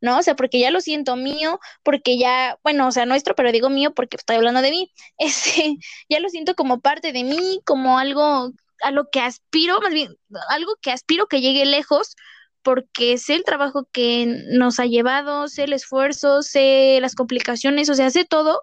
¿No? 0.00 0.18
O 0.18 0.22
sea, 0.22 0.36
porque 0.36 0.60
ya 0.60 0.70
lo 0.70 0.80
siento 0.80 1.16
mío, 1.16 1.60
porque 1.82 2.18
ya, 2.18 2.58
bueno, 2.62 2.88
o 2.88 2.92
sea, 2.92 3.06
nuestro, 3.06 3.34
pero 3.34 3.52
digo 3.52 3.70
mío 3.70 3.92
porque 3.94 4.16
estoy 4.16 4.36
hablando 4.36 4.62
de 4.62 4.70
mí, 4.70 4.92
este, 5.18 5.76
ya 6.08 6.20
lo 6.20 6.28
siento 6.28 6.54
como 6.54 6.80
parte 6.80 7.12
de 7.12 7.24
mí, 7.24 7.60
como 7.64 7.98
algo 7.98 8.52
a 8.82 8.90
lo 8.90 9.08
que 9.10 9.20
aspiro, 9.20 9.80
más 9.80 9.92
bien, 9.92 10.14
algo 10.50 10.76
que 10.82 10.90
aspiro 10.92 11.26
que 11.26 11.40
llegue 11.40 11.64
lejos, 11.64 12.16
porque 12.62 13.16
sé 13.18 13.34
el 13.34 13.44
trabajo 13.44 13.88
que 13.92 14.26
nos 14.50 14.80
ha 14.80 14.86
llevado, 14.86 15.48
sé 15.48 15.64
el 15.64 15.72
esfuerzo, 15.72 16.42
sé 16.42 16.98
las 17.00 17.14
complicaciones, 17.14 17.88
o 17.88 17.94
sea, 17.94 18.10
sé 18.10 18.24
todo, 18.24 18.62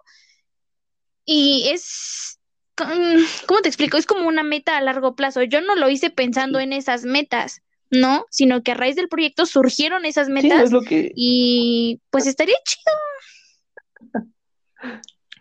y 1.24 1.68
es, 1.70 2.38
¿cómo 2.76 3.60
te 3.62 3.68
explico? 3.68 3.96
Es 3.96 4.06
como 4.06 4.28
una 4.28 4.42
meta 4.42 4.76
a 4.76 4.80
largo 4.82 5.14
plazo. 5.14 5.42
Yo 5.42 5.60
no 5.60 5.74
lo 5.74 5.88
hice 5.88 6.10
pensando 6.10 6.60
en 6.60 6.72
esas 6.72 7.04
metas 7.04 7.62
no, 7.90 8.26
sino 8.30 8.62
que 8.62 8.72
a 8.72 8.74
raíz 8.74 8.96
del 8.96 9.08
proyecto 9.08 9.46
surgieron 9.46 10.04
esas 10.04 10.28
metas 10.28 10.70
y 11.14 12.00
pues 12.10 12.26
estaría 12.26 12.56
chido. 12.64 14.18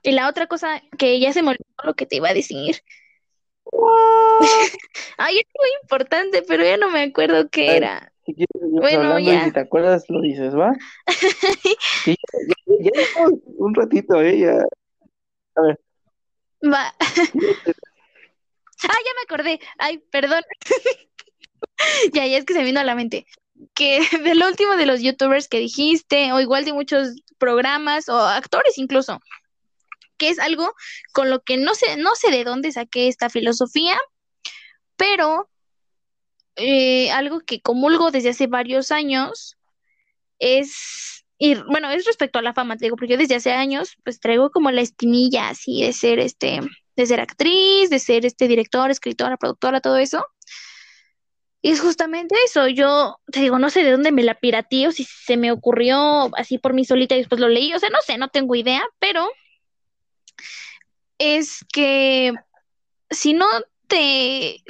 y 0.04 0.12
la 0.12 0.30
otra 0.30 0.48
cosa 0.48 0.82
que 0.98 1.20
ya 1.20 1.34
se 1.34 1.42
me 1.42 1.50
olvidó 1.50 1.66
lo 1.84 1.96
que 1.96 2.06
te 2.06 2.18
iba 2.18 2.30
a 2.30 2.34
decir. 2.34 2.82
Ay, 5.18 5.40
es 5.40 5.48
muy 5.58 5.70
importante, 5.82 6.44
pero 6.48 6.64
ya 6.64 6.78
no 6.78 6.90
me 6.90 7.04
acuerdo 7.04 7.50
qué 7.50 7.78
era. 7.78 8.14
bueno, 8.60 9.20
ya. 9.20 9.46
Si 9.46 9.52
te 9.52 9.60
acuerdas, 9.60 10.06
lo 10.10 10.22
dices, 10.22 10.56
¿va? 10.56 10.74
sí, 12.04 12.16
ya, 12.80 12.92
un 13.58 13.74
ratito, 13.74 14.22
¿eh? 14.22 14.40
Ya. 14.40 14.58
A 15.56 15.62
ver. 15.62 15.80
Va. 16.64 16.94
ah, 17.00 19.00
ya 19.06 19.14
me 19.16 19.22
acordé. 19.24 19.60
Ay, 19.78 20.00
perdón. 20.12 20.44
ya, 22.14 22.26
ya 22.26 22.38
es 22.38 22.46
que 22.46 22.54
se 22.54 22.64
vino 22.64 22.80
a 22.80 22.84
la 22.84 22.96
mente. 22.96 23.26
Que 23.74 24.00
del 24.24 24.44
último 24.44 24.76
de 24.76 24.86
los 24.86 25.02
youtubers 25.02 25.48
que 25.48 25.60
dijiste, 25.60 26.32
o 26.34 26.40
igual 26.40 26.66
de 26.66 26.74
muchos 26.74 27.22
programas, 27.38 28.10
o 28.10 28.18
actores 28.18 28.78
incluso, 28.78 29.20
que 30.18 30.30
es 30.30 30.40
algo 30.40 30.74
con 31.12 31.30
lo 31.30 31.42
que 31.42 31.58
no 31.58 31.76
sé, 31.76 31.98
no 31.98 32.16
sé 32.16 32.32
de 32.32 32.44
dónde 32.44 32.72
saqué 32.72 33.08
esta 33.08 33.30
filosofía, 33.30 33.98
pero 34.96 35.50
eh, 36.56 37.12
algo 37.12 37.42
que 37.42 37.62
comulgo 37.62 38.12
desde 38.12 38.30
hace 38.30 38.48
varios 38.48 38.92
años 38.92 39.58
es, 40.40 41.26
y 41.38 41.56
bueno, 41.56 41.90
es 41.90 42.06
respecto 42.06 42.40
a 42.40 42.42
la 42.42 42.54
fama, 42.54 42.78
te 42.78 42.86
digo, 42.86 42.96
porque 42.96 43.14
yo 43.14 43.18
desde 43.18 43.36
hace 43.36 43.52
años, 43.52 43.98
pues 44.04 44.20
traigo 44.20 44.52
como 44.52 44.72
la 44.72 44.82
espinilla 44.82 45.50
así 45.50 45.82
de 45.82 45.94
ser 45.94 46.20
este, 46.20 46.60
de 46.96 47.06
ser 47.06 47.20
actriz, 47.20 47.90
de 47.90 48.00
ser 48.00 48.26
este 48.26 48.48
director, 48.48 48.92
escritora, 48.92 49.38
productora, 49.38 49.82
todo 49.82 49.98
eso. 49.98 50.26
Y 51.66 51.72
es 51.72 51.80
justamente 51.80 52.36
eso, 52.46 52.68
yo 52.68 53.22
te 53.32 53.40
digo, 53.40 53.58
no 53.58 53.70
sé 53.70 53.86
de 53.86 53.92
dónde 53.92 54.12
me 54.12 54.24
la 54.24 54.36
pirateé 54.36 54.90
o 54.90 54.92
si 54.92 55.06
se 55.06 55.38
me 55.38 55.50
ocurrió 55.50 56.30
así 56.36 56.58
por 56.58 56.74
mí 56.74 56.84
solita 56.84 57.16
y 57.16 57.20
después 57.20 57.40
lo 57.40 57.48
leí, 57.48 57.74
o 57.74 57.80
sea, 57.80 57.90
no 57.90 58.00
sé, 58.06 58.18
no 58.18 58.28
tengo 58.28 58.54
idea, 58.54 58.84
pero 59.00 59.30
es 61.18 61.64
que 61.72 62.34
si 63.10 63.34
no 63.34 63.46
te... 63.88 64.62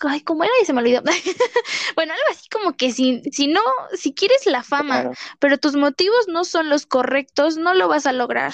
Ay, 0.00 0.20
¿cómo 0.20 0.44
era? 0.44 0.52
Y 0.60 0.66
se 0.66 0.74
me 0.74 0.80
olvidó. 0.80 1.02
bueno, 1.96 2.12
algo 2.12 2.24
así 2.30 2.46
como 2.50 2.76
que 2.76 2.92
si, 2.92 3.22
si 3.32 3.46
no, 3.46 3.62
si 3.94 4.12
quieres 4.12 4.44
la 4.44 4.62
fama, 4.62 5.10
pero 5.38 5.56
tus 5.56 5.74
motivos 5.74 6.28
no 6.28 6.44
son 6.44 6.68
los 6.68 6.84
correctos, 6.84 7.56
no 7.56 7.72
lo 7.72 7.88
vas 7.88 8.04
a 8.04 8.12
lograr. 8.12 8.52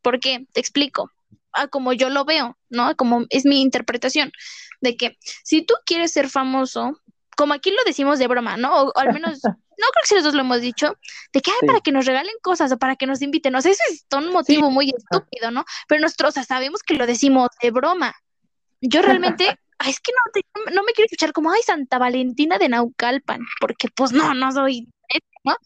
¿Por 0.00 0.20
qué? 0.20 0.46
Te 0.52 0.60
explico. 0.60 1.10
A 1.52 1.68
como 1.68 1.92
yo 1.92 2.08
lo 2.08 2.24
veo, 2.24 2.56
¿no? 2.70 2.96
Como 2.96 3.26
es 3.28 3.44
mi 3.44 3.60
interpretación 3.60 4.32
de 4.84 4.96
que 4.96 5.18
si 5.42 5.62
tú 5.62 5.74
quieres 5.84 6.12
ser 6.12 6.28
famoso, 6.28 7.00
como 7.36 7.54
aquí 7.54 7.70
lo 7.70 7.82
decimos 7.84 8.18
de 8.18 8.28
broma, 8.28 8.56
¿no? 8.56 8.82
O, 8.82 8.98
al 8.98 9.12
menos, 9.12 9.40
no 9.44 9.56
creo 9.76 10.02
que 10.02 10.06
si 10.06 10.14
nosotros 10.14 10.34
lo 10.34 10.42
hemos 10.42 10.60
dicho, 10.60 10.96
de 11.32 11.40
que, 11.40 11.50
hay 11.50 11.66
para 11.66 11.80
que 11.80 11.90
nos 11.92 12.06
regalen 12.06 12.34
cosas 12.42 12.70
o 12.72 12.78
para 12.78 12.96
que 12.96 13.06
nos 13.06 13.22
inviten, 13.22 13.54
o 13.56 13.60
sea, 13.60 13.72
eso 13.72 13.82
es 13.90 14.06
un 14.16 14.30
motivo 14.30 14.70
muy 14.70 14.90
estúpido, 14.90 15.50
¿no? 15.50 15.64
Pero 15.88 16.00
nosotros, 16.00 16.34
sabemos 16.46 16.82
que 16.82 16.94
lo 16.94 17.06
decimos 17.06 17.48
de 17.60 17.70
broma. 17.70 18.14
Yo 18.80 19.02
realmente, 19.02 19.58
es 19.88 20.00
que 20.00 20.12
no, 20.12 20.72
no 20.72 20.82
me 20.84 20.92
quiero 20.92 21.06
escuchar 21.06 21.32
como, 21.32 21.50
ay, 21.50 21.62
Santa 21.64 21.98
Valentina 21.98 22.58
de 22.58 22.68
Naucalpan, 22.68 23.40
porque 23.60 23.88
pues 23.88 24.12
no, 24.12 24.34
no 24.34 24.52
soy, 24.52 24.88
¿no? 25.42 25.56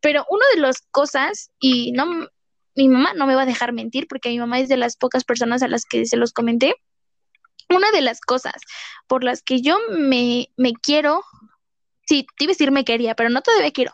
Pero 0.00 0.26
una 0.28 0.44
de 0.54 0.60
las 0.60 0.82
cosas, 0.90 1.50
y 1.58 1.92
no, 1.92 2.28
mi 2.76 2.88
mamá 2.88 3.14
no 3.14 3.26
me 3.26 3.34
va 3.34 3.42
a 3.42 3.46
dejar 3.46 3.72
mentir, 3.72 4.06
porque 4.08 4.28
mi 4.28 4.38
mamá 4.38 4.58
es 4.60 4.68
de 4.68 4.76
las 4.76 4.96
pocas 4.96 5.24
personas 5.24 5.62
a 5.62 5.68
las 5.68 5.84
que 5.84 6.04
se 6.06 6.16
los 6.16 6.32
comenté, 6.32 6.74
una 7.68 7.90
de 7.90 8.00
las 8.00 8.20
cosas 8.20 8.54
por 9.06 9.24
las 9.24 9.42
que 9.42 9.60
yo 9.60 9.78
me, 9.90 10.50
me 10.56 10.72
quiero, 10.72 11.22
sí, 12.06 12.26
te 12.36 12.44
iba 12.44 12.50
a 12.50 12.54
decir 12.54 12.70
me 12.70 12.84
quería, 12.84 13.14
pero 13.14 13.30
no 13.30 13.42
todavía 13.42 13.70
quiero, 13.70 13.92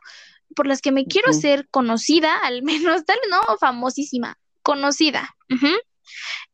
por 0.55 0.66
las 0.66 0.81
que 0.81 0.93
me 0.93 1.07
quiero 1.07 1.33
ser 1.33 1.68
conocida, 1.71 2.37
al 2.39 2.62
menos, 2.62 3.05
tal 3.07 3.18
vez 3.23 3.31
no 3.31 3.41
famosísima, 3.59 4.39
conocida, 4.62 5.37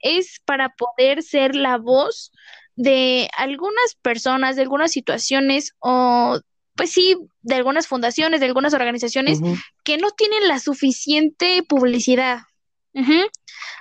es 0.01 0.41
para 0.45 0.71
poder 0.71 1.23
ser 1.23 1.55
la 1.55 1.79
voz 1.79 2.33
de 2.77 3.29
algunas 3.37 3.95
personas, 4.03 4.57
de 4.57 4.63
algunas 4.63 4.93
situaciones 4.93 5.73
o 5.79 6.39
pues 6.77 6.93
sí, 6.93 7.17
de 7.41 7.55
algunas 7.55 7.87
fundaciones, 7.87 8.41
de 8.41 8.47
algunas 8.47 8.75
organizaciones 8.75 9.41
que 9.83 9.97
no 9.97 10.11
tienen 10.11 10.47
la 10.47 10.61
suficiente 10.61 11.63
publicidad. 11.67 12.41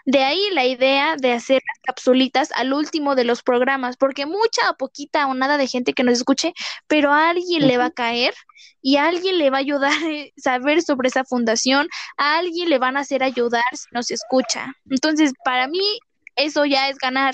De 0.06 0.24
ahí 0.24 0.50
la 0.52 0.66
idea 0.66 1.16
de 1.16 1.32
hacer 1.32 1.62
las 1.66 1.80
capsulitas 1.84 2.52
al 2.52 2.74
último 2.74 3.16
de 3.16 3.24
los 3.24 3.42
programas, 3.42 3.98
porque 3.98 4.26
mucha 4.26 4.70
o 4.70 4.78
poquita 4.78 5.26
o 5.28 5.34
nada 5.34 5.58
de 5.58 5.68
gente 5.68 5.94
que 5.94 6.04
nos 6.04 6.16
escuche, 6.16 6.54
pero 6.88 7.12
a 7.12 7.30
alguien 7.30 7.68
le 7.68 7.78
va 7.78 7.86
a 7.86 7.92
caer 7.92 8.34
y 8.82 8.98
a 8.98 9.08
alguien 9.08 9.38
le 9.40 9.50
va 9.50 9.58
a 9.58 9.62
ayudar 9.62 9.92
a 9.92 9.96
saber 10.38 10.82
sobre 10.82 11.08
esa 11.08 11.24
fundación, 11.24 11.88
a 12.18 12.38
alguien 12.38 12.70
le 12.70 12.78
van 12.78 12.98
a 12.98 13.02
hacer 13.02 13.24
ayudar 13.24 13.64
si 13.74 13.88
nos 13.92 14.12
escucha. 14.12 14.74
Entonces, 14.90 15.34
para 15.44 15.68
mí, 15.68 16.00
eso 16.36 16.66
ya 16.66 16.90
es 16.90 16.98
ganar. 16.98 17.34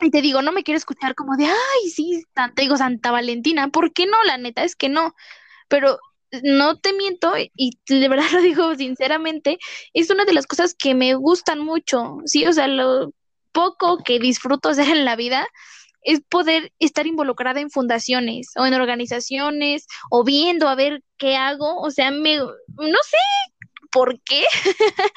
Y 0.00 0.10
te 0.10 0.22
digo, 0.22 0.42
no 0.42 0.52
me 0.52 0.62
quiero 0.62 0.78
escuchar 0.78 1.14
como 1.16 1.36
de, 1.36 1.46
ay, 1.46 1.90
sí, 1.90 2.22
te 2.54 2.62
digo 2.62 2.76
Santa 2.76 3.10
Valentina, 3.10 3.68
¿por 3.68 3.92
qué 3.92 4.06
no? 4.06 4.22
La 4.24 4.38
neta 4.38 4.62
es 4.62 4.76
que 4.76 4.88
no. 4.88 5.14
Pero 5.66 5.98
no 6.42 6.76
te 6.78 6.92
miento, 6.92 7.32
y 7.54 7.72
de 7.88 8.08
verdad 8.08 8.26
lo 8.32 8.42
digo 8.42 8.74
sinceramente, 8.74 9.58
es 9.92 10.10
una 10.10 10.24
de 10.24 10.34
las 10.34 10.46
cosas 10.46 10.74
que 10.74 10.94
me 10.94 11.14
gustan 11.14 11.60
mucho, 11.60 12.18
¿sí? 12.24 12.46
O 12.46 12.52
sea, 12.52 12.68
lo 12.68 13.12
poco 13.52 13.98
que 14.04 14.18
disfruto 14.18 14.68
hacer 14.68 14.88
en 14.88 15.04
la 15.04 15.16
vida 15.16 15.46
es 16.02 16.20
poder 16.20 16.72
estar 16.78 17.06
involucrada 17.06 17.60
en 17.60 17.70
fundaciones 17.70 18.50
o 18.56 18.64
en 18.66 18.74
organizaciones 18.74 19.86
o 20.10 20.24
viendo 20.24 20.68
a 20.68 20.74
ver 20.74 21.02
qué 21.18 21.36
hago, 21.36 21.80
o 21.80 21.90
sea, 21.90 22.10
me, 22.10 22.36
no 22.38 22.98
sé, 23.04 23.18
por 23.90 24.20
qué, 24.22 24.44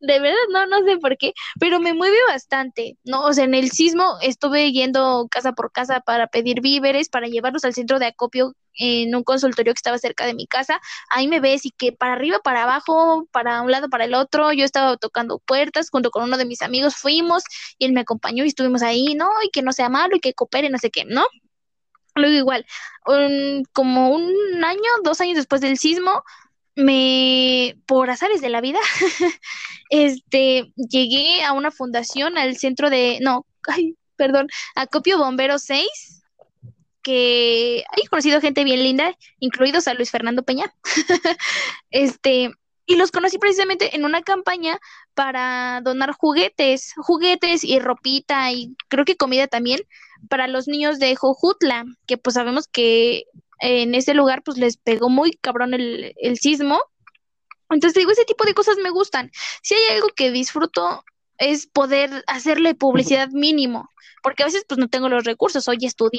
de 0.00 0.20
verdad 0.20 0.36
no, 0.50 0.66
no 0.66 0.84
sé 0.84 0.98
por 0.98 1.16
qué, 1.18 1.32
pero 1.60 1.80
me 1.80 1.94
mueve 1.94 2.16
bastante, 2.28 2.98
¿no? 3.04 3.24
O 3.24 3.32
sea, 3.32 3.44
en 3.44 3.54
el 3.54 3.70
sismo 3.70 4.16
estuve 4.22 4.72
yendo 4.72 5.28
casa 5.30 5.52
por 5.52 5.72
casa 5.72 6.00
para 6.00 6.26
pedir 6.26 6.60
víveres, 6.60 7.08
para 7.08 7.28
llevarlos 7.28 7.64
al 7.64 7.74
centro 7.74 7.98
de 7.98 8.06
acopio 8.06 8.54
en 8.78 9.14
un 9.14 9.24
consultorio 9.24 9.72
que 9.72 9.78
estaba 9.78 9.98
cerca 9.98 10.26
de 10.26 10.34
mi 10.34 10.46
casa, 10.46 10.80
ahí 11.10 11.28
me 11.28 11.40
ves 11.40 11.66
y 11.66 11.70
que 11.70 11.92
para 11.92 12.14
arriba, 12.14 12.38
para 12.42 12.64
abajo, 12.64 13.26
para 13.32 13.62
un 13.62 13.70
lado, 13.70 13.88
para 13.88 14.04
el 14.04 14.14
otro, 14.14 14.52
yo 14.52 14.64
estaba 14.64 14.96
tocando 14.96 15.38
puertas 15.38 15.90
junto 15.90 16.10
con 16.10 16.24
uno 16.24 16.36
de 16.36 16.44
mis 16.46 16.62
amigos, 16.62 16.96
fuimos 16.96 17.44
y 17.78 17.86
él 17.86 17.92
me 17.92 18.00
acompañó 18.00 18.44
y 18.44 18.48
estuvimos 18.48 18.82
ahí, 18.82 19.14
¿no? 19.14 19.28
Y 19.44 19.50
que 19.50 19.62
no 19.62 19.72
sea 19.72 19.88
malo 19.88 20.16
y 20.16 20.20
que 20.20 20.34
coopere, 20.34 20.70
no 20.70 20.78
sé 20.78 20.90
qué, 20.90 21.04
¿no? 21.04 21.24
Luego 22.16 22.36
igual, 22.36 22.66
como 23.72 24.10
un 24.10 24.64
año, 24.64 24.80
dos 25.02 25.20
años 25.20 25.36
después 25.36 25.60
del 25.60 25.78
sismo, 25.78 26.22
me, 26.76 27.76
por 27.86 28.10
azares 28.10 28.40
de 28.40 28.48
la 28.48 28.60
vida, 28.60 28.78
este, 29.90 30.72
llegué 30.76 31.42
a 31.44 31.52
una 31.52 31.70
fundación, 31.70 32.38
al 32.38 32.56
centro 32.56 32.90
de, 32.90 33.18
no, 33.20 33.46
ay, 33.66 33.96
perdón, 34.16 34.48
Acopio 34.74 35.18
Bombero 35.18 35.58
6, 35.58 36.23
que 37.04 37.84
he 37.96 38.08
conocido 38.10 38.40
gente 38.40 38.64
bien 38.64 38.82
linda, 38.82 39.16
incluidos 39.38 39.86
a 39.86 39.94
Luis 39.94 40.10
Fernando 40.10 40.42
Peña. 40.42 40.74
este, 41.90 42.50
y 42.86 42.96
los 42.96 43.12
conocí 43.12 43.38
precisamente 43.38 43.94
en 43.94 44.04
una 44.04 44.22
campaña 44.22 44.78
para 45.14 45.80
donar 45.82 46.12
juguetes, 46.12 46.92
juguetes 46.96 47.62
y 47.62 47.78
ropita 47.78 48.50
y 48.50 48.74
creo 48.88 49.04
que 49.04 49.16
comida 49.16 49.46
también 49.46 49.80
para 50.28 50.48
los 50.48 50.66
niños 50.66 50.98
de 50.98 51.14
Jojutla, 51.14 51.84
que 52.06 52.18
pues 52.18 52.34
sabemos 52.34 52.66
que 52.66 53.24
en 53.60 53.94
ese 53.94 54.14
lugar 54.14 54.42
pues 54.42 54.58
les 54.58 54.76
pegó 54.76 55.08
muy 55.08 55.32
cabrón 55.32 55.74
el, 55.74 56.14
el 56.16 56.38
sismo. 56.38 56.80
Entonces 57.70 57.94
digo, 57.94 58.10
ese 58.10 58.24
tipo 58.24 58.44
de 58.44 58.54
cosas 58.54 58.76
me 58.82 58.90
gustan. 58.90 59.30
Si 59.62 59.74
hay 59.74 59.96
algo 59.96 60.08
que 60.14 60.30
disfruto 60.30 61.04
es 61.38 61.66
poder 61.66 62.24
hacerle 62.26 62.74
publicidad 62.74 63.28
mínimo, 63.30 63.90
porque 64.22 64.42
a 64.42 64.46
veces 64.46 64.64
pues 64.68 64.78
no 64.78 64.88
tengo 64.88 65.08
los 65.08 65.24
recursos, 65.24 65.68
hoy 65.68 65.78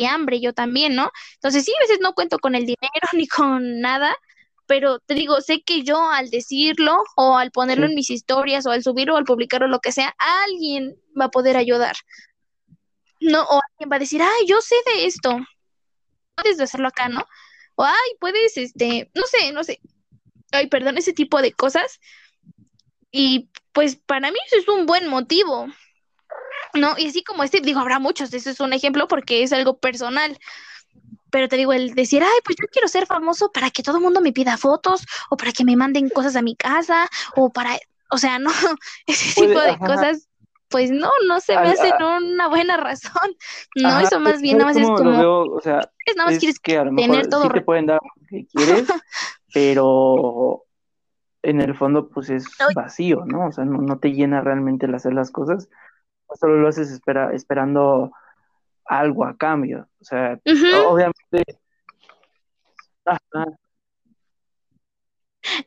hambre 0.09 0.41
yo 0.41 0.53
también, 0.53 0.95
¿no? 0.95 1.11
Entonces 1.35 1.65
sí, 1.65 1.73
a 1.77 1.83
veces 1.83 1.99
no 2.01 2.13
cuento 2.13 2.39
con 2.39 2.55
el 2.55 2.65
dinero 2.65 2.77
ni 3.13 3.27
con 3.27 3.79
nada, 3.81 4.15
pero 4.67 4.99
te 4.99 5.13
digo, 5.13 5.41
sé 5.41 5.61
que 5.61 5.83
yo 5.83 6.09
al 6.09 6.29
decirlo 6.29 7.03
o 7.15 7.37
al 7.37 7.51
ponerlo 7.51 7.85
en 7.85 7.95
mis 7.95 8.09
historias 8.09 8.65
o 8.65 8.71
al 8.71 8.83
subirlo 8.83 9.13
o 9.15 9.17
al 9.17 9.25
publicarlo, 9.25 9.67
lo 9.67 9.79
que 9.79 9.91
sea, 9.91 10.15
alguien 10.17 10.95
va 11.19 11.25
a 11.25 11.31
poder 11.31 11.57
ayudar. 11.57 11.95
No, 13.21 13.43
o 13.43 13.61
alguien 13.71 13.91
va 13.91 13.95
a 13.97 13.99
decir, 13.99 14.21
ay, 14.21 14.47
yo 14.47 14.59
sé 14.61 14.75
de 14.85 15.05
esto, 15.05 15.37
puedes 16.35 16.59
hacerlo 16.59 16.87
acá, 16.87 17.09
¿no? 17.09 17.25
O, 17.75 17.83
ay, 17.83 18.11
puedes, 18.19 18.57
este, 18.57 19.09
no 19.13 19.23
sé, 19.23 19.51
no 19.51 19.63
sé, 19.63 19.79
ay, 20.51 20.67
perdón, 20.67 20.97
ese 20.97 21.13
tipo 21.13 21.41
de 21.41 21.53
cosas. 21.53 21.99
Y 23.11 23.49
pues 23.75 23.97
para 23.97 24.31
mí 24.31 24.37
eso 24.47 24.55
es 24.57 24.67
un 24.69 24.85
buen 24.85 25.07
motivo, 25.07 25.67
¿no? 26.73 26.95
Y 26.97 27.07
así 27.07 27.23
como 27.23 27.43
este, 27.43 27.59
digo, 27.59 27.81
habrá 27.81 27.99
muchos, 27.99 28.33
ese 28.33 28.51
es 28.51 28.59
un 28.61 28.71
ejemplo 28.71 29.07
porque 29.07 29.43
es 29.43 29.51
algo 29.51 29.77
personal. 29.77 30.39
Pero 31.29 31.49
te 31.49 31.57
digo, 31.57 31.73
el 31.73 31.93
decir, 31.93 32.23
ay, 32.23 32.39
pues 32.45 32.55
yo 32.59 32.67
quiero 32.71 32.87
ser 32.87 33.05
famoso 33.05 33.51
para 33.51 33.69
que 33.69 33.83
todo 33.83 33.97
el 33.97 34.03
mundo 34.03 34.21
me 34.21 34.31
pida 34.31 34.55
fotos, 34.55 35.05
o 35.29 35.35
para 35.35 35.51
que 35.51 35.65
me 35.65 35.75
manden 35.75 36.09
cosas 36.09 36.37
a 36.37 36.41
mi 36.41 36.55
casa, 36.55 37.09
o 37.35 37.51
para, 37.51 37.77
o 38.09 38.17
sea, 38.17 38.39
no, 38.39 38.49
ese 39.05 39.41
tipo 39.41 39.59
de 39.59 39.77
cosas 39.77 40.29
pues 40.69 40.89
no, 40.89 41.09
no 41.27 41.39
se 41.39 41.53
me 41.53 41.69
hace 41.69 41.91
una 42.01 42.47
buena 42.47 42.77
razón. 42.77 43.35
No, 43.75 43.99
eso 43.99 44.19
más 44.19 44.41
bien 44.41 44.57
nada 44.57 44.71
más 44.71 44.77
es 44.77 44.87
como. 44.87 45.53
o 45.53 45.61
sea, 45.61 45.79
es 46.05 46.15
nada 46.15 46.29
más 46.29 46.39
quieres 46.39 46.59
que 46.59 46.77
a 46.77 46.85
lo 46.85 46.93
mejor 46.93 47.11
tener 47.11 47.27
todo. 47.27 47.43
Sí 47.43 47.49
te 47.49 47.61
pueden 47.61 47.85
dar 47.85 47.99
lo 48.01 48.27
que 48.29 48.45
quieres, 48.47 48.87
pero 49.53 50.64
en 51.45 51.61
el 51.61 51.75
fondo, 51.75 52.09
pues 52.09 52.29
es 52.29 52.45
vacío, 52.75 53.23
¿no? 53.25 53.47
O 53.47 53.51
sea, 53.51 53.65
no, 53.65 53.99
te 53.99 54.11
llena 54.11 54.41
realmente 54.41 54.87
el 54.87 54.95
hacer 54.95 55.13
las 55.13 55.31
cosas. 55.31 55.69
Solo 56.39 56.57
lo 56.57 56.67
haces 56.67 56.89
espera, 56.89 57.31
esperando 57.33 58.11
algo 58.83 59.25
a 59.25 59.37
cambio. 59.37 59.87
O 60.01 60.03
sea, 60.03 60.39
obviamente. 60.87 61.43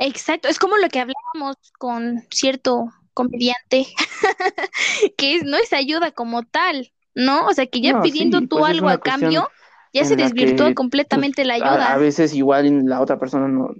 Exacto, 0.00 0.48
es 0.48 0.58
como 0.58 0.76
lo 0.76 0.88
que 0.88 0.98
hablábamos 0.98 1.56
con 1.78 2.24
cierto 2.30 2.88
comediante, 3.14 3.86
que 5.16 5.42
no 5.44 5.56
es 5.56 5.72
ayuda 5.72 6.10
como 6.10 6.42
tal, 6.42 6.92
¿no? 7.14 7.46
O 7.46 7.52
sea, 7.52 7.66
que 7.66 7.80
ya 7.80 8.00
pidiendo 8.00 8.40
tú 8.40 8.58
pues 8.58 8.70
algo 8.70 8.88
a 8.88 8.98
cambio, 8.98 9.48
ya 9.92 10.04
se 10.04 10.16
desvirtúa 10.16 10.66
pues, 10.66 10.74
completamente 10.74 11.44
la 11.44 11.54
ayuda. 11.54 11.92
A, 11.92 11.98
veces 11.98 12.34
igual 12.34 12.86
la 12.86 13.00
otra 13.00 13.18
persona 13.20 13.46
no, 13.46 13.72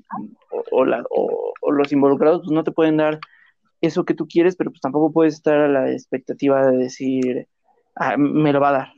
o, 0.71 0.85
la, 0.85 1.05
o, 1.11 1.55
los 1.71 1.93
involucrados 1.93 2.41
pues 2.41 2.51
no 2.51 2.65
te 2.65 2.73
pueden 2.73 2.97
dar 2.97 3.21
eso 3.81 4.05
que 4.05 4.15
tú 4.15 4.27
quieres, 4.27 4.57
pero 4.57 4.71
pues 4.71 4.81
tampoco 4.81 5.13
puedes 5.13 5.35
estar 5.35 5.59
a 5.59 5.69
la 5.69 5.93
expectativa 5.93 6.67
de 6.67 6.77
decir, 6.77 7.49
ah, 7.95 8.17
me 8.17 8.53
lo 8.53 8.61
va 8.61 8.71
a 8.71 8.73
dar, 8.73 8.93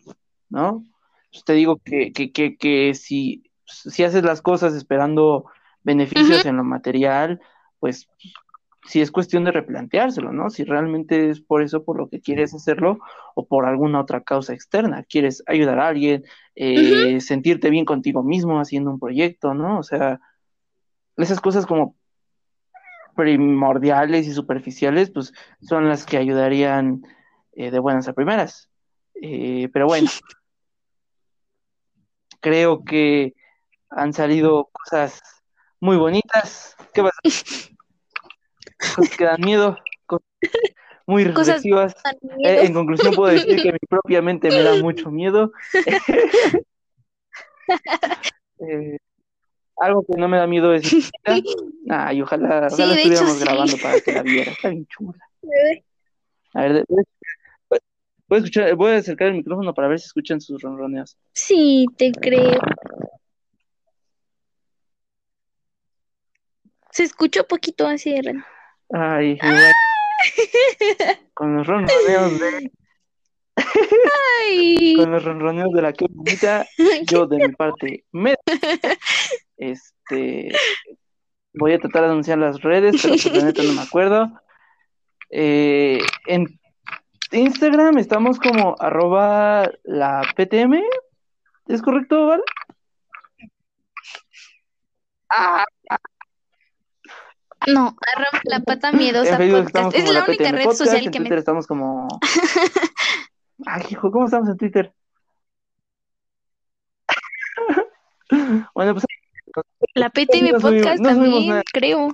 ¿no? 0.48 0.86
Pues 1.30 1.44
te 1.44 1.52
digo 1.52 1.80
que, 1.84 2.12
que, 2.12 2.32
que, 2.32 2.56
que 2.56 2.94
si, 2.94 3.44
si 3.64 4.04
haces 4.04 4.24
las 4.24 4.42
cosas 4.42 4.74
esperando 4.74 5.46
beneficios 5.82 6.44
en 6.46 6.56
lo 6.56 6.64
material, 6.64 7.40
pues 7.78 8.08
si 8.86 9.00
es 9.00 9.10
cuestión 9.10 9.44
de 9.44 9.52
replanteárselo, 9.52 10.32
¿no? 10.32 10.50
Si 10.50 10.64
realmente 10.64 11.30
es 11.30 11.40
por 11.40 11.62
eso 11.62 11.84
por 11.84 11.98
lo 11.98 12.08
que 12.08 12.20
quieres 12.20 12.54
hacerlo 12.54 12.98
o 13.34 13.46
por 13.46 13.66
alguna 13.66 14.00
otra 14.00 14.22
causa 14.22 14.54
externa, 14.54 15.04
quieres 15.04 15.42
ayudar 15.46 15.78
a 15.78 15.88
alguien, 15.88 16.24
eh, 16.54 17.20
sentirte 17.20 17.70
bien 17.70 17.84
contigo 17.84 18.22
mismo 18.22 18.58
haciendo 18.58 18.90
un 18.90 18.98
proyecto, 18.98 19.54
¿no? 19.54 19.78
O 19.78 19.82
sea, 19.82 20.20
esas 21.16 21.40
cosas 21.40 21.66
como 21.66 21.96
primordiales 23.16 24.26
y 24.26 24.32
superficiales, 24.32 25.10
pues 25.10 25.32
son 25.60 25.88
las 25.88 26.06
que 26.06 26.16
ayudarían 26.16 27.02
eh, 27.52 27.70
de 27.70 27.78
buenas 27.78 28.08
a 28.08 28.12
primeras. 28.12 28.70
Eh, 29.20 29.68
pero 29.72 29.86
bueno, 29.86 30.08
creo 32.40 32.84
que 32.84 33.34
han 33.90 34.12
salido 34.12 34.70
cosas 34.72 35.20
muy 35.80 35.96
bonitas. 35.96 36.76
¿Qué 36.94 37.02
pasa? 37.02 37.18
cosas 38.96 39.16
que 39.16 39.24
dan 39.24 39.40
miedo, 39.40 39.76
muy 41.10 41.24
reflexivas. 41.24 41.94
Eh, 42.44 42.66
en 42.66 42.72
conclusión 42.72 43.14
puedo 43.14 43.32
decir 43.32 43.60
que 43.60 43.72
mi 43.72 43.78
propia 43.88 44.22
mente 44.22 44.48
me 44.48 44.62
da 44.62 44.76
mucho 44.82 45.10
miedo. 45.10 45.52
Eh, 48.60 48.98
algo 49.80 50.04
que 50.04 50.16
no 50.16 50.28
me 50.28 50.36
da 50.36 50.46
miedo 50.46 50.72
es 50.74 51.10
Ay, 51.88 52.22
ojalá, 52.22 52.68
ojalá 52.70 52.94
estuviéramos 52.94 53.40
grabando 53.40 53.76
para 53.82 54.00
que 54.00 54.12
la 54.12 54.22
viera. 54.22 54.52
Está 54.52 54.68
bien 54.68 54.86
chula. 54.86 55.18
A 56.52 56.62
ver, 56.62 56.84
voy 56.88 56.98
a, 58.30 58.36
escuchar, 58.38 58.74
voy 58.74 58.92
a 58.92 58.96
acercar 58.96 59.28
el 59.28 59.34
micrófono 59.34 59.72
para 59.72 59.86
ver 59.86 60.00
si 60.00 60.06
escuchan 60.06 60.40
sus 60.40 60.60
ronroneos. 60.60 61.16
Sí, 61.32 61.86
te 61.96 62.10
creo. 62.10 62.58
Se 66.90 67.04
escuchó 67.04 67.46
poquito 67.46 67.86
así, 67.86 68.20
Ren. 68.20 68.44
Ay, 68.92 69.38
igual. 69.40 69.74
Con 71.34 71.56
los 71.56 71.66
ronroneos 71.66 72.40
de. 72.40 72.72
Ay. 74.42 74.94
Con 74.96 75.10
los 75.10 75.24
ronroneos 75.24 75.72
de 75.72 75.82
la 75.82 75.92
que 75.92 76.06
bonita, 76.08 76.66
yo 77.06 77.26
de 77.26 77.48
mi 77.48 77.54
parte 77.54 78.04
me. 78.12 78.36
Este. 79.56 80.52
Voy 81.52 81.72
a 81.72 81.78
tratar 81.78 82.02
de 82.02 82.08
anunciar 82.10 82.38
las 82.38 82.60
redes, 82.60 82.96
pero 83.02 83.14
pues, 83.14 83.34
la 83.34 83.44
neta 83.44 83.62
no 83.62 83.72
me 83.72 83.82
acuerdo. 83.82 84.30
Eh, 85.30 86.00
en 86.26 86.60
Instagram 87.32 87.98
estamos 87.98 88.38
como 88.38 88.74
arroba 88.78 89.70
la 89.84 90.22
PTM. 90.36 90.82
¿Es 91.68 91.82
correcto, 91.82 92.26
Val? 92.26 92.42
Ah, 95.28 95.64
No, 97.68 97.96
arroba 98.14 98.40
la 98.44 98.60
pata 98.60 98.90
miedosa 98.90 99.30
En 99.30 99.36
Facebook 99.36 99.72
podcast. 99.72 99.94
estamos 99.94 99.94
Es 99.94 100.00
como 100.00 100.12
la 100.12 100.20
la 100.20 100.26
única 100.26 100.44
PTM 100.44 100.56
red 100.56 100.64
Podcast, 100.64 100.78
social 100.78 101.04
en 101.04 101.10
que 101.10 101.20
me... 101.20 101.36
Estamos 101.36 101.66
como... 101.66 102.08
Ay, 103.66 103.82
hijo, 103.90 104.10
¿cómo 104.10 104.24
estamos 104.26 104.48
en 104.48 104.56
Twitter? 104.56 104.92
Bueno, 108.74 108.94
pues 108.94 109.04
La 109.94 110.08
no 110.08 110.12
subimos- 110.14 110.62
podcast 110.62 111.00
no 111.00 111.08
también, 111.08 111.48
nada. 111.48 111.62
creo. 111.72 112.08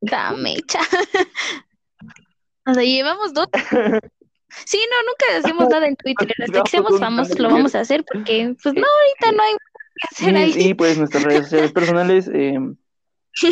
Dame, 0.00 0.56
cha. 0.66 0.80
O 2.64 2.74
sea, 2.74 2.82
llevamos 2.84 3.32
dos. 3.34 3.48
Sí, 4.66 4.78
no, 4.78 4.96
nunca 5.08 5.38
hacemos 5.38 5.66
nada 5.70 5.86
en 5.88 5.96
Twitter. 5.96 6.28
Hasta 6.38 6.62
que 6.62 6.70
seamos 6.70 7.00
famosos 7.00 7.38
lo 7.38 7.48
vamos 7.48 7.74
a 7.74 7.80
hacer 7.80 8.04
porque, 8.04 8.54
pues 8.62 8.74
no, 8.74 8.82
ahorita 8.82 9.32
no 9.34 9.42
hay 9.42 9.52
que 9.54 10.08
hacer 10.10 10.36
ahí. 10.36 10.52
y, 10.54 10.68
y, 10.68 10.74
pues 10.74 10.98
nuestras 10.98 11.22
redes 11.24 11.44
sociales 11.44 11.72
personales, 11.72 12.28
eh, 12.28 12.58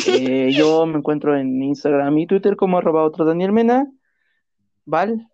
eh, 0.07 0.51
yo 0.53 0.85
me 0.85 0.99
encuentro 0.99 1.35
en 1.39 1.62
Instagram 1.62 2.19
y 2.19 2.27
Twitter 2.27 2.55
como 2.55 2.77
arroba 2.77 3.03
otro 3.05 3.24
Daniel 3.24 3.51
Mena, 3.51 3.87
¿Val? 4.85 5.27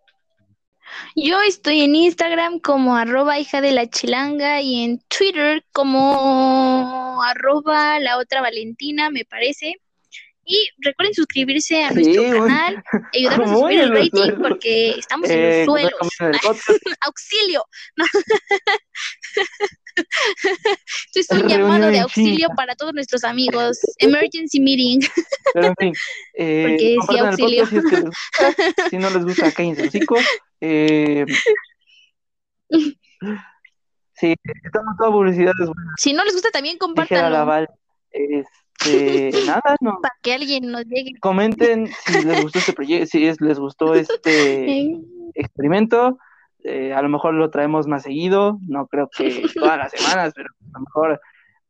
Yo 1.14 1.40
estoy 1.42 1.82
en 1.82 1.94
Instagram 1.94 2.60
como 2.60 2.96
arroba 2.96 3.38
hija 3.38 3.60
de 3.60 3.72
la 3.72 3.88
chilanga 3.88 4.60
y 4.60 4.82
en 4.84 5.00
Twitter 5.08 5.64
como 5.72 7.20
arroba 7.22 7.98
la 8.00 8.18
otra 8.18 8.40
Valentina, 8.40 9.10
me 9.10 9.24
parece. 9.24 9.74
Y 10.48 10.68
recuerden 10.78 11.12
suscribirse 11.12 11.82
a 11.82 11.88
Sí, 11.88 11.94
nuestro 12.04 12.44
canal, 12.46 12.84
ayudarnos 13.12 13.50
a 13.50 13.54
subir 13.56 13.80
el 13.80 13.90
rating 13.90 14.10
suelos. 14.12 14.38
porque 14.40 14.90
estamos 14.90 15.28
en 15.28 15.38
Eh, 15.40 15.58
los 15.58 15.64
suelos. 15.66 15.92
el 16.20 16.30
podcast, 16.40 16.68
¡Auxilio! 17.00 17.64
Esto 19.96 21.20
es 21.20 21.30
un 21.30 21.38
Reunión 21.40 21.60
llamado 21.62 21.86
de 21.90 22.00
auxilio 22.00 22.48
para 22.56 22.74
todos 22.76 22.92
nuestros 22.94 23.24
amigos. 23.24 23.78
Emergency 23.98 24.60
meeting. 24.60 25.00
pero 25.54 25.66
en 25.68 25.74
fin, 25.78 25.92
eh, 26.34 26.62
Porque 26.68 26.78
sí, 26.78 26.96
compartan 26.96 27.50
el 27.50 27.60
auxilio. 27.60 27.66
si, 27.66 27.76
es 27.76 27.84
que 27.84 27.90
les 27.96 28.04
gusta, 28.04 28.90
si 28.90 28.96
no 28.98 29.10
les 29.10 29.24
gusta, 29.24 29.52
cállense 29.52 29.80
los 29.82 29.88
hocico. 29.88 30.16
Eh, 30.60 31.24
sí, 34.14 34.34
estamos 34.64 34.96
toda 34.98 35.10
publicidad, 35.10 35.52
es 35.60 35.66
buena, 35.66 35.92
Si 35.96 36.12
no 36.12 36.24
les 36.24 36.34
gusta, 36.34 36.50
también 36.50 36.78
dijera 36.94 37.28
la 37.30 37.40
compártanlo 37.44 37.46
Val. 37.46 37.68
Este, 38.10 39.30
nada, 39.46 39.76
no, 39.80 39.98
para 40.00 40.14
que 40.22 40.32
alguien 40.34 40.70
nos 40.70 40.84
llegue. 40.86 41.12
comenten 41.20 41.86
si 41.88 42.22
les 42.22 42.42
gustó 42.42 42.58
este 42.58 42.72
proyecto, 42.72 43.06
si 43.06 43.26
es- 43.26 43.40
les 43.40 43.58
gustó 43.58 43.94
este 43.94 44.96
experimento. 45.34 46.18
eh, 46.64 46.92
a 46.94 47.02
lo 47.02 47.08
mejor 47.08 47.34
lo 47.34 47.50
traemos 47.50 47.86
más 47.86 48.02
seguido, 48.02 48.58
no 48.66 48.86
creo 48.86 49.08
que 49.16 49.44
todas 49.54 49.78
las 49.78 49.92
semanas, 49.92 50.32
pero 50.34 50.48
a 50.74 50.78
lo 50.78 50.80
mejor 50.84 51.20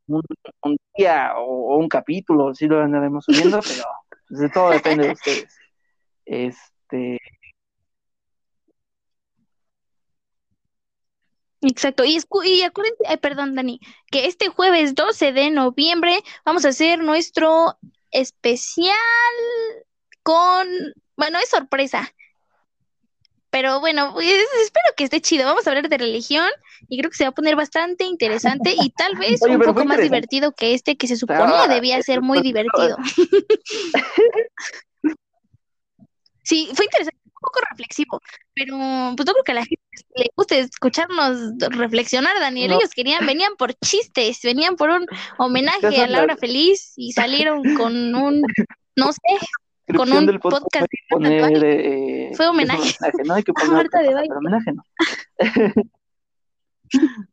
un, 0.07 0.21
un 0.63 0.77
día 0.97 1.33
o, 1.37 1.73
o 1.75 1.77
un 1.77 1.87
capítulo 1.89 2.55
sí 2.55 2.65
lo 2.67 2.81
andaremos 2.81 3.25
subiendo, 3.25 3.59
pero 3.67 3.83
pues, 4.29 4.39
de 4.39 4.49
todo 4.49 4.69
depende 4.71 5.05
de 5.07 5.11
ustedes. 5.13 5.55
Este, 6.25 7.19
Exacto, 11.61 12.03
y, 12.05 12.17
escu- 12.17 12.45
y 12.45 12.61
acuérdense, 12.61 13.03
ay, 13.07 13.17
perdón, 13.17 13.55
Dani, 13.55 13.79
que 14.11 14.25
este 14.27 14.47
jueves 14.49 14.93
12 14.93 15.31
de 15.33 15.49
noviembre 15.49 16.19
vamos 16.45 16.65
a 16.65 16.69
hacer 16.69 16.99
nuestro 16.99 17.77
especial 18.11 18.95
con, 20.23 20.67
bueno, 21.15 21.39
es 21.39 21.49
sorpresa, 21.49 22.13
pero 23.49 23.79
bueno, 23.79 24.11
pues, 24.13 24.27
espero 24.63 24.85
que 24.95 25.05
esté 25.05 25.19
chido. 25.21 25.45
Vamos 25.45 25.65
a 25.65 25.71
hablar 25.71 25.89
de 25.89 25.97
religión 25.97 26.47
y 26.89 26.99
creo 26.99 27.09
que 27.09 27.17
se 27.17 27.23
va 27.23 27.29
a 27.29 27.33
poner 27.33 27.55
bastante 27.55 28.03
interesante 28.03 28.75
y 28.77 28.89
tal 28.91 29.15
vez 29.19 29.41
Oye, 29.41 29.55
un 29.55 29.61
poco 29.61 29.83
más 29.85 29.99
divertido 29.99 30.51
que 30.51 30.73
este 30.73 30.95
que 30.97 31.07
se 31.07 31.15
suponía 31.15 31.63
Ah, 31.63 31.67
debía 31.67 31.99
ser 32.03 32.21
muy 32.21 32.41
divertido. 32.41 32.97
Sí, 36.43 36.69
fue 36.73 36.85
interesante, 36.85 37.19
poco 37.47 37.61
reflexivo, 37.69 38.21
pero 38.53 38.77
pues 39.15 39.25
no 39.25 39.33
creo 39.33 39.43
que 39.43 39.51
a 39.53 39.55
la 39.55 39.65
gente 39.65 39.83
le 40.15 40.25
guste 40.35 40.59
escucharnos 40.59 41.53
reflexionar, 41.69 42.37
Daniel. 42.39 42.71
No. 42.71 42.77
Ellos 42.77 42.91
querían, 42.91 43.25
venían 43.25 43.55
por 43.57 43.73
chistes, 43.75 44.41
venían 44.43 44.75
por 44.75 44.89
un 44.89 45.05
homenaje 45.37 46.01
a 46.01 46.07
Laura 46.07 46.35
Feliz 46.35 46.93
y 46.97 47.13
salieron 47.13 47.63
con 47.75 48.15
un, 48.15 48.41
no 48.95 49.13
sé, 49.13 49.95
con 49.95 50.11
un 50.11 50.25
del 50.25 50.39
podcast 50.39 50.87
que 50.89 50.97
poner, 51.09 51.63
eh, 51.63 52.31
Fue 52.35 52.47
homenaje. 52.47 52.95
No 53.25 53.35
hay 53.35 53.43
que 53.43 53.53
poner 53.53 53.71
Marta 53.71 53.99
de 54.01 54.09
homenaje 54.09 54.73
no. 54.73 54.83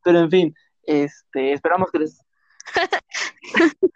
pero 0.05 0.21
en 0.21 0.31
fin, 0.31 0.55
este, 0.85 1.53
esperamos 1.53 1.91
que 1.91 1.99
les 2.01 2.21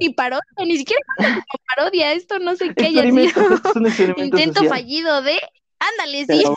ni 0.00 0.10
parodia, 0.10 0.42
ni 0.64 0.76
siquiera 0.78 1.00
como 1.16 1.44
parodia, 1.68 2.12
esto 2.12 2.38
no 2.38 2.56
sé 2.56 2.74
qué 2.74 2.86
haya 2.86 3.02
sido. 3.02 3.14
Intento 4.16 4.60
social. 4.60 4.68
fallido 4.68 5.22
de, 5.22 5.38
ándale, 5.78 6.18
sí. 6.20 6.26
Pero 6.28 6.56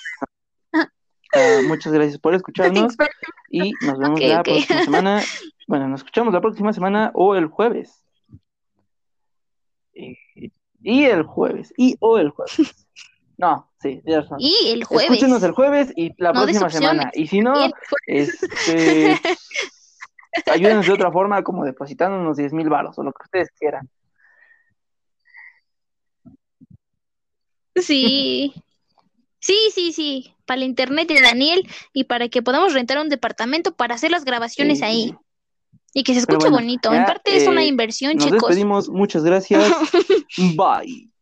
bueno, 0.71 0.89
ah, 1.33 1.61
muchas 1.67 1.93
gracias 1.93 2.19
por 2.19 2.33
escucharnos 2.33 2.95
y 3.49 3.71
nos 3.81 3.99
vemos 3.99 4.19
Ok, 4.19 4.27
la 4.27 4.43
próxima 4.43 4.83
semana. 4.83 5.23
Bueno, 5.65 5.87
nos 5.87 6.01
escuchamos 6.01 6.33
la 6.33 6.41
próxima 6.41 6.73
semana 6.73 7.11
o 7.13 7.35
el 7.35 7.47
jueves. 7.47 8.03
Y, 9.93 10.17
y 10.81 11.05
el 11.05 11.23
jueves. 11.23 11.73
Y 11.77 11.95
o 12.01 12.17
el 12.17 12.31
jueves. 12.31 12.85
No, 13.37 13.71
sí, 13.81 14.01
tienes 14.03 14.25
razón. 14.25 14.37
Y 14.41 14.53
el 14.71 14.83
jueves. 14.83 15.09
Escúchenos 15.09 15.41
el 15.41 15.53
jueves 15.53 15.93
y 15.95 16.11
la 16.21 16.33
No 16.33 16.43
próxima 16.43 16.69
semana. 16.69 17.11
Y 17.13 17.27
si 17.27 17.39
no, 17.39 17.53
este, 18.05 19.17
ayúdenos 20.51 20.85
de 20.85 20.93
otra 20.93 21.11
forma, 21.11 21.43
como 21.43 21.65
depositándonos 21.65 22.37
10 22.37 22.53
mil 22.53 22.69
baros 22.69 22.97
o 22.97 23.03
lo 23.03 23.11
que 23.11 23.23
ustedes 23.23 23.49
quieran. 23.59 23.89
Sí. 27.75 28.53
Sí, 29.39 29.57
sí, 29.73 29.91
sí. 29.93 30.35
Para 30.45 30.61
el 30.61 30.67
internet 30.67 31.07
de 31.07 31.21
Daniel 31.21 31.67
y 31.91 32.05
para 32.05 32.29
que 32.29 32.41
podamos 32.41 32.73
rentar 32.73 32.99
un 32.99 33.09
departamento 33.09 33.75
para 33.75 33.95
hacer 33.95 34.11
las 34.11 34.25
grabaciones 34.25 34.79
Sí, 34.79 34.85
ahí. 34.85 35.15
Y 35.93 36.03
que 36.03 36.13
se 36.13 36.19
escuche 36.19 36.49
bueno, 36.49 36.57
bonito. 36.57 36.91
ya, 36.91 36.99
En 36.99 37.05
parte 37.05 37.37
es 37.37 37.47
una 37.47 37.63
eh, 37.63 37.67
inversión, 37.67 38.15
Nos 38.15 38.25
chicos. 38.25 38.41
despedimos. 38.41 38.89
Muchas 38.89 39.23
gracias. 39.23 39.63
Bye. 40.57 41.12